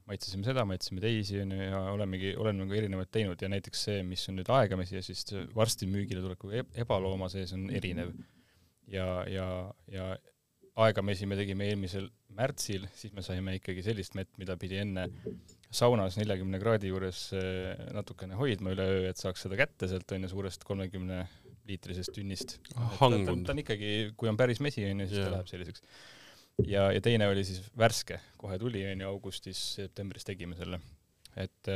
maitsesime 0.08 0.48
seda, 0.48 0.64
maitsesime 0.68 1.04
teisi, 1.04 1.40
onju, 1.44 1.60
ja 1.62 1.82
olemegi, 1.92 2.34
oleme 2.40 2.64
nagu 2.64 2.80
erinevaid 2.80 3.12
teinud 3.12 3.42
ja 3.42 3.50
näiteks 3.52 3.86
see, 3.90 4.02
mis 4.08 4.24
on 4.32 4.40
nüüd 4.40 4.52
aegamesi 4.52 4.96
ja 4.96 5.04
siis 5.06 5.26
varsti 5.56 5.90
müügile 5.92 6.24
tuleku 6.24 6.52
ebalooma 6.56 7.30
sees 7.34 7.54
on 7.58 7.70
erinev. 7.76 8.14
ja, 8.88 9.08
ja, 9.28 9.48
ja 9.92 10.12
aegamesi 10.80 11.28
me 11.28 11.36
tegime 11.40 11.68
eelmisel 11.68 12.08
märtsil, 12.36 12.88
siis 12.96 13.14
me 13.14 13.24
saime 13.26 13.58
ikkagi 13.60 13.84
sellist 13.84 14.16
mett, 14.16 14.32
mida 14.40 14.56
pidi 14.60 14.80
enne 14.80 15.10
saunas 15.72 16.18
neljakümne 16.20 16.60
kraadi 16.62 16.92
juures 16.92 17.22
eh, 17.38 17.76
natukene 17.96 18.38
hoidma 18.40 18.74
üle 18.76 18.88
öö, 18.88 19.04
et 19.12 19.22
saaks 19.22 19.46
seda 19.46 19.60
kätte 19.60 19.88
sealt 19.92 20.12
onju 20.18 20.32
suurest 20.32 20.66
kolmekümne 20.68 21.24
liitrisest 21.70 22.12
tünnist. 22.16 22.58
ta, 22.74 23.08
ta, 23.08 23.36
on 23.54 23.62
ikkagi, 23.62 23.92
kui 24.20 24.32
on 24.32 24.40
päris 24.40 24.60
mesi 24.64 24.84
onju, 24.90 25.08
siis 25.08 25.22
yeah. 25.22 25.30
ta 25.30 25.36
läheb 25.38 25.52
selliseks. 25.52 25.86
ja, 26.68 26.88
ja 26.92 27.04
teine 27.04 27.30
oli 27.32 27.46
siis 27.48 27.64
värske, 27.78 28.20
kohe 28.42 28.58
tuli, 28.62 28.84
onju, 28.92 29.08
augustis-septembris 29.14 30.28
tegime 30.28 30.58
selle. 30.60 30.82
et, 31.40 31.72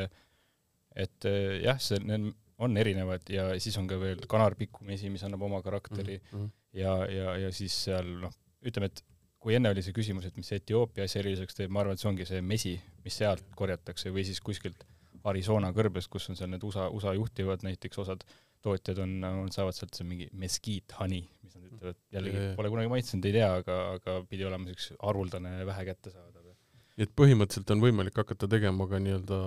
et 1.05 1.29
jah, 1.63 1.79
see, 1.79 2.01
need 2.03 2.33
on 2.63 2.77
erinevad 2.79 3.27
ja 3.31 3.49
siis 3.59 3.75
on 3.79 3.87
ka 3.87 3.97
veel 3.99 4.21
kanarpikumesi, 4.31 5.09
mis 5.11 5.23
annab 5.27 5.43
oma 5.47 5.61
karakteri 5.63 6.19
mm 6.19 6.39
-hmm. 6.39 6.51
ja, 6.79 6.95
ja, 7.11 7.37
ja 7.45 7.51
siis 7.51 7.75
seal 7.87 8.07
noh, 8.21 8.33
ütleme, 8.63 8.91
et 8.91 9.03
kui 9.45 9.53
enne 9.53 9.69
oli 9.69 9.83
see 9.85 9.93
küsimus, 9.93 10.25
et 10.25 10.37
mis 10.39 10.49
Etioopia 10.55 11.05
asja 11.05 11.21
eriliseks 11.21 11.59
teeb, 11.59 11.69
ma 11.73 11.83
arvan, 11.83 11.93
et 11.93 12.01
see 12.01 12.09
ongi 12.09 12.25
see 12.25 12.41
mesi, 12.41 12.73
mis 13.05 13.17
sealt 13.21 13.45
korjatakse 13.57 14.09
või 14.13 14.23
siis 14.25 14.41
kuskilt 14.41 14.81
Arizona 15.29 15.69
kõrbest, 15.73 16.09
kus 16.13 16.25
on 16.31 16.37
seal 16.39 16.49
need 16.49 16.65
USA, 16.65 16.87
USA 16.93 17.13
juhtivad 17.13 17.61
näiteks 17.65 18.01
osad 18.01 18.25
tootjad 18.65 19.03
on, 19.03 19.13
on, 19.29 19.51
saavad 19.53 19.77
sealt 19.77 19.93
see 19.93 20.07
mingi 20.07 20.25
mesquite 20.41 20.97
honey, 20.97 21.27
mis 21.45 21.53
nad 21.53 21.67
ütlevad, 21.69 21.99
jällegi 22.17 22.47
pole 22.57 22.71
kunagi 22.73 22.91
maitsenud, 22.95 23.29
ei 23.29 23.35
tea, 23.37 23.51
aga, 23.61 23.77
aga 23.99 24.17
pidi 24.31 24.47
olema 24.49 24.69
siukse 24.71 24.97
haruldane 24.97 25.53
ja 25.59 25.69
vähe 25.69 25.85
kättesaadav. 25.91 26.49
nii 26.95 27.05
et 27.05 27.13
põhimõtteliselt 27.21 27.75
on 27.75 27.85
võimalik 27.85 28.17
hakata 28.17 28.49
tegema 28.49 28.89
ka 28.89 29.01
nii-öelda, 29.03 29.39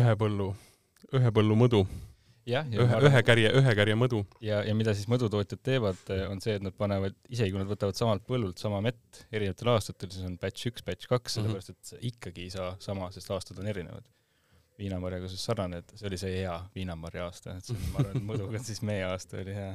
ühe 0.00 0.16
põllu, 0.20 0.48
ühe 1.20 1.34
põllu 1.36 1.60
mõdu 1.60 1.84
jah, 2.48 2.66
ja 2.70 2.84
ühe, 2.84 2.98
ühe 3.08 3.22
kärje, 3.26 3.52
ühe 3.60 3.74
kärje 3.78 3.96
mõdu. 3.98 4.22
ja, 4.44 4.60
ja 4.66 4.74
mida 4.76 4.94
siis 4.96 5.08
mõdutootjad 5.10 5.62
teevad, 5.64 6.00
on 6.28 6.42
see, 6.44 6.56
et 6.58 6.64
nad 6.64 6.76
panevad, 6.76 7.16
isegi 7.32 7.54
kui 7.54 7.62
nad 7.62 7.70
võtavad 7.70 7.98
samalt 7.98 8.26
põllult 8.28 8.60
sama 8.60 8.82
mett 8.84 9.24
erinevatel 9.34 9.72
aastatel, 9.74 10.12
siis 10.12 10.26
on 10.28 10.36
batch 10.40 10.70
üks, 10.70 10.84
batch 10.86 11.10
kaks, 11.10 11.38
mhm. 11.38 11.46
sellepärast 11.48 11.74
et 11.74 11.94
sa 11.94 12.02
ikkagi 12.12 12.46
ei 12.48 12.52
saa 12.54 12.74
sama, 12.84 13.10
sest 13.14 13.32
aastad 13.34 13.62
on 13.62 13.70
erinevad. 13.72 14.06
viinamarjaga 14.78 15.28
siis 15.30 15.42
sarnane, 15.46 15.84
et 15.84 15.92
see 15.94 16.08
oli 16.08 16.16
see 16.18 16.38
hea 16.40 16.54
viinamarja 16.74 17.28
aasta, 17.28 17.58
et 17.58 17.68
see 17.68 17.76
on, 17.76 17.90
ma 17.94 18.00
arvan, 18.02 18.24
mõduga 18.32 18.62
siis 18.62 18.82
meie 18.82 19.04
aasta 19.06 19.38
oli 19.38 19.54
hea 19.54 19.74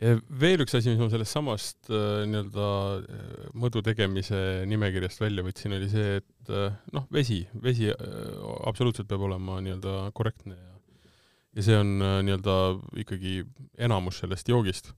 ja 0.00 0.16
veel 0.42 0.64
üks 0.64 0.76
asi, 0.76 0.92
mis 0.92 1.00
ma 1.00 1.08
sellest 1.12 1.36
samast 1.36 1.88
äh, 1.92 2.22
nii-öelda 2.28 2.68
äh, 3.00 3.46
mõdu 3.56 3.82
tegemise 3.84 4.66
nimekirjast 4.68 5.20
välja 5.20 5.44
võtsin, 5.44 5.76
oli 5.76 5.88
see, 5.92 6.20
et 6.20 6.52
noh, 6.92 7.04
vesi, 7.12 7.42
vesi 7.62 7.88
absoluutselt 8.68 9.08
peab 9.08 9.24
olema 9.28 9.60
nii-öelda 9.64 10.10
korrektne 10.16 10.56
ja 10.56 10.69
ja 11.56 11.64
see 11.66 11.78
on 11.78 11.96
äh, 12.04 12.18
nii-öelda 12.26 12.56
ikkagi 13.02 13.40
enamus 13.86 14.20
sellest 14.22 14.50
joogist. 14.50 14.92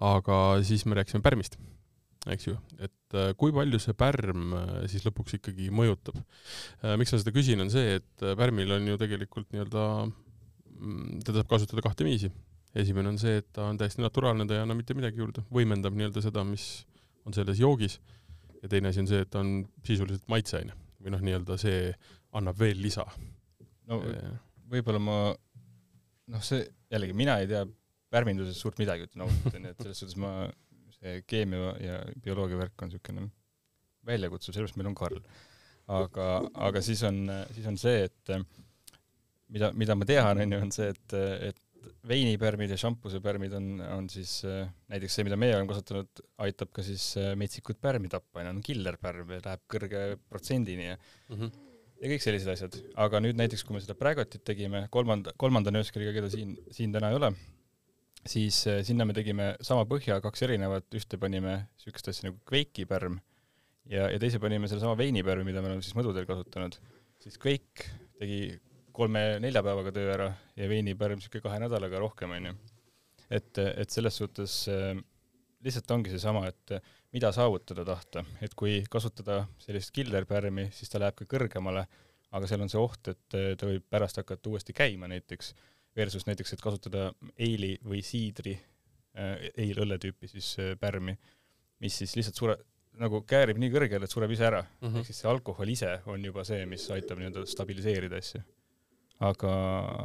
aga 0.00 0.36
siis 0.64 0.86
me 0.88 0.96
rääkisime 0.96 1.20
pärmist, 1.20 1.58
eks 2.32 2.46
ju, 2.46 2.54
et 2.80 3.16
äh, 3.16 3.34
kui 3.36 3.52
palju 3.52 3.80
see 3.82 3.92
pärm 3.92 4.54
äh, 4.56 4.70
siis 4.88 5.04
lõpuks 5.04 5.36
ikkagi 5.36 5.68
mõjutab. 5.74 6.16
miks 6.96 7.12
ma 7.12 7.20
seda 7.20 7.34
küsin, 7.36 7.60
on 7.60 7.72
see, 7.72 7.98
et 8.00 8.28
pärmil 8.38 8.72
on 8.78 8.88
ju 8.88 9.00
tegelikult 9.00 9.50
nii-öelda, 9.52 9.82
mm, 10.78 11.18
teda 11.26 11.42
saab 11.42 11.50
kasutada 11.52 11.84
kahte 11.84 12.06
viisi. 12.08 12.32
esimene 12.74 13.12
on 13.12 13.18
see, 13.18 13.42
et 13.42 13.50
ta 13.52 13.66
on 13.68 13.76
täiesti 13.76 14.00
naturaalne, 14.00 14.46
ta 14.46 14.56
ei 14.56 14.64
anna 14.64 14.76
mitte 14.78 14.94
midagi 14.94 15.20
juurde, 15.20 15.44
võimendab 15.52 15.96
nii-öelda 15.96 16.22
seda, 16.24 16.46
mis 16.46 16.86
on 17.26 17.36
selles 17.36 17.60
joogis, 17.60 17.98
ja 18.62 18.70
teine 18.70 18.88
asi 18.88 19.02
on 19.02 19.10
see, 19.10 19.20
et 19.20 19.30
ta 19.30 19.42
on 19.42 19.66
sisuliselt 19.84 20.24
maitseaine 20.32 20.72
või 21.00 21.12
noh, 21.12 21.20
nii-öelda 21.24 21.56
see 21.60 21.90
annab 22.36 22.58
veel 22.60 22.80
lisa. 22.80 23.04
no 23.90 24.00
võib-olla 24.70 25.00
ma 25.02 25.16
noh, 26.30 26.42
see 26.44 26.64
jällegi 26.92 27.16
mina 27.16 27.36
ei 27.42 27.48
tea 27.50 27.64
pärmindusest 28.10 28.62
suurt 28.62 28.80
midagi, 28.80 29.06
ütlen 29.06 29.26
ausalt, 29.26 29.54
onju, 29.54 29.72
et 29.72 29.84
selles 29.84 30.02
suhtes 30.02 30.18
ma, 30.20 30.32
see 30.98 31.20
keemia 31.30 31.74
ja 31.82 32.00
bioloogia 32.24 32.58
värk 32.58 32.84
on 32.84 32.90
niisugune 32.90 33.28
väljakutsuv, 34.08 34.54
sellepärast 34.54 34.78
meil 34.80 34.90
on 34.90 34.98
Karl. 34.98 35.20
aga, 35.90 36.26
aga 36.68 36.82
siis 36.84 37.02
on, 37.06 37.24
siis 37.54 37.66
on 37.70 37.78
see, 37.80 38.06
et 38.08 38.32
mida, 39.54 39.72
mida 39.76 39.96
ma 39.98 40.08
tean, 40.08 40.42
onju, 40.44 40.60
on 40.66 40.72
see, 40.74 40.90
et, 40.94 41.16
et 41.50 41.60
veinipärmid 42.06 42.72
ja 42.74 42.76
šampusepärmid 42.80 43.54
on, 43.56 43.70
on 43.86 44.10
siis 44.12 44.40
näiteks 44.44 45.16
see, 45.16 45.26
mida 45.28 45.38
meie 45.40 45.54
oleme 45.56 45.70
kasutanud, 45.70 46.22
aitab 46.44 46.74
ka 46.76 46.84
siis 46.84 47.12
metsikut 47.40 47.80
pärmi 47.82 48.10
tappa, 48.12 48.42
onju, 48.42 48.56
on 48.56 48.62
killerpärm 48.66 49.34
ja 49.36 49.42
läheb 49.46 49.66
kõrge 49.70 50.04
protsendini 50.28 50.90
ja 50.90 50.96
mm 51.00 51.36
-hmm 51.36 51.66
ja 52.00 52.10
kõik 52.10 52.24
sellised 52.24 52.50
asjad, 52.52 52.76
aga 53.00 53.20
nüüd 53.22 53.38
näiteks, 53.38 53.64
kui 53.66 53.76
me 53.76 53.82
seda 53.84 53.96
Pragotit 53.98 54.44
tegime 54.46 54.86
kolmanda, 54.92 55.34
kolmanda 55.40 55.72
nööskeriga, 55.74 56.14
keda 56.16 56.30
siin, 56.32 56.54
siin 56.72 56.94
täna 56.94 57.12
ei 57.12 57.18
ole, 57.18 57.32
siis 58.28 58.62
äh, 58.70 58.80
sinna 58.86 59.06
me 59.08 59.16
tegime 59.16 59.52
sama 59.66 59.84
põhja 59.88 60.20
kaks 60.24 60.46
erinevat, 60.48 60.88
ühte 60.96 61.20
panime 61.20 61.58
siukest 61.80 62.12
asja 62.12 62.30
nagu 62.30 62.40
kveikipärm 62.48 63.20
ja, 63.90 64.08
ja 64.08 64.18
teise 64.22 64.40
panime 64.42 64.70
sellesama 64.70 64.96
veinipärmi, 65.00 65.46
mida 65.50 65.62
me 65.62 65.72
oleme 65.72 65.84
siis 65.84 65.96
mõdudel 65.98 66.28
kasutanud. 66.28 66.78
siis 67.20 67.36
kveik 67.40 67.84
tegi 68.20 68.40
kolme-nelja 68.96 69.62
päevaga 69.64 69.92
töö 69.94 70.12
ära 70.14 70.30
ja 70.56 70.68
veinipärm 70.68 71.20
siuke 71.22 71.42
kahe 71.44 71.60
nädalaga 71.62 72.00
rohkem, 72.02 72.32
onju. 72.36 72.56
et, 73.30 73.60
et 73.60 73.92
selles 73.92 74.16
suhtes 74.16 74.62
äh, 74.72 74.96
lihtsalt 75.64 75.92
ongi 75.96 76.12
seesama, 76.12 76.46
et 76.48 76.80
mida 77.14 77.32
saavutada 77.34 77.84
tahta, 77.86 78.22
et 78.42 78.54
kui 78.58 78.80
kasutada 78.90 79.42
sellist 79.62 79.92
killerpärmi, 79.96 80.68
siis 80.74 80.92
ta 80.92 81.00
läheb 81.02 81.16
ka 81.18 81.26
kõrgemale, 81.30 81.86
aga 82.30 82.46
seal 82.46 82.62
on 82.62 82.70
see 82.70 82.80
oht, 82.80 83.10
et 83.10 83.38
ta 83.58 83.66
võib 83.66 83.86
pärast 83.90 84.20
hakata 84.20 84.50
uuesti 84.52 84.74
käima 84.76 85.10
näiteks, 85.10 85.54
versus 85.96 86.26
näiteks, 86.28 86.54
et 86.54 86.62
kasutada 86.62 87.10
eili 87.34 87.74
või 87.82 88.02
siidri 88.06 88.54
äh,, 88.54 89.50
eelõlle 89.58 89.98
tüüpi 90.02 90.30
siis 90.30 90.52
äh, 90.62 90.76
pärmi, 90.80 91.16
mis 91.82 91.98
siis 91.98 92.14
lihtsalt 92.18 92.38
sure-, 92.38 92.60
nagu 93.00 93.22
käärib 93.28 93.58
nii 93.60 93.72
kõrgele, 93.74 94.06
et 94.06 94.14
sureb 94.14 94.30
ise 94.34 94.46
ära 94.46 94.62
mm. 94.62 94.86
-hmm. 94.86 95.00
ehk 95.00 95.10
siis 95.10 95.22
see 95.22 95.30
alkohol 95.30 95.74
ise 95.74 95.96
on 96.10 96.24
juba 96.24 96.44
see, 96.46 96.64
mis 96.70 96.86
aitab 96.94 97.18
nii-öelda 97.18 97.46
stabiliseerida 97.50 98.20
asju. 98.22 98.42
aga, 99.30 99.52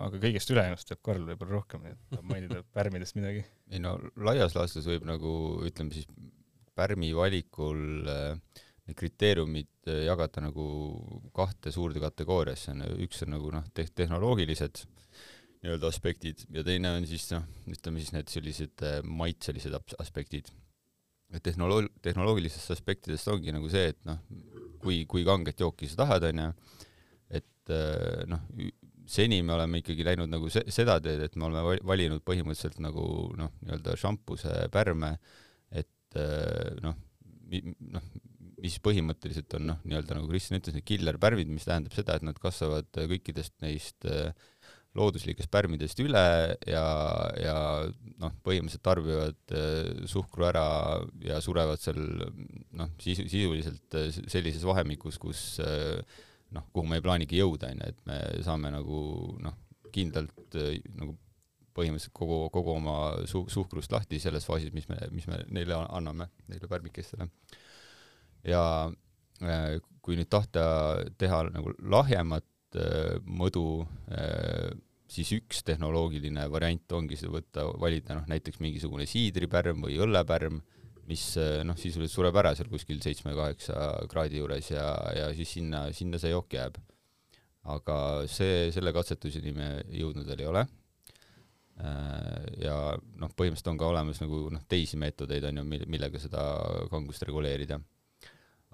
aga 0.07 0.19
kõigest 0.19 0.51
ülejäänust 0.51 0.89
teab 0.89 1.01
Karl 1.05 1.29
võib-olla 1.29 1.59
rohkem, 1.59 1.85
nii 1.85 1.93
et 1.93 2.01
tahab 2.15 2.31
mainida 2.33 2.63
pärmidest 2.77 3.15
midagi. 3.19 3.45
ei 3.71 3.83
no 3.83 3.97
laias 4.15 4.57
laastus 4.57 4.89
võib 4.89 5.05
nagu 5.05 5.35
ütleme 5.69 5.93
siis 5.93 6.09
pärmi 6.76 7.11
valikul 7.15 8.09
äh, 8.09 8.59
need 8.86 8.97
kriteeriumid 8.99 9.71
äh, 9.89 10.03
jagada 10.09 10.43
nagu 10.45 10.65
kahte 11.36 11.73
suurde 11.73 12.01
kategooriasse, 12.03 12.76
üks 13.05 13.23
on 13.26 13.36
nagu 13.38 13.51
noh, 13.53 13.65
te-, 13.73 13.88
tehnoloogilised 13.95 14.84
nii-öelda 15.65 15.89
aspektid 15.89 16.45
ja 16.53 16.63
teine 16.67 16.91
on 16.99 17.07
siis 17.09 17.26
noh, 17.34 17.45
ütleme 17.71 18.03
siis 18.03 18.13
need 18.15 18.32
sellised 18.32 18.86
äh, 18.86 18.99
maitselised 19.03 19.76
aspektid. 20.03 20.51
tehnoloog-, 21.43 21.91
tehnoloogilistest 22.05 22.76
aspektidest 22.76 23.28
ongi 23.32 23.55
nagu 23.55 23.69
see, 23.71 23.93
et 23.95 24.01
noh, 24.07 24.19
kui, 24.84 25.03
kui 25.09 25.26
kanget 25.26 25.63
jooki 25.63 25.89
sa 25.89 26.03
tahad, 26.03 26.28
onju, 26.30 26.51
et 27.34 27.71
noh, 28.30 28.43
seni 29.09 29.39
me 29.41 29.55
oleme 29.55 29.80
ikkagi 29.82 30.05
läinud 30.05 30.30
nagu 30.30 30.51
se-, 30.53 30.67
seda 30.69 30.99
teed, 31.01 31.23
et 31.26 31.39
me 31.39 31.47
oleme 31.47 31.80
valinud 31.88 32.21
põhimõtteliselt 32.28 32.78
nagu 32.86 33.07
noh, 33.39 33.55
nii-öelda 33.63 33.97
šampuse 33.97 34.67
pärme 34.73 35.15
äh, 35.15 35.34
et 36.16 36.22
äh, 36.24 36.80
noh, 36.84 36.95
noh, 37.91 38.09
mis 38.63 38.80
põhimõtteliselt 38.82 39.51
on 39.59 39.70
noh, 39.74 39.80
nii-öelda 39.86 40.18
nagu 40.18 40.30
Kristjan 40.32 40.59
ütles, 40.61 40.76
need 40.78 40.88
killerpärmid, 40.88 41.51
mis 41.51 41.68
tähendab 41.68 41.95
seda, 41.95 42.16
et 42.18 42.26
nad 42.26 42.38
kasvavad 42.41 42.88
kõikidest 42.95 43.57
neist 43.66 44.07
äh, 44.09 44.32
looduslikest 44.95 45.51
pärmidest 45.51 45.99
üle 45.99 46.24
ja, 46.70 46.86
ja 47.36 47.57
noh, 48.22 48.38
põhimõtteliselt 48.47 48.86
tarbivad 48.86 49.55
äh, 49.55 50.07
suhkru 50.09 50.47
ära 50.47 50.66
ja 51.26 51.41
surevad 51.43 51.84
seal 51.84 51.99
noh, 51.99 52.95
sisu, 53.03 53.28
sisuliselt 53.28 53.99
sellises 54.32 54.63
vahemikus, 54.66 55.20
kus 55.22 55.43
noh, 55.59 56.66
kuhu 56.72 56.88
me 56.88 57.01
ei 57.01 57.05
plaanigi 57.05 57.43
jõuda, 57.43 57.74
onju, 57.76 57.91
et 57.91 58.01
me 58.07 58.20
saame 58.47 58.72
nagu 58.74 59.03
noh, 59.43 59.59
kindlalt 59.95 60.57
nagu 60.95 61.13
põhimõtteliselt 61.76 62.15
kogu, 62.15 62.39
kogu 62.53 62.76
oma 62.78 62.97
su-, 63.30 63.45
suhkrust 63.51 63.93
lahti 63.93 64.19
selles 64.21 64.47
faasis, 64.47 64.73
mis 64.76 64.88
me, 64.89 64.99
mis 65.15 65.28
me 65.30 65.41
neile 65.53 65.78
anname, 65.86 66.30
neile 66.51 66.69
pärmikestele. 66.71 67.28
ja 68.45 68.63
äh, 69.43 69.78
kui 70.05 70.17
nüüd 70.19 70.30
tahta 70.32 70.65
teha 71.19 71.43
nagu 71.49 71.73
lahjemat 71.91 72.80
äh, 72.80 73.17
mõdu, 73.26 73.84
äh, 74.13 74.71
siis 75.11 75.34
üks 75.38 75.63
tehnoloogiline 75.67 76.47
variant 76.51 76.95
ongi 76.97 77.19
seda 77.19 77.36
võtta, 77.36 77.67
valida 77.82 78.17
noh, 78.17 78.30
näiteks 78.30 78.61
mingisugune 78.63 79.05
siidripärm 79.09 79.84
või 79.86 79.99
õllepärm, 80.01 80.61
mis 81.05 81.36
noh, 81.38 81.78
sisuliselt 81.78 82.15
sureb 82.15 82.38
ära 82.41 82.55
seal 82.57 82.65
kuskil 82.71 82.97
seitsme-kaheksa 83.03 84.07
kraadi 84.09 84.39
juures 84.39 84.71
ja, 84.71 84.88
ja 85.13 85.28
siis 85.38 85.51
sinna, 85.53 85.84
sinna 85.93 86.17
see 86.17 86.32
jook 86.32 86.55
jääb. 86.57 86.80
aga 87.69 87.97
see, 88.30 88.71
selle 88.73 88.93
katsetuseni 88.93 89.53
me 89.53 89.67
jõudnud 89.93 90.26
veel 90.26 90.41
ei 90.41 90.49
ole 90.49 90.63
ja 91.76 92.76
noh, 93.19 93.32
põhimõtteliselt 93.36 93.73
on 93.73 93.80
ka 93.80 93.89
olemas 93.89 94.21
nagu 94.21 94.45
noh, 94.53 94.63
teisi 94.71 94.99
meetodeid 94.99 95.43
on 95.49 95.59
ju, 95.59 95.65
millega 95.67 96.21
seda 96.23 96.45
kangust 96.91 97.26
reguleerida. 97.28 97.82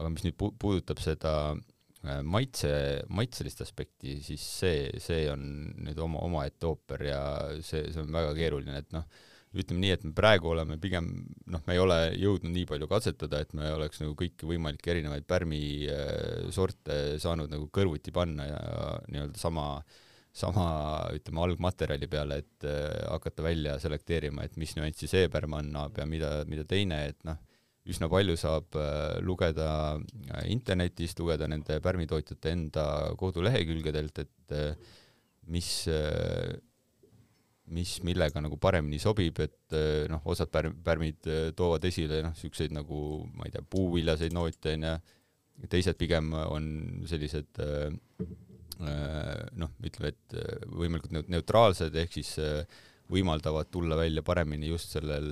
aga 0.01 0.09
mis 0.09 0.23
nüüd 0.25 0.37
pu-, 0.37 0.53
puudutab 0.57 1.01
seda 1.01 1.33
äh, 1.53 2.21
maitse, 2.21 2.71
maitselist 3.09 3.61
aspekti, 3.65 4.19
siis 4.25 4.41
see, 4.41 4.87
see 5.01 5.25
on 5.31 5.43
nüüd 5.81 5.99
oma, 6.01 6.21
omaette 6.25 6.69
ooper 6.69 7.03
ja 7.09 7.21
see, 7.61 7.87
see 7.89 8.01
on 8.01 8.13
väga 8.13 8.33
keeruline, 8.37 8.77
et 8.81 8.93
noh, 8.93 9.05
ütleme 9.51 9.83
nii, 9.83 9.91
et 9.97 10.05
me 10.07 10.13
praegu 10.15 10.53
oleme 10.53 10.77
pigem 10.81 11.09
noh, 11.51 11.65
me 11.65 11.75
ei 11.75 11.81
ole 11.81 11.99
jõudnud 12.15 12.53
nii 12.53 12.69
palju 12.69 12.87
katsetada, 12.89 13.41
et 13.41 13.57
me 13.57 13.73
oleks 13.73 13.99
nagu 14.01 14.13
kõiki 14.17 14.47
võimalikke 14.47 14.93
erinevaid 14.93 15.25
pärmisorte 15.29 17.01
äh, 17.15 17.19
saanud 17.21 17.51
nagu 17.51 17.67
kõrvuti 17.73 18.13
panna 18.15 18.47
ja 18.47 18.61
nii-öelda 19.09 19.41
sama 19.41 19.67
äh, 19.81 19.99
sama, 20.31 20.65
ütleme, 21.15 21.41
algmaterjali 21.43 22.07
peale, 22.11 22.41
et 22.43 22.67
äh, 22.67 23.03
hakata 23.11 23.43
välja 23.43 23.75
selekteerima, 23.83 24.45
et 24.47 24.57
mis 24.59 24.73
nüanssi 24.77 25.09
see 25.11 25.27
pärm 25.31 25.57
annab 25.59 25.99
ja 25.99 26.07
mida, 26.07 26.31
mida 26.47 26.63
teine, 26.67 27.01
et 27.11 27.19
noh, 27.27 27.39
üsna 27.91 28.07
palju 28.11 28.37
saab 28.39 28.77
äh, 28.79 29.19
lugeda 29.25 29.69
äh, 29.97 30.45
internetist, 30.53 31.19
lugeda 31.19 31.49
nende 31.51 31.81
pärmitootjate 31.83 32.53
enda 32.55 32.85
kodulehekülgedelt, 33.19 34.23
et 34.23 34.57
mis 35.51 35.71
mis 37.71 37.91
millega 38.03 38.41
nagu 38.43 38.57
paremini 38.59 38.99
sobib, 38.99 39.39
et 39.39 39.75
noh, 40.11 40.23
osad 40.31 40.51
pärm, 40.51 40.75
pärmid 40.83 41.27
toovad 41.55 41.85
esile 41.87 42.19
noh, 42.23 42.35
niisuguseid 42.35 42.75
nagu 42.75 42.99
ma 43.35 43.47
ei 43.47 43.53
tea, 43.55 43.63
puuviljaseid 43.63 44.35
noote 44.35 44.75
onju, 44.75 44.95
teised 45.71 45.97
pigem 45.99 46.31
on 46.33 46.65
sellised 47.09 47.59
äh, 47.61 47.91
noh, 48.81 49.73
ütleme, 49.85 50.13
et 50.13 50.35
võimalikult 50.71 51.29
neutraalsed, 51.31 51.95
ehk 52.01 52.15
siis 52.19 52.35
võimaldavad 53.11 53.67
tulla 53.71 53.97
välja 53.99 54.23
paremini 54.23 54.69
just 54.69 54.93
sellel 54.95 55.27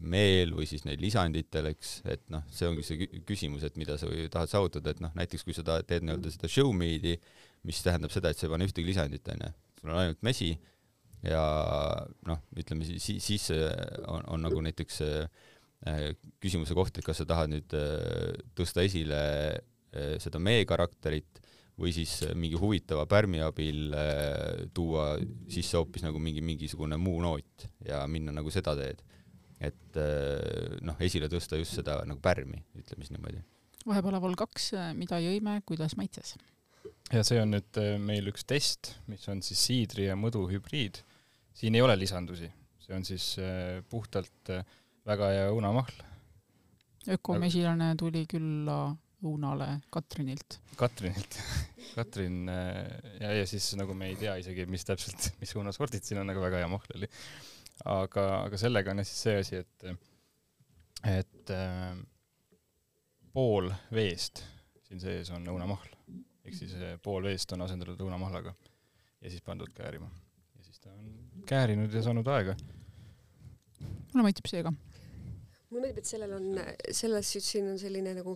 meel 0.00 0.54
või 0.56 0.66
siis 0.66 0.82
neil 0.88 1.00
lisanditel, 1.00 1.68
eks, 1.70 1.92
et 2.10 2.24
noh, 2.34 2.42
see 2.50 2.66
ongi 2.68 2.84
see 2.86 3.06
küsimus, 3.28 3.62
et 3.66 3.78
mida 3.80 3.96
sa 4.00 4.10
tahad 4.32 4.50
saavutada, 4.50 4.94
et 4.94 5.02
noh, 5.04 5.12
näiteks 5.18 5.46
kui 5.46 5.54
sa 5.56 5.64
tahad, 5.66 5.86
teed 5.88 6.06
nii-öelda 6.06 6.32
seda 6.34 6.50
show 6.50 6.72
me'di, 6.74 7.14
mis 7.68 7.78
tähendab 7.84 8.12
seda, 8.14 8.32
et 8.32 8.40
sa 8.40 8.48
ei 8.48 8.54
pane 8.56 8.66
ühtegi 8.66 8.90
lisandit, 8.90 9.32
onju, 9.36 9.52
sul 9.78 9.92
on 9.92 10.02
ainult 10.02 10.26
mesi 10.26 10.50
ja 11.22 11.42
noh, 12.26 12.42
ütleme 12.58 12.86
siis, 12.86 13.22
siis 13.22 13.48
on, 14.10 14.26
on 14.26 14.42
nagu 14.42 14.62
näiteks 14.66 15.02
äh, 15.06 16.08
küsimuse 16.42 16.74
koht, 16.78 16.98
et 16.98 17.06
kas 17.06 17.22
sa 17.22 17.28
tahad 17.28 17.52
nüüd 17.52 17.76
äh, 17.78 18.32
tõsta 18.58 18.84
esile 18.86 19.22
äh, 19.52 20.16
seda 20.22 20.42
mee 20.42 20.66
karakterit 20.68 21.41
või 21.80 21.92
siis 21.96 22.18
mingi 22.36 22.58
huvitava 22.60 23.06
pärmi 23.08 23.40
abil 23.42 23.94
tuua 24.74 25.14
sisse 25.50 25.78
hoopis 25.78 26.04
nagu 26.04 26.20
mingi 26.22 26.42
mingisugune 26.44 26.98
muu 27.00 27.22
noot 27.24 27.66
ja 27.86 28.02
minna 28.06 28.34
nagu 28.34 28.52
seda 28.52 28.76
teed. 28.78 29.00
et 29.62 29.98
noh, 30.82 30.98
esile 31.00 31.30
tõsta 31.32 31.56
just 31.56 31.78
seda 31.78 32.00
nagu 32.04 32.20
pärmi, 32.20 32.60
ütleme 32.76 33.06
siis 33.06 33.14
niimoodi. 33.14 33.40
vahepäeval 33.86 34.36
kaks, 34.36 34.72
mida 34.98 35.20
jõime, 35.22 35.60
kuidas 35.66 35.96
maitses? 35.96 36.36
ja 37.12 37.24
see 37.24 37.40
on 37.40 37.56
nüüd 37.56 37.80
meil 38.04 38.28
üks 38.28 38.44
test, 38.44 38.94
mis 39.08 39.24
on 39.32 39.40
siis 39.42 39.64
siidri 39.64 40.10
ja 40.10 40.18
mõdu 40.18 40.44
hübriid 40.52 41.00
siin 41.54 41.76
ei 41.76 41.82
ole 41.82 41.96
lisandusi, 41.98 42.48
see 42.82 42.96
on 42.96 43.04
siis 43.06 43.36
äh, 43.40 43.82
puhtalt 43.90 44.52
äh, 44.52 44.64
väga 45.06 45.30
hea 45.34 45.46
õunamahl. 45.52 46.02
ökomesilane 47.12 47.94
tuli 47.98 48.26
külla 48.30 48.94
õunale 49.22 49.68
Katrinilt. 49.92 50.58
Katrinilt 50.78 51.38
Katrin 51.96 52.48
äh, 52.48 52.78
ja, 53.20 53.32
ja 53.40 53.46
siis 53.48 53.72
nagu 53.78 53.94
me 53.98 54.10
ei 54.10 54.16
tea 54.20 54.36
isegi, 54.40 54.66
mis 54.70 54.86
täpselt, 54.88 55.30
mis 55.42 55.54
õunasordid 55.56 56.04
siin 56.06 56.22
on, 56.22 56.32
aga 56.32 56.44
väga 56.46 56.62
hea 56.62 56.70
mahl 56.72 56.96
oli. 56.96 57.10
aga, 57.84 58.26
aga 58.46 58.60
sellega 58.60 58.94
on 58.94 59.04
siis 59.04 59.22
see 59.26 59.36
asi, 59.42 59.62
et, 59.62 59.86
et 61.12 61.54
äh, 61.54 61.94
pool 63.32 63.70
veest 63.92 64.44
siin 64.88 65.00
sees 65.00 65.30
on 65.32 65.46
õunamahl, 65.48 65.94
ehk 66.44 66.58
siis 66.58 66.76
pool 67.04 67.24
veest 67.30 67.54
on 67.56 67.64
asendatud 67.64 68.00
õunamahlaga 68.04 68.52
ja 69.22 69.30
siis 69.30 69.44
pandud 69.46 69.72
käärima 69.76 70.10
ta 70.82 70.90
on 70.90 71.42
käärinud 71.46 71.92
ja 71.94 72.02
saanud 72.02 72.26
aega. 72.26 72.56
mulle 74.12 74.24
meeldib 74.26 74.48
see 74.50 74.62
ka. 74.66 74.72
mulle 74.72 75.84
meeldib, 75.84 76.00
et 76.02 76.10
sellel 76.10 76.34
on, 76.38 76.48
selles 76.90 77.30
siin 77.38 77.68
on 77.70 77.78
selline 77.78 78.14
nagu 78.18 78.34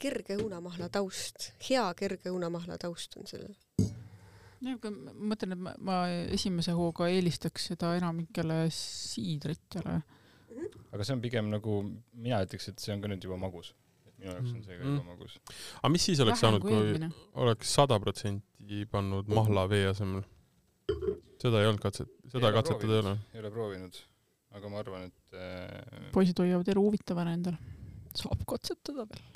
kerge 0.00 0.36
õunamahla 0.40 0.88
taust, 0.92 1.50
hea 1.68 1.84
kerge 1.98 2.32
õunamahla 2.32 2.78
taust 2.80 3.16
on 3.20 3.28
sellel. 3.30 3.54
jah, 3.78 4.76
aga 4.76 4.92
ma 4.92 5.14
mõtlen, 5.32 5.56
et 5.56 5.62
ma, 5.62 5.72
ma 5.88 5.96
esimese 6.34 6.74
hooga 6.76 7.08
eelistaks 7.12 7.70
seda 7.72 7.94
enamikele 7.98 8.66
siidritele 8.74 9.98
mm. 9.98 10.06
-hmm. 10.54 10.86
aga 10.92 11.04
see 11.04 11.16
on 11.16 11.24
pigem 11.24 11.50
nagu, 11.52 11.82
mina 12.12 12.40
ütleks, 12.46 12.70
et 12.72 12.82
see 12.82 12.94
on 12.94 13.04
ka 13.04 13.12
nüüd 13.12 13.28
juba 13.28 13.38
magus. 13.40 13.74
minu 14.16 14.32
jaoks 14.32 14.52
on 14.52 14.62
see 14.64 14.78
ka 14.78 14.82
juba 14.82 15.02
mm. 15.02 15.06
magus. 15.12 15.38
aga 15.82 15.92
mis 15.92 16.08
siis 16.10 16.24
oleks 16.24 16.42
Vähem 16.42 16.56
saanud, 16.56 16.66
kui 16.66 16.78
eelmine. 16.78 17.12
oleks 17.44 17.74
sada 17.80 18.00
protsenti 18.00 18.84
pannud 18.90 19.28
mahla 19.28 19.68
vee 19.70 19.86
asemel? 19.92 20.24
seda 21.42 21.62
ei 21.62 21.70
olnud 21.70 21.82
katset, 21.82 22.12
seda 22.32 22.52
katsetada 22.54 22.92
ei 22.98 23.04
ole? 23.04 23.16
ei 23.34 23.42
ole 23.44 23.54
proovinud, 23.54 24.02
aga 24.58 24.72
ma 24.72 24.82
arvan, 24.82 25.08
et 25.10 25.40
äh... 25.40 26.12
poisid 26.16 26.38
hoiavad 26.42 26.68
elu 26.74 26.84
huvitavana 26.88 27.34
endal. 27.36 27.58
saab 28.16 28.44
katsetada 28.48 29.04
veel. 29.10 29.35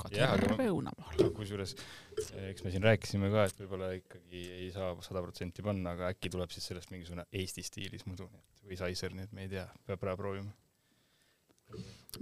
Kadrioru 0.00 0.58
õunamaal. 0.66 1.30
kusjuures 1.36 1.76
eks 2.50 2.64
me 2.64 2.72
siin 2.72 2.84
rääkisime 2.86 3.30
ka, 3.32 3.46
et 3.48 3.58
võib-olla 3.62 3.90
ikkagi 3.96 4.42
ei 4.58 4.68
saa 4.74 4.92
sada 5.04 5.22
protsenti 5.24 5.64
panna, 5.64 5.94
aga 5.96 6.12
äkki 6.14 6.32
tuleb 6.32 6.52
siis 6.54 6.68
sellest 6.70 6.92
mingisugune 6.92 7.26
Eesti 7.32 7.64
stiilis 7.66 8.06
muidu 8.08 8.28
või 8.66 8.78
Saiser, 8.80 9.14
nii 9.16 9.28
et 9.28 9.34
me 9.36 9.46
ei 9.46 9.52
tea, 9.52 9.66
peab 9.88 10.06
ära 10.06 10.16
proovima. 10.18 10.52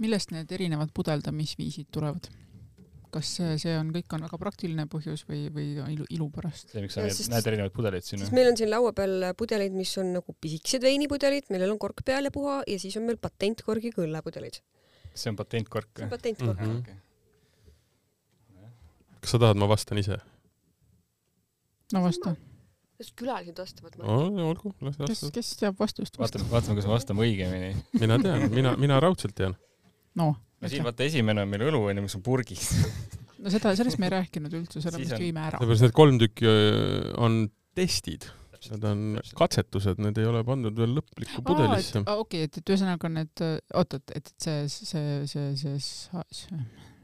millest 0.01 0.33
need 0.35 0.51
erinevad 0.51 0.91
pudeldamisviisid 0.93 1.91
tulevad? 1.93 2.27
kas 3.15 3.29
see, 3.37 3.55
see 3.61 3.75
on, 3.79 3.93
kõik 3.95 4.11
on 4.17 4.25
väga 4.25 4.37
praktiline 4.41 4.85
põhjus 4.91 5.23
või, 5.29 5.45
või 5.53 5.67
ilu, 5.93 6.07
ilu 6.11 6.27
pärast? 6.33 6.73
see, 6.73 6.83
miks 6.83 6.97
sa 6.97 7.05
näed, 7.05 7.21
näed 7.31 7.49
erinevaid 7.51 7.75
pudeleid 7.75 8.07
siin? 8.07 8.25
meil 8.35 8.51
on 8.51 8.59
siin 8.59 8.71
laua 8.71 8.91
peal 8.97 9.29
pudeleid, 9.39 9.75
mis 9.77 9.93
on 10.01 10.11
nagu 10.17 10.35
pisikesed 10.43 10.83
veinipudelid, 10.83 11.47
millel 11.53 11.75
on 11.75 11.79
kork 11.79 12.03
peal 12.07 12.27
ja 12.27 12.33
puha 12.35 12.61
ja 12.67 12.79
siis 12.81 12.97
on 12.99 13.07
meil 13.07 13.21
patentkorgiga 13.21 14.03
õllepudelid. 14.03 14.59
see 15.13 15.31
on 15.31 15.39
patentkork? 15.39 15.93
see 15.95 16.09
on 16.09 16.11
patentkork 16.17 16.59
mm. 16.59 16.75
-hmm. 16.81 17.04
Kas 19.25 19.35
sa 19.35 19.41
tahad, 19.41 19.57
ma 19.59 19.69
vastan 19.69 20.01
ise? 20.01 20.19
no 21.93 22.05
vasta 22.05 22.35
sest 22.95 23.11
külalised 23.19 23.57
vastavad. 23.59 23.97
olgu, 24.05 24.71
las 24.79 24.95
vastavad. 24.99 25.11
kes, 25.11 25.25
kes 25.35 25.51
teab 25.59 25.81
vastust? 25.81 26.19
vaatame, 26.19 26.47
vaatame, 26.51 26.77
kas 26.79 26.87
me 26.87 26.93
vastame 26.93 27.25
õigemini. 27.27 27.73
mina 27.99 28.19
tean, 28.21 28.47
mina, 28.53 28.75
mina 28.79 29.01
raudselt 29.03 29.35
tean. 29.37 29.57
no 30.15 30.31
no 30.61 30.71
siin 30.71 30.85
vaata 30.85 31.05
esimene 31.07 31.43
on 31.43 31.51
meil 31.51 31.67
õlu 31.67 31.83
onju, 31.89 32.05
mis 32.05 32.17
on 32.17 32.23
purgis 32.25 32.71
no 33.43 33.51
seda, 33.53 33.75
sellest 33.77 33.99
me 34.01 34.09
ei 34.09 34.15
rääkinud 34.15 34.57
üldse, 34.61 34.81
selle 34.85 35.01
me 35.03 35.11
jõime 35.11 35.45
ära. 35.49 35.59
seepärast 35.59 35.85
need 35.87 35.97
kolm 35.99 36.19
tükki 36.23 36.49
äh, 36.49 37.13
on 37.21 37.45
testid. 37.75 38.29
Need 38.65 38.85
on 38.87 39.01
katsetused, 39.37 39.99
need 40.01 40.17
ei 40.17 40.25
ole 40.25 40.39
pandud 40.47 40.73
veel 40.79 40.95
lõplikku 40.97 41.43
pudelisse. 41.45 41.99
okei 42.01 42.15
okay,, 42.17 42.47
et, 42.47 42.55
et 42.57 42.71
ühesõnaga 42.71 43.11
need, 43.13 43.43
oot, 43.77 43.97
et, 43.99 44.13
et 44.17 44.31
see, 44.41 44.63
see, 44.71 44.87
see, 45.29 45.51
see, 45.59 45.75
see, 45.83 46.23
see 46.39 46.94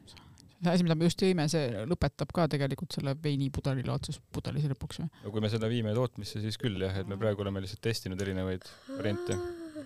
asi, 0.65 0.85
mida 0.85 0.97
me 0.97 1.07
just 1.09 1.21
jõime, 1.23 1.47
see 1.51 1.85
lõpetab 1.89 2.31
ka 2.35 2.47
tegelikult 2.51 2.97
selle 2.97 3.15
veinipudelile 3.23 3.93
otsus 3.93 4.19
pudelis 4.33 4.67
lõpuks 4.69 5.01
või? 5.01 5.09
no 5.25 5.33
kui 5.33 5.43
me 5.43 5.49
seda 5.53 5.69
viime 5.71 5.93
tootmisse, 5.97 6.41
siis 6.43 6.59
küll 6.61 6.77
jah, 6.83 6.95
et 7.01 7.09
me 7.09 7.17
praegu 7.21 7.45
oleme 7.45 7.63
lihtsalt 7.63 7.83
testinud 7.87 8.21
erinevaid 8.21 8.67
variante 8.93 9.37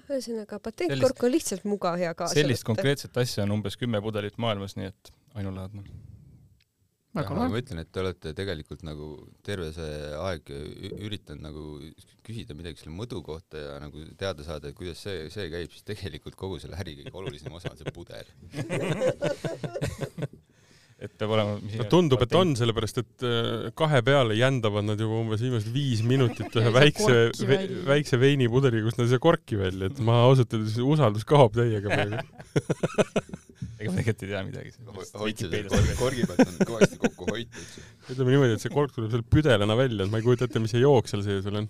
ühesõnaga 0.05 0.59
patentkork 0.63 1.23
on 1.25 1.31
lihtsalt 1.33 1.63
mugav 1.69 2.01
ja 2.01 2.15
kaasa 2.17 2.37
sellist 2.37 2.63
võtta. 2.63 2.73
konkreetset 2.73 3.21
asja 3.21 3.45
on 3.45 3.55
umbes 3.57 3.75
kümme 3.79 4.01
pudelit 4.03 4.37
maailmas, 4.41 4.73
nii 4.79 4.91
et 4.91 5.03
ainulaadne. 5.39 5.81
ma 7.15 7.59
ütlen, 7.61 7.79
et 7.79 7.91
te 7.95 8.01
olete 8.01 8.33
tegelikult 8.35 8.81
nagu 8.83 9.05
terve 9.45 9.69
see 9.75 9.91
aeg 10.19 10.41
üritanud 10.51 11.43
nagu 11.45 11.61
küsida 12.27 12.57
midagi 12.57 12.81
selle 12.81 12.95
mõdu 12.95 13.21
kohta 13.23 13.61
ja 13.61 13.77
nagu 13.83 14.03
teada 14.19 14.41
saada, 14.43 14.69
et 14.69 14.77
kuidas 14.77 14.99
see, 15.05 15.29
see 15.33 15.47
käib, 15.53 15.69
siis 15.71 15.83
tegelikult 15.87 16.35
kogu 16.39 16.59
selle 16.59 16.79
äri 16.81 16.97
kõige 16.99 17.15
olulisem 17.21 17.53
osa 17.55 17.71
on 17.71 17.79
see 17.79 17.95
pudel 17.95 18.27
et 21.05 21.13
peab 21.19 21.35
olema 21.35 21.55
no 21.61 21.87
tundub, 21.91 22.21
et 22.25 22.35
on, 22.37 22.53
sellepärast 22.57 23.01
et 23.01 23.25
äh, 23.27 23.69
kahe 23.77 24.01
peale 24.05 24.37
jändavad 24.37 24.87
nad 24.87 25.01
juba 25.01 25.21
umbes 25.21 25.43
viimased 25.45 25.71
viis 25.75 26.03
minutit 26.07 26.59
ühe 26.59 26.73
väikse, 26.75 27.17
väikse 27.87 28.19
veinipudeliga, 28.21 28.89
kus 28.89 28.99
nad 28.99 29.07
ei 29.07 29.15
saa 29.15 29.23
korki 29.23 29.59
välja, 29.61 29.91
et 29.91 30.01
ma 30.05 30.23
ausalt 30.27 30.53
öeldes 30.57 30.77
usaldus 30.83 31.27
kaob 31.27 31.55
täiega 31.57 31.91
praegu 31.91 32.21
ega 33.85 33.91
ma 33.91 34.01
tegelikult 34.01 34.23
ei 34.25 34.31
tea 34.31 34.43
midagi. 34.47 34.71
hoidsid 35.21 35.97
korgi 35.99 36.25
pealt 36.29 36.45
on 36.45 36.57
kõvasti 36.69 36.99
kokku 37.01 37.27
hoitud. 37.29 37.75
ütleme 38.13 38.33
niimoodi, 38.33 38.55
et 38.57 38.63
see 38.63 38.73
kork 38.73 38.93
tuleb 38.95 39.13
seal 39.13 39.25
püdelana 39.35 39.77
välja, 39.77 40.05
et 40.05 40.13
ma 40.13 40.21
ei 40.21 40.25
kujuta 40.25 40.47
ette, 40.49 40.61
mis 40.63 40.73
see 40.73 40.83
jook 40.83 41.09
seal 41.11 41.23
sees 41.25 41.45
veel 41.45 41.61
on. 41.63 41.69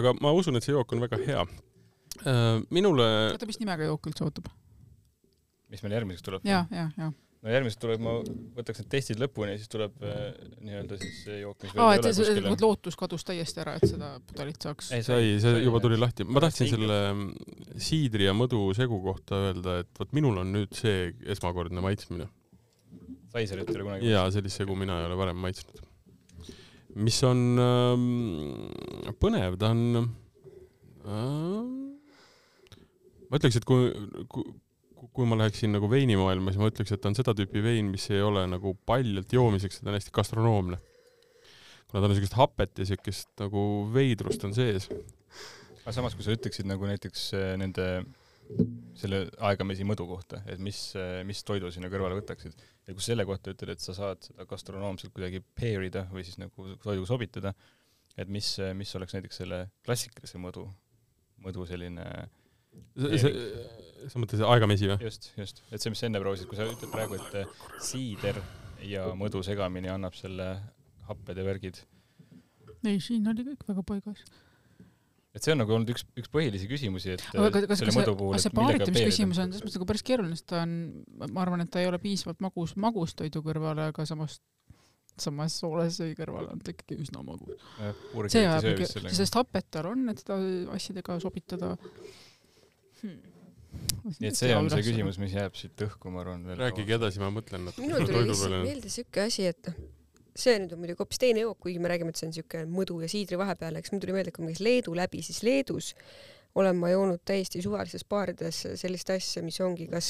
aga 0.00 0.14
ma 0.20 0.32
usun, 0.36 0.58
et 0.58 0.66
see 0.66 0.74
jook 0.74 0.94
on 0.96 1.04
väga 1.04 1.20
hea. 1.26 1.46
Äh, 2.22 2.60
minule. 2.74 3.08
oota, 3.32 3.48
mis 3.48 3.60
nimega 3.62 3.88
jook 3.88 4.10
üldse 4.10 4.26
ootab? 4.28 4.48
mis 5.72 5.84
meil 5.84 5.96
järgmiseks 5.98 6.26
tuleb? 6.26 6.46
ja, 6.48 6.64
ja, 6.72 6.88
ja 6.98 7.12
no 7.42 7.50
järgmised 7.50 7.80
tuleb, 7.82 8.02
ma 8.02 8.12
võtaks 8.56 8.82
need 8.82 8.90
testid 8.92 9.20
lõpuni 9.20 9.54
ja 9.54 9.60
siis 9.60 9.70
tuleb 9.72 10.04
äh, 10.06 10.20
nii-öelda 10.62 10.98
siis 11.00 11.22
jook, 11.40 11.64
mis 11.64 11.74
Aa, 11.74 11.96
ei 11.96 12.02
ole 12.02 12.12
kuskil. 12.14 12.48
lootus 12.62 12.98
kadus 12.98 13.26
täiesti 13.26 13.62
ära, 13.64 13.74
et 13.78 13.86
seda 13.90 14.12
pudelit 14.28 14.62
saaks. 14.62 14.92
ei, 14.94 15.02
sai, 15.06 15.32
see 15.42 15.64
juba 15.64 15.80
tuli 15.82 15.98
lahti. 15.98 16.26
ma 16.28 16.42
tahtsin 16.44 16.70
selle 16.70 17.00
mm, 17.10 17.56
siidri 17.82 18.28
ja 18.28 18.36
mõdu 18.36 18.64
segu 18.78 19.00
kohta 19.02 19.40
öelda, 19.48 19.80
et 19.82 20.02
vot 20.02 20.14
minul 20.14 20.38
on 20.44 20.54
nüüd 20.54 20.78
see 20.78 21.10
esmakordne 21.34 21.82
maitsmine. 21.84 22.30
Saiserit 23.32 23.70
ei 23.70 23.78
ole 23.78 23.88
kunagi 23.88 24.12
jaa, 24.12 24.26
sellist 24.34 24.62
segu 24.62 24.76
mina 24.78 25.00
ei 25.00 25.08
ole 25.10 25.18
varem 25.18 25.38
maitsnud. 25.42 25.82
mis 27.02 27.22
on 27.26 27.38
ähm, 27.58 29.14
põnev, 29.18 29.56
ta 29.58 29.72
on 29.72 30.02
äh, 31.08 31.70
ma 33.32 33.40
ütleks, 33.40 33.56
et 33.58 33.66
kui, 33.66 33.88
kui 34.30 34.52
kui 35.10 35.26
ma 35.26 35.38
läheksin 35.40 35.72
nagu 35.74 35.88
veinimaailma, 35.90 36.52
siis 36.52 36.62
ma 36.62 36.70
ütleks, 36.70 36.94
et 36.94 37.06
on 37.08 37.16
seda 37.18 37.34
tüüpi 37.38 37.62
vein, 37.64 37.90
mis 37.90 38.04
ei 38.12 38.22
ole 38.22 38.44
nagu 38.50 38.74
paljalt 38.86 39.32
joomiseks, 39.34 39.80
ta 39.80 39.90
on 39.90 39.98
hästi 39.98 40.14
gastronoomne. 40.14 40.78
kuna 41.90 42.00
tal 42.00 42.12
on 42.12 42.16
siukest 42.16 42.36
hapet 42.38 42.78
ja 42.78 42.86
siukest 42.88 43.32
nagu 43.42 43.62
veidrust 43.92 44.44
on 44.48 44.54
sees. 44.56 44.88
aga 45.82 45.94
samas, 45.96 46.14
kui 46.14 46.24
sa 46.24 46.36
ütleksid 46.36 46.68
nagu 46.70 46.86
näiteks 46.88 47.32
äh, 47.38 47.54
nende 47.60 47.88
selle 48.98 49.22
aegamisi 49.48 49.84
mõdu 49.86 50.04
kohta, 50.08 50.42
et 50.50 50.60
mis, 50.62 50.78
mis 51.26 51.40
toidu 51.46 51.70
sinna 51.72 51.90
kõrvale 51.92 52.18
võtaksid. 52.18 52.54
ja 52.86 52.94
kui 52.94 53.04
selle 53.04 53.24
kohta 53.28 53.54
ütled, 53.54 53.74
et 53.74 53.82
sa 53.82 53.94
saad 53.96 54.22
seda 54.26 54.46
gastronoomselt 54.48 55.14
kuidagi 55.14 55.42
pair 55.58 55.84
ida 55.86 56.06
või 56.12 56.26
siis 56.26 56.38
nagu 56.42 56.74
toiduga 56.82 57.08
sobitada, 57.08 57.54
et 58.16 58.28
mis, 58.28 58.54
mis 58.76 58.94
oleks 58.98 59.16
näiteks 59.16 59.42
selle 59.44 59.64
klassikalise 59.86 60.40
mõdu, 60.42 60.66
mõdu 61.42 61.66
selline 61.68 62.06
see, 62.06 62.41
sa 62.96 64.20
mõtled 64.20 64.44
aegamesi 64.46 64.90
või? 64.90 64.98
just, 65.06 65.30
just, 65.38 65.62
et 65.70 65.82
see, 65.82 65.92
mis 65.92 66.02
sa 66.02 66.08
enne 66.08 66.20
proovisid, 66.22 66.48
kui 66.50 66.58
sa 66.58 66.68
ütled 66.68 66.92
praegu, 66.92 67.18
et 67.18 67.82
siider 67.84 68.40
ja 68.86 69.08
mõdu 69.18 69.42
segamini 69.46 69.92
annab 69.92 70.16
selle 70.18 70.54
happed 71.08 71.38
ja 71.38 71.44
värgid. 71.46 71.82
ei, 72.86 72.98
siin 73.02 73.28
oli 73.30 73.46
kõik 73.52 73.68
väga 73.68 73.86
paigas 73.92 74.24
et 75.32 75.44
see 75.44 75.54
on 75.54 75.62
nagu 75.62 75.72
olnud 75.72 75.92
üks, 75.94 76.04
üks 76.18 76.30
põhilisi 76.32 76.68
küsimusi, 76.68 77.14
et 77.16 77.22
aga 77.32 77.62
kas, 77.64 77.80
kas 77.80 77.96
see, 77.96 78.04
kas 78.04 78.46
see 78.46 78.56
paaritamisküsimus 78.56 79.38
on 79.40 79.52
selles 79.52 79.64
mõttes 79.64 79.78
nagu 79.78 79.88
päris 79.88 80.04
keeruline, 80.04 80.36
sest 80.36 80.50
ta 80.52 80.64
on, 80.66 80.74
ma 81.24 81.44
arvan, 81.44 81.64
et 81.64 81.70
ta 81.72 81.80
ei 81.80 81.88
ole 81.88 82.00
piisavalt 82.02 82.42
magus 82.44 82.74
magustoidu 82.80 83.40
kõrvale, 83.44 83.88
aga 83.92 84.06
samas 84.08 84.40
samas 85.20 85.56
soolesõi 85.60 86.14
kõrval 86.16 86.48
on 86.52 86.60
ta 86.64 86.72
ikkagi 86.72 86.98
üsna 87.04 87.22
magus. 87.24 87.60
see 88.32 88.44
ajab 88.44 88.68
ikka, 88.72 89.08
sest 89.12 89.36
hapet 89.36 89.68
tal 89.72 89.90
on, 89.92 90.06
et 90.12 90.20
seda 90.22 90.38
asjadega 90.76 91.18
sobitada 91.22 91.74
hmm.. 93.02 94.12
nii 94.18 94.30
et 94.30 94.38
see 94.38 94.52
on 94.56 94.70
see 94.72 94.86
küsimus, 94.90 95.18
mis 95.22 95.34
jääb 95.38 95.58
siit 95.58 95.86
õhku, 95.88 96.12
ma 96.14 96.24
arvan. 96.24 96.46
rääkige 96.58 96.98
edasi, 96.98 97.22
ma 97.22 97.32
mõtlen 97.34 97.68
natuke. 97.68 97.86
minul 97.86 98.06
tuli 98.06 98.28
lihtsalt 98.30 98.62
meelde 98.62 98.92
siuke 98.92 99.26
asi, 99.26 99.48
et 99.52 99.72
noh 99.72 99.82
see 100.38 100.54
nüüd 100.62 100.72
on 100.72 100.80
muidugi 100.80 101.02
hoopis 101.02 101.20
teine 101.20 101.42
jook, 101.42 101.58
kuigi 101.60 101.80
me 101.82 101.90
räägime, 101.92 102.12
et 102.12 102.20
see 102.20 102.24
on 102.24 102.30
niisugune 102.32 102.68
mõdu 102.72 102.94
ja 103.02 103.08
siidri 103.12 103.36
vahepeal, 103.40 103.76
eks 103.76 103.92
mul 103.92 104.00
tuli 104.00 104.14
meelde, 104.16 104.32
et 104.32 104.36
kui 104.36 104.46
ma 104.46 104.52
käisin 104.52 104.64
Leedu 104.64 104.94
läbi, 104.96 105.20
siis 105.26 105.42
Leedus 105.44 105.90
olen 106.54 106.76
ma 106.76 106.90
joonud 106.92 107.22
täiesti 107.24 107.62
suvalistes 107.64 108.04
baarides 108.08 108.62
sellist 108.80 109.12
asja, 109.12 109.42
mis 109.44 109.60
ongi 109.64 109.86
kas, 109.92 110.08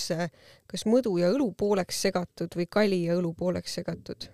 kas 0.71 0.87
mõdu 0.91 1.15
ja 1.21 1.31
õlu 1.35 1.53
pooleks 1.59 2.01
segatud 2.07 2.55
või 2.59 2.67
kali 2.71 3.05
ja 3.07 3.19
õlu 3.19 3.33
pooleks 3.39 3.79
segatud. 3.79 4.27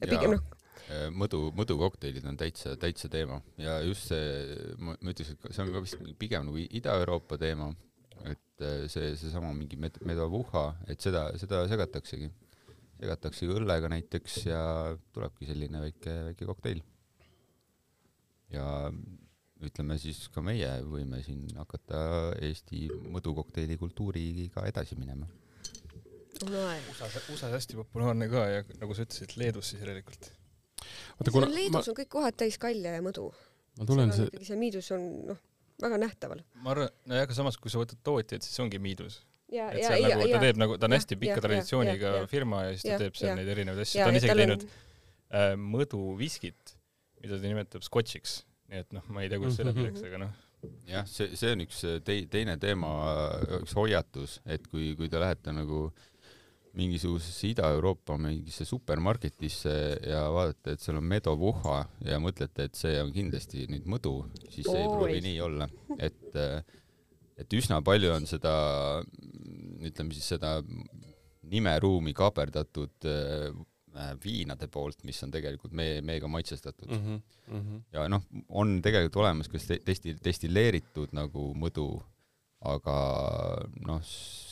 ja 0.00 0.10
pigem 0.10 0.36
noh 0.36 0.44
äh, 0.90 1.08
mõdu, 1.10 1.48
mõdukokteilid 1.58 2.26
on 2.28 2.38
täitsa, 2.38 2.76
täitsa 2.80 3.10
teema 3.12 3.40
ja 3.58 3.80
just 3.86 4.12
see, 4.12 4.68
ma 4.78 4.94
ütleks, 5.00 5.34
et 5.34 5.50
see 5.50 5.64
on 5.64 5.74
ka 5.74 5.82
vist 5.86 6.06
pigem 6.18 6.46
nagu 6.50 6.62
Ida-Euroopa 6.66 7.38
teema, 7.42 7.72
et 8.24 8.64
äh, 8.64 8.86
see, 8.92 9.12
seesama 9.20 9.52
mingi 9.56 9.78
med-, 9.80 10.00
medovuha, 10.08 10.68
et 10.88 11.00
seda, 11.04 11.28
seda 11.40 11.64
segataksegi 11.70 12.30
segatakse 12.96 13.48
õllega 13.52 13.90
näiteks 13.92 14.36
ja 14.48 14.60
tulebki 15.14 15.48
selline 15.48 15.82
väike, 15.82 16.14
väike 16.30 16.48
kokteil. 16.48 16.82
ja 18.54 18.66
ütleme 19.66 19.96
siis 20.00 20.26
ka 20.32 20.42
meie 20.44 20.68
võime 20.86 21.22
siin 21.24 21.48
hakata 21.56 21.98
Eesti 22.44 22.86
mõdukokteili 23.12 23.78
kultuuriga 23.80 24.64
edasi 24.68 24.98
minema 24.98 25.26
no,. 25.26 26.62
USA-s, 26.92 27.30
USA-s 27.32 27.52
hästi 27.54 27.78
populaarne 27.80 28.28
ka 28.32 28.44
ja 28.52 28.64
nagu 28.80 28.96
sa 28.96 29.06
ütlesid, 29.06 29.32
Leedus 29.40 29.72
siis 29.72 29.80
järelikult. 29.80 30.30
Leedus 31.48 31.72
ma... 31.72 31.80
on 31.80 31.96
kõik 31.96 32.10
kohad 32.12 32.36
täis 32.36 32.58
kalja 32.60 32.96
ja 32.98 33.04
mõdu. 33.04 33.30
ma 33.80 33.88
tulen 33.88 34.12
see 34.12 34.44
see 34.44 34.58
miidus 34.60 34.90
on 34.96 35.06
noh, 35.32 35.40
väga 35.82 35.98
nähtaval. 36.00 36.42
ma 36.62 36.74
arvan, 36.74 36.92
nojah, 37.08 37.26
aga 37.26 37.36
samas, 37.36 37.58
kui 37.60 37.72
sa 37.72 37.80
võtad 37.80 38.00
tootjad, 38.06 38.44
siis 38.44 38.62
ongi 38.64 38.80
miidus. 38.82 39.20
Ja, 39.52 39.68
et 39.70 39.84
see 39.84 40.00
on 40.00 40.10
nagu, 40.10 40.26
ta 40.32 40.40
teeb 40.42 40.58
nagu, 40.58 40.78
ta 40.80 40.88
on 40.88 40.96
hästi 40.96 41.18
pika 41.22 41.36
traditsiooniga 41.42 42.16
firma 42.30 42.64
ja 42.66 42.72
siis 42.74 42.88
ta 42.88 42.96
teeb 43.04 43.18
seal 43.18 43.36
neid 43.38 43.50
erinevaid 43.52 43.84
asju, 43.84 44.00
ta 44.02 44.08
on 44.10 44.18
isegi 44.18 44.34
teinud 44.40 44.64
äh, 44.66 45.52
mõduviskit, 45.76 46.74
mida 47.22 47.38
ta 47.38 47.46
nimetab 47.46 47.86
skotšiks, 47.86 48.40
nii 48.72 48.82
et 48.82 48.96
noh, 48.96 49.06
ma 49.14 49.22
ei 49.22 49.30
tea, 49.30 49.38
kuidas 49.38 49.60
selle 49.60 49.76
teeks, 49.76 50.02
aga 50.08 50.20
noh. 50.24 50.34
jah, 50.90 51.06
see, 51.10 51.30
see 51.38 51.54
on 51.54 51.62
üks 51.62 51.84
tei-, 52.08 52.26
teine 52.32 52.56
teema, 52.62 52.90
üks 53.60 53.76
hoiatus, 53.78 54.40
et 54.50 54.66
kui, 54.66 54.90
kui 54.98 55.12
te 55.12 55.22
lähete 55.22 55.54
nagu 55.54 55.86
mingisugusesse 56.76 57.50
Ida-Euroopa 57.54 58.18
mingisse 58.20 58.66
supermarketisse 58.68 59.74
ja 60.10 60.26
vaatate, 60.32 60.76
et 60.76 60.84
seal 60.84 61.00
on 61.00 61.06
medovuha 61.08 61.78
ja 62.04 62.18
mõtlete, 62.22 62.68
et 62.68 62.78
see 62.78 62.98
on 63.00 63.12
kindlasti 63.14 63.66
nüüd 63.72 63.88
mõdu, 63.88 64.18
siis 64.50 64.68
see 64.68 64.82
ei 64.82 64.90
pruugi 64.90 65.22
nii 65.24 65.38
olla, 65.46 65.70
et 65.98 66.40
et 67.36 67.52
üsna 67.52 67.82
palju 67.84 68.14
on 68.14 68.26
seda 68.28 68.52
ütleme 69.84 70.16
siis 70.16 70.28
seda 70.34 70.58
nimeruumi 71.46 72.14
kaaperdatud 72.16 73.08
äh, 73.08 73.50
viinade 74.20 74.68
poolt, 74.72 75.04
mis 75.08 75.18
on 75.24 75.32
tegelikult 75.32 75.72
meie, 75.76 76.00
meiega 76.04 76.28
maitsestatud 76.28 76.90
mm. 76.90 77.04
-hmm, 77.04 77.22
mm 77.48 77.62
-hmm. 77.62 77.82
ja 77.92 78.08
noh, 78.08 78.22
on 78.48 78.80
tegelikult 78.82 79.16
olemas 79.16 79.48
ka 79.48 79.58
testi, 79.84 80.16
destilleeritud 80.24 81.14
nagu 81.16 81.52
mõdu, 81.54 82.02
aga 82.60 82.96
noh, 83.86 84.02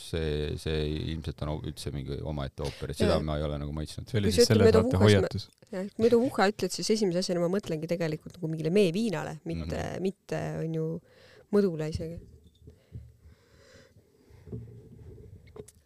see, 0.05 0.53
see 0.61 0.85
ilmselt 1.15 1.43
on 1.47 1.55
üldse 1.57 1.93
mingi 1.95 2.19
omaette 2.23 2.67
ooper, 2.67 2.93
et 2.93 3.01
seda 3.01 3.17
ja. 3.19 3.25
ma 3.25 3.39
ei 3.41 3.47
ole 3.47 3.59
nagu 3.63 3.75
maitsnud. 3.77 4.11
see 4.11 4.21
oli 4.21 4.33
siis 4.35 4.51
selle 4.51 4.71
saate 4.75 5.01
hoiatus. 5.01 5.49
jah, 5.75 5.89
mööda 6.01 6.21
uhha 6.21 6.51
ütled, 6.53 6.75
siis 6.75 6.93
esimese 6.97 7.25
asjana 7.25 7.43
ma 7.45 7.51
mõtlengi 7.57 7.91
tegelikult 7.91 8.39
nagu 8.39 8.53
mingile 8.53 8.73
meeviinale, 8.75 9.39
mitte 9.45 9.67
mm, 9.67 9.83
-hmm. 9.83 10.07
mitte 10.09 10.45
on 10.61 10.79
ju 10.81 10.87
mõdule 11.55 11.91
isegi 11.93 12.21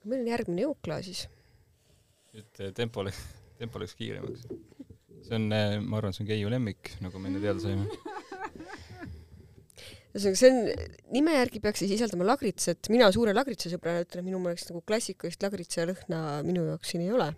meil 0.09 0.25
on 0.25 0.31
järgmine 0.33 0.65
jook 0.65 0.81
klaasis. 0.85 1.27
et 2.35 2.61
eh, 2.61 2.73
tempo 2.75 3.05
läks, 3.05 3.19
tempo 3.61 3.81
läks 3.83 3.95
kiiremaks. 3.99 4.47
see 5.27 5.37
on, 5.37 5.51
eh, 5.53 5.79
ma 5.83 6.01
arvan, 6.01 6.15
see 6.17 6.25
on 6.25 6.31
Keiu 6.31 6.53
lemmik, 6.53 6.95
nagu 7.05 7.21
me 7.21 7.33
enne 7.33 7.43
teada 7.45 7.61
saime. 7.63 7.89
ühesõnaga, 10.19 10.41
see 10.41 10.51
on, 10.51 10.91
nime 11.15 11.37
järgi 11.37 11.63
peaks 11.65 11.83
see 11.83 11.91
sisaldama 11.93 12.27
lagritsat, 12.29 12.91
mina 12.93 13.11
suure 13.15 13.35
lagritsasõbrana 13.37 14.05
ütlen, 14.07 14.27
minu 14.27 14.43
meelest 14.43 14.73
nagu 14.73 14.83
klassikalist 14.89 15.45
lagritsa 15.47 15.87
lõhna 15.89 16.23
minu 16.47 16.67
jaoks 16.71 16.95
siin 16.95 17.07
ei 17.07 17.15
ole. 17.15 17.31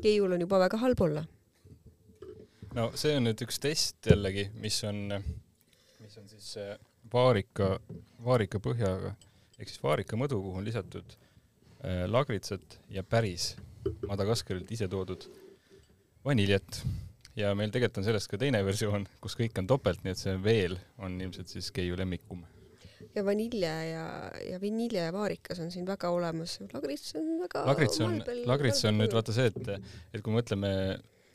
Keiul 0.00 0.36
on 0.36 0.46
juba 0.46 0.60
väga 0.66 0.80
halb 0.82 1.04
olla. 1.08 1.26
no 2.76 2.90
see 2.98 3.14
on 3.16 3.28
nüüd 3.28 3.40
üks 3.46 3.60
test 3.62 4.10
jällegi, 4.10 4.50
mis 4.60 4.82
on, 4.84 5.06
mis 6.00 6.18
on 6.20 6.26
siis 6.32 6.50
eh, 6.60 6.74
vaarika, 7.12 7.76
vaarika 8.24 8.60
põhjaga 8.62 9.14
ehk 9.56 9.70
siis 9.70 9.80
vaarika 9.80 10.18
mõdu, 10.20 10.42
kuhu 10.44 10.60
on 10.60 10.66
lisatud 10.66 11.16
Äh, 11.86 12.06
lagritsat 12.08 12.80
ja 12.90 13.02
päris 13.04 13.52
Madagaskarilt 14.08 14.70
ise 14.72 14.88
toodud 14.88 15.26
vaniljat. 16.24 16.80
Ja 17.36 17.54
meil 17.58 17.72
tegelikult 17.72 18.02
on 18.02 18.06
sellest 18.08 18.30
ka 18.32 18.38
teine 18.40 18.62
versioon, 18.66 19.06
kus 19.22 19.36
kõik 19.38 19.58
on 19.60 19.70
topelt, 19.70 20.02
nii 20.04 20.14
et 20.14 20.20
see 20.20 20.36
veel 20.42 20.76
on 21.02 21.18
ilmselt 21.20 21.52
siis 21.52 21.72
Keiu 21.74 21.98
lemmikum. 21.98 22.44
ja 23.16 23.24
vanilje 23.24 23.72
ja, 23.90 24.06
ja 24.50 24.60
vanilje 24.60 25.02
ja 25.08 25.12
vaarikas 25.12 25.60
on 25.64 25.70
siin 25.72 25.86
väga 25.88 26.10
olemas. 26.12 26.58
lagrits 26.72 27.14
on 27.16 27.34
väga 27.42 27.66
lagrits 27.66 28.00
on, 28.04 28.22
lagrits 28.46 28.84
on 28.88 28.98
nüüd 29.02 29.12
vaata 29.16 29.36
see, 29.36 29.52
et, 29.52 29.92
et 30.14 30.22
kui 30.22 30.34
mõtleme 30.34 30.72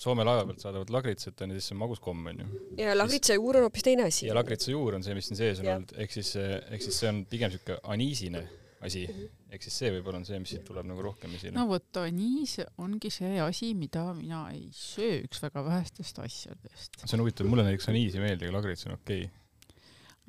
Soome 0.02 0.24
laeva 0.26 0.48
pealt 0.48 0.64
saadavat 0.64 0.90
lagritsat 0.90 1.44
on 1.46 1.52
ja 1.52 1.60
siis 1.60 1.68
see 1.70 1.76
on 1.76 1.80
maguskomm 1.84 2.32
onju. 2.32 2.48
ja 2.80 2.96
lagritsa 2.96 3.36
juur 3.38 3.60
on 3.60 3.68
hoopis 3.68 3.86
teine 3.86 4.08
asi. 4.10 4.26
ja 4.26 4.34
lagritsa 4.34 4.72
juur 4.74 4.98
on 4.98 5.06
see, 5.06 5.14
mis 5.14 5.30
siin 5.30 5.38
sees 5.38 5.62
on 5.62 5.70
olnud, 5.76 5.94
ehk 6.02 6.16
siis, 6.16 6.32
ehk 6.42 6.82
siis 6.82 6.98
see 7.04 7.12
on 7.12 7.22
pigem 7.30 7.54
siuke 7.54 7.78
aniisine 7.94 8.42
asi 8.82 9.06
mm. 9.06 9.14
-hmm 9.14 9.41
ehk 9.52 9.66
siis 9.66 9.82
see 9.82 9.92
võib-olla 9.98 10.22
on 10.22 10.28
see, 10.28 10.40
mis 10.40 10.54
siit 10.54 10.64
tuleb 10.68 10.88
nagu 10.88 11.04
rohkem 11.04 11.34
esile. 11.36 11.54
no 11.58 11.68
vot, 11.70 11.90
see 11.92 12.66
ongi 12.82 13.12
see 13.14 13.36
asi, 13.44 13.74
mida 13.78 14.06
mina 14.16 14.46
ei 14.54 14.70
söö, 14.76 15.20
üks 15.26 15.44
väga 15.44 15.66
vähestest 15.68 16.24
asjadest. 16.24 17.04
see 17.04 17.18
on 17.18 17.26
huvitav, 17.26 17.52
mulle 17.52 17.68
näiteks 17.68 17.92
aniisi 17.92 18.20
ei 18.20 18.28
meeldi, 18.30 18.48
aga 18.48 18.60
lagrits 18.62 18.88
on 18.88 18.98
okei 18.98 19.26
okay 19.28 19.38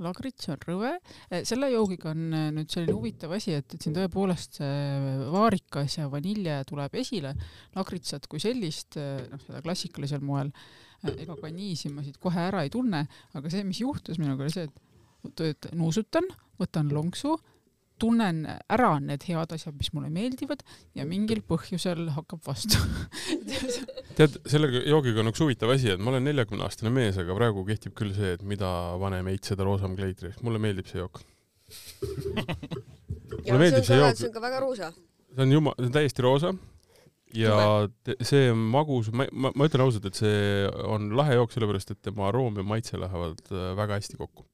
lagrits 0.02 0.48
on 0.50 0.60
rõve, 0.66 0.92
eh, 1.30 1.42
selle 1.48 1.68
joogiga 1.72 2.12
on 2.12 2.22
eh, 2.34 2.46
nüüd 2.56 2.70
selline 2.72 2.94
huvitav 2.96 3.34
asi, 3.36 3.54
et, 3.58 3.74
et 3.74 3.84
siin 3.84 3.94
tõepoolest 3.96 4.60
see 4.60 5.18
vaarikas 5.32 5.98
ja 5.98 6.08
vanilje 6.12 6.56
tuleb 6.70 6.96
esile, 7.02 7.34
lagritsat 7.76 8.26
kui 8.30 8.42
sellist, 8.42 8.96
eh, 9.00 9.20
noh, 9.30 9.42
seda 9.44 9.62
klassikalisel 9.64 10.24
moel, 10.24 10.52
ega 11.12 11.36
ka 11.38 11.50
niisi 11.50 11.90
ma 11.92 12.04
siit 12.06 12.18
kohe 12.22 12.40
ära 12.48 12.62
ei 12.64 12.72
tunne, 12.72 13.04
aga 13.36 13.52
see, 13.52 13.64
mis 13.66 13.82
juhtus 13.82 14.20
minuga, 14.22 14.46
oli 14.46 14.54
see, 14.54 14.68
et 15.50 15.70
nuusutan, 15.78 16.26
võtan 16.58 16.90
lonksu, 16.94 17.36
tunnen 18.02 18.42
ära 18.72 18.92
need 19.02 19.24
head 19.28 19.54
asjad, 19.54 19.76
mis 19.78 19.92
mulle 19.94 20.10
meeldivad 20.12 20.64
ja 20.98 21.06
mingil 21.08 21.42
põhjusel 21.46 22.08
hakkab 22.16 22.42
vastu 22.46 22.80
tead, 24.18 24.40
selle 24.50 24.70
joogiga 24.80 25.22
on 25.22 25.30
üks 25.32 25.42
huvitav 25.44 25.72
asi, 25.74 25.92
et 25.94 26.02
ma 26.02 26.12
olen 26.12 26.26
neljakümne 26.28 26.66
aastane 26.66 26.92
mees, 26.94 27.18
aga 27.22 27.36
praegu 27.38 27.64
kehtib 27.68 27.94
küll 27.98 28.14
see, 28.16 28.34
et 28.36 28.44
mida 28.46 28.68
vanem 29.02 29.30
eit, 29.32 29.46
seda 29.48 29.66
roosam 29.68 29.96
kleitri. 29.98 30.34
mulle 30.42 30.60
meeldib 30.62 30.90
see 30.90 31.00
jook 31.02 31.22
mulle 33.46 33.62
meeldib 33.62 33.86
see 33.86 33.98
jook. 34.00 34.18
see 34.18 34.28
on 34.30 34.36
ka 34.36 34.44
väga 34.44 34.62
roosa. 34.64 34.92
see 35.32 35.46
on 35.46 35.56
juma-, 35.58 35.76
see 35.78 35.90
on 35.90 35.96
täiesti 35.96 36.26
roosa 36.26 36.54
ja 37.36 37.58
see 38.20 38.52
magus, 38.52 39.08
ma, 39.14 39.26
ma, 39.32 39.52
ma 39.56 39.68
ütlen 39.68 39.86
ausalt, 39.86 40.08
et 40.10 40.18
see 40.18 40.66
on 40.84 41.12
lahe 41.16 41.38
jook 41.38 41.54
sellepärast, 41.54 41.94
et 41.94 42.02
tema 42.04 42.28
aroom 42.28 42.58
ja 42.60 42.66
maitse 42.66 43.00
lähevad 43.00 43.46
äh, 43.48 43.70
väga 43.78 44.00
hästi 44.00 44.20
kokku 44.20 44.44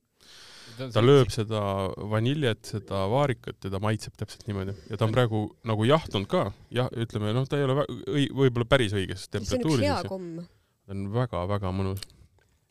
ta 0.94 1.02
lööb 1.02 1.32
seda 1.32 1.62
vaniljet, 2.10 2.60
seda 2.72 3.04
vaarikat 3.10 3.66
ja 3.66 3.72
ta 3.74 3.80
maitseb 3.82 4.14
täpselt 4.18 4.44
niimoodi 4.48 4.74
ja 4.90 4.98
ta 4.98 5.08
on 5.08 5.14
praegu 5.14 5.42
nagu 5.68 5.88
jahtunud 5.88 6.28
ka, 6.30 6.44
jah, 6.74 6.90
ütleme 6.92 7.32
noh, 7.36 7.48
ta 7.48 7.58
ei 7.58 7.66
ole 7.66 7.82
õi-, 7.88 8.28
võib-olla 8.42 8.68
päris 8.68 8.94
õiges 8.96 9.26
temperatuuris. 9.32 9.82
see 9.82 9.90
on 9.90 9.98
üks 9.98 10.06
hea 10.06 10.12
komm. 10.12 10.46
ta 10.86 10.96
on 10.96 11.04
väga-väga 11.16 11.74
mõnus. 11.74 12.04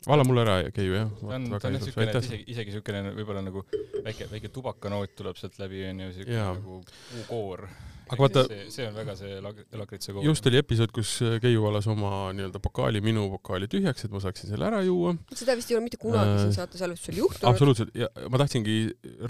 vala 0.06 0.26
mulle 0.28 0.46
ära, 0.46 0.56
Keiu, 0.74 0.96
jah. 0.96 1.12
ta 1.20 1.36
on, 1.36 1.50
ta 1.56 1.70
on 1.70 1.78
jah 1.78 1.86
siukene, 1.86 2.16
isegi, 2.22 2.48
isegi 2.54 2.76
siukene 2.78 3.04
võib-olla 3.18 3.44
nagu 3.44 3.64
väike, 4.06 4.30
väike 4.32 4.52
tubakanoot 4.54 5.14
tuleb 5.18 5.38
sealt 5.40 5.60
läbi, 5.62 5.84
onju, 5.92 6.10
siuke 6.16 6.40
nagu 6.40 6.80
puukoor. 7.12 7.68
Aga 8.08 8.20
vaata. 8.24 8.44
see 8.72 8.86
on 8.88 8.96
väga 8.96 9.14
see 9.18 9.38
lakritsa 9.42 10.14
koor. 10.14 10.24
just 10.26 10.48
oli 10.50 10.60
episood, 10.60 10.92
kus 10.94 11.14
Keiu 11.42 11.62
valas 11.64 11.88
oma 11.90 12.28
nii-öelda 12.36 12.62
pokaali, 12.64 13.02
minu 13.04 13.28
pokaali 13.36 13.70
tühjaks, 13.70 14.06
et 14.06 14.14
ma 14.14 14.22
saaksin 14.24 14.52
selle 14.52 14.68
ära 14.68 14.82
juua. 14.86 15.14
seda 15.32 15.56
vist 15.58 15.72
ei 15.72 15.78
ole 15.78 15.86
mitte 15.86 16.00
kunagi 16.00 16.34
äh, 16.34 16.42
siin 16.44 16.56
saate 16.56 16.80
salvestusel 16.80 17.22
juhtunud. 17.22 17.48
absoluutselt, 17.52 17.94
ja 17.98 18.10
ma 18.28 18.40
tahtsingi 18.42 18.78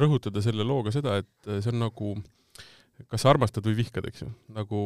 rõhutada 0.01 0.45
selle 0.45 0.67
looga 0.67 0.95
seda, 0.95 1.19
et 1.23 1.51
see 1.59 1.73
on 1.75 1.83
nagu 1.87 2.17
kas 3.09 3.23
sa 3.23 3.33
armastad 3.33 3.67
või 3.67 3.79
vihkad, 3.79 4.09
eks 4.11 4.25
ju, 4.25 4.31
nagu 4.57 4.81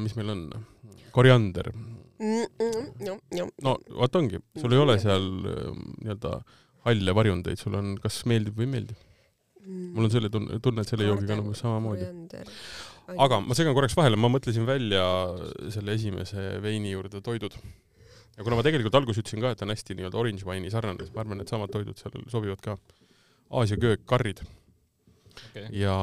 mis 0.00 0.14
meil 0.16 0.32
on, 0.32 0.46
koriander 1.12 1.68
no 3.64 3.74
vot 4.00 4.16
ongi, 4.18 4.40
sul 4.58 4.74
ei 4.74 4.80
ole 4.80 4.96
seal 5.02 5.28
nii-öelda 5.42 6.38
halle 6.88 7.14
varjundeid, 7.14 7.60
sul 7.60 7.76
on 7.78 7.94
kas 8.02 8.22
meeldib 8.30 8.58
või 8.58 8.68
ei 8.68 8.72
meeldi. 8.76 8.96
Mul 9.68 10.08
on 10.08 10.12
selle 10.12 10.30
tunne, 10.32 10.60
tunne, 10.64 10.84
et 10.84 10.92
selle 10.92 11.08
joogiga 11.08 11.36
on 11.36 11.44
umbes 11.44 11.62
samamoodi. 11.64 12.08
aga 13.24 13.40
ma 13.44 13.56
segan 13.56 13.76
korraks 13.76 13.96
vahele, 13.98 14.18
ma 14.20 14.30
mõtlesin 14.32 14.66
välja 14.68 15.04
selle 15.74 15.96
esimese 15.98 16.50
veini 16.64 16.94
juurde 16.94 17.22
toidud. 17.24 17.56
ja 18.36 18.46
kuna 18.46 18.58
ma 18.58 18.64
tegelikult 18.66 18.96
alguses 19.00 19.24
ütlesin 19.24 19.44
ka, 19.44 19.52
et 19.54 19.64
on 19.66 19.74
hästi 19.74 19.98
nii-öelda 19.98 20.20
orange 20.20 20.46
wine'i 20.48 20.72
sarnane, 20.72 21.04
siis 21.04 21.14
ma 21.16 21.24
arvan, 21.24 21.42
et 21.42 21.52
samad 21.52 21.72
toidud 21.74 21.98
seal 22.00 22.16
sobivad 22.32 22.62
ka. 22.64 22.78
Aasia 23.58 23.78
köök, 23.80 24.02
karrid 24.04 24.42
okay.. 24.44 25.68
ja 25.80 25.94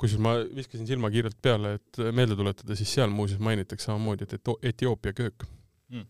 kusjuures 0.00 0.24
ma 0.24 0.34
viskasin 0.56 0.88
silma 0.88 1.10
kiirelt 1.12 1.38
peale, 1.42 1.78
et 1.80 2.02
meelde 2.16 2.36
tuletada, 2.38 2.76
siis 2.78 2.92
seal 2.98 3.12
muuseas 3.12 3.40
mainitakse 3.42 3.90
samamoodi, 3.90 4.28
et 4.28 4.52
Etioopia 4.72 5.16
köök 5.16 5.46
mm.. 5.92 6.06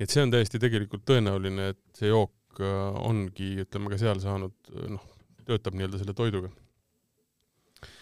et 0.00 0.12
see 0.12 0.24
on 0.24 0.32
täiesti 0.32 0.60
tegelikult 0.62 1.04
tõenäoline, 1.08 1.72
et 1.74 2.00
see 2.00 2.12
jook 2.12 2.34
äh, 2.64 3.00
ongi, 3.02 3.52
ütleme 3.64 3.92
ka 3.92 3.98
seal 4.00 4.20
saanud, 4.22 4.54
noh, 4.92 5.04
töötab 5.46 5.76
nii-öelda 5.78 6.00
selle 6.02 6.14
toiduga. 6.16 6.52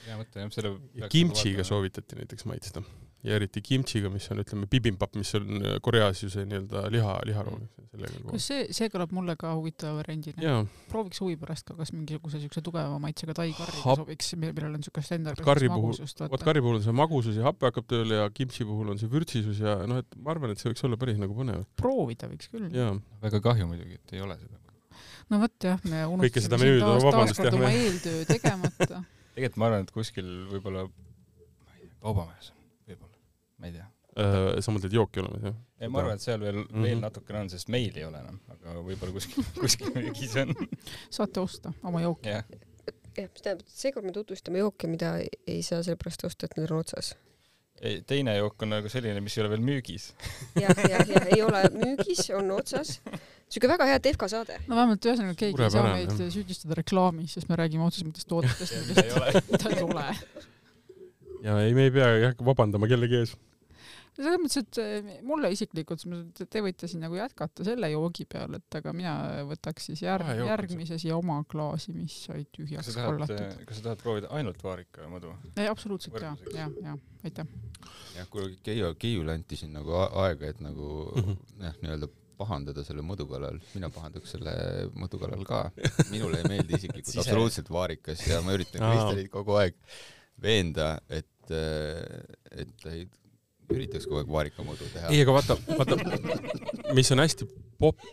hea 0.05 0.19
mõte 0.21 0.45
jah, 0.45 0.53
selle 0.55 1.09
kimchiga 1.13 1.65
soovitati 1.67 2.21
näiteks 2.21 2.47
maitsta 2.49 2.85
ja 3.25 3.39
eriti 3.39 3.63
kimchiga, 3.65 4.11
mis 4.13 4.27
on, 4.33 4.41
ütleme, 4.43 4.67
bibimbap, 4.71 5.15
mis 5.17 5.31
on 5.39 5.63
äh, 5.63 5.77
Koreas 5.85 6.21
ju 6.21 6.29
see 6.33 6.45
nii-öelda 6.49 6.83
liha, 6.93 7.15
liharoog. 7.29 7.63
kas 8.29 8.49
see, 8.51 8.67
see 8.77 8.91
kõlab 8.93 9.15
mulle 9.17 9.37
ka 9.41 9.55
huvitava 9.57 10.03
variandina? 10.03 10.59
prooviks 10.91 11.23
huvi 11.25 11.39
pärast 11.41 11.65
ka, 11.71 11.77
kas 11.79 11.95
mingisuguse 11.95 12.43
siukse 12.43 12.61
tugeva 12.65 12.99
maitsega 13.03 13.37
tai 13.39 13.49
karriga 13.57 13.97
sobiks, 14.01 14.35
millel 14.41 14.77
on 14.77 14.85
siukest 14.85 15.15
enda 15.17 15.35
karri 15.39 15.71
puhul, 15.73 15.97
vot 16.35 16.45
karri 16.45 16.65
puhul 16.65 16.81
on 16.81 16.85
see 16.85 16.97
magusus 17.01 17.39
ja 17.41 17.47
hape 17.49 17.71
hakkab 17.71 17.89
tööle 17.95 18.21
ja 18.21 18.27
kimchi 18.35 18.67
puhul 18.69 18.93
on 18.93 19.01
see 19.01 19.09
vürtsisus 19.13 19.63
ja 19.65 19.79
noh, 19.89 20.03
et 20.05 20.19
ma 20.21 20.35
arvan, 20.35 20.53
et 20.53 20.61
see 20.61 20.69
võiks 20.69 20.85
olla 20.85 21.01
päris 21.01 21.21
nagu 21.21 21.37
põnev. 21.39 21.65
proovida 21.81 22.29
võiks 22.29 22.53
küll. 22.53 22.69
väga 23.25 23.41
kahju 23.47 23.71
muidugi, 23.71 23.97
et 24.03 24.19
ei 24.19 24.25
ole 24.27 24.37
seda. 24.43 24.61
no 25.33 25.41
vot 25.47 25.69
jah, 25.71 25.81
me 25.89 26.05
unustasime 26.13 26.61
siin 26.61 26.85
taas, 26.85 27.09
taas 27.09 27.41
kord 27.41 27.57
oma 27.57 27.73
eeltöö 27.73 28.29
tegemata 28.29 29.01
tegelikult 29.35 29.63
ma 29.63 29.71
arvan, 29.71 29.89
et 29.89 29.95
kuskil 29.97 30.29
võib-olla, 30.53 30.85
ma 30.91 31.79
ei 31.79 31.87
tea, 31.87 31.97
kaubamajas 32.05 32.53
ma 33.65 33.71
ei 33.71 33.77
tea 33.79 33.87
äh,. 34.21 34.61
sa 34.65 34.75
mõtled 34.75 34.95
jooki 34.95 35.23
olemas, 35.23 35.49
jah? 35.49 35.59
ei, 35.81 35.91
ma 35.91 36.03
arvan, 36.03 36.21
et 36.21 36.25
seal 36.25 36.41
veel 36.43 36.61
mm, 36.61 36.71
-hmm. 36.71 36.87
veel 36.87 37.03
natukene 37.03 37.43
on, 37.45 37.51
sest 37.53 37.71
meil 37.73 37.97
ei 37.99 38.07
ole 38.07 38.21
enam, 38.21 38.39
aga 38.55 38.79
võib-olla 38.85 39.17
kuskil, 39.17 39.51
kuskil 39.65 39.93
müügis 39.97 40.37
on. 40.43 40.55
saate 41.11 41.43
osta 41.43 41.75
oma 41.83 42.03
jooki. 42.05 42.31
jah, 42.31 42.47
mis 43.17 43.43
tähendab, 43.43 43.67
et 43.67 43.79
seekord 43.83 44.07
me 44.07 44.15
tutvustame 44.15 44.63
jooke, 44.63 44.91
mida 44.91 45.17
ei 45.23 45.63
saa 45.67 45.83
sellepärast 45.83 46.27
osta, 46.31 46.51
et 46.51 46.59
need 46.59 46.71
on 46.71 46.83
otsas. 46.85 47.15
ei, 47.81 48.03
teine 48.07 48.37
jook 48.37 48.63
on 48.63 48.75
nagu 48.77 48.93
selline, 48.93 49.21
mis 49.25 49.39
ei 49.39 49.45
ole 49.45 49.55
veel 49.57 49.65
müügis. 49.67 50.13
jah, 50.65 50.85
jah, 50.91 51.09
jah, 51.09 51.31
ei 51.35 51.43
ole 51.43 51.65
müügis, 51.75 52.29
on 52.37 52.53
otsas 52.55 52.99
siuke 53.55 53.69
väga 53.71 53.87
hea 53.87 54.03
Defka 54.03 54.29
saade. 54.31 54.61
no 54.69 54.77
vähemalt 54.79 55.07
ühesõnaga 55.07 55.37
keegi 55.39 55.63
ei 55.63 55.71
saa 55.75 55.91
meid 55.91 56.15
süüdistada 56.33 56.79
reklaamis, 56.79 57.35
sest 57.37 57.51
me 57.51 57.59
räägime 57.61 57.87
otseses 57.87 58.07
mõttes 58.09 58.29
toodetest, 58.31 58.79
millest 58.89 59.67
ei 59.71 59.83
ole. 59.85 60.07
ja 61.45 61.59
ei, 61.67 61.75
me 61.77 61.89
ei 61.89 61.93
pea 61.95 62.09
jah 62.29 62.47
vabandama 62.47 62.89
kellegi 62.91 63.21
ees 63.21 63.35
selles 64.15 64.41
mõttes, 64.41 64.61
et 64.63 64.81
eh, 64.83 65.13
mulle 65.27 65.51
isiklikult, 65.55 66.05
te 66.39 66.63
võite 66.65 66.89
siin 66.91 67.03
nagu 67.05 67.19
jätkata 67.19 67.67
selle 67.67 67.91
joogi 67.93 68.27
peale, 68.31 68.61
et 68.63 68.79
aga 68.79 68.95
mina 68.97 69.15
võtaks 69.49 69.91
siis 69.91 70.05
järg, 70.05 70.31
järgmise 70.47 70.99
siia 71.03 71.17
oma 71.19 71.41
klaasi, 71.51 71.95
mis 71.97 72.17
sai 72.29 72.47
tühjaks 72.55 72.95
kallatud. 72.95 73.65
kas 73.67 73.81
sa 73.81 73.89
tahad 73.91 74.03
proovida 74.03 74.31
ainult 74.39 74.63
vaarika 74.65 75.09
madu? 75.11 75.35
ei, 75.57 75.67
absoluutselt 75.71 76.21
ja, 76.23 76.35
ja, 76.55 76.69
ja 76.85 76.99
aitäh. 77.27 77.49
jah, 78.19 78.29
kuule 78.31 78.53
Keiu, 78.63 78.93
Keiule 79.01 79.35
anti 79.35 79.59
siin 79.59 79.75
nagu 79.75 79.97
aega, 80.05 80.53
et 80.53 80.63
nagu 80.65 80.91
mhm. 81.15 81.41
jah, 81.65 81.81
nii-öelda 81.83 82.11
pahandada 82.39 82.83
selle 82.87 83.03
mõdu 83.07 83.27
kallal, 83.31 83.61
mina 83.77 83.91
pahandaks 83.95 84.35
selle 84.35 84.55
mõdu 84.99 85.21
kallal 85.23 85.45
ka. 85.47 85.61
minule 86.13 86.41
ei 86.41 86.49
meeldi 86.51 86.79
isiklikult 86.81 87.21
absoluutselt 87.23 87.71
vaarikas 87.71 88.25
ja 88.27 88.41
ma 88.45 88.57
üritan 88.57 88.83
Kristelit 88.83 89.31
kogu 89.33 89.55
aeg 89.61 89.79
veenda, 90.43 90.97
et, 91.09 91.53
et 91.55 92.89
ei 92.91 93.07
üritaks 93.73 94.09
kogu 94.09 94.23
aeg 94.23 94.33
vaarikamodu 94.39 94.91
teha. 94.93 95.13
ei, 95.13 95.23
aga 95.25 95.39
vaata, 95.39 95.59
vaata, 95.79 96.93
mis 96.97 97.13
on 97.15 97.23
hästi 97.25 97.49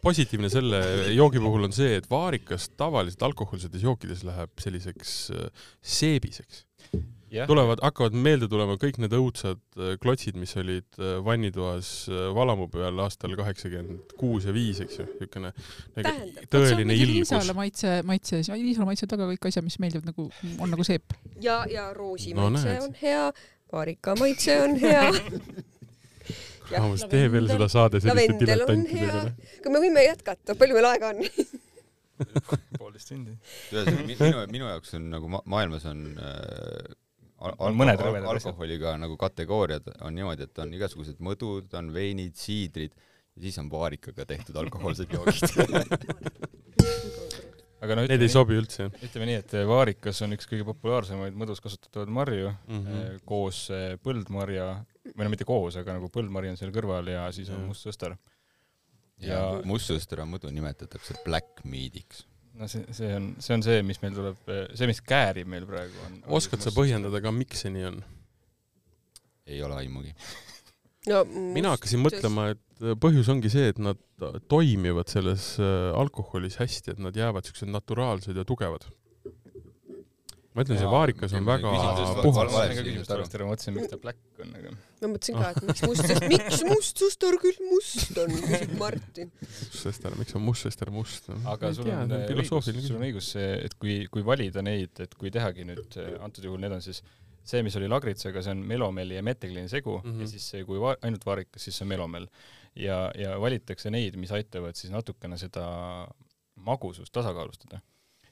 positiivne 0.01 0.49
selle 0.51 0.81
joogi 1.15 1.41
puhul 1.41 1.67
on 1.67 1.75
see, 1.75 1.95
et 1.99 2.09
vaarikas 2.11 2.69
tavaliselt 2.79 3.23
alkohoolsetes 3.29 3.83
jookides 3.85 4.25
läheb 4.27 4.51
selliseks 4.61 5.15
äh, 5.35 5.65
seebiseks. 5.81 6.65
tulevad, 7.47 7.79
hakkavad 7.79 8.15
meelde 8.19 8.47
tulema 8.51 8.73
kõik 8.79 8.97
need 8.99 9.13
õudsad 9.15 9.61
äh, 9.77 9.93
klotsid, 10.01 10.35
mis 10.39 10.51
olid 10.59 10.99
äh, 10.99 11.13
vannitoas 11.23 12.09
valamu 12.35 12.67
peal 12.73 12.99
aastal 13.05 13.37
kaheksakümmend 13.39 14.17
kuus 14.19 14.49
ja 14.49 14.55
viis, 14.55 14.81
eks 14.83 14.99
ju, 14.99 15.07
niisugune 15.13 15.53
nagu 15.95 16.43
tõeline 16.51 16.97
ilgus. 16.97 17.31
Liisale 17.31 17.55
maitse, 17.55 17.95
maitse, 18.07 18.41
Liisale 18.51 18.89
maitse 18.89 19.07
taga 19.07 19.29
kõik 19.31 19.47
asjad, 19.51 19.67
mis 19.67 19.79
meeldivad 19.83 20.11
nagu, 20.11 20.27
on 20.59 20.75
nagu 20.75 20.87
seep. 20.87 21.15
ja, 21.39 21.61
ja 21.71 21.91
roosi 21.95 22.35
no, 22.35 22.49
maitse 22.49 22.67
näed. 22.67 22.85
on 22.89 22.99
hea 22.99 23.25
paarika 23.71 24.15
maitse 24.19 24.57
on 24.61 24.77
hea. 24.81 25.09
Raamus, 26.71 27.03
tee 27.11 27.27
veel 27.31 27.49
seda 27.51 27.67
saade 27.71 27.99
selliste 28.03 28.37
diletantidega. 28.39 29.25
aga 29.59 29.73
me 29.73 29.81
võime 29.83 30.05
jätkata, 30.05 30.55
palju 30.59 30.77
meil 30.77 30.87
aega 30.93 31.11
on? 31.11 31.19
Poolteist 32.79 33.09
tundi. 33.09 33.33
minu, 33.73 34.43
minu 34.53 34.67
jaoks 34.69 34.93
on 34.95 35.07
nagu 35.11 35.31
ma 35.31 35.41
maailmas 35.49 35.87
on 35.89 36.03
äh, 36.21 36.91
al 37.41 37.55
on 37.67 37.79
mõned 37.79 38.03
al 38.05 38.19
alkoholiga 38.35 38.93
nagu 39.01 39.17
kategooriad 39.19 39.89
on 40.05 40.15
niimoodi, 40.15 40.45
et 40.47 40.61
on 40.61 40.73
igasugused 40.77 41.19
mõdud, 41.23 41.71
on 41.79 41.89
veinid, 41.95 42.37
siidrid 42.39 42.93
ja 42.93 43.47
siis 43.47 43.57
on 43.61 43.71
vaarikaga 43.71 44.27
tehtud 44.29 44.61
alkohoolsed 44.61 45.11
joogid 45.17 45.41
aga 47.81 47.97
no 47.97 48.03
ütleme, 48.05 48.17
Need 48.17 48.27
ei 48.27 48.31
sobi 48.31 48.57
üldse. 48.59 48.87
ütleme 49.01 49.27
nii, 49.29 49.37
et 49.41 49.55
vaarikas 49.69 50.21
on 50.25 50.35
üks 50.35 50.49
kõige 50.49 50.65
populaarsemaid 50.67 51.37
mõdus 51.37 51.61
kasutatavaid 51.63 52.11
marju 52.13 52.51
mm 52.51 52.81
-hmm. 52.81 53.21
koos 53.27 53.63
eh, 53.73 53.95
põldmarja, 54.03 54.67
või 55.15 55.25
no 55.25 55.31
mitte 55.33 55.47
koos, 55.49 55.77
aga 55.81 55.97
nagu 55.97 56.11
põldmari 56.13 56.51
on 56.51 56.59
seal 56.59 56.73
kõrval 56.75 57.09
ja 57.09 57.25
siis 57.33 57.49
on 57.49 57.63
mm. 57.63 57.71
must 57.71 57.87
sõster. 57.87 58.17
ja, 59.21 59.33
ja 59.33 59.41
mustsõstera 59.65 60.25
mõdu 60.25 60.51
nimetatakse 60.53 61.17
black 61.25 61.65
meat'iks. 61.65 62.25
no 62.53 62.67
see, 62.67 62.85
see 62.93 63.15
on, 63.15 63.35
see 63.39 63.57
on 63.57 63.63
see, 63.63 63.81
mis 63.81 64.01
meil 64.01 64.13
tuleb, 64.13 64.37
see, 64.75 64.87
mis 64.87 65.01
käärib 65.01 65.47
meil 65.47 65.65
praegu 65.65 66.05
on. 66.05 66.23
oskad 66.27 66.61
sa 66.61 66.73
põhjendada 66.75 67.21
ka, 67.21 67.31
miks 67.31 67.65
see 67.65 67.73
nii 67.73 67.89
on? 67.89 68.03
ei 69.47 69.61
ole 69.65 69.81
aimugi 69.81 70.13
no, 71.09 71.21
mina 71.55 71.73
hakkasin 71.75 72.01
mõtlema, 72.03 72.51
et 72.53 72.83
äh, 72.83 72.95
põhjus 73.01 73.29
ongi 73.33 73.51
see, 73.53 73.71
et 73.73 73.81
nad 73.81 73.99
toimivad 74.51 75.09
selles 75.11 75.53
äh, 75.61 75.91
alkoholis 75.97 76.59
hästi, 76.61 76.95
et 76.95 77.01
nad 77.01 77.15
jäävad 77.17 77.47
siuksed 77.47 77.71
naturaalsed 77.71 78.37
ja 78.37 78.45
tugevad. 78.47 78.85
ma 80.51 80.65
ütlen, 80.65 80.75
see 80.81 80.87
vaarikas 80.91 81.31
on 81.39 81.45
väga 81.47 81.71
puhas. 82.21 82.51
ma 82.51 82.65
mõtlesin, 83.47 83.75
miks 83.77 83.87
ta 83.93 83.97
black 84.03 84.43
on, 84.43 84.51
aga. 84.59 84.73
ma 85.01 85.11
mõtlesin 85.13 85.39
ka, 85.39 85.51
et 85.55 85.63
miks 85.69 85.85
must, 85.87 86.13
miks 86.35 86.65
must 86.67 87.01
sõster 87.05 87.39
küll 87.41 87.63
must 87.71 88.21
on, 88.21 88.35
küsib 88.35 88.75
Martin. 88.81 89.31
sõster, 89.71 90.19
miks 90.19 90.37
on 90.37 90.45
must 90.45 90.67
sõster 90.67 90.91
must? 90.93 91.31
aga 91.55 91.73
sul 91.77 91.89
on 91.95 92.13
õigus, 92.19 92.51
sul 92.67 92.99
on 92.99 93.07
õigus 93.07 93.31
see, 93.37 93.49
et 93.63 93.79
kui, 93.79 94.03
kui 94.11 94.27
valida 94.27 94.61
neid, 94.65 94.93
et 95.01 95.17
kui 95.17 95.33
tehagi 95.33 95.65
nüüd, 95.71 95.97
antud 96.19 96.45
juhul 96.45 96.61
need 96.61 96.77
on 96.77 96.83
siis 96.83 97.01
see, 97.43 97.61
mis 97.65 97.75
oli 97.79 97.89
lagritsaga, 97.91 98.43
see 98.45 98.55
on 98.55 98.63
melomeli 98.67 99.17
ja 99.17 99.23
metekliini 99.25 99.69
segu 99.69 99.97
mm 99.99 100.09
-hmm. 100.09 100.21
ja 100.21 100.27
siis 100.27 100.49
see, 100.53 100.65
kui 100.65 100.79
va 100.79 100.95
ainult 101.01 101.25
vaarikas, 101.25 101.63
siis 101.63 101.77
see 101.77 101.85
on 101.85 101.93
melomel. 101.93 102.27
ja, 102.75 103.11
ja 103.17 103.39
valitakse 103.41 103.89
neid, 103.89 104.15
mis 104.15 104.31
aitavad 104.31 104.75
siis 104.75 104.91
natukene 104.91 105.37
seda 105.37 106.07
magusust 106.55 107.11
tasakaalustada. 107.13 107.81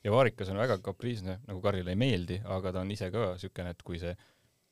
ja 0.04 0.12
vaarikas 0.12 0.50
on 0.50 0.58
väga 0.58 0.78
kapriisne, 0.78 1.40
nagu 1.48 1.62
Karile 1.62 1.92
ei 1.92 1.96
meeldi, 1.96 2.42
aga 2.46 2.72
ta 2.72 2.82
on 2.82 2.92
ise 2.92 3.12
ka 3.12 3.34
niisugune, 3.34 3.70
et 3.70 3.84
kui 3.84 4.00
see 4.00 4.16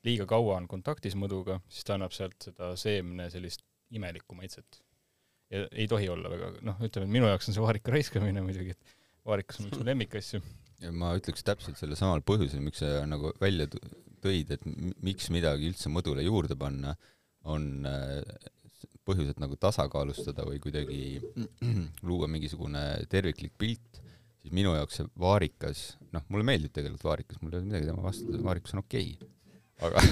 liiga 0.06 0.26
kaua 0.26 0.56
on 0.56 0.68
kontaktis 0.68 1.16
mõduga, 1.18 1.58
siis 1.68 1.84
ta 1.84 1.96
annab 1.98 2.14
sealt 2.16 2.36
seda 2.42 2.70
seemne 2.76 3.28
sellist 3.30 3.64
imelikku 3.90 4.34
maitset. 4.38 4.82
ja 5.50 5.66
ei 5.72 5.88
tohi 5.88 6.08
olla 6.12 6.30
väga, 6.30 6.50
noh, 6.62 6.80
ütleme, 6.84 7.06
et 7.08 7.12
minu 7.12 7.28
jaoks 7.28 7.48
on 7.48 7.56
see 7.56 7.62
vaarika 7.64 7.92
raiskamine 7.92 8.42
muidugi, 8.44 8.76
et 8.76 8.96
vaarikas 9.28 9.60
on 9.60 9.70
üks 9.70 9.80
mu 9.80 9.86
lemmikasju. 9.90 10.42
ja 10.84 10.92
ma 10.92 11.14
ütleks 11.18 11.44
täpselt 11.44 11.80
selle 11.80 11.96
samal 11.96 12.24
põhjusel, 12.24 12.60
miks 12.64 12.84
see 12.84 13.00
nagu 13.08 13.32
välja 13.40 13.68
tõid, 14.22 14.52
et 14.54 14.66
miks 15.04 15.30
midagi 15.34 15.70
üldse 15.70 15.90
mõdule 15.92 16.24
juurde 16.26 16.56
panna, 16.58 16.94
on 17.48 17.86
äh, 17.88 18.20
põhjus, 19.08 19.32
et 19.32 19.40
nagu 19.42 19.56
tasakaalustada 19.60 20.46
või 20.48 20.60
kuidagi 20.62 21.00
luua 22.08 22.28
mingisugune 22.30 22.84
terviklik 23.10 23.54
pilt, 23.58 24.02
siis 24.42 24.54
minu 24.54 24.74
jaoks 24.76 25.00
see 25.00 25.08
vaarikas, 25.18 25.78
noh, 26.14 26.24
mulle 26.32 26.46
meeldib 26.46 26.74
tegelikult 26.74 27.06
vaarikas, 27.08 27.40
mul 27.42 27.54
ei 27.54 27.60
ole 27.60 27.70
midagi 27.70 27.90
tema 27.90 28.04
vastu, 28.04 28.38
vaarikas 28.44 28.76
on 28.76 28.84
okei 28.84 29.10
okay., 29.16 29.34
aga 29.88 30.02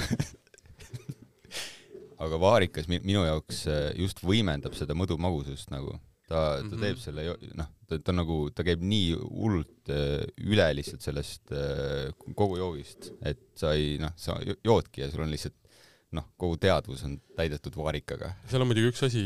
aga 2.26 2.38
vaarikas 2.40 2.88
minu 2.88 3.26
jaoks 3.26 3.66
äh, 3.70 3.88
just 4.00 4.22
võimendab 4.24 4.74
seda 4.78 4.96
mõdu 4.96 5.18
magusust 5.20 5.72
nagu 5.74 5.98
ta, 6.26 6.34
ta 6.34 6.62
mm 6.62 6.70
-hmm. 6.70 6.80
teeb 6.82 6.98
selle, 7.02 7.26
noh, 7.58 7.68
ta, 7.88 7.98
ta 8.02 8.14
nagu, 8.14 8.38
ta 8.50 8.64
käib 8.66 8.82
nii 8.82 9.14
hullult 9.14 9.92
äh, 9.94 10.26
üle 10.42 10.66
lihtsalt 10.78 11.04
sellest 11.06 11.54
äh, 11.54 12.10
kogu 12.34 12.58
joogist, 12.58 13.12
et 13.22 13.42
sa 13.54 13.74
ei, 13.78 13.96
noh, 14.02 14.12
sa 14.16 14.38
joodki 14.42 15.04
ja 15.04 15.10
sul 15.10 15.24
on 15.26 15.34
lihtsalt 15.34 15.56
noh, 16.16 16.26
kogu 16.40 16.58
teadvus 16.62 17.04
on 17.06 17.18
täidetud 17.38 17.76
vaarikaga. 17.78 18.34
seal 18.50 18.62
on 18.62 18.70
muidugi 18.70 18.92
üks 18.92 19.04
asi, 19.06 19.22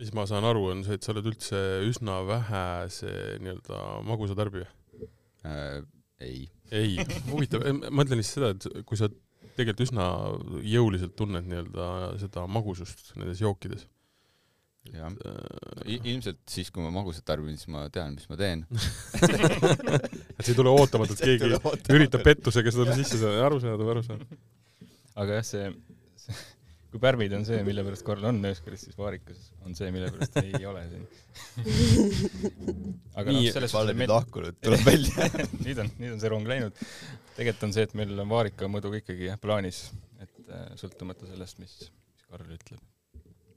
mis 0.00 0.12
ma 0.16 0.26
saan 0.28 0.46
aru, 0.46 0.70
on 0.72 0.82
see, 0.86 0.98
et 0.98 1.06
sa 1.06 1.14
oled 1.14 1.30
üldse 1.32 1.62
üsna 1.88 2.20
vähe 2.28 2.64
see 2.92 3.36
nii-öelda 3.42 3.82
magusatarbija 4.06 4.68
äh,. 5.46 5.84
ei. 6.20 6.48
ei, 6.74 6.98
huvitav, 7.30 7.66
ma 7.76 8.02
mõtlen 8.02 8.22
lihtsalt 8.22 8.62
seda, 8.64 8.78
et 8.80 8.86
kui 8.88 8.98
sa 8.98 9.10
tegelikult 9.56 9.86
üsna 9.86 10.06
jõuliselt 10.66 11.14
tunned 11.18 11.46
nii-öelda 11.48 12.16
seda 12.20 12.46
magusust 12.50 13.14
nendes 13.16 13.40
jookides 13.44 13.86
jah, 14.94 15.12
äh, 15.26 15.94
ilmselt 15.96 16.42
siis, 16.50 16.70
kui 16.72 16.84
ma 16.84 16.92
magusat 16.94 17.26
tarbin, 17.28 17.56
siis 17.58 17.70
ma 17.72 17.86
tean, 17.92 18.16
mis 18.16 18.28
ma 18.30 18.38
teen 18.40 18.64
et 20.36 20.42
see 20.42 20.52
ei 20.52 20.58
tule 20.58 20.72
ootamatult, 20.74 21.22
keegi 21.26 21.56
üritab 21.94 22.24
pettusega 22.26 22.74
seda 22.74 22.96
sisse 22.98 23.20
saada, 23.20 23.46
aru 23.48 23.60
saada 23.62 23.80
või 23.82 23.96
aru 23.96 24.04
saada. 24.06 24.24
aga 25.22 25.40
jah, 25.40 25.46
see, 25.48 25.70
see, 26.22 26.38
kui 26.92 27.02
pärmid 27.02 27.34
on 27.36 27.44
see, 27.48 27.60
mille 27.66 27.84
pärast 27.86 28.06
Karl 28.06 28.24
on 28.30 28.40
Nööskaris, 28.44 28.86
siis 28.86 28.98
vaarikas 28.98 29.50
on 29.66 29.76
see, 29.78 29.90
mille 29.94 30.10
pärast 30.14 30.40
ei 30.42 30.64
ole 30.70 30.86
siin. 30.90 31.06
aga 33.14 33.36
noh, 33.36 33.44
selles 33.52 33.76
suhtes 33.76 34.00
meil 34.00 34.12
lahkunud, 34.12 34.58
tuleb 34.64 34.84
välja 34.86 35.30
nüüd 35.60 35.84
on, 35.84 35.94
nüüd 36.00 36.16
on 36.16 36.20
see 36.24 36.32
rong 36.32 36.50
läinud. 36.50 36.82
tegelikult 37.36 37.68
on 37.68 37.76
see, 37.76 37.86
et 37.88 37.96
meil 37.98 38.16
on 38.16 38.34
vaarikamõdu 38.34 38.96
ikkagi 39.02 39.30
jah 39.30 39.40
plaanis, 39.40 39.88
et 40.22 40.44
äh, 40.48 40.68
sõltumata 40.80 41.28
sellest, 41.28 41.60
mis, 41.62 41.80
mis 41.86 42.28
Karl 42.30 42.52
ütleb 42.58 42.82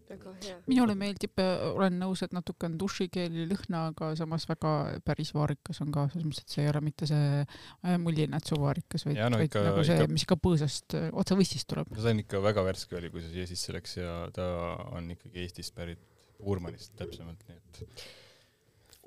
väga 0.10 0.34
hea. 0.44 0.58
minule 0.70 0.96
meeldib, 0.98 1.40
äh, 1.42 1.64
olen 1.70 2.00
nõus, 2.02 2.24
et 2.26 2.34
natuke 2.36 2.68
on 2.68 2.78
dušikeeli 2.82 3.46
lõhna, 3.50 3.86
aga 3.94 4.12
samas 4.20 4.48
väga 4.50 4.74
päris 5.06 5.32
vaarikas 5.36 5.82
on 5.86 5.94
ka, 5.96 6.08
selles 6.14 6.28
mõttes, 6.28 6.46
et 6.46 6.56
see 6.56 6.66
ei 6.66 6.72
ole 6.72 6.82
mitte 6.86 7.10
see 7.10 7.42
äh, 7.44 7.98
mullinätsuvaarikas, 8.02 9.06
vaid, 9.08 9.22
no, 9.22 9.40
vaid 9.42 9.50
ikka, 9.50 9.64
nagu 9.68 9.86
see, 9.88 10.08
mis 10.12 10.26
ikka 10.28 10.40
põõsast 10.44 10.98
äh, 11.00 11.10
otse 11.24 11.38
võstist 11.40 11.70
tuleb. 11.72 11.92
no 11.94 12.04
see 12.04 12.16
on 12.16 12.24
ikka 12.24 12.44
väga 12.46 12.66
värske 12.68 13.00
oli, 13.00 13.12
kui 13.14 13.24
see 13.26 13.36
siia 13.38 13.50
sisse 13.50 13.76
läks 13.76 13.98
ja 14.00 14.16
ta 14.36 14.48
on 14.96 15.12
ikkagi 15.16 15.46
Eestist 15.46 15.76
pärit, 15.78 16.02
Uurmanist 16.40 16.94
täpsemalt, 17.00 17.42
nii 17.50 17.60
et 17.60 18.06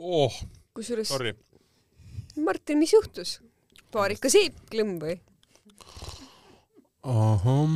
oh, 0.05 0.42
kusjuures. 0.76 1.14
Martin, 2.42 2.80
mis 2.80 2.92
juhtus? 2.94 3.40
vaarikas 3.92 4.36
eepklõmm 4.40 5.00
või? 5.03 5.18
ahah 7.03 7.72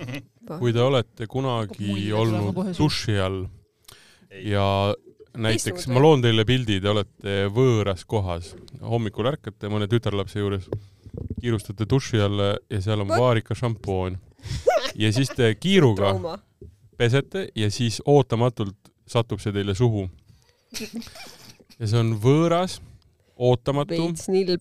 kui 0.58 0.72
te 0.74 0.82
olete 0.82 1.26
kunagi 1.30 2.10
olnud 2.16 2.74
duši 2.78 3.16
all 3.20 3.44
ja 4.44 4.66
näiteks, 5.38 5.88
ma 5.90 6.02
loon 6.02 6.22
teile 6.24 6.44
pildi, 6.48 6.80
te 6.82 6.90
olete 6.90 7.36
võõras 7.54 8.04
kohas, 8.08 8.54
hommikul 8.82 9.30
ärkate 9.30 9.70
mõne 9.70 9.88
tütarlapse 9.90 10.42
juures, 10.42 10.66
kiirustate 11.40 11.86
duši 11.90 12.22
alla 12.24 12.52
ja 12.70 12.82
seal 12.82 13.04
on 13.04 13.10
vaarika 13.10 13.54
šampoon. 13.54 14.18
Ja 14.98 15.10
siis 15.12 15.30
te 15.36 15.52
kiiruga 15.54 16.14
pesete 17.00 17.48
ja 17.54 17.70
siis 17.70 18.00
ootamatult 18.08 18.90
satub 19.10 19.40
see 19.42 19.52
teile 19.54 19.74
suhu. 19.74 20.08
ja 21.78 21.86
see 21.86 21.98
on 21.98 22.14
võõras 22.22 22.78
ootamatu 23.40 23.96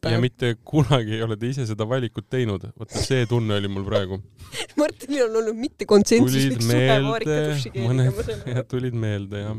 ja 0.10 0.20
mitte 0.24 0.54
kunagi 0.68 1.18
ei 1.18 1.24
ole 1.26 1.38
te 1.40 1.50
ise 1.52 1.66
seda 1.68 1.88
valikut 1.90 2.30
teinud. 2.32 2.70
vaata, 2.80 3.02
see 3.04 3.26
tunne 3.30 3.58
oli 3.60 3.72
mul 3.72 3.86
praegu. 3.88 4.20
Martinil 4.80 5.26
on 5.28 5.40
olnud 5.42 5.60
mitte 5.60 5.88
konsensuslik 5.90 6.64
suhe 6.64 7.00
vaarika 7.06 7.40
dušikeeliga. 7.50 8.66
tulid 8.72 8.96
meelde, 8.98 9.44
jah. 9.44 9.58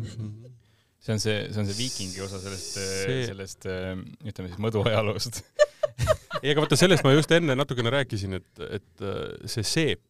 see 1.01 1.17
on 1.17 1.23
see, 1.23 1.37
see 1.53 1.63
on 1.63 1.69
see 1.69 1.79
viikingi 1.79 2.25
osa 2.25 2.41
sellest 2.43 2.79
see..., 2.81 3.25
sellest 3.31 3.69
ütleme 3.69 4.51
siis 4.51 4.61
mõduajaloost 4.61 5.43
ei, 6.43 6.53
aga 6.53 6.63
vaata, 6.65 6.79
sellest 6.81 7.05
ma 7.07 7.15
just 7.15 7.33
enne 7.37 7.57
natukene 7.59 7.93
rääkisin, 7.93 8.39
et, 8.41 8.65
et 8.81 9.09
see 9.51 9.67
seep, 9.67 10.05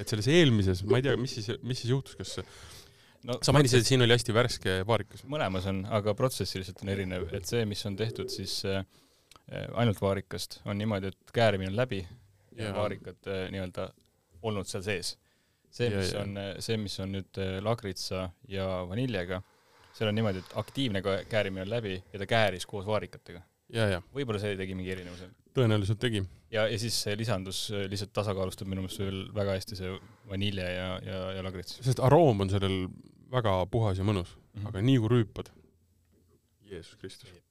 et 0.00 0.10
selles 0.10 0.28
eelmises, 0.32 0.82
ma 0.88 1.00
ei 1.00 1.06
tea, 1.06 1.16
mis 1.20 1.36
siis, 1.38 1.52
mis 1.64 1.80
siis 1.82 1.92
juhtus, 1.92 2.16
kas 2.18 2.38
no, 3.28 3.38
sa 3.44 3.54
mainisid, 3.56 3.82
et 3.82 3.88
siin 3.88 4.04
oli 4.04 4.14
hästi 4.14 4.36
värske 4.36 4.76
vaarikas. 4.88 5.24
mõlemas 5.30 5.68
on, 5.70 5.82
aga 5.94 6.14
protsessiliselt 6.18 6.82
on 6.84 6.92
erinev, 6.94 7.26
et 7.36 7.48
see, 7.48 7.64
mis 7.68 7.84
on 7.88 7.96
tehtud 7.98 8.32
siis 8.32 8.60
äh, 8.68 8.84
ainult 9.80 10.00
vaarikast, 10.02 10.60
on 10.68 10.78
niimoodi, 10.80 11.12
et 11.12 11.34
käärimine 11.36 11.72
on 11.72 11.78
läbi 11.78 12.02
ja, 12.04 12.68
ja 12.68 12.74
vaarikad 12.76 13.30
äh, 13.30 13.46
nii-öelda 13.54 13.88
olnud 14.44 14.68
seal 14.68 14.84
sees. 14.86 15.14
see, 15.74 15.90
mis 15.90 16.12
ja, 16.12 16.22
on, 16.22 16.38
see, 16.62 16.78
mis 16.80 16.98
on 17.02 17.16
nüüd 17.16 17.42
äh, 17.42 17.56
lagritsa 17.64 18.28
ja 18.50 18.68
vaniljega, 18.90 19.40
seal 19.94 20.10
on 20.10 20.20
niimoodi, 20.20 20.44
et 20.44 20.54
aktiivne 20.60 21.02
käärimine 21.30 21.64
on 21.64 21.72
läbi 21.72 21.98
ja 21.98 22.20
ta 22.20 22.28
kääris 22.30 22.68
koos 22.68 22.86
vaarikatega. 22.86 23.42
võib-olla 24.14 24.42
see 24.42 24.58
tegi 24.60 24.76
mingi 24.76 24.92
erinevuse. 24.92 25.30
tõenäoliselt 25.56 25.98
tegi. 26.02 26.22
ja, 26.52 26.68
ja 26.68 26.78
siis 26.78 27.00
see 27.06 27.16
lisandus 27.16 27.66
lihtsalt 27.88 28.12
tasakaalustab 28.12 28.68
minu 28.68 28.84
meelest 28.84 29.00
veel 29.00 29.24
väga 29.34 29.56
hästi 29.56 29.80
see 29.80 29.96
vanilje 30.28 30.68
ja, 30.76 30.86
ja, 31.08 31.24
ja 31.38 31.42
lagrits. 31.46 31.80
sest 31.80 32.02
aroom 32.04 32.44
on 32.44 32.52
sellel 32.52 32.78
väga 33.34 33.54
puhas 33.70 33.98
ja 33.98 34.06
mõnus 34.06 34.34
mm, 34.36 34.60
-hmm. 34.60 34.68
aga 34.68 34.82
nii 34.82 34.98
kui 35.02 35.12
rüüpad, 35.12 35.50
Jeesus 36.70 36.96
Kristus 37.00 37.43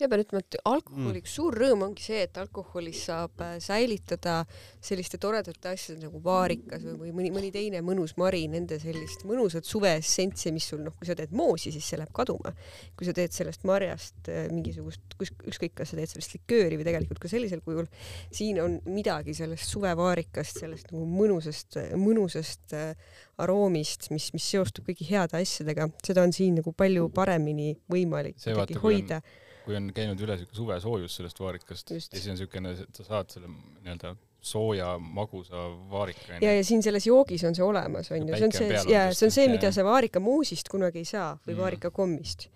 mina 0.00 0.10
pean 0.10 0.22
ütlema, 0.24 0.40
et 0.44 0.56
alkoholi 0.68 1.20
üks 1.20 1.30
mm. 1.30 1.34
suur 1.34 1.56
rõõm 1.60 1.84
ongi 1.86 2.04
see, 2.04 2.20
et 2.24 2.38
alkoholis 2.40 3.02
saab 3.08 3.42
äh, 3.44 3.56
säilitada 3.62 4.40
selliste 4.82 5.20
toredate 5.20 5.72
asjade 5.72 6.00
nagu 6.06 6.20
vaarikas 6.24 6.84
või, 6.86 6.96
või 7.02 7.12
mõni, 7.18 7.32
mõni 7.34 7.50
teine 7.54 7.82
mõnus 7.84 8.16
mari, 8.20 8.42
nende 8.50 8.80
sellist 8.82 9.26
mõnusat 9.28 9.68
suveessentsi, 9.68 10.52
mis 10.54 10.70
sul 10.72 10.82
noh, 10.84 10.96
kui 10.98 11.08
sa 11.08 11.16
teed 11.18 11.34
moosi, 11.36 11.72
siis 11.74 11.86
see 11.86 12.00
läheb 12.00 12.12
kaduma. 12.16 12.54
kui 12.96 13.08
sa 13.08 13.14
teed 13.16 13.34
sellest 13.36 13.66
marjast 13.68 14.30
äh, 14.32 14.46
mingisugust, 14.52 15.16
ükskõik, 15.20 15.76
kas 15.80 15.92
sa 15.92 16.00
teed 16.00 16.12
sellest 16.14 16.36
likööri 16.38 16.80
või 16.80 16.88
tegelikult 16.88 17.20
ka 17.22 17.30
sellisel 17.32 17.62
kujul, 17.64 17.88
siin 18.32 18.62
on 18.62 18.78
midagi 18.88 19.36
sellest 19.36 19.68
suvevaarikast, 19.74 20.62
sellest 20.64 20.94
nagu 20.94 21.04
mõnusast, 21.08 21.78
mõnusast 22.00 22.76
äh, 22.78 22.94
aroomist, 23.40 24.10
mis, 24.14 24.30
mis 24.36 24.48
seostub 24.52 24.88
kõigi 24.88 25.08
heade 25.10 25.38
asjadega, 25.40 25.88
seda 26.04 26.24
on 26.24 26.34
siin 26.36 26.58
nagu 26.60 26.72
palju 26.76 27.08
paremini 27.14 27.74
võimalik 27.90 28.36
kuidagi 28.40 28.76
hoida 28.80 29.20
on 29.20 29.48
kui 29.70 29.78
on 29.78 29.92
käinud 29.94 30.26
üle 30.26 30.36
siuke 30.40 30.58
suvesoojus 30.58 31.20
sellest 31.20 31.38
vaarikast 31.40 31.94
Just. 31.94 32.12
ja 32.12 32.18
siis 32.18 32.32
on 32.34 32.40
siukene, 32.40 32.74
sa 32.96 33.06
saad 33.06 33.30
selle 33.30 33.50
nii-öelda 33.50 34.16
sooja 34.42 34.94
magusa 34.98 35.66
vaarika. 35.90 36.40
ja, 36.40 36.54
ja 36.56 36.64
siin 36.64 36.82
selles 36.82 37.06
joogis 37.06 37.44
on 37.46 37.54
see 37.54 37.64
olemas, 37.64 38.10
onju, 38.10 38.34
see 38.34 38.48
on 38.48 38.56
see, 38.56 38.80
ja 38.90 39.04
see 39.14 39.28
on 39.28 39.34
see, 39.36 39.46
mida 39.52 39.70
sa 39.74 39.84
vaarikamuusist 39.86 40.72
kunagi 40.72 41.04
ei 41.04 41.08
saa 41.08 41.34
või 41.44 41.54
mm. 41.54 41.60
vaarikakommist. 41.60 42.48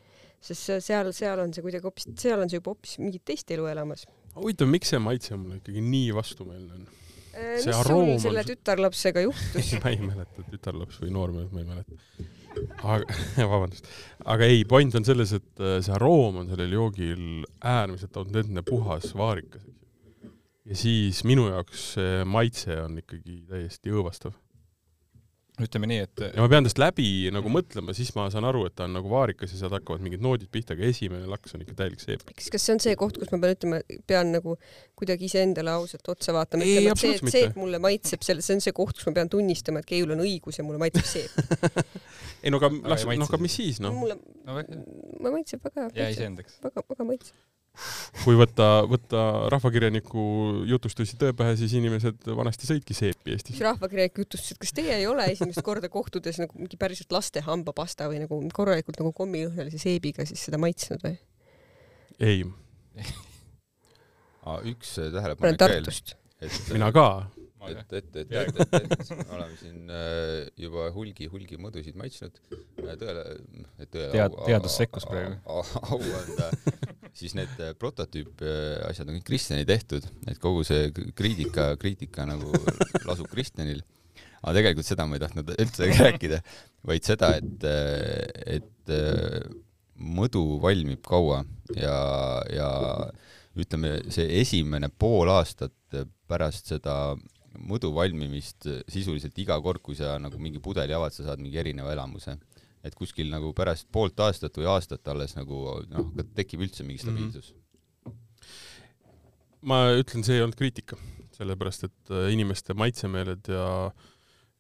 sest 0.45 0.75
seal, 0.87 1.13
seal 1.17 1.45
on 1.45 1.55
see 1.57 1.65
kuidagi 1.65 1.87
hoopis, 1.87 2.09
seal 2.21 2.41
on 2.41 2.51
see 2.51 2.61
juba 2.61 2.73
hoopis 2.75 2.99
mingit 3.05 3.25
teist 3.29 3.55
elu 3.55 3.69
elamas. 3.71 4.09
huvitav, 4.35 4.71
miks 4.73 4.95
see 4.95 5.03
maitse 5.03 5.39
mulle 5.39 5.61
ikkagi 5.61 5.85
nii 5.85 6.13
vastumeelne 6.17 6.81
on? 6.81 6.89
Äh, 7.35 7.59
mis 7.59 7.83
sul 7.87 8.15
selle 8.23 8.47
tütarlapsega 8.49 9.25
juhtus 9.29 9.75
ma 9.85 9.93
ei 9.93 10.01
mäleta, 10.03 10.49
tütarlaps 10.51 11.03
või 11.05 11.13
noormees, 11.15 11.53
ma 11.53 11.63
ei 11.63 11.69
mäleta 11.69 12.33
vabandust, 13.55 13.89
aga 14.25 14.49
ei, 14.49 14.65
point 14.69 14.95
on 14.99 15.07
selles, 15.07 15.35
et 15.37 15.63
äh, 15.63 15.79
see 15.85 15.95
aroom 15.97 16.43
on 16.43 16.51
sellel 16.51 16.77
joogil 16.77 17.45
äärmiselt 17.65 18.17
autentne, 18.21 18.65
puhas, 18.67 19.11
vaarikas, 19.19 19.65
ja 20.65 20.79
siis 20.79 21.25
minu 21.29 21.49
jaoks 21.51 21.93
see 21.99 22.25
maitse 22.29 22.81
on 22.85 22.99
ikkagi 23.03 23.43
täiesti 23.51 23.93
õõvastav. 23.93 24.37
Ütleme 25.63 25.87
nii, 25.87 26.01
et 26.03 26.23
ja 26.25 26.43
ma 26.43 26.49
pean 26.51 26.65
tast 26.67 26.81
läbi 26.83 27.29
nagu 27.31 27.51
mõtlema, 27.53 27.95
siis 27.95 28.09
ma 28.17 28.25
saan 28.33 28.47
aru, 28.49 28.65
et 28.67 28.75
ta 28.75 28.89
on 28.89 28.97
nagu 28.97 29.11
vaarikas 29.13 29.53
ja 29.55 29.61
sealt 29.61 29.77
hakkavad 29.77 30.03
mingid 30.03 30.25
noodid 30.25 30.51
pihta, 30.51 30.75
aga 30.75 30.89
esimene 30.89 31.29
laks 31.31 31.55
on 31.55 31.63
ikka 31.63 31.77
täielik 31.79 32.03
seep. 32.03 32.25
kas, 32.27 32.49
kas 32.51 32.65
see 32.67 32.75
on 32.75 32.83
see 32.83 32.97
koht, 32.99 33.21
kus 33.23 33.31
ma 33.31 33.39
pean 33.39 33.55
ütlema, 33.55 33.79
pean 34.11 34.35
nagu 34.35 34.57
kuidagi 35.05 35.31
iseendale 35.31 35.77
ausalt 35.79 36.11
otsa 36.17 36.35
vaatama, 36.35 36.67
ütlema, 36.67 36.97
et 36.97 37.05
see, 37.05 37.15
et 37.21 37.33
seep 37.37 37.59
mulle 37.61 37.79
maitseb, 37.83 38.25
selle, 38.27 38.43
see 38.45 38.59
on 38.59 38.65
see 38.65 38.75
koht, 38.77 38.99
kus 38.99 39.07
ma 39.11 39.17
pean 39.21 39.31
tunnistama, 39.33 39.85
et 39.85 39.91
Keilul 39.93 40.17
on 40.17 40.25
õigus 40.27 40.59
ja 40.59 40.67
mulle 40.67 40.83
maitseb 40.83 41.07
seep 41.07 41.95
ei 42.45 42.53
no 42.53 42.61
aga 42.61 42.71
las, 42.93 43.07
noh, 43.09 43.27
aga 43.29 43.41
mis 43.41 43.57
siis, 43.57 43.81
noh? 43.85 43.95
mulle 43.97 44.19
no,, 44.19 44.61
mulle 44.61 45.35
maitseb 45.39 45.65
väga. 45.65 45.89
jää 45.97 46.13
iseendaks. 46.15 46.59
väga, 46.65 46.85
väga 46.91 47.07
maitseb 47.09 47.37
kui 48.23 48.37
võtta, 48.39 48.69
võtta 48.87 49.21
rahvakirjaniku 49.51 50.25
jutustusi 50.71 51.17
tõe 51.19 51.35
pähe, 51.35 51.57
siis 51.59 51.75
inimesed 51.75 52.29
vanasti 52.39 52.69
sõidki 52.69 52.95
seepi 52.95 53.35
Eestis. 53.35 53.59
rahvakirjanik 53.65 54.21
jutustas, 54.23 54.55
kas 54.61 54.75
teie 54.77 54.95
ei 55.01 55.09
ole 55.11 55.27
esimest 55.33 55.63
korda 55.67 55.91
kohtudes 55.91 56.39
nagu 56.43 56.55
mingi 56.61 56.79
päriselt 56.79 57.11
laste 57.15 57.43
hambapasta 57.43 58.07
või 58.13 58.23
nagu 58.23 58.39
korralikult 58.55 59.03
nagu 59.03 59.11
kommiõhnalise 59.17 59.83
seebiga 59.83 60.27
siis 60.29 60.47
seda 60.47 60.61
maitsnud 60.63 61.03
või? 61.03 61.19
ei 62.23 62.45
üks 64.69 64.99
tähelepanek 64.99 65.65
veel. 65.65 65.89
et 66.45 66.61
mina 66.73 66.91
ka. 66.95 67.07
et, 67.65 67.93
et, 67.97 68.17
et, 68.21 68.33
et, 68.37 68.59
et, 68.61 68.75
et 68.77 69.31
oleme 69.33 69.55
siin 69.57 69.89
äh, 69.89 70.51
juba 70.61 70.91
hulgi, 70.93 71.29
hulgi 71.33 71.57
mõdusid 71.61 71.97
maitsnud. 71.97 72.37
tõele, 72.77 73.25
et 73.81 73.89
tõele 73.89 74.11
Tead, 74.13 74.37
teadus 74.45 74.77
sekkus 74.83 75.09
praegu. 75.09 75.39
au 75.49 76.01
anda, 76.21 76.51
siis 77.17 77.33
need 77.39 77.65
äh, 77.65 77.73
prototüüp 77.81 78.45
äh, 78.45 78.85
asjad 78.91 79.09
on 79.09 79.17
kõik 79.17 79.29
Kristjani 79.33 79.65
tehtud, 79.69 80.05
et 80.29 80.41
kogu 80.43 80.67
see 80.69 80.93
kriitika, 81.17 81.73
kriitika 81.81 82.29
nagu 82.29 82.53
lasub 83.09 83.31
Kristjanil. 83.33 83.81
aga 84.43 84.59
tegelikult 84.61 84.91
seda 84.91 85.09
ma 85.09 85.17
ei 85.17 85.25
tahtnud 85.25 85.57
üldse 85.57 85.89
rääkida, 86.05 86.45
vaid 86.85 87.09
seda, 87.09 87.33
et, 87.41 87.65
et 88.61 88.97
mõdu 89.95 90.45
valmib 90.61 91.01
kaua 91.07 91.45
ja, 91.79 91.97
ja 92.53 92.69
ütleme, 93.61 93.97
see 94.15 94.27
esimene 94.41 94.91
pool 94.91 95.31
aastat 95.31 95.99
pärast 96.29 96.73
seda 96.73 97.15
mõdu 97.55 97.93
valmimist 97.95 98.67
sisuliselt 98.91 99.37
iga 99.39 99.57
kord, 99.63 99.83
kui 99.85 99.95
sa 99.99 100.17
nagu 100.19 100.41
mingi 100.43 100.63
pudeli 100.63 100.95
avad, 100.97 101.15
sa 101.15 101.29
saad 101.29 101.43
mingi 101.43 101.61
erineva 101.61 101.93
elamuse. 101.95 102.39
et 102.85 102.95
kuskil 102.95 103.31
nagu 103.33 103.55
pärast 103.57 103.87
poolt 103.89 104.19
aastat 104.21 104.59
või 104.61 104.67
aastat 104.69 105.09
alles 105.09 105.33
nagu 105.39 105.81
noh, 105.89 106.11
tekib 106.37 106.61
üldse 106.67 106.85
mingi 106.85 107.01
mhm. 107.01 107.07
stabiilsus 107.07 107.55
mm. 107.55 108.11
-hmm. 108.11 108.19
ma 109.63 109.79
ütlen, 109.97 110.25
see 110.25 110.37
ei 110.37 110.43
olnud 110.43 110.59
kriitika, 110.59 110.99
sellepärast 111.33 111.85
et 111.85 112.11
äh, 112.11 112.33
inimeste 112.33 112.75
maitsemeeled 112.75 113.49
ja 113.49 113.93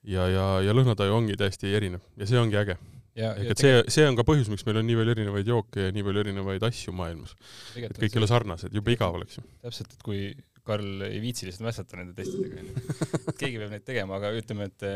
ja, 0.05 0.27
ja, 0.29 0.47
ja 0.65 0.75
lõhnataju 0.77 1.17
ongi 1.17 1.37
täiesti 1.37 1.73
erinev 1.75 2.05
ja 2.17 2.29
see 2.29 2.41
ongi 2.41 2.59
äge. 2.61 2.77
Ehk 3.15 3.53
et 3.55 3.61
see, 3.63 3.83
see 3.95 4.07
on 4.09 4.17
ka 4.19 4.25
põhjus, 4.27 4.51
miks 4.51 4.65
meil 4.67 4.81
on 4.81 4.89
nii 4.89 4.99
palju 4.99 5.15
erinevaid 5.15 5.51
jooke 5.51 5.87
ja 5.87 5.95
nii 5.95 6.07
palju 6.07 6.25
erinevaid 6.25 6.67
asju 6.67 6.95
maailmas. 6.99 7.37
et 7.79 7.95
kõik 8.01 8.17
ei 8.17 8.23
ole 8.23 8.31
sarnased, 8.31 8.75
jube 8.75 8.95
igav 8.95 9.19
oleks 9.21 9.39
ju. 9.39 9.45
täpselt, 9.63 9.95
et 9.95 10.03
kui 10.07 10.25
Karl 10.65 11.05
ei 11.07 11.21
viitsi 11.21 11.47
lihtsalt 11.47 11.67
mässata 11.67 11.99
nende 12.01 12.17
testidega, 12.17 12.63
onju. 12.63 12.95
keegi 13.41 13.61
peab 13.61 13.75
neid 13.75 13.85
tegema, 13.87 14.17
aga 14.17 14.33
ütleme, 14.35 14.71
et, 14.71 14.87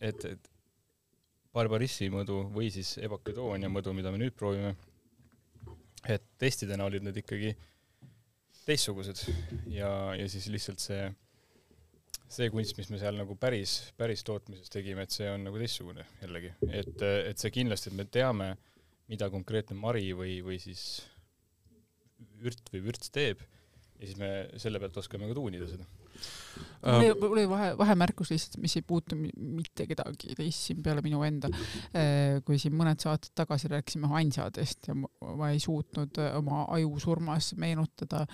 et, 0.00 0.24
et 0.32 0.50
Barbarissi 1.52 2.08
mõdu 2.12 2.46
või 2.54 2.70
siis 2.72 2.94
Evaküdoonia 3.04 3.68
mõdu, 3.68 3.92
mida 3.94 4.10
me 4.10 4.22
nüüd 4.22 4.34
proovime, 4.38 4.72
et 6.08 6.24
testidena 6.40 6.88
olid 6.88 7.04
need 7.04 7.20
ikkagi 7.20 7.52
teistsugused 8.66 9.20
ja, 9.74 9.90
ja 10.16 10.28
siis 10.32 10.48
lihtsalt 10.50 10.80
see, 10.82 11.04
see 12.32 12.50
kunst, 12.52 12.76
mis 12.78 12.90
me 12.92 13.00
seal 13.00 13.16
nagu 13.18 13.36
päris, 13.40 13.78
päris 13.98 14.24
tootmises 14.26 14.72
tegime, 14.72 15.06
et 15.06 15.14
see 15.14 15.28
on 15.30 15.46
nagu 15.48 15.60
teistsugune 15.60 16.04
jällegi, 16.22 16.52
et, 16.70 16.94
et 17.02 17.42
see 17.42 17.52
kindlasti, 17.54 17.92
et 17.92 17.98
me 17.98 18.06
teame, 18.08 18.52
mida 19.12 19.28
konkreetne 19.32 19.76
mari 19.76 20.12
või, 20.16 20.38
või 20.44 20.58
siis 20.62 21.02
ürt 22.42 22.72
või 22.72 22.86
vürts 22.86 23.12
teeb 23.12 23.42
ja 24.02 24.08
siis 24.08 24.18
me 24.18 24.30
selle 24.60 24.80
pealt 24.82 24.96
oskame 24.98 25.28
ka 25.30 25.36
tuunida 25.36 25.68
seda. 25.70 25.86
mul 26.82 26.96
oli, 26.96 27.10
mul 27.20 27.34
oli 27.36 27.44
vahe, 27.50 27.68
vahemärkus 27.78 28.32
lihtsalt, 28.34 28.58
mis 28.62 28.74
ei 28.78 28.84
puutu 28.86 29.16
mitte 29.18 29.86
kedagi 29.90 30.34
teist 30.38 30.66
siin 30.66 30.82
peale 30.82 31.04
minu 31.06 31.22
enda. 31.26 31.50
Äh, 31.94 32.40
kui 32.46 32.58
siin 32.62 32.74
mõned 32.78 33.02
saated 33.02 33.30
tagasi 33.38 33.70
rääkisime 33.72 34.10
hansadest 34.10 34.90
ja 34.90 34.96
ma 34.98 35.52
ei 35.52 35.62
suutnud 35.62 36.18
äh, 36.18 36.34
oma 36.40 36.64
ajusurmas 36.74 37.52
meenutada 37.62 38.26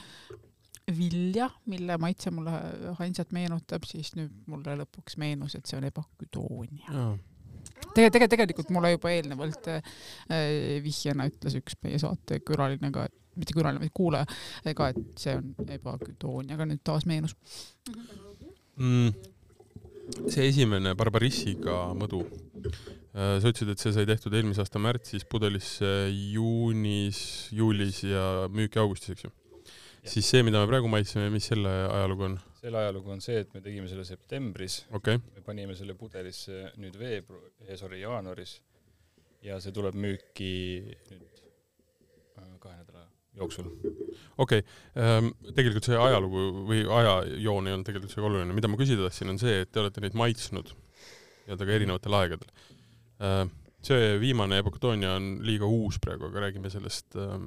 vilja, 0.97 1.49
mille 1.69 1.99
maitse 2.01 2.31
mulle 2.35 2.53
hansat 2.99 3.33
meenutab, 3.37 3.85
siis 3.89 4.15
nüüd 4.17 4.33
mulle 4.49 4.77
lõpuks 4.83 5.19
meenus, 5.21 5.57
et 5.59 5.69
see 5.69 5.79
on 5.81 5.89
ebaküdoonia 5.89 7.09
tege-, 7.95 8.11
tege-, 8.15 8.29
tegelikult 8.33 8.71
mulle 8.75 8.93
juba 8.95 9.13
eelnevalt 9.15 9.71
äh, 9.73 9.81
vihjena 10.85 11.29
ütles 11.31 11.59
üks 11.61 11.79
meie 11.85 12.01
saate 12.03 12.41
külaline 12.47 12.93
ka, 12.95 13.09
et 13.09 13.39
mitte 13.39 13.55
külaline, 13.57 13.83
vaid 13.83 13.95
kuulaja 13.95 14.75
ka, 14.77 14.93
et 14.93 15.23
see 15.23 15.37
on 15.39 15.73
ebakütoon, 15.79 16.53
aga 16.55 16.69
nüüd 16.69 16.83
taas 16.87 17.07
meenus 17.09 17.37
mm,. 18.77 19.13
see 20.27 20.49
esimene 20.49 20.95
Barbarissiga 20.99 21.81
mõdu, 21.99 22.25
äh, 22.65 23.37
sa 23.39 23.45
ütlesid, 23.45 23.75
et 23.75 23.85
see 23.85 23.95
sai 23.97 24.09
tehtud 24.09 24.35
eelmise 24.35 24.65
aasta 24.65 24.83
märtsis, 24.83 25.27
pudelisse 25.29 25.93
juunis, 26.35 27.21
juulis 27.55 28.03
ja 28.07 28.25
müüki 28.53 28.83
augustis, 28.83 29.17
eks 29.17 29.29
ju? 29.29 29.35
Siis 30.05 30.29
see, 30.31 30.45
mida 30.47 30.63
me 30.63 30.71
praegu 30.71 30.91
maitseme, 30.91 31.29
mis 31.33 31.49
selle 31.51 31.73
ajalugu 31.89 32.29
on? 32.29 32.39
selle 32.59 32.81
ajalugu 32.83 33.13
on 33.15 33.23
see, 33.25 33.43
et 33.45 33.53
me 33.55 33.63
tegime 33.65 33.91
selle 33.91 34.05
septembris 34.07 34.81
okay., 34.97 35.21
me 35.35 35.45
panime 35.47 35.77
selle 35.79 35.95
pudelisse 35.99 36.73
nüüd 36.81 36.99
veebruar, 36.99 37.51
sorry, 37.81 38.03
jaanuaris 38.03 38.59
ja 39.47 39.61
see 39.63 39.75
tuleb 39.75 39.97
müüki 39.99 40.51
nüüd 41.13 41.45
äh, 42.41 42.51
kahe 42.63 42.75
nädala 42.81 43.07
jooksul. 43.39 43.71
okei 44.39 44.63
okay., 44.63 44.63
ehm, 44.99 45.31
tegelikult 45.55 45.87
see 45.89 45.99
ajalugu 45.99 46.49
või 46.69 46.83
ajajoon 46.83 47.71
ei 47.71 47.77
olnud 47.77 47.89
tegelikult 47.89 48.15
see 48.15 48.25
oluline, 48.25 48.57
mida 48.57 48.71
ma 48.71 48.81
küsida 48.81 49.07
tahtsin, 49.07 49.33
on 49.35 49.41
see, 49.43 49.63
et 49.65 49.73
te 49.73 49.83
olete 49.83 50.03
neid 50.05 50.19
maitsnud 50.19 50.75
nii-öelda 50.75 51.65
ka 51.65 51.79
erinevatel 51.79 52.17
aegadel. 52.19 52.51
See 53.85 54.19
viimane 54.19 54.59
Epokatoonia 54.59 55.13
on 55.15 55.37
liiga 55.47 55.67
uus 55.71 56.01
praegu, 56.03 56.27
aga 56.29 56.49
räägime 56.49 56.71
sellest 56.73 57.15
ehm, 57.15 57.45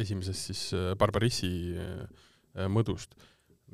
esimesest 0.00 0.50
siis 0.50 0.62
äh, 0.72 0.94
Barbarissi 0.98 1.50
äh, 1.76 2.68
mõdust. 2.72 3.12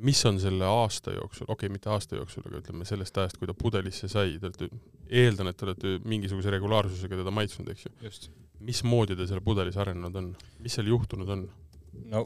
mis 0.01 0.23
on 0.25 0.39
selle 0.41 0.65
aasta 0.65 1.13
jooksul, 1.13 1.45
okei 1.45 1.67
okay,, 1.67 1.73
mitte 1.73 1.91
aasta 1.93 2.17
jooksul, 2.17 2.43
aga 2.49 2.61
ütleme 2.63 2.87
sellest 2.89 3.19
ajast, 3.21 3.37
kui 3.37 3.47
ta 3.47 3.55
pudelisse 3.55 4.09
sai, 4.09 4.39
te 4.41 4.49
olete, 4.49 4.69
eeldan, 5.07 5.51
et 5.51 5.59
te 5.61 5.67
olete 5.67 5.93
mingisuguse 6.09 6.51
regulaarsusega 6.55 7.21
teda 7.21 7.35
maitsnud, 7.35 7.69
eks 7.71 7.87
ju? 7.87 8.33
mismoodi 8.65 9.17
ta 9.17 9.27
seal 9.29 9.43
pudelis 9.45 9.77
arenenud 9.81 10.17
on, 10.17 10.33
mis 10.65 10.75
seal 10.79 10.91
juhtunud 10.91 11.31
on? 11.37 11.47
no 12.11 12.25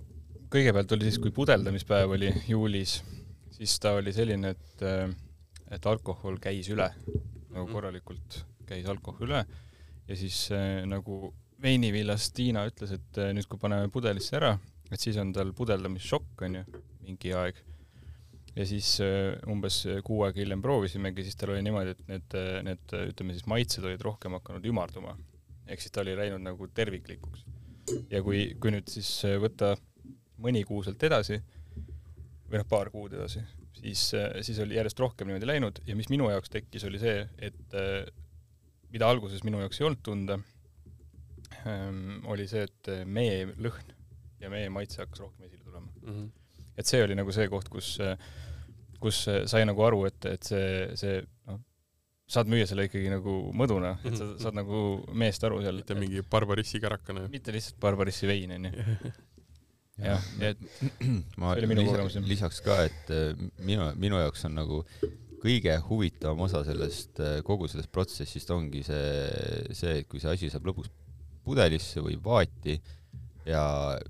kõigepealt 0.54 0.96
oli 0.96 1.10
siis, 1.10 1.20
kui 1.20 1.34
pudeldamispäev 1.34 2.16
oli 2.16 2.32
juulis, 2.54 2.96
siis 3.58 3.76
ta 3.82 3.96
oli 3.98 4.14
selline, 4.14 4.54
et, 4.56 4.88
äh, 4.88 5.08
et 5.74 5.92
alkohol 5.92 6.40
käis 6.40 6.72
üle, 6.72 6.88
nagu 7.04 7.66
mhm. 7.66 7.72
korralikult 7.74 8.44
käis 8.68 8.88
alkohol 8.90 9.28
üle 9.28 9.42
ja 9.44 10.16
siis 10.18 10.46
äh, 10.54 10.82
nagu 10.88 11.34
veinivillas 11.64 12.30
Tiina 12.36 12.66
ütles, 12.68 12.96
et 12.96 13.20
äh, 13.20 13.32
nüüd, 13.36 13.48
kui 13.48 13.60
paneme 13.60 13.90
pudelisse 13.92 14.36
ära, 14.40 14.54
et 14.90 15.00
siis 15.00 15.18
on 15.20 15.32
tal 15.36 15.54
pudeldamisšokk, 15.56 16.44
onju, 16.48 16.64
mingi 17.04 17.32
aeg. 17.36 17.60
ja 18.54 18.66
siis 18.68 18.96
umbes 19.50 19.80
kuu 20.06 20.22
aega 20.26 20.40
hiljem 20.40 20.62
proovisimegi, 20.62 21.24
siis 21.26 21.36
tal 21.36 21.54
oli 21.54 21.62
niimoodi, 21.66 21.96
et 21.96 22.10
need, 22.10 22.40
need 22.68 22.98
ütleme 23.10 23.34
siis 23.34 23.48
maitsed 23.50 23.84
olid 23.84 24.04
rohkem 24.04 24.36
hakanud 24.38 24.68
ümarduma 24.70 25.16
ehk 25.66 25.82
siis 25.82 25.92
ta 25.92 26.02
oli 26.04 26.14
läinud 26.16 26.42
nagu 26.44 26.68
terviklikuks. 26.76 27.44
ja 28.10 28.22
kui, 28.24 28.54
kui 28.60 28.72
nüüd 28.72 28.88
siis 28.88 29.08
äh, 29.28 29.36
võtta 29.40 29.74
mõni 30.40 30.64
kuu 30.68 30.82
sealt 30.84 31.02
edasi 31.04 31.40
või 32.48 32.60
noh, 32.60 32.66
paar 32.68 32.90
kuud 32.92 33.12
edasi, 33.16 33.42
siis, 33.76 34.06
äh, 34.16 34.38
siis 34.46 34.60
oli 34.64 34.78
järjest 34.78 35.00
rohkem 35.00 35.28
niimoodi 35.28 35.48
läinud 35.48 35.80
ja 35.88 35.96
mis 35.96 36.08
minu 36.12 36.30
jaoks 36.32 36.52
tekkis, 36.52 36.86
oli 36.88 37.00
see, 37.02 37.26
et 37.44 37.76
äh, 37.76 38.06
mida 38.94 39.10
alguses 39.10 39.44
minu 39.46 39.60
jaoks 39.62 39.80
ei 39.80 39.88
olnud 39.88 40.02
tunda, 40.06 40.38
ähm, 41.66 42.22
oli 42.30 42.46
see, 42.50 42.64
et 42.68 42.90
mee 43.06 43.44
lõhn 43.50 43.92
ja 44.42 44.50
mee 44.52 44.70
maitse 44.72 45.02
hakkas 45.02 45.24
rohkem 45.24 45.46
esile 45.48 45.64
tulema 45.64 45.90
mm. 45.90 46.08
-hmm. 46.14 46.32
et 46.78 46.90
see 46.90 47.02
oli 47.02 47.18
nagu 47.18 47.32
see 47.34 47.46
koht, 47.52 47.70
kus, 47.72 47.96
kus 49.02 49.24
sai 49.50 49.64
nagu 49.66 49.84
aru, 49.86 50.04
et, 50.10 50.30
et 50.30 50.50
see, 50.50 50.66
see 51.00 51.20
noh, 51.50 51.60
saad 52.30 52.48
müüa 52.50 52.66
selle 52.68 52.86
ikkagi 52.88 53.10
nagu 53.12 53.36
mõduna, 53.56 53.94
et 54.00 54.16
sa 54.16 54.24
mhm. 54.24 54.40
saad 54.40 54.56
nagu 54.56 54.80
meest 55.12 55.44
aru 55.44 55.60
seal. 55.64 55.82
mitte 55.82 55.96
mingi 55.98 56.24
barbarissi 56.30 56.80
kärakene. 56.80 57.28
mitte 57.32 57.52
lihtsalt 57.54 57.80
barbarissi 57.82 58.28
vein, 58.30 58.54
onju. 58.56 58.72
jah, 60.08 60.30
et 60.42 60.62
ma 61.40 61.54
lisa, 61.60 62.22
lisaks 62.24 62.62
ka, 62.64 62.80
et 62.88 63.12
äh, 63.14 63.44
minu, 63.60 63.90
minu 64.00 64.22
jaoks 64.22 64.48
on 64.48 64.56
nagu 64.58 64.80
kõige 65.44 65.76
huvitavam 65.88 66.44
osa 66.46 66.64
sellest, 66.66 67.18
äh, 67.20 67.38
kogu 67.46 67.68
sellest 67.68 67.92
protsessist 67.92 68.50
ongi 68.54 68.84
see, 68.86 69.72
see, 69.76 69.98
et 70.00 70.08
kui 70.10 70.22
see 70.22 70.32
asi 70.32 70.52
saab 70.52 70.70
lõpuks 70.70 70.92
pudelisse 71.44 72.00
või 72.00 72.16
vaati 72.24 72.78
ja 73.44 73.64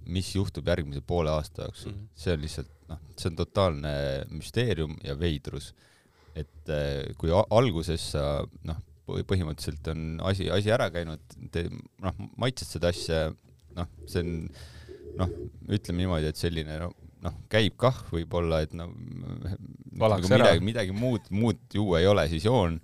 mis 0.06 0.28
juhtub 0.36 0.68
järgmise 0.70 1.02
poole 1.02 1.32
aasta 1.32 1.66
jooksul 1.66 1.90
mm, 1.90 1.98
-hmm. 1.98 2.22
see 2.22 2.36
on 2.36 2.44
lihtsalt 2.44 2.70
noh, 2.92 3.00
see 3.18 3.30
on 3.32 3.38
totaalne 3.40 3.94
müsteerium 4.30 4.94
ja 5.02 5.18
veidrus 5.18 5.72
et 6.34 6.70
äh, 6.70 7.14
kui 7.18 7.32
alguses 7.32 8.10
sa 8.14 8.24
noh, 8.66 8.78
põhimõtteliselt 9.04 9.90
on 9.92 10.04
asi, 10.30 10.48
asi 10.52 10.72
ära 10.72 10.88
käinud, 10.92 11.36
noh, 12.02 12.22
maitsed 12.40 12.70
seda 12.70 12.90
asja, 12.94 13.26
noh, 13.76 13.90
see 14.08 14.22
on 14.24 14.32
noh, 15.20 15.34
ütleme 15.68 16.02
niimoodi, 16.02 16.30
et 16.30 16.40
selline 16.40 16.78
noh, 16.80 16.94
noh, 17.24 17.36
käib 17.52 17.76
kah 17.80 17.96
võib-olla, 18.12 18.60
et 18.64 18.74
no 18.76 18.90
nagu 19.94 20.28
midagi, 20.28 20.62
midagi 20.64 20.94
muud, 20.96 21.28
muud 21.34 21.60
juua 21.74 22.00
ei 22.02 22.08
ole, 22.10 22.26
siis 22.30 22.46
joon. 22.46 22.76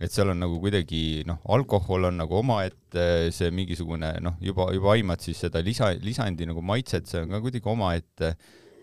et 0.00 0.12
seal 0.12 0.30
on 0.32 0.42
nagu 0.44 0.58
kuidagi 0.62 1.24
noh, 1.28 1.40
alkohol 1.56 2.10
on 2.10 2.20
nagu 2.22 2.38
omaette, 2.38 3.06
see 3.34 3.50
mingisugune 3.54 4.14
noh, 4.24 4.36
juba, 4.44 4.68
juba 4.76 4.94
aimad 4.94 5.24
siis 5.24 5.40
seda 5.46 5.62
lisa, 5.64 5.90
lisandi 6.04 6.48
nagu 6.50 6.62
maitset, 6.64 7.08
see 7.10 7.24
on 7.24 7.34
ka 7.34 7.42
kuidagi 7.44 7.72
omaette. 7.74 8.34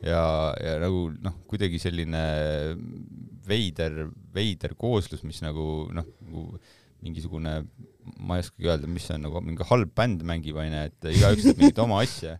Ja, 0.01 0.21
ja 0.57 0.77
nagu 0.81 1.11
noh, 1.21 1.35
kuidagi 1.45 1.77
selline 1.77 2.21
veider, 3.45 4.07
veider 4.33 4.73
kooslus, 4.79 5.21
mis 5.27 5.43
nagu 5.45 5.65
noh, 5.93 6.07
nagu 6.25 6.47
mingisugune, 7.01 7.53
ma 8.21 8.37
ei 8.37 8.43
oskagi 8.43 8.69
öelda, 8.69 8.89
mis 8.89 9.05
see 9.05 9.17
on, 9.17 9.27
nagu 9.27 9.41
mingi 9.45 9.65
halb 9.69 9.93
bänd 9.97 10.25
mängib, 10.25 10.57
onju, 10.61 10.81
et 10.89 11.13
igaüks 11.13 11.45
teeb 11.45 11.61
mingit 11.61 11.81
oma 11.85 12.01
asja 12.01 12.35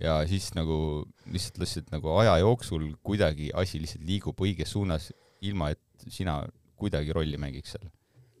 ja 0.00 0.16
siis 0.28 0.50
nagu 0.56 1.04
lihtsalt 1.30 1.60
lihtsalt 1.62 1.92
nagu 1.94 2.14
aja 2.22 2.38
jooksul 2.42 2.90
kuidagi 3.04 3.50
asi 3.54 3.82
lihtsalt 3.82 4.06
liigub 4.08 4.40
õiges 4.40 4.72
suunas 4.76 5.10
ilma 5.44 5.70
et 5.74 6.08
sina 6.08 6.40
kuidagi 6.80 7.12
rolli 7.12 7.40
mängiks 7.40 7.76
seal. 7.76 7.88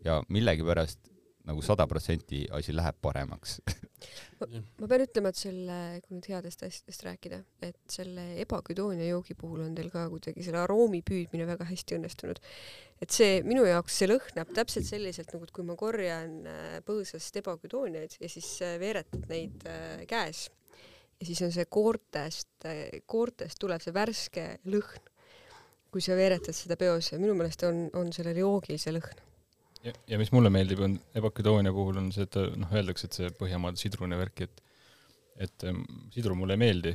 ja 0.04 0.20
millegipärast 0.28 1.10
nagu 1.50 1.62
sada 1.64 1.86
protsenti 1.88 2.44
asi 2.56 2.72
läheb 2.76 2.96
paremaks 3.02 3.58
ma 4.80 4.88
pean 4.88 5.04
ütlema, 5.04 5.32
et 5.32 5.40
selle, 5.40 5.78
kui 6.04 6.16
nüüd 6.16 6.28
headest 6.32 6.62
asjadest 6.64 7.04
rääkida, 7.04 7.40
et 7.66 7.80
selle 7.92 8.24
ebaküdoonia 8.44 9.08
joogi 9.10 9.36
puhul 9.38 9.64
on 9.66 9.74
teil 9.76 9.90
ka 9.92 10.06
kuidagi 10.12 10.44
selle 10.46 10.62
aroomi 10.62 11.02
püüdmine 11.06 11.48
väga 11.48 11.66
hästi 11.68 11.98
õnnestunud. 11.98 12.40
et 13.00 13.16
see 13.16 13.40
minu 13.46 13.66
jaoks, 13.68 13.98
see 14.00 14.08
lõhnab 14.08 14.54
täpselt 14.56 14.88
selliselt 14.88 15.32
nagu, 15.36 15.48
kui 15.52 15.66
ma 15.66 15.76
korjan 15.80 16.38
äh, 16.48 16.78
põõsast 16.86 17.36
ebaküdooniaid 17.42 18.16
ja 18.20 18.32
siis 18.32 18.54
äh, 18.64 18.78
veeretad 18.80 19.28
neid 19.32 19.68
äh, 19.68 20.06
käes 20.08 20.48
ja 21.20 21.28
siis 21.28 21.42
on 21.44 21.52
see 21.52 21.66
koortest, 21.68 22.68
koortest 23.06 23.60
tuleb 23.60 23.82
see 23.84 23.94
värske 23.94 24.46
lõhn, 24.72 25.08
kui 25.90 26.02
sa 26.04 26.16
veeretad 26.16 26.56
seda 26.56 26.78
peos 26.80 27.12
ja 27.12 27.18
minu 27.20 27.34
meelest 27.36 27.66
on, 27.68 27.88
on 27.98 28.12
sellel 28.14 28.40
joogil 28.40 28.78
see 28.80 28.94
lõhn 28.96 29.20
ja, 29.84 29.92
ja 30.08 30.18
mis 30.20 30.32
mulle 30.32 30.52
meeldib, 30.52 30.80
on 30.84 30.96
ebaküdoonia 31.16 31.72
puhul 31.76 32.00
on 32.02 32.10
see, 32.14 32.26
et 32.28 32.40
noh, 32.60 32.72
öeldakse, 32.74 33.08
et 33.08 33.20
see 33.20 33.30
Põhjamaade 33.40 33.80
sidrun 33.80 34.14
ja 34.14 34.20
värk, 34.20 34.44
et 34.48 34.66
et 35.40 35.64
sidrun 36.12 36.36
mulle 36.36 36.52
ei 36.56 36.60
meeldi, 36.60 36.90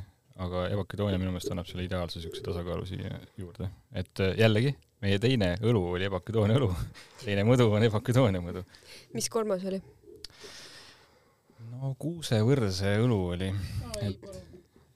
aga 0.46 0.68
ebaküdoonia 0.76 1.18
minu 1.18 1.32
meelest 1.34 1.50
annab 1.54 1.66
selle 1.70 1.86
ideaalse 1.88 2.20
niisuguse 2.20 2.44
tasakaalu 2.46 2.86
siia 2.86 3.20
juurde. 3.40 3.70
et 3.96 4.22
äh, 4.22 4.36
jällegi, 4.38 4.76
meie 5.02 5.20
teine 5.24 5.56
õlu 5.64 5.82
oli 5.96 6.06
ebaküdoonia 6.10 6.60
õlu, 6.60 6.70
teine 7.24 7.46
mõdu 7.48 7.70
on 7.72 7.88
ebaküdoonia 7.88 8.44
mõdu. 8.44 8.66
mis 9.18 9.30
kolmas 9.34 9.66
oli? 9.66 9.82
No 11.76 11.94
kuusevõrse 12.00 12.96
õlu 13.04 13.20
oli. 13.36 13.50
et 14.02 14.24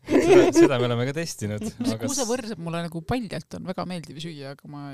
seda, 0.08 0.48
seda 0.56 0.80
me 0.80 0.88
oleme 0.90 1.10
ka 1.10 1.18
testinud. 1.20 1.66
kuusevõrsed 2.06 2.62
mulle 2.62 2.84
nagu 2.88 3.04
paljalt 3.08 3.60
on 3.60 3.70
väga 3.70 3.86
meeldiv 3.90 4.22
süüa, 4.24 4.56
aga 4.56 4.72
ma 4.72 4.88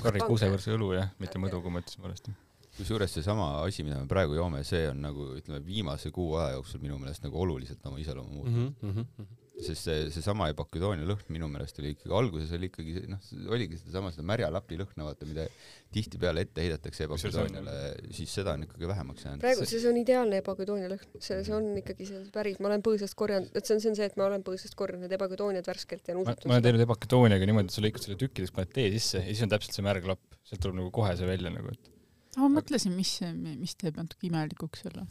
Karri 0.00 0.22
kuusevõrse 0.24 0.72
õlu 0.72 0.94
jah, 0.96 1.10
mitte 1.20 1.40
mõdu, 1.42 1.60
kui 1.60 1.74
ma 1.74 1.82
ütlesin 1.82 2.02
valesti. 2.06 2.32
kusjuures 2.78 3.12
seesama 3.18 3.50
asi, 3.66 3.84
mida 3.84 3.98
me 4.00 4.08
praegu 4.08 4.38
joome, 4.38 4.62
see 4.64 4.86
on 4.88 5.02
nagu 5.04 5.28
ütleme, 5.36 5.60
viimase 5.66 6.10
kuu 6.14 6.38
aja 6.40 6.56
jooksul 6.56 6.80
minu 6.80 6.96
meelest 7.02 7.26
nagu 7.26 7.36
oluliselt 7.44 7.84
oma 7.90 8.00
iseloomu 8.00 8.38
muutnud 8.38 8.72
mm. 8.80 8.96
-hmm 8.96 9.41
sest 9.60 9.84
see, 9.84 10.04
seesama 10.14 10.48
ebaküdoonia 10.52 11.04
lõhn 11.06 11.28
minu 11.34 11.48
meelest 11.52 11.76
oli 11.82 11.92
ikkagi, 11.92 12.12
alguses 12.16 12.52
oli 12.56 12.68
ikkagi 12.70 13.04
noh, 13.10 13.20
oligi 13.52 13.76
sedasama 13.80 14.12
seda 14.14 14.24
märja 14.26 14.48
lapi 14.52 14.78
lõhna, 14.80 15.04
vaata, 15.04 15.28
mida 15.28 15.44
tihtipeale 15.92 16.46
ette 16.46 16.64
heidetakse 16.64 17.04
ebaküdooniale, 17.04 17.76
siis 18.16 18.32
seda 18.32 18.54
on 18.56 18.64
ikkagi 18.66 18.88
vähemaks 18.88 19.26
jäänud. 19.26 19.44
praegu 19.44 19.68
see 19.68 19.84
on 19.90 20.00
ideaalne 20.00 20.40
ebaküdoonia 20.40 20.88
lõhn, 20.94 21.06
see, 21.18 21.42
see 21.44 21.56
on 21.56 21.68
ikkagi 21.82 22.08
see 22.08 22.24
päris, 22.34 22.58
ma 22.64 22.72
olen 22.72 22.84
põõsast 22.88 23.18
korjanud, 23.18 23.52
et 23.52 23.68
see 23.68 23.76
on, 23.76 23.84
see 23.84 23.92
on 23.92 24.00
see, 24.00 24.08
et 24.08 24.18
ma 24.20 24.28
olen 24.30 24.46
põõsast 24.46 24.78
korjanud 24.78 25.16
ebaküdooniad 25.20 25.68
värskelt 25.68 26.08
ja 26.08 26.16
nuusutanud. 26.16 26.48
ma 26.48 26.58
olen 26.58 26.68
teinud 26.70 26.86
ebaküdooniaga 26.88 27.50
niimoodi, 27.52 27.68
et 27.68 27.76
sa 27.76 27.84
lõikad 27.84 28.08
selle 28.08 28.20
tükkideks, 28.24 28.56
paned 28.56 28.72
tee 28.72 28.88
sisse 28.96 29.20
ja 29.20 29.28
siis 29.28 29.44
on 29.44 29.52
täpselt 29.52 29.76
see 29.76 29.84
märg 29.84 30.08
lapp, 30.08 30.40
sealt 30.48 30.64
tuleb 30.64 30.80
nagu 30.80 30.94
kohe 30.96 31.12
see 31.18 31.28
välja 31.28 31.52
nagu, 31.52 31.76
et 31.76 31.91
ma 32.38 32.48
mõtlesin, 32.48 32.94
mis, 32.96 33.12
mis 33.60 33.74
teeb 33.80 33.98
natuke 34.00 34.28
imelikuks 34.28 34.84
selle, 34.86 35.04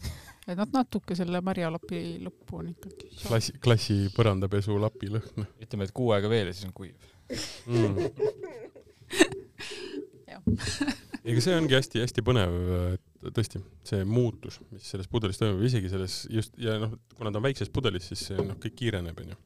et 0.48 0.58
nad 0.58 0.72
natuke 0.74 1.18
selle 1.18 1.42
marjalapi 1.46 2.02
lõppu 2.26 2.62
on 2.62 2.72
ikkagi. 2.74 3.12
klassi, 3.26 3.58
klassi 3.62 3.98
põrandapesu 4.16 4.78
lapi 4.82 5.12
lõhn. 5.14 5.48
ütleme, 5.62 5.88
et 5.88 5.96
kuu 5.96 6.12
aega 6.16 6.32
veel 6.32 6.50
ja 6.50 6.56
siis 6.56 6.70
on 6.70 6.76
kuiv 6.78 6.96
mm. 7.70 7.94
ega 11.30 11.44
see 11.44 11.56
ongi 11.58 11.78
hästi-hästi 11.78 12.24
põnev, 12.26 12.58
et 12.96 13.34
tõesti, 13.36 13.62
see 13.88 14.06
muutus, 14.08 14.60
mis 14.72 14.88
selles 14.94 15.10
pudelis 15.12 15.40
toimub, 15.40 15.62
isegi 15.68 15.92
selles 15.92 16.24
just 16.34 16.58
ja 16.62 16.78
noh, 16.82 16.96
kuna 17.18 17.34
ta 17.34 17.42
on 17.42 17.48
väikses 17.48 17.72
pudelis, 17.74 18.10
siis 18.12 18.28
see 18.32 18.42
noh, 18.42 18.58
kõik 18.62 18.78
kiireneb, 18.80 19.22
onju 19.26 19.38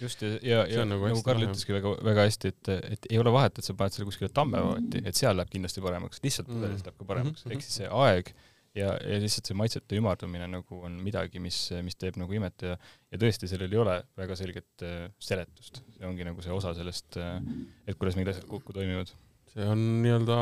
just 0.00 0.22
ja, 0.24 0.32
ja, 0.42 0.64
ja 0.70 0.84
nagu, 0.88 1.06
nagu 1.10 1.22
Karl 1.26 1.46
ütleski 1.46 1.76
väga, 1.76 1.94
väga 2.06 2.26
hästi, 2.26 2.52
et, 2.52 2.72
et 2.96 3.08
ei 3.10 3.20
ole 3.22 3.32
vahet, 3.34 3.58
et 3.58 3.66
sa 3.66 3.76
paned 3.78 3.94
selle 3.94 4.08
kuskile 4.08 4.30
tammevaati, 4.34 5.04
et 5.06 5.18
seal 5.18 5.36
läheb 5.38 5.52
kindlasti 5.52 5.84
paremaks, 5.84 6.20
lihtsalt 6.24 6.50
pudelis 6.50 6.82
mm. 6.82 6.88
läheb 6.88 7.00
ka 7.00 7.08
paremaks. 7.08 7.44
Mm, 7.44 7.50
-hmm. 7.50 7.56
ehk 7.56 7.66
siis 7.66 7.80
see 7.82 7.90
aeg 8.04 8.32
ja, 8.76 8.92
ja 9.00 9.20
lihtsalt 9.22 9.48
see 9.48 9.56
maitsete 9.58 9.98
ümardumine 10.00 10.48
nagu 10.50 10.80
on 10.86 10.98
midagi, 11.04 11.40
mis, 11.42 11.58
mis 11.84 11.96
teeb 11.98 12.18
nagu 12.20 12.36
imet 12.36 12.66
ja, 12.66 12.74
ja 13.12 13.20
tõesti, 13.20 13.48
sellel 13.50 13.72
ei 13.72 13.80
ole 13.82 13.96
väga 14.18 14.36
selget 14.38 14.84
äh, 14.86 15.06
seletust, 15.22 15.80
see 15.96 16.08
ongi 16.08 16.26
nagu 16.28 16.44
see 16.44 16.54
osa 16.54 16.74
sellest 16.76 17.18
äh,, 17.20 17.38
et 17.86 17.98
kuidas 17.98 18.18
mingid 18.18 18.34
asjad 18.34 18.48
kokku 18.50 18.76
toimivad. 18.76 19.12
see 19.52 19.68
on 19.72 19.86
nii-öelda 20.04 20.40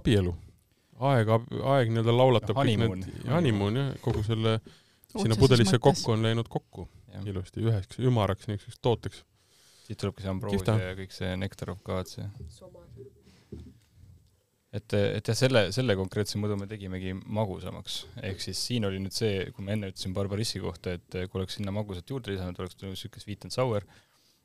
abielu, 0.00 0.32
aeg, 1.10 1.34
aeg 1.74 1.92
nii-öelda 1.92 2.16
laulatab 2.16 2.56
no, 2.56 2.62
honeymoon, 2.62 3.06
honeymoon 3.28 3.80
jah, 3.82 3.92
kogu 4.04 4.24
selle 4.26 4.58
sinna 5.14 5.36
pudelisse 5.38 5.78
kokku 5.78 6.14
on 6.16 6.24
läinud 6.24 6.48
kokku 6.50 6.88
ilusti 7.22 7.64
üheks 7.64 8.00
ümaraks 8.02 8.48
niisuguseks 8.50 8.80
tooteks. 8.82 9.24
siit 9.84 10.00
tulebki 10.00 10.24
see 10.24 10.32
ambroosia 10.32 10.78
ja 10.80 10.94
kõik 10.96 11.12
see 11.12 11.34
nektar 11.36 11.74
of 11.74 11.82
God, 11.84 12.08
see. 12.08 12.24
et, 14.74 14.94
et 14.96 15.28
jah, 15.28 15.36
selle, 15.38 15.66
selle 15.76 15.96
konkreetse 15.98 16.40
mõõdu 16.40 16.56
me 16.62 16.68
tegimegi 16.70 17.12
magusamaks, 17.14 18.00
ehk 18.30 18.40
siis 18.42 18.62
siin 18.70 18.88
oli 18.88 19.02
nüüd 19.02 19.14
see, 19.14 19.44
kui 19.54 19.66
ma 19.66 19.76
enne 19.76 19.92
ütlesin 19.92 20.16
Barbarissi 20.16 20.62
kohta, 20.64 20.96
et 20.98 21.18
kui 21.28 21.42
oleks 21.42 21.60
sinna 21.60 21.74
magusat 21.74 22.10
juurde 22.10 22.32
lisanud, 22.32 22.58
oleks 22.58 22.80
tulnud 22.80 22.96
niisugune 22.96 23.26
sweet 23.26 23.46
and 23.46 23.54
sour, 23.54 23.86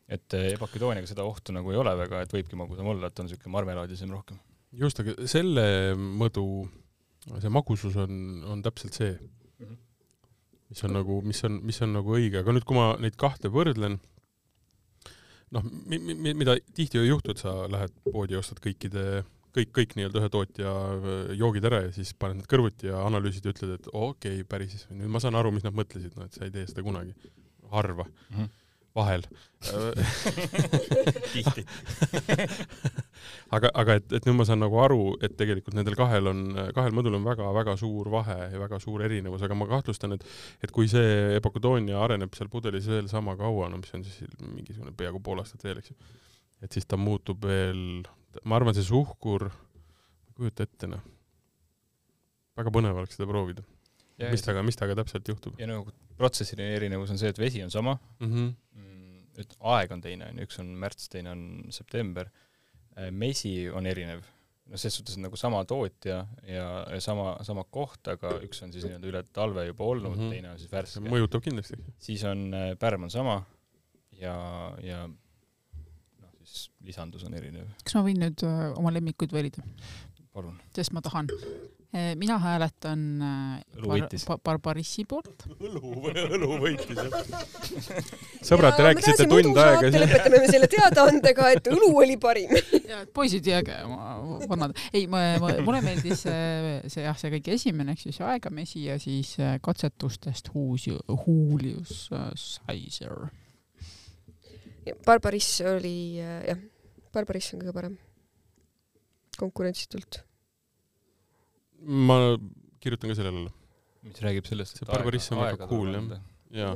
et 0.09 0.37
ebakidooniaga 0.41 1.09
seda 1.09 1.25
ohtu 1.25 1.55
nagu 1.55 1.71
ei 1.73 1.79
ole 1.79 1.95
väga, 2.03 2.23
et 2.25 2.35
võibki 2.35 2.59
magusam 2.59 2.91
olla, 2.91 3.09
et 3.09 3.21
on 3.21 3.29
niisugune 3.29 3.55
marmelaadisem 3.55 4.11
rohkem. 4.13 4.37
just, 4.83 5.01
aga 5.01 5.15
selle 5.29 5.65
mõõdu, 5.95 6.45
see 7.39 7.53
magusus 7.53 7.97
on, 8.03 8.43
on 8.53 8.65
täpselt 8.65 8.99
see 8.99 9.13
mis 10.69 10.85
on 10.85 10.93
nagu, 10.93 11.19
mis 11.25 11.41
on, 11.47 11.57
mis 11.65 11.81
on 11.85 11.95
nagu 11.97 12.15
õige, 12.17 12.43
aga 12.43 12.53
nüüd, 12.53 12.65
kui 12.67 12.77
ma 12.77 12.91
neid 13.01 13.17
kahte 13.19 13.51
võrdlen, 13.53 13.97
noh, 15.55 15.65
mi-, 15.89 15.99
mi-, 15.99 16.35
mida 16.37 16.57
tihti 16.77 17.01
ei 17.01 17.09
juhtu, 17.09 17.33
et 17.33 17.41
sa 17.41 17.55
lähed 17.71 17.95
poodi 18.05 18.37
ja 18.37 18.43
ostad 18.43 18.61
kõikide, 18.63 19.23
kõik, 19.55 19.73
kõik 19.75 19.97
nii-öelda 19.97 20.21
ühe 20.21 20.31
tootja 20.33 20.75
äh, 20.93 21.33
joogid 21.39 21.67
ära 21.71 21.83
ja 21.87 21.91
siis 21.95 22.13
paned 22.13 22.41
need 22.41 22.49
kõrvuti 22.51 22.91
ja 22.91 23.01
analüüsid 23.07 23.49
ja 23.49 23.55
ütled, 23.55 23.75
et 23.79 23.91
okei 23.91 24.39
okay,, 24.41 24.47
päris, 24.49 24.85
nüüd 24.93 25.11
ma 25.11 25.21
saan 25.23 25.39
aru, 25.39 25.53
mis 25.55 25.65
nad 25.65 25.77
mõtlesid, 25.77 26.13
no 26.17 26.29
et 26.29 26.37
sa 26.37 26.45
ei 26.45 26.53
tee 26.53 26.67
seda 26.69 26.85
kunagi. 26.85 27.15
harva 27.69 28.05
mm. 28.05 28.35
-hmm 28.37 28.57
vahel 28.97 29.25
tihti 31.33 31.65
aga, 33.55 33.71
aga 33.73 33.97
et, 33.99 34.07
et 34.17 34.27
nüüd 34.27 34.37
ma 34.39 34.45
saan 34.47 34.61
nagu 34.63 34.79
aru, 34.81 34.99
et 35.25 35.35
tegelikult 35.39 35.75
nendel 35.77 35.97
kahel 35.99 36.29
on, 36.31 36.43
kahel 36.75 36.95
mõõdul 36.95 37.17
on 37.19 37.27
väga-väga 37.27 37.75
suur 37.79 38.09
vahe 38.13 38.37
ja 38.53 38.61
väga 38.61 38.79
suur 38.83 39.03
erinevus, 39.05 39.43
aga 39.45 39.57
ma 39.57 39.67
kahtlustan, 39.69 40.15
et 40.17 40.25
et 40.65 40.73
kui 40.75 40.89
see 40.91 41.35
epokadoonia 41.37 41.99
areneb 42.03 42.35
seal 42.37 42.51
pudelis 42.51 42.87
veel 42.89 43.09
sama 43.11 43.35
kaua, 43.39 43.69
no 43.71 43.81
mis 43.81 43.93
on 43.97 44.05
siis 44.07 44.23
mingisugune 44.41 44.93
peaaegu 44.97 45.21
pool 45.23 45.43
aastat 45.43 45.65
veel, 45.67 45.81
eks 45.81 45.93
ju, 45.93 45.97
et 46.65 46.75
siis 46.75 46.87
ta 46.89 46.99
muutub 46.99 47.43
veel, 47.45 48.03
ma 48.43 48.59
arvan, 48.59 48.75
see 48.77 48.87
suhkur, 48.87 49.49
kujuta 50.37 50.67
ette, 50.67 50.91
noh. 50.91 51.03
väga 52.59 52.73
põnev 52.75 53.01
oleks 53.01 53.17
seda 53.17 53.29
proovida. 53.29 53.65
Mis 54.19 54.43
temaga, 54.43 54.65
mis 54.67 54.75
temaga 54.79 54.99
täpselt 55.03 55.31
juhtub? 55.31 55.55
ja 55.59 55.69
nagu 55.69 55.93
protsessiline 56.19 56.75
erinevus 56.75 57.13
on 57.13 57.21
see, 57.21 57.31
et 57.31 57.39
vesi 57.39 57.63
on 57.63 57.71
sama 57.71 57.97
mhm. 58.19 58.29
mm, 58.29 58.51
-hmm. 58.75 59.41
et 59.45 59.57
aeg 59.75 59.91
on 59.95 60.01
teine, 60.01 60.29
on 60.29 60.37
ju, 60.39 60.49
üks 60.49 60.59
on 60.59 60.75
märts, 60.83 61.09
teine 61.09 61.31
on 61.31 61.49
september 61.71 62.29
Äh, 62.99 63.11
mesi 63.15 63.69
on 63.71 63.87
erinev, 63.87 64.25
no 64.69 64.79
ses 64.79 64.95
suhtes 64.97 65.17
nagu 65.21 65.37
sama 65.39 65.61
tootja 65.67 66.17
ja, 66.43 66.65
ja 66.89 66.99
sama, 67.03 67.35
sama 67.47 67.63
koht, 67.71 68.01
aga 68.11 68.33
üks 68.43 68.59
on 68.65 68.73
siis 68.73 68.87
nii-öelda 68.87 69.09
üle 69.11 69.21
talve 69.35 69.65
juba 69.69 69.87
olnud 69.93 70.15
mm, 70.15 70.19
-hmm. 70.23 70.33
teine 70.35 70.51
on 70.51 70.59
siis 70.59 70.71
värske. 70.71 71.03
mõjutab 71.05 71.45
kindlasti. 71.45 71.79
siis 72.01 72.25
on, 72.27 72.49
äh, 72.53 72.73
pärm 72.79 73.07
on 73.07 73.13
sama 73.13 73.37
ja, 74.19 74.35
ja 74.83 75.05
noh, 75.07 76.33
siis 76.43 76.71
lisandus 76.83 77.23
on 77.29 77.37
erinev. 77.39 77.69
kas 77.83 77.95
ma 77.95 78.03
võin 78.09 78.19
nüüd 78.25 78.45
äh, 78.47 78.65
oma 78.81 78.93
lemmikuid 78.93 79.37
valida? 79.37 79.63
palun. 80.33 80.59
sest 80.75 80.91
ma 80.97 81.05
tahan 81.05 81.31
mina 81.91 82.37
hääletan 82.37 83.21
eh, 83.21 83.85
bar 83.87 84.09
bar 84.27 84.39
Barbarissi 84.43 85.05
poolt. 85.09 85.47
õlu, 85.57 86.11
õlu 86.35 86.49
võitis 86.61 86.93
jah. 86.93 88.11
sõbrad, 88.45 88.75
te 88.77 88.85
rääkisite 88.85 89.25
tund 89.31 89.57
aega. 89.57 89.89
lõpetame 89.95 90.43
me 90.43 90.51
selle 90.51 90.69
teadaandega, 90.69 91.47
et 91.55 91.71
õlu 91.73 91.89
oli 92.03 92.19
parim. 92.21 92.53
ja, 92.83 93.01
et 93.01 93.09
poisid, 93.13 93.49
jääge 93.49 93.79
oma 93.87 94.37
vanad. 94.51 94.77
ei, 94.93 95.07
mulle 95.09 95.81
meeldis 95.81 96.27
see, 96.27 96.77
see 96.93 97.07
jah, 97.07 97.17
see 97.17 97.33
kõige 97.39 97.57
esimene, 97.57 97.97
ehk 97.97 98.05
siis 98.05 98.21
Aegamesi 98.21 98.85
ja 98.85 99.01
siis 99.01 99.33
eh, 99.41 99.57
katsetustest 99.65 100.53
Huus, 100.53 100.85
Julius 100.85 102.05
Caesar. 102.13 103.31
Barbariss 105.05 105.61
oli 105.65 106.21
jah, 106.21 106.65
Barbariss 107.13 107.57
on 107.57 107.65
kõige 107.65 107.77
parem 107.81 107.99
konkurentsitult 109.39 110.28
ma 111.83 112.17
kirjutan 112.83 113.11
ka 113.11 113.17
sellele 113.19 113.43
alla. 113.43 113.53
mis 114.07 114.23
räägib 114.23 114.47
sellest, 114.47 114.77
et 114.77 114.81
see 114.81 114.89
Barbariss 114.89 115.31
on 115.33 115.41
väga 115.43 115.67
cool 115.67 115.91
jah, 115.91 116.19
jaa. 116.55 116.73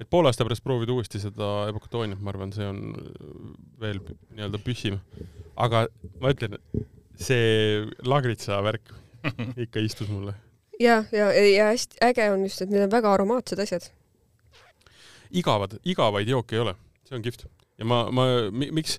et 0.00 0.10
poole 0.10 0.30
aasta 0.30 0.46
pärast 0.46 0.64
proovida 0.64 0.94
uuesti 0.94 1.20
seda 1.22 1.48
Ebokatooniat, 1.70 2.20
ma 2.22 2.32
arvan, 2.32 2.54
see 2.54 2.68
on 2.70 2.94
veel 3.82 3.98
nii-öelda 4.30 4.60
püsim. 4.64 5.00
aga 5.56 5.86
ma 6.22 6.32
ütlen, 6.34 6.58
see 7.18 7.86
lagritsa 8.06 8.60
värk 8.64 8.94
ikka 9.66 9.82
istus 9.84 10.10
mulle. 10.12 10.36
ja, 10.80 11.02
ja, 11.12 11.32
ja 11.34 11.70
hästi 11.72 12.00
äge 12.10 12.30
on 12.32 12.46
just, 12.46 12.62
et 12.62 12.70
need 12.70 12.86
on 12.86 12.92
väga 12.92 13.14
aromaatsed 13.18 13.66
asjad. 13.66 13.90
igavad, 15.30 15.80
igavaid 15.84 16.30
jooke 16.30 16.56
ei 16.56 16.64
ole, 16.68 16.76
see 17.08 17.18
on 17.18 17.26
kihvt 17.26 17.48
ja 17.80 17.88
ma, 17.88 18.04
ma, 18.14 18.26
miks, 18.52 18.98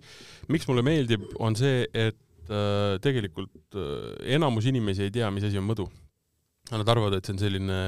miks 0.52 0.68
mulle 0.70 0.84
meeldib, 0.86 1.28
on 1.40 1.56
see, 1.58 1.86
et 1.94 2.18
äh, 2.52 2.96
tegelikult 3.04 3.78
äh, 3.80 4.36
enamus 4.38 4.68
inimesi 4.72 5.08
ei 5.08 5.14
tea, 5.14 5.30
mis 5.34 5.48
asi 5.48 5.60
on 5.62 5.68
mõdu. 5.68 5.88
Nad 6.72 6.88
arvavad, 6.88 7.18
et 7.18 7.28
see 7.28 7.36
on 7.36 7.42
selline 7.42 7.80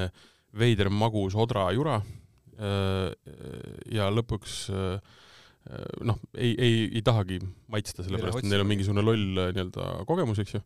veider 0.58 0.90
magus 0.92 1.36
odra 1.38 1.68
jura 1.74 2.00
äh, 2.00 3.12
ja 3.94 4.10
lõpuks 4.12 4.56
äh, 4.74 5.20
noh, 6.04 6.18
ei, 6.36 6.52
ei, 6.52 6.80
ei 6.90 7.04
tahagi 7.04 7.38
maitsta, 7.72 8.04
sellepärast 8.04 8.42
et 8.42 8.50
neil 8.50 8.64
on 8.64 8.68
mingisugune 8.68 9.04
loll 9.04 9.30
nii-öelda 9.38 10.04
kogemus, 10.08 10.42
eks 10.42 10.58
ju 10.58 10.64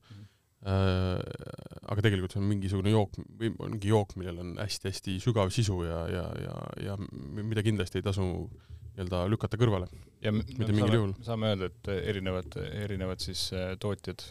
aga 0.66 2.02
tegelikult 2.02 2.34
see 2.34 2.40
on 2.42 2.48
mingisugune 2.50 2.90
jook 2.90 3.14
või 3.38 3.52
mingi 3.60 3.92
jook, 3.92 4.16
millel 4.18 4.40
on 4.42 4.56
hästi-hästi 4.58 5.20
sügav 5.22 5.52
sisu 5.54 5.84
ja, 5.86 6.00
ja, 6.10 6.24
ja, 6.42 6.56
ja 6.82 6.96
mida 6.98 7.62
kindlasti 7.62 8.00
ei 8.00 8.06
tasu 8.08 8.26
nii-öelda 8.98 9.24
lükata 9.30 9.58
kõrvale. 9.60 9.88
ja 10.24 10.32
mitte 10.34 10.72
mingil 10.72 10.96
juhul. 10.98 11.12
saame 11.24 11.52
öelda, 11.52 11.70
et 11.70 11.90
erinevad, 11.98 12.56
erinevad 12.82 13.22
siis 13.22 13.48
äh, 13.54 13.74
tootjad 13.80 14.24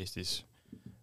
Eestis 0.00 0.40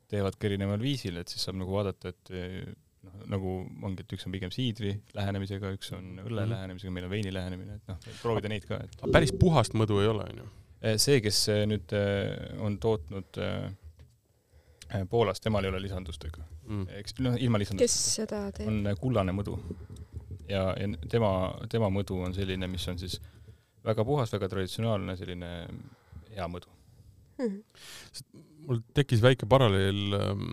teevad 0.10 0.38
ka 0.40 0.48
erineval 0.50 0.82
viisil, 0.82 1.18
et 1.20 1.30
siis 1.30 1.44
saab 1.46 1.58
nagu 1.60 1.74
vaadata, 1.74 2.14
et 2.14 2.32
äh, 2.34 2.62
noh, 3.08 3.18
nagu 3.34 3.56
ongi, 3.86 4.06
et 4.06 4.16
üks 4.18 4.28
on 4.30 4.36
pigem 4.36 4.54
siidri 4.54 4.94
lähenemisega, 5.18 5.74
üks 5.78 5.92
on 5.98 6.22
õlle 6.24 6.46
mm 6.46 6.54
lähenemisega, 6.54 6.94
meil 6.94 7.10
on 7.10 7.14
veini 7.16 7.34
lähenemine, 7.34 7.82
et 7.82 7.92
noh, 7.92 8.08
proovida 8.22 8.54
neid 8.54 8.70
ka, 8.70 8.80
et 8.86 9.04
päris 9.14 9.34
puhast 9.36 9.76
mõdu 9.78 10.00
ei 10.04 10.14
ole, 10.14 10.30
on 10.30 10.44
ju? 10.44 10.48
Äh, 10.86 10.96
see, 11.02 11.20
kes 11.26 11.48
nüüd 11.70 11.98
on 12.64 12.80
tootnud 12.82 13.44
Poolast, 15.12 15.44
temal 15.44 15.66
ei 15.66 15.70
ole 15.74 15.82
lisandustega 15.84 16.46
mm.. 16.64 16.86
eks 17.02 17.18
noh, 17.20 17.34
ilma 17.44 17.60
lisandustega. 17.60 17.92
kes 17.92 18.16
seda 18.22 18.46
teeb? 18.56 18.70
on 18.72 18.94
kullane 19.02 19.34
mõdu 19.36 19.58
ja, 20.50 20.72
ja 20.80 20.90
tema, 21.12 21.32
tema 21.72 21.90
mõdu 21.94 22.20
on 22.26 22.36
selline, 22.36 22.70
mis 22.72 22.88
on 22.92 23.00
siis 23.02 23.20
väga 23.88 24.06
puhas, 24.08 24.34
väga 24.34 24.50
traditsionaalne, 24.52 25.16
selline 25.20 25.52
hea 26.36 26.48
mõdu 26.52 26.70
mm. 27.40 27.46
-hmm. 27.48 28.44
mul 28.68 28.84
tekkis 28.94 29.24
väike 29.24 29.50
paralleel 29.50 30.20
ähm,, 30.20 30.46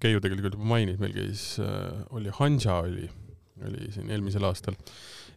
Keiu 0.00 0.20
tegelikult 0.24 0.56
juba 0.56 0.64
mainis, 0.64 0.98
meil 0.98 1.12
käis 1.14 1.58
äh,, 1.60 2.06
oli 2.10 2.32
Hanja 2.38 2.80
oli, 2.86 3.10
oli 3.66 3.92
siin 3.92 4.10
eelmisel 4.10 4.44
aastal 4.48 4.78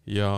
ja 0.06 0.32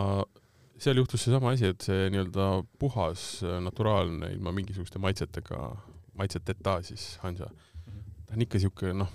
seal 0.77 0.97
juhtus 0.97 1.23
seesama 1.25 1.53
asi, 1.55 1.71
et 1.73 1.81
see 1.81 2.09
nii-öelda 2.13 2.49
puhas, 2.79 3.43
äh, 3.43 3.57
naturaalne, 3.63 4.29
ilma 4.33 4.53
mingisuguste 4.53 5.01
maitsetega, 5.01 5.71
maitseteta 6.17 6.77
siis 6.85 7.15
Hanja, 7.23 7.49
ta 8.27 8.35
on 8.35 8.45
ikka 8.45 8.61
siuke 8.61 8.93
noh, 8.93 9.09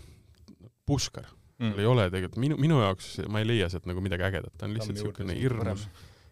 puškar 0.86 1.28
mm.. 1.58 1.78
ei 1.78 1.86
ole 1.86 2.08
tegelikult, 2.10 2.40
minu, 2.42 2.58
minu 2.60 2.80
jaoks 2.82 3.14
ma 3.32 3.42
ei 3.42 3.48
leia 3.48 3.68
sealt 3.72 3.86
nagu 3.90 4.02
midagi 4.04 4.26
ägedat, 4.28 4.54
ta 4.58 4.68
on 4.68 4.74
lihtsalt 4.76 4.96
niisugune 4.96 5.36
hirmus, 5.38 5.86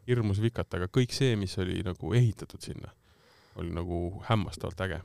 hirmus 0.08 0.42
vikat, 0.42 0.78
aga 0.78 0.90
kõik 0.92 1.14
see, 1.14 1.36
mis 1.40 1.56
oli 1.62 1.80
nagu 1.86 2.12
ehitatud 2.16 2.62
sinna, 2.64 2.92
oli 3.60 3.72
nagu 3.74 4.20
hämmastavalt 4.28 4.84
äge. 4.86 5.00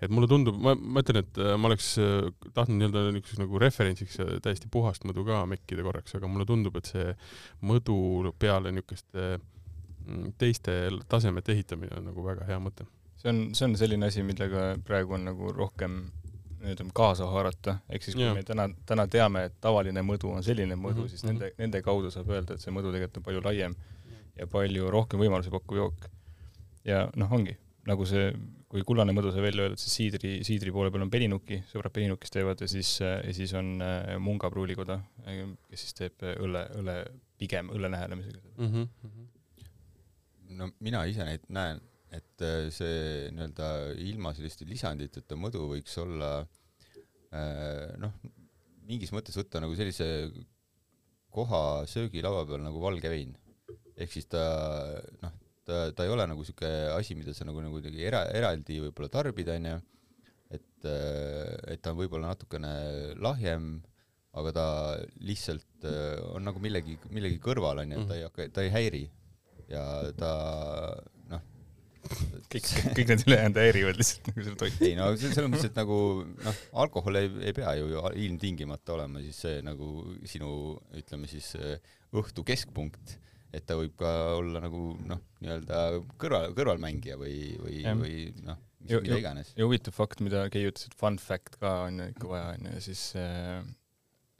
et 0.00 0.12
mulle 0.12 0.28
tundub, 0.28 0.56
ma, 0.60 0.72
ma 0.74 1.02
ütlen, 1.04 1.20
et 1.20 1.38
äh, 1.42 1.54
ma 1.60 1.68
oleks 1.68 1.90
äh, 2.00 2.30
tahtnud 2.56 2.80
nii-öelda 2.80 3.10
niisuguseks 3.12 3.42
nagu 3.42 3.60
referentsiks 3.60 4.20
täiesti 4.44 4.70
puhast 4.72 5.04
mõdu 5.08 5.26
ka 5.26 5.42
mekkida 5.48 5.84
korraks, 5.84 6.16
aga 6.16 6.30
mulle 6.32 6.48
tundub, 6.48 6.78
et 6.80 6.88
see 6.88 7.10
mõdu 7.68 8.32
peale 8.40 8.72
niisuguste 8.72 9.26
mm, 9.36 10.36
teiste 10.40 10.78
tasemete 11.12 11.52
ehitamine 11.52 12.00
on 12.00 12.08
nagu 12.10 12.24
väga 12.24 12.48
hea 12.48 12.60
mõte. 12.62 12.88
see 13.20 13.32
on, 13.32 13.42
see 13.52 13.68
on 13.68 13.76
selline 13.76 14.08
asi, 14.08 14.24
millega 14.24 14.70
praegu 14.88 15.18
on 15.18 15.28
nagu 15.28 15.52
rohkem 15.52 16.06
ütleme, 16.64 16.92
kaasa 16.96 17.28
haarata, 17.30 17.78
ehk 17.92 18.04
siis 18.06 18.16
kui 18.16 18.24
ja. 18.24 18.32
me 18.34 18.42
täna, 18.46 18.68
täna 18.88 19.06
teame, 19.10 19.46
et 19.50 19.56
tavaline 19.60 20.02
mõdu 20.06 20.32
on 20.32 20.44
selline 20.46 20.76
mõdu 20.76 21.02
mm, 21.02 21.04
-hmm. 21.04 21.10
siis 21.12 21.24
mhm. 21.24 21.32
nende, 21.32 21.52
nende 21.58 21.82
kaudu 21.82 22.10
saab 22.10 22.30
öelda, 22.32 22.54
et 22.54 22.64
see 22.64 22.74
mõdu 22.74 22.92
tegelikult 22.94 23.20
on 23.20 23.26
palju 23.28 23.42
laiem 23.44 23.76
ja 24.36 24.46
palju 24.50 24.90
rohkem 24.90 25.20
võimalusi 25.20 25.52
pakkuv 25.52 25.76
jook. 25.76 26.08
ja 26.84 27.08
noh, 27.16 27.32
ongi, 27.32 27.56
nagu 27.86 28.06
see, 28.06 28.30
kui 28.68 28.82
kullane 28.86 29.12
mõdu 29.12 29.32
sai 29.34 29.42
välja 29.42 29.66
öeldud, 29.66 29.80
siis 29.80 29.94
siidri, 30.00 30.32
siidri 30.44 30.72
poole 30.72 30.90
peal 30.90 31.02
on 31.06 31.10
peninuki, 31.10 31.62
sõbrad 31.70 31.94
peninukist 31.94 32.32
teevad 32.32 32.60
ja 32.60 32.68
siis, 32.68 33.00
ja 33.00 33.32
siis 33.34 33.54
on 33.54 33.82
äh, 33.82 34.16
Munga 34.22 34.50
pruulikoda, 34.50 35.00
kes 35.24 35.86
siis 35.86 35.94
teeb 35.94 36.22
õlle, 36.36 36.66
õlle, 36.78 36.96
pigem 37.38 37.70
õlle 37.74 37.90
lähenemisega 37.90 38.40
mm. 38.56 38.72
-hmm. 38.72 39.28
no 40.58 40.70
mina 40.80 41.04
ise 41.04 41.24
neid 41.24 41.44
näen 41.48 41.80
et 42.14 42.44
äh, 42.44 42.68
see 42.74 43.30
nii-öelda 43.34 43.70
ilma 44.06 44.32
selliste 44.36 44.66
lisanditeta 44.68 45.38
mõdu 45.38 45.64
võiks 45.72 45.96
olla 46.02 46.30
äh, 47.34 47.96
noh, 48.02 48.14
mingis 48.86 49.12
mõttes 49.14 49.36
võtta 49.38 49.62
nagu 49.62 49.74
sellise 49.78 50.06
koha 51.34 51.82
söögilaua 51.90 52.46
peal 52.48 52.62
nagu 52.64 52.80
valge 52.80 53.10
vein. 53.12 53.34
ehk 53.96 54.12
siis 54.12 54.28
ta 54.30 54.44
noh, 55.24 55.34
ta, 55.66 55.90
ta 55.96 56.06
ei 56.06 56.12
ole 56.12 56.28
nagu 56.30 56.44
siuke 56.46 56.70
asi, 56.94 57.16
mida 57.18 57.34
sa 57.34 57.48
nagu, 57.48 57.60
nagu 57.64 57.78
kuidagi 57.78 58.06
era, 58.06 58.22
eraldi 58.30 58.78
võib-olla 58.84 59.10
tarbid, 59.12 59.50
onju, 59.56 59.76
et, 60.54 60.86
äh, 60.86 61.74
et 61.74 61.82
ta 61.82 61.92
on 61.92 62.00
võib-olla 62.04 62.30
natukene 62.30 62.72
lahjem, 63.18 63.76
aga 64.36 64.52
ta 64.52 64.68
lihtsalt 65.24 65.86
on 66.36 66.44
nagu 66.44 66.60
millegi, 66.60 66.98
millegi 67.08 67.40
kõrval, 67.42 67.80
onju, 67.82 68.02
et 68.02 68.10
ta 68.10 68.18
ei 68.18 68.24
hakka, 68.26 68.48
ta 68.52 68.64
ei 68.66 68.72
häiri. 68.74 69.04
Ja 69.66 69.82
ta 70.14 70.32
kõik, 72.52 72.70
kõik 72.96 73.12
need 73.12 73.24
ülejäänud 73.26 73.60
häirivad 73.60 74.00
lihtsalt 74.00 74.30
nagu 74.30 74.46
selle 74.46 74.60
toitu. 74.62 74.86
ei 74.88 74.96
no 74.98 75.10
selles 75.20 75.46
mõttes, 75.46 75.68
et 75.70 75.78
nagu 75.78 75.98
noh, 76.24 76.60
alkohol 76.84 77.20
ei, 77.20 77.30
ei 77.50 77.56
pea 77.56 77.76
ju 77.78 78.02
ilmtingimata 78.26 78.96
olema 78.96 79.22
siis 79.24 79.40
see 79.46 79.62
nagu 79.66 79.92
sinu 80.28 80.50
ütleme 80.96 81.30
siis 81.30 81.52
õhtu 82.16 82.44
keskpunkt, 82.46 83.16
et 83.54 83.66
ta 83.66 83.78
võib 83.78 83.96
ka 83.98 84.12
olla 84.36 84.62
nagu 84.64 84.92
noh, 85.08 85.22
nii-öelda 85.42 85.82
kõrval, 86.20 86.52
kõrvalmängija 86.56 87.18
või, 87.20 87.38
või, 87.62 87.80
või 88.02 88.20
noh, 88.46 88.60
mis 88.82 89.00
mida 89.02 89.18
iganes. 89.22 89.50
ja 89.56 89.66
huvitav 89.66 89.96
fakt, 89.96 90.22
mida 90.24 90.46
Kei 90.52 90.68
ütles, 90.68 90.88
et 90.88 90.96
fun 90.98 91.18
fact 91.22 91.58
ka 91.62 91.82
on 91.88 92.04
ju 92.04 92.12
ikka 92.14 92.30
vaja, 92.30 92.54
on 92.54 92.70
ju, 92.70 92.84
siis 92.86 93.08
äh, 93.20 93.60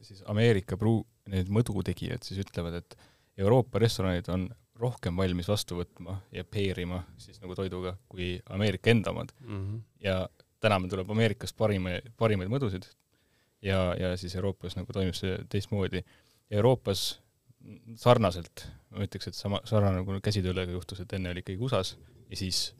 siis 0.07 0.23
Ameerika 0.31 0.79
pruu-, 0.81 1.05
need 1.33 1.51
mõdutegijad 1.53 2.27
siis 2.27 2.41
ütlevad, 2.45 2.81
et 2.83 2.97
Euroopa 3.41 3.81
restoranid 3.83 4.29
on 4.33 4.47
rohkem 4.81 5.17
valmis 5.17 5.49
vastu 5.49 5.79
võtma 5.79 6.19
ja 6.35 6.45
peerima 6.45 7.03
siis 7.21 7.41
nagu 7.43 7.55
toiduga 7.59 7.97
kui 8.09 8.37
Ameerika 8.53 8.91
enda 8.91 9.11
omad 9.15 9.33
mm. 9.41 9.61
-hmm. 9.63 9.81
ja 10.05 10.29
täna 10.61 10.79
meil 10.79 10.91
tuleb 10.93 11.11
Ameerikast 11.11 11.57
parima, 11.57 11.97
parimaid 12.17 12.51
mõdusid 12.53 12.89
ja, 13.63 13.95
ja 13.99 14.17
siis 14.17 14.35
Euroopas 14.35 14.77
nagu 14.77 14.93
toimub 14.93 15.15
see 15.15 15.39
teistmoodi. 15.49 16.03
Euroopas 16.51 17.21
sarnaselt, 17.99 18.67
ma 18.91 19.07
ütleks, 19.07 19.31
et 19.31 19.35
sama, 19.35 19.61
sarnane 19.65 20.03
nagu 20.03 20.21
käsitöölega 20.23 20.73
juhtus, 20.73 21.01
et 21.03 21.13
enne 21.13 21.31
oli 21.31 21.43
ikkagi 21.43 21.59
USA-s 21.59 21.97
ja 22.31 22.37
siis 22.37 22.75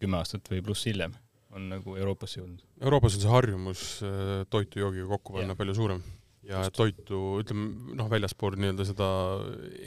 kümme 0.00 0.16
aastat 0.16 0.48
või 0.50 0.62
pluss 0.64 0.86
hiljem 0.88 1.12
on 1.50 1.68
nagu 1.68 1.96
Euroopasse 1.98 2.40
jõudnud. 2.40 2.62
Euroopas 2.80 3.18
on 3.18 3.24
see 3.24 3.30
harjumus 3.30 3.84
äh, 4.06 4.46
toitu 4.50 4.80
joogiga 4.80 5.08
kokku 5.10 5.36
panna 5.36 5.56
palju 5.58 5.74
suurem 5.76 6.02
ja 6.50 6.64
Just. 6.64 6.76
toitu, 6.76 7.20
ütleme 7.42 7.94
noh, 7.98 8.08
väljaspool 8.10 8.56
nii-öelda 8.58 8.86
seda 8.88 9.08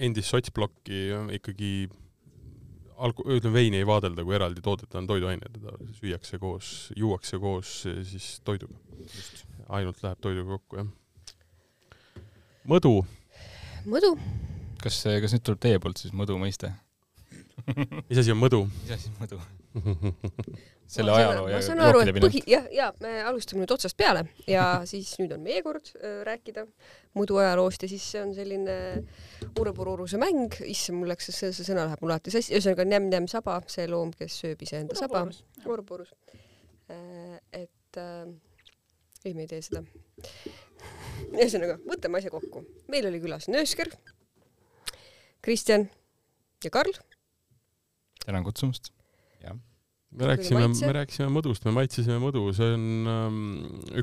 endist 0.06 0.32
sotsplokki 0.32 1.02
ikkagi 1.40 1.72
alko-, 3.04 3.26
ütleme 3.36 3.58
veini 3.58 3.82
ei 3.82 3.88
vaadelda 3.88 4.26
kui 4.26 4.38
eraldi 4.38 4.64
toodet, 4.64 4.90
ta 4.92 5.02
on 5.02 5.10
toiduaine, 5.10 5.50
teda 5.58 5.76
süüakse 6.00 6.40
koos, 6.42 6.70
juuakse 7.00 7.40
koos 7.44 7.76
siis 8.10 8.30
toiduga. 8.48 8.80
ainult 9.74 10.02
läheb 10.04 10.24
toiduga 10.24 10.58
kokku, 10.58 10.80
jah. 10.82 12.24
mõdu. 12.70 12.96
mõdu. 13.90 14.16
kas, 14.84 15.04
kas 15.04 15.36
nüüd 15.36 15.44
tuleb 15.44 15.64
teie 15.68 15.84
poolt 15.84 16.00
siis 16.00 16.16
mõdu 16.16 16.40
mõiste 16.40 16.72
mis 18.10 18.20
asi 18.20 18.32
on 18.34 18.40
mõdu? 18.40 18.66
mis 18.82 18.96
asi 18.98 19.12
on 19.12 19.20
mõdu 19.24 19.42
selle 20.88 21.14
ajaloo 21.16 21.48
ja 21.50 21.60
aru, 21.88 22.02
et 22.04 22.18
põhi, 22.22 22.42
jah, 22.50 22.66
ja 22.74 22.90
me 23.04 23.14
alustame 23.26 23.64
nüüd 23.64 23.74
otsast 23.76 23.98
peale 24.00 24.26
ja 24.50 24.66
siis 24.90 25.14
nüüd 25.22 25.34
on 25.36 25.44
meie 25.46 25.64
kord 25.66 25.92
äh, 25.96 26.22
rääkida 26.28 26.66
muidu 27.18 27.38
ajaloost 27.42 27.86
ja 27.86 27.90
siis 27.92 28.06
see 28.14 28.24
on 28.24 28.34
selline 28.36 28.78
urepururuse 29.60 30.20
mäng, 30.22 30.58
issand, 30.68 31.00
mul 31.00 31.12
läks 31.14 31.30
see, 31.32 31.52
see 31.56 31.68
sõna 31.68 31.88
läheb 31.88 32.04
mul 32.04 32.14
alati 32.16 32.34
sassi, 32.34 32.56
ühesõnaga 32.56 32.88
nämm-nämm 32.90 33.30
saba, 33.32 33.60
see 33.72 33.88
loom, 33.90 34.14
kes 34.18 34.40
sööb 34.44 34.64
iseenda 34.66 34.98
saba, 35.00 35.26
urepurus 35.66 36.14
äh,. 36.92 37.38
et 37.64 38.02
äh, 38.02 38.26
ei, 39.24 39.34
me 39.34 39.46
ei 39.46 39.52
tee 39.52 39.62
seda. 39.64 39.84
ühesõnaga, 41.32 41.78
võtame 41.88 42.20
asja 42.20 42.34
kokku. 42.34 42.66
meil 42.92 43.08
oli 43.10 43.22
külas 43.24 43.48
Nöösker, 43.52 43.92
Kristjan 45.44 45.88
ja 46.64 46.74
Karl. 46.74 47.00
tänan 48.26 48.44
kutsumast 48.44 48.94
me 50.18 50.32
rääkisime, 50.32 50.68
me 50.74 50.96
rääkisime 51.00 51.30
mõdust, 51.34 51.66
me 51.68 51.76
maitsesime 51.76 52.20
mõdu, 52.22 52.48
see 52.56 52.74
on 52.76 53.14
ähm, 53.14 53.38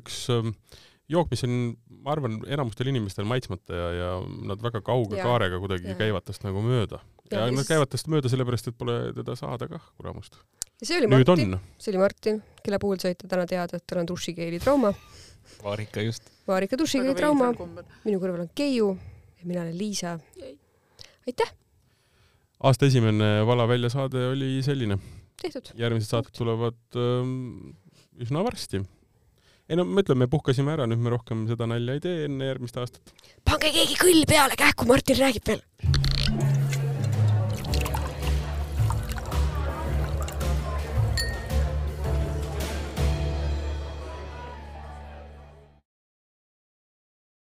üks 0.00 0.22
ähm, 0.34 0.54
jook, 1.10 1.30
mis 1.32 1.42
on, 1.46 1.56
ma 2.04 2.14
arvan, 2.14 2.38
enamustel 2.50 2.90
inimestel 2.90 3.26
maitsmata 3.28 3.76
ja, 3.76 3.90
ja 3.96 4.10
nad 4.50 4.62
väga 4.62 4.82
kauge 4.86 5.18
ja. 5.18 5.26
kaarega 5.26 5.60
kuidagi 5.62 5.92
ja. 5.92 5.98
käivad 5.98 6.26
tast 6.26 6.44
nagu 6.46 6.62
mööda. 6.64 7.00
ja, 7.30 7.46
ja 7.46 7.54
nad 7.54 7.68
käivad 7.68 7.90
tast 7.92 8.10
mööda 8.12 8.30
sellepärast, 8.32 8.70
et 8.70 8.78
pole 8.78 8.98
teda 9.16 9.36
saada 9.38 9.68
kah, 9.70 9.84
kuramust. 9.98 10.38
ja 10.80 10.88
see 10.88 11.00
oli 11.00 11.10
Nüüd 11.10 11.26
Martin, 11.26 11.56
see 11.78 11.94
oli 11.94 12.02
Martin, 12.02 12.42
kelle 12.64 12.80
puhul 12.82 13.00
saite 13.02 13.30
täna 13.30 13.46
teada, 13.50 13.80
et 13.80 13.86
tal 13.90 14.02
on 14.04 14.10
dušikeeli 14.10 14.60
trauma. 14.62 14.92
Vaarika 15.64 16.02
just. 16.04 16.30
Vaarika 16.48 16.78
dušikeeli 16.78 17.16
trauma, 17.18 17.50
minu 18.04 18.20
kõrval 18.22 18.44
on 18.46 18.52
Keiu 18.54 18.92
ja 19.40 19.48
mina 19.48 19.64
olen 19.64 19.78
Liisa. 19.78 20.18
aitäh! 21.26 21.56
aasta 22.60 22.86
esimene 22.86 23.40
Vala 23.46 23.66
välja 23.68 23.90
saade 23.90 24.28
oli 24.30 24.60
selline. 24.62 24.98
Tehtud. 25.42 25.72
järgmised 25.80 26.12
saated 26.12 26.36
tulevad 26.36 26.78
ähm, 27.00 27.74
üsna 28.20 28.44
varsti. 28.46 28.82
ei 29.70 29.78
no 29.78 29.86
ma 29.86 30.04
ütlen, 30.04 30.20
me 30.20 30.30
puhkasime 30.30 30.74
ära, 30.76 30.88
nüüd 30.90 31.02
me 31.02 31.14
rohkem 31.14 31.46
seda 31.50 31.68
nalja 31.70 31.96
ei 31.96 32.04
tee 32.04 32.24
enne 32.28 32.52
järgmist 32.52 32.80
aastat. 32.82 33.14
pange 33.44 33.72
keegi 33.74 33.98
kõll 34.00 34.24
peale, 34.28 34.58
kähku 34.60 34.88
Martin 34.90 35.20
räägib 35.24 35.52
veel 35.52 36.09